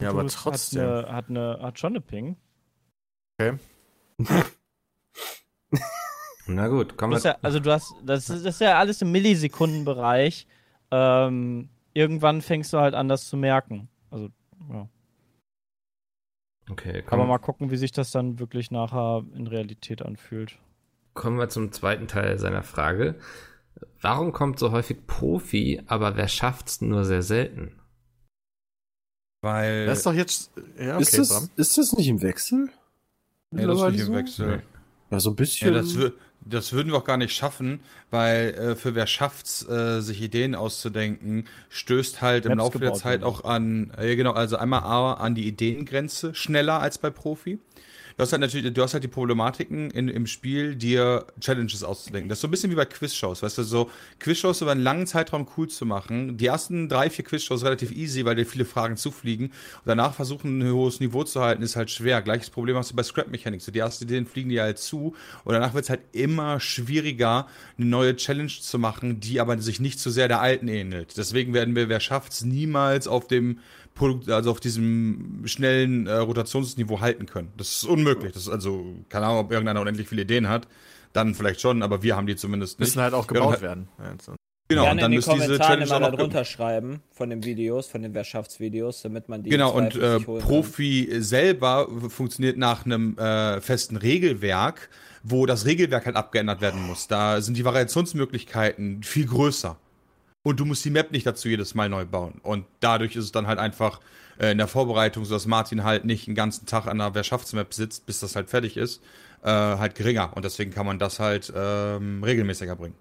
Ja, 0.00 0.08
aber 0.10 0.26
trotzdem. 0.26 0.82
Hat, 0.82 1.06
eine, 1.06 1.12
hat, 1.12 1.28
eine, 1.28 1.58
hat 1.60 1.78
schon 1.78 1.92
eine 1.92 2.00
Ping. 2.00 2.36
Na 6.46 6.68
gut, 6.68 6.96
hast 6.96 7.24
wir. 7.24 7.32
ja, 7.32 7.36
also 7.42 7.60
du 7.60 7.70
hast, 7.70 7.94
das 8.02 8.30
ist, 8.30 8.44
das 8.44 8.54
ist 8.54 8.60
ja 8.60 8.78
alles 8.78 9.02
im 9.02 9.12
Millisekundenbereich. 9.12 10.46
Ähm, 10.90 11.68
irgendwann 11.92 12.42
fängst 12.42 12.72
du 12.72 12.78
halt 12.78 12.94
an, 12.94 13.08
das 13.08 13.28
zu 13.28 13.36
merken. 13.36 13.88
Also, 14.10 14.28
ja. 14.70 14.88
Okay, 16.70 16.98
Aber 17.00 17.02
kommen, 17.18 17.28
mal 17.28 17.38
gucken, 17.38 17.70
wie 17.70 17.76
sich 17.76 17.92
das 17.92 18.10
dann 18.10 18.38
wirklich 18.38 18.70
nachher 18.70 19.24
in 19.34 19.46
Realität 19.46 20.00
anfühlt. 20.02 20.58
kommen 21.12 21.38
wir 21.38 21.48
zum 21.48 21.72
zweiten 21.72 22.08
Teil 22.08 22.38
seiner 22.38 22.62
Frage. 22.62 23.16
Warum 24.00 24.32
kommt 24.32 24.58
so 24.58 24.70
häufig 24.72 25.06
Profi, 25.06 25.82
aber 25.86 26.16
wer 26.16 26.28
schafft's 26.28 26.80
nur 26.80 27.04
sehr 27.04 27.22
selten? 27.22 27.78
Weil 29.42 29.86
Das 29.86 29.98
ist 29.98 30.06
doch 30.06 30.14
jetzt. 30.14 30.52
Ja, 30.78 30.94
okay, 30.94 31.02
ist, 31.02 31.18
das, 31.18 31.50
ist 31.56 31.78
das 31.78 31.92
nicht 31.92 32.08
im 32.08 32.22
Wechsel? 32.22 32.70
ja, 33.52 33.66
das 33.66 33.80
ist 33.82 33.90
nicht 33.92 34.08
im 34.08 34.14
Wechsel. 34.14 34.62
Ja, 35.10 35.20
so 35.20 35.30
ein 35.30 35.32
Ja, 35.32 35.36
bisschen. 35.36 35.74
das, 35.74 35.94
wür- 35.96 36.12
das 36.44 36.72
würden 36.72 36.92
wir 36.92 36.98
auch 36.98 37.04
gar 37.04 37.16
nicht 37.16 37.34
schaffen, 37.34 37.80
weil 38.10 38.54
äh, 38.54 38.76
für 38.76 38.94
wer 38.94 39.06
schafft's, 39.06 39.66
äh, 39.68 40.00
sich 40.00 40.22
Ideen 40.22 40.54
auszudenken, 40.54 41.46
stößt 41.70 42.22
halt 42.22 42.46
im 42.46 42.58
Laufe 42.58 42.78
der 42.78 42.94
Zeit 42.94 43.22
auch 43.22 43.44
an, 43.44 43.92
äh, 43.96 44.16
genau, 44.16 44.32
also 44.32 44.56
einmal 44.56 44.80
A, 44.80 45.14
an 45.14 45.34
die 45.34 45.46
Ideengrenze, 45.46 46.34
schneller 46.34 46.80
als 46.80 46.98
bei 46.98 47.10
Profi. 47.10 47.58
Du 48.16 48.22
hast 48.22 48.30
halt 48.30 48.40
natürlich, 48.40 48.72
du 48.72 48.82
hast 48.82 48.94
halt 48.94 49.02
die 49.02 49.08
Problematiken 49.08 49.90
in, 49.90 50.08
im 50.08 50.26
Spiel, 50.26 50.76
dir 50.76 51.26
Challenges 51.40 51.82
auszudenken. 51.82 52.28
Das 52.28 52.38
ist 52.38 52.42
so 52.42 52.48
ein 52.48 52.50
bisschen 52.52 52.70
wie 52.70 52.76
bei 52.76 52.84
Quizshows, 52.84 53.42
weißt 53.42 53.58
du, 53.58 53.62
so 53.64 53.90
Quizshows 54.20 54.60
über 54.62 54.70
einen 54.70 54.82
langen 54.82 55.06
Zeitraum 55.08 55.48
cool 55.56 55.68
zu 55.68 55.84
machen. 55.84 56.36
Die 56.36 56.46
ersten 56.46 56.88
drei, 56.88 57.10
vier 57.10 57.24
Quizshows 57.24 57.64
relativ 57.64 57.90
easy, 57.90 58.24
weil 58.24 58.36
dir 58.36 58.46
viele 58.46 58.64
Fragen 58.64 58.96
zufliegen. 58.96 59.46
Und 59.46 59.86
danach 59.86 60.14
versuchen, 60.14 60.60
ein 60.60 60.72
hohes 60.72 61.00
Niveau 61.00 61.24
zu 61.24 61.40
halten, 61.40 61.62
ist 61.62 61.74
halt 61.74 61.90
schwer. 61.90 62.22
Gleiches 62.22 62.50
Problem 62.50 62.76
hast 62.76 62.92
du 62.92 62.96
bei 62.96 63.02
Scrap 63.02 63.30
Mechanics. 63.30 63.66
Die 63.66 63.78
ersten 63.78 64.04
Ideen 64.04 64.26
fliegen 64.26 64.50
dir 64.50 64.62
halt 64.62 64.78
zu. 64.78 65.16
Und 65.44 65.52
danach 65.52 65.74
wird 65.74 65.84
es 65.84 65.90
halt 65.90 66.02
immer 66.12 66.60
schwieriger, 66.60 67.48
eine 67.76 67.86
neue 67.86 68.14
Challenge 68.14 68.52
zu 68.60 68.78
machen, 68.78 69.18
die 69.18 69.40
aber 69.40 69.58
sich 69.58 69.80
nicht 69.80 69.98
zu 69.98 70.10
sehr 70.10 70.28
der 70.28 70.40
alten 70.40 70.68
ähnelt. 70.68 71.16
Deswegen 71.16 71.52
werden 71.52 71.74
wir, 71.74 71.88
wer 71.88 71.98
schafft's, 71.98 72.44
niemals 72.44 73.08
auf 73.08 73.26
dem 73.26 73.58
Produkt, 73.94 74.28
also 74.28 74.50
auf 74.50 74.60
diesem 74.60 75.42
schnellen 75.46 76.06
äh, 76.06 76.14
Rotationsniveau 76.14 77.00
halten 77.00 77.26
können. 77.26 77.52
Das 77.56 77.68
ist 77.72 77.84
unmöglich. 77.84 78.32
Das 78.32 78.42
ist 78.42 78.48
also, 78.48 78.84
keine 79.08 79.26
Ahnung, 79.26 79.38
ob 79.40 79.52
irgendeiner 79.52 79.80
unendlich 79.80 80.08
viele 80.08 80.22
Ideen 80.22 80.48
hat. 80.48 80.66
Dann 81.12 81.34
vielleicht 81.34 81.60
schon, 81.60 81.82
aber 81.82 82.02
wir 82.02 82.16
haben 82.16 82.26
die 82.26 82.34
zumindest 82.36 82.80
nicht. 82.80 82.88
Müssen 82.88 83.02
halt 83.02 83.14
auch 83.14 83.26
Ja, 83.26 83.32
gebaut 83.34 83.56
und- 83.56 83.62
werden. 83.62 83.88
Ja. 83.98 84.12
Genau, 84.66 84.84
Gerne 84.84 84.92
und 84.92 85.02
dann 85.02 85.12
in 85.12 85.12
den 85.12 85.16
müsste 85.18 85.34
diese 85.34 85.54
immer 85.56 85.64
auch 85.96 86.00
noch 86.00 86.08
ge- 86.08 86.16
darunter 86.16 86.44
schreiben 86.46 87.02
von 87.12 87.28
den 87.28 87.44
Videos, 87.44 87.86
von 87.86 88.00
den 88.00 88.14
Wirtschaftsvideos, 88.14 89.02
damit 89.02 89.28
man 89.28 89.42
die 89.42 89.50
Genau, 89.50 89.70
und 89.72 89.94
äh, 89.94 90.20
holen 90.24 90.24
kann. 90.24 90.48
Profi 90.48 91.06
selber 91.18 91.86
funktioniert 92.08 92.56
nach 92.56 92.86
einem 92.86 93.16
äh, 93.18 93.60
festen 93.60 93.96
Regelwerk, 93.98 94.88
wo 95.22 95.44
das 95.44 95.66
Regelwerk 95.66 96.06
halt 96.06 96.16
abgeändert 96.16 96.62
werden 96.62 96.84
muss. 96.86 97.08
Da 97.08 97.42
sind 97.42 97.58
die 97.58 97.64
Variationsmöglichkeiten 97.64 99.02
viel 99.02 99.26
größer. 99.26 99.76
Und 100.44 100.60
du 100.60 100.66
musst 100.66 100.84
die 100.84 100.90
Map 100.90 101.10
nicht 101.10 101.26
dazu 101.26 101.48
jedes 101.48 101.74
Mal 101.74 101.88
neu 101.88 102.04
bauen. 102.04 102.34
Und 102.42 102.66
dadurch 102.80 103.16
ist 103.16 103.24
es 103.24 103.32
dann 103.32 103.46
halt 103.46 103.58
einfach 103.58 104.00
äh, 104.38 104.52
in 104.52 104.58
der 104.58 104.68
Vorbereitung, 104.68 105.24
sodass 105.24 105.46
Martin 105.46 105.84
halt 105.84 106.04
nicht 106.04 106.28
einen 106.28 106.36
ganzen 106.36 106.66
Tag 106.66 106.86
an 106.86 106.98
der 106.98 107.14
Wirtschaftsmap 107.14 107.72
sitzt, 107.72 108.04
bis 108.04 108.20
das 108.20 108.36
halt 108.36 108.50
fertig 108.50 108.76
ist, 108.76 109.02
äh, 109.42 109.48
halt 109.48 109.94
geringer. 109.94 110.36
Und 110.36 110.44
deswegen 110.44 110.70
kann 110.70 110.84
man 110.84 110.98
das 110.98 111.18
halt 111.18 111.50
ähm, 111.56 112.22
regelmäßiger 112.22 112.76
bringen. 112.76 112.94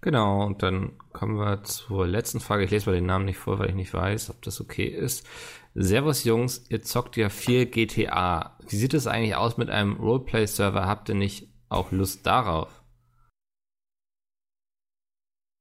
Genau, 0.00 0.46
und 0.46 0.62
dann 0.62 0.92
kommen 1.12 1.36
wir 1.36 1.64
zur 1.64 2.06
letzten 2.06 2.38
Frage. 2.38 2.62
Ich 2.62 2.70
lese 2.70 2.86
mal 2.86 2.94
den 2.94 3.06
Namen 3.06 3.24
nicht 3.24 3.38
vor, 3.38 3.58
weil 3.58 3.70
ich 3.70 3.74
nicht 3.74 3.92
weiß, 3.92 4.30
ob 4.30 4.40
das 4.42 4.60
okay 4.60 4.86
ist. 4.86 5.26
Servus 5.74 6.22
Jungs, 6.22 6.64
ihr 6.68 6.82
zockt 6.82 7.16
ja 7.16 7.28
viel 7.28 7.66
GTA. 7.66 8.56
Wie 8.68 8.76
sieht 8.76 8.94
es 8.94 9.08
eigentlich 9.08 9.34
aus 9.34 9.56
mit 9.56 9.68
einem 9.68 9.94
Roleplay-Server? 9.96 10.86
Habt 10.86 11.08
ihr 11.08 11.16
nicht 11.16 11.48
auch 11.68 11.90
Lust 11.90 12.24
darauf? 12.24 12.77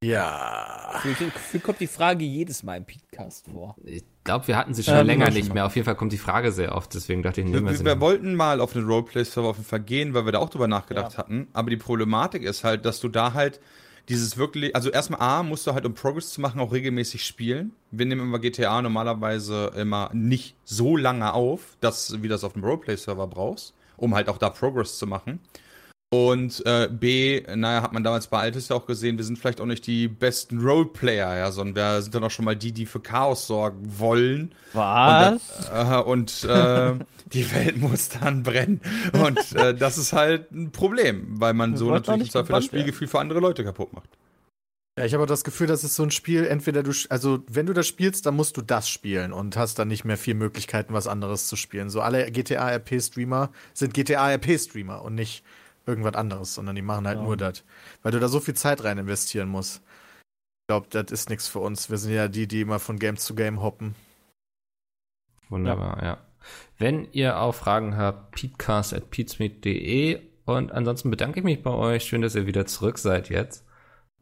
Ja. 0.04 1.00
Für, 1.02 1.14
für 1.14 1.60
kommt 1.60 1.80
die 1.80 1.88
Frage 1.88 2.24
jedes 2.24 2.62
Mal 2.62 2.78
im 2.78 2.86
Podcast 2.86 3.48
vor. 3.52 3.76
Ich 3.84 4.04
glaube, 4.24 4.48
wir 4.48 4.56
hatten 4.56 4.74
sie 4.74 4.84
schon 4.84 4.96
Ähm, 4.96 5.08
länger 5.08 5.32
nicht 5.32 5.54
mehr. 5.54 5.66
Auf 5.66 5.76
jeden 5.76 5.86
Fall 5.86 5.96
kommt 5.96 6.12
die 6.12 6.20
Frage 6.20 6.52
sehr 6.52 6.76
oft, 6.76 6.94
deswegen 6.94 7.24
dachte 7.24 7.42
ich, 7.42 7.48
Wir, 7.48 7.54
nehmen 7.54 7.66
wir 7.66 7.72
wir, 7.72 7.78
sie 7.78 7.86
wir 7.86 8.00
wollten 8.00 8.36
mal 8.36 8.62
auf 8.62 8.76
einen 8.76 8.86
Roleplay-Server 8.86 9.50
auf 9.50 9.58
jeden 9.58 9.68
Fall 9.68 9.80
gehen, 9.80 10.14
weil 10.14 10.26
wir 10.26 10.32
da 10.34 10.40
auch 10.40 10.50
drüber 10.50 10.68
nachgedacht 10.68 11.18
hatten. 11.18 11.48
Aber 11.54 11.70
die 11.72 11.78
Problematik 11.78 12.44
ist 12.44 12.64
halt, 12.64 12.86
dass 12.86 13.00
du 13.00 13.10
da 13.10 13.34
halt 13.34 13.60
dieses 14.08 14.38
wirklich, 14.38 14.76
also 14.76 14.90
erstmal 14.90 15.20
A, 15.20 15.44
musst 15.44 15.66
du 15.66 15.74
halt, 15.74 15.86
um 15.86 15.94
Progress 15.94 16.30
zu 16.30 16.42
machen, 16.42 16.62
auch 16.62 16.72
regelmäßig 16.72 17.26
spielen. 17.26 17.74
Wir 17.92 18.06
nehmen 18.06 18.22
immer 18.22 18.40
GTA 18.40 18.82
normalerweise 18.82 19.72
immer 19.76 20.12
nicht 20.14 20.56
so 20.64 20.96
lange 20.96 21.34
auf, 21.34 21.76
dass, 21.82 22.22
wie 22.22 22.28
das 22.28 22.44
auf 22.44 22.54
dem 22.54 22.64
Roleplay-Server 22.64 23.28
brauchst, 23.28 23.74
um 23.98 24.14
halt 24.14 24.30
auch 24.30 24.38
da 24.38 24.50
Progress 24.52 24.98
zu 24.98 25.08
machen. 25.08 25.40
Und 26.10 26.66
äh, 26.66 26.88
B, 26.90 27.44
naja, 27.54 27.82
hat 27.82 27.92
man 27.92 28.02
damals 28.02 28.28
bei 28.28 28.40
Altis 28.40 28.70
ja 28.70 28.78
auch 28.78 28.86
gesehen, 28.86 29.18
wir 29.18 29.26
sind 29.26 29.38
vielleicht 29.38 29.60
auch 29.60 29.66
nicht 29.66 29.86
die 29.88 30.08
besten 30.08 30.62
Roleplayer, 30.62 31.36
ja, 31.36 31.52
sondern 31.52 31.76
wir 31.76 32.02
sind 32.02 32.16
dann 32.16 32.24
auch 32.24 32.32
schon 32.32 32.46
mal 32.46 32.56
die, 32.56 32.72
die 32.72 32.86
für 32.86 33.02
Chaos 33.02 33.46
sorgen 33.46 34.00
wollen. 34.00 34.56
Was? 34.72 35.70
Und, 35.70 35.74
äh, 35.74 35.98
und 35.98 36.44
äh, 36.46 37.06
die 37.34 37.52
Welt 37.54 37.78
muss 37.82 38.08
dann 38.08 38.44
brennen. 38.44 38.80
Und 39.22 39.54
äh, 39.56 39.76
das 39.76 39.98
ist 39.98 40.14
halt 40.14 40.50
ein 40.54 40.72
Problem, 40.72 41.42
weil 41.42 41.54
man 41.54 41.72
Wir 41.72 41.78
so 41.78 41.92
natürlich 41.92 42.32
Zweifel 42.32 42.56
das. 42.56 42.66
Spielgefühl 42.66 43.08
für 43.10 43.20
andere 43.20 43.42
Leute 43.42 43.66
kaputt 43.66 43.92
macht. 43.92 44.10
Ja, 44.98 45.04
ich 45.04 45.14
habe 45.14 45.24
auch 45.24 45.28
das 45.28 45.44
Gefühl, 45.44 45.68
das 45.68 45.84
ist 45.84 45.96
so 45.96 46.04
ein 46.04 46.12
Spiel, 46.12 46.46
entweder 46.46 46.84
du, 46.84 46.92
also 47.10 47.44
wenn 47.52 47.66
du 47.66 47.74
das 47.74 47.86
spielst, 47.86 48.26
dann 48.26 48.36
musst 48.36 48.56
du 48.56 48.62
das 48.62 48.90
spielen 48.90 49.34
und 49.34 49.58
hast 49.58 49.78
dann 49.78 49.90
nicht 49.90 50.06
mehr 50.06 50.18
viel 50.18 50.34
Möglichkeiten, 50.36 50.94
was 50.94 51.06
anderes 51.06 51.48
zu 51.48 51.58
spielen. 51.58 51.90
So 51.90 52.00
alle 52.00 52.32
GTA-RP-Streamer 52.32 53.52
sind 53.74 53.94
GTA-RP-Streamer 53.94 55.04
und 55.04 55.14
nicht 55.16 55.44
irgendwas 55.88 56.16
anderes, 56.16 56.54
sondern 56.56 56.76
die 56.76 56.82
machen 56.82 57.08
halt 57.08 57.18
Ja. 57.18 57.24
nur 57.24 57.38
das. 57.38 57.64
Weil 58.04 58.12
du 58.12 58.20
da 58.20 58.28
so 58.28 58.40
viel 58.40 58.54
Zeit 58.56 58.84
rein 58.84 58.98
investieren 58.98 59.50
musst. 59.50 59.82
Ich 60.62 60.68
glaube, 60.68 60.88
das 60.90 61.12
ist 61.12 61.30
nichts 61.30 61.48
für 61.48 61.60
uns. 61.60 61.90
Wir 61.90 61.98
sind 61.98 62.14
ja 62.14 62.28
die, 62.28 62.48
die 62.48 62.62
immer 62.62 62.80
von 62.80 63.00
Game 63.00 63.18
zu 63.18 63.36
Game 63.36 63.62
hoppen. 63.62 63.96
Wunderbar, 65.50 66.04
ja. 66.04 66.18
Wenn 66.78 67.08
ihr 67.14 67.40
auch 67.40 67.56
Fragen 67.56 67.96
habt, 67.98 68.32
peatcast.peatsmeet.de 68.36 70.20
und 70.46 70.72
ansonsten 70.72 71.10
bedanke 71.10 71.40
ich 71.40 71.44
mich 71.46 71.64
bei 71.64 71.72
euch. 71.72 72.04
Schön, 72.04 72.22
dass 72.22 72.36
ihr 72.36 72.46
wieder 72.48 72.66
zurück 72.66 72.98
seid 73.00 73.30
jetzt. 73.30 73.66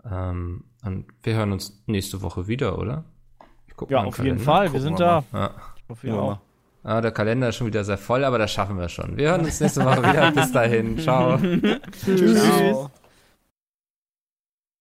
Ähm, 0.04 0.64
und 0.84 1.06
wir 1.24 1.36
hören 1.36 1.52
uns 1.52 1.84
nächste 1.88 2.22
Woche 2.22 2.48
wieder, 2.48 2.78
oder? 2.78 3.06
Ich 3.68 3.76
guck 3.76 3.90
Ja, 3.90 4.04
auf 4.04 4.20
jeden. 4.20 4.40
Fall. 4.40 4.72
Wir 4.74 4.82
sind 4.82 5.00
wir 5.00 5.06
da. 5.06 5.24
Ja. 5.34 5.56
Ich 5.78 5.84
hoffe, 5.90 6.08
ihr 6.08 6.16
auch. 6.16 6.40
Ah, 6.88 7.02
der 7.02 7.12
Kalender 7.12 7.50
ist 7.50 7.56
schon 7.56 7.66
wieder 7.66 7.84
sehr 7.84 7.98
voll, 7.98 8.24
aber 8.24 8.38
das 8.38 8.52
schaffen 8.52 8.78
wir 8.78 8.90
schon. 8.90 9.18
Wir 9.18 9.30
hören 9.30 9.44
uns 9.44 9.60
nächste 9.60 9.84
Woche 9.84 10.04
wieder. 10.04 10.32
Bis 10.32 10.52
dahin. 10.52 11.00
Ciao. 11.00 11.38
Tschüss. 12.06 12.44
Ciao. 12.44 12.92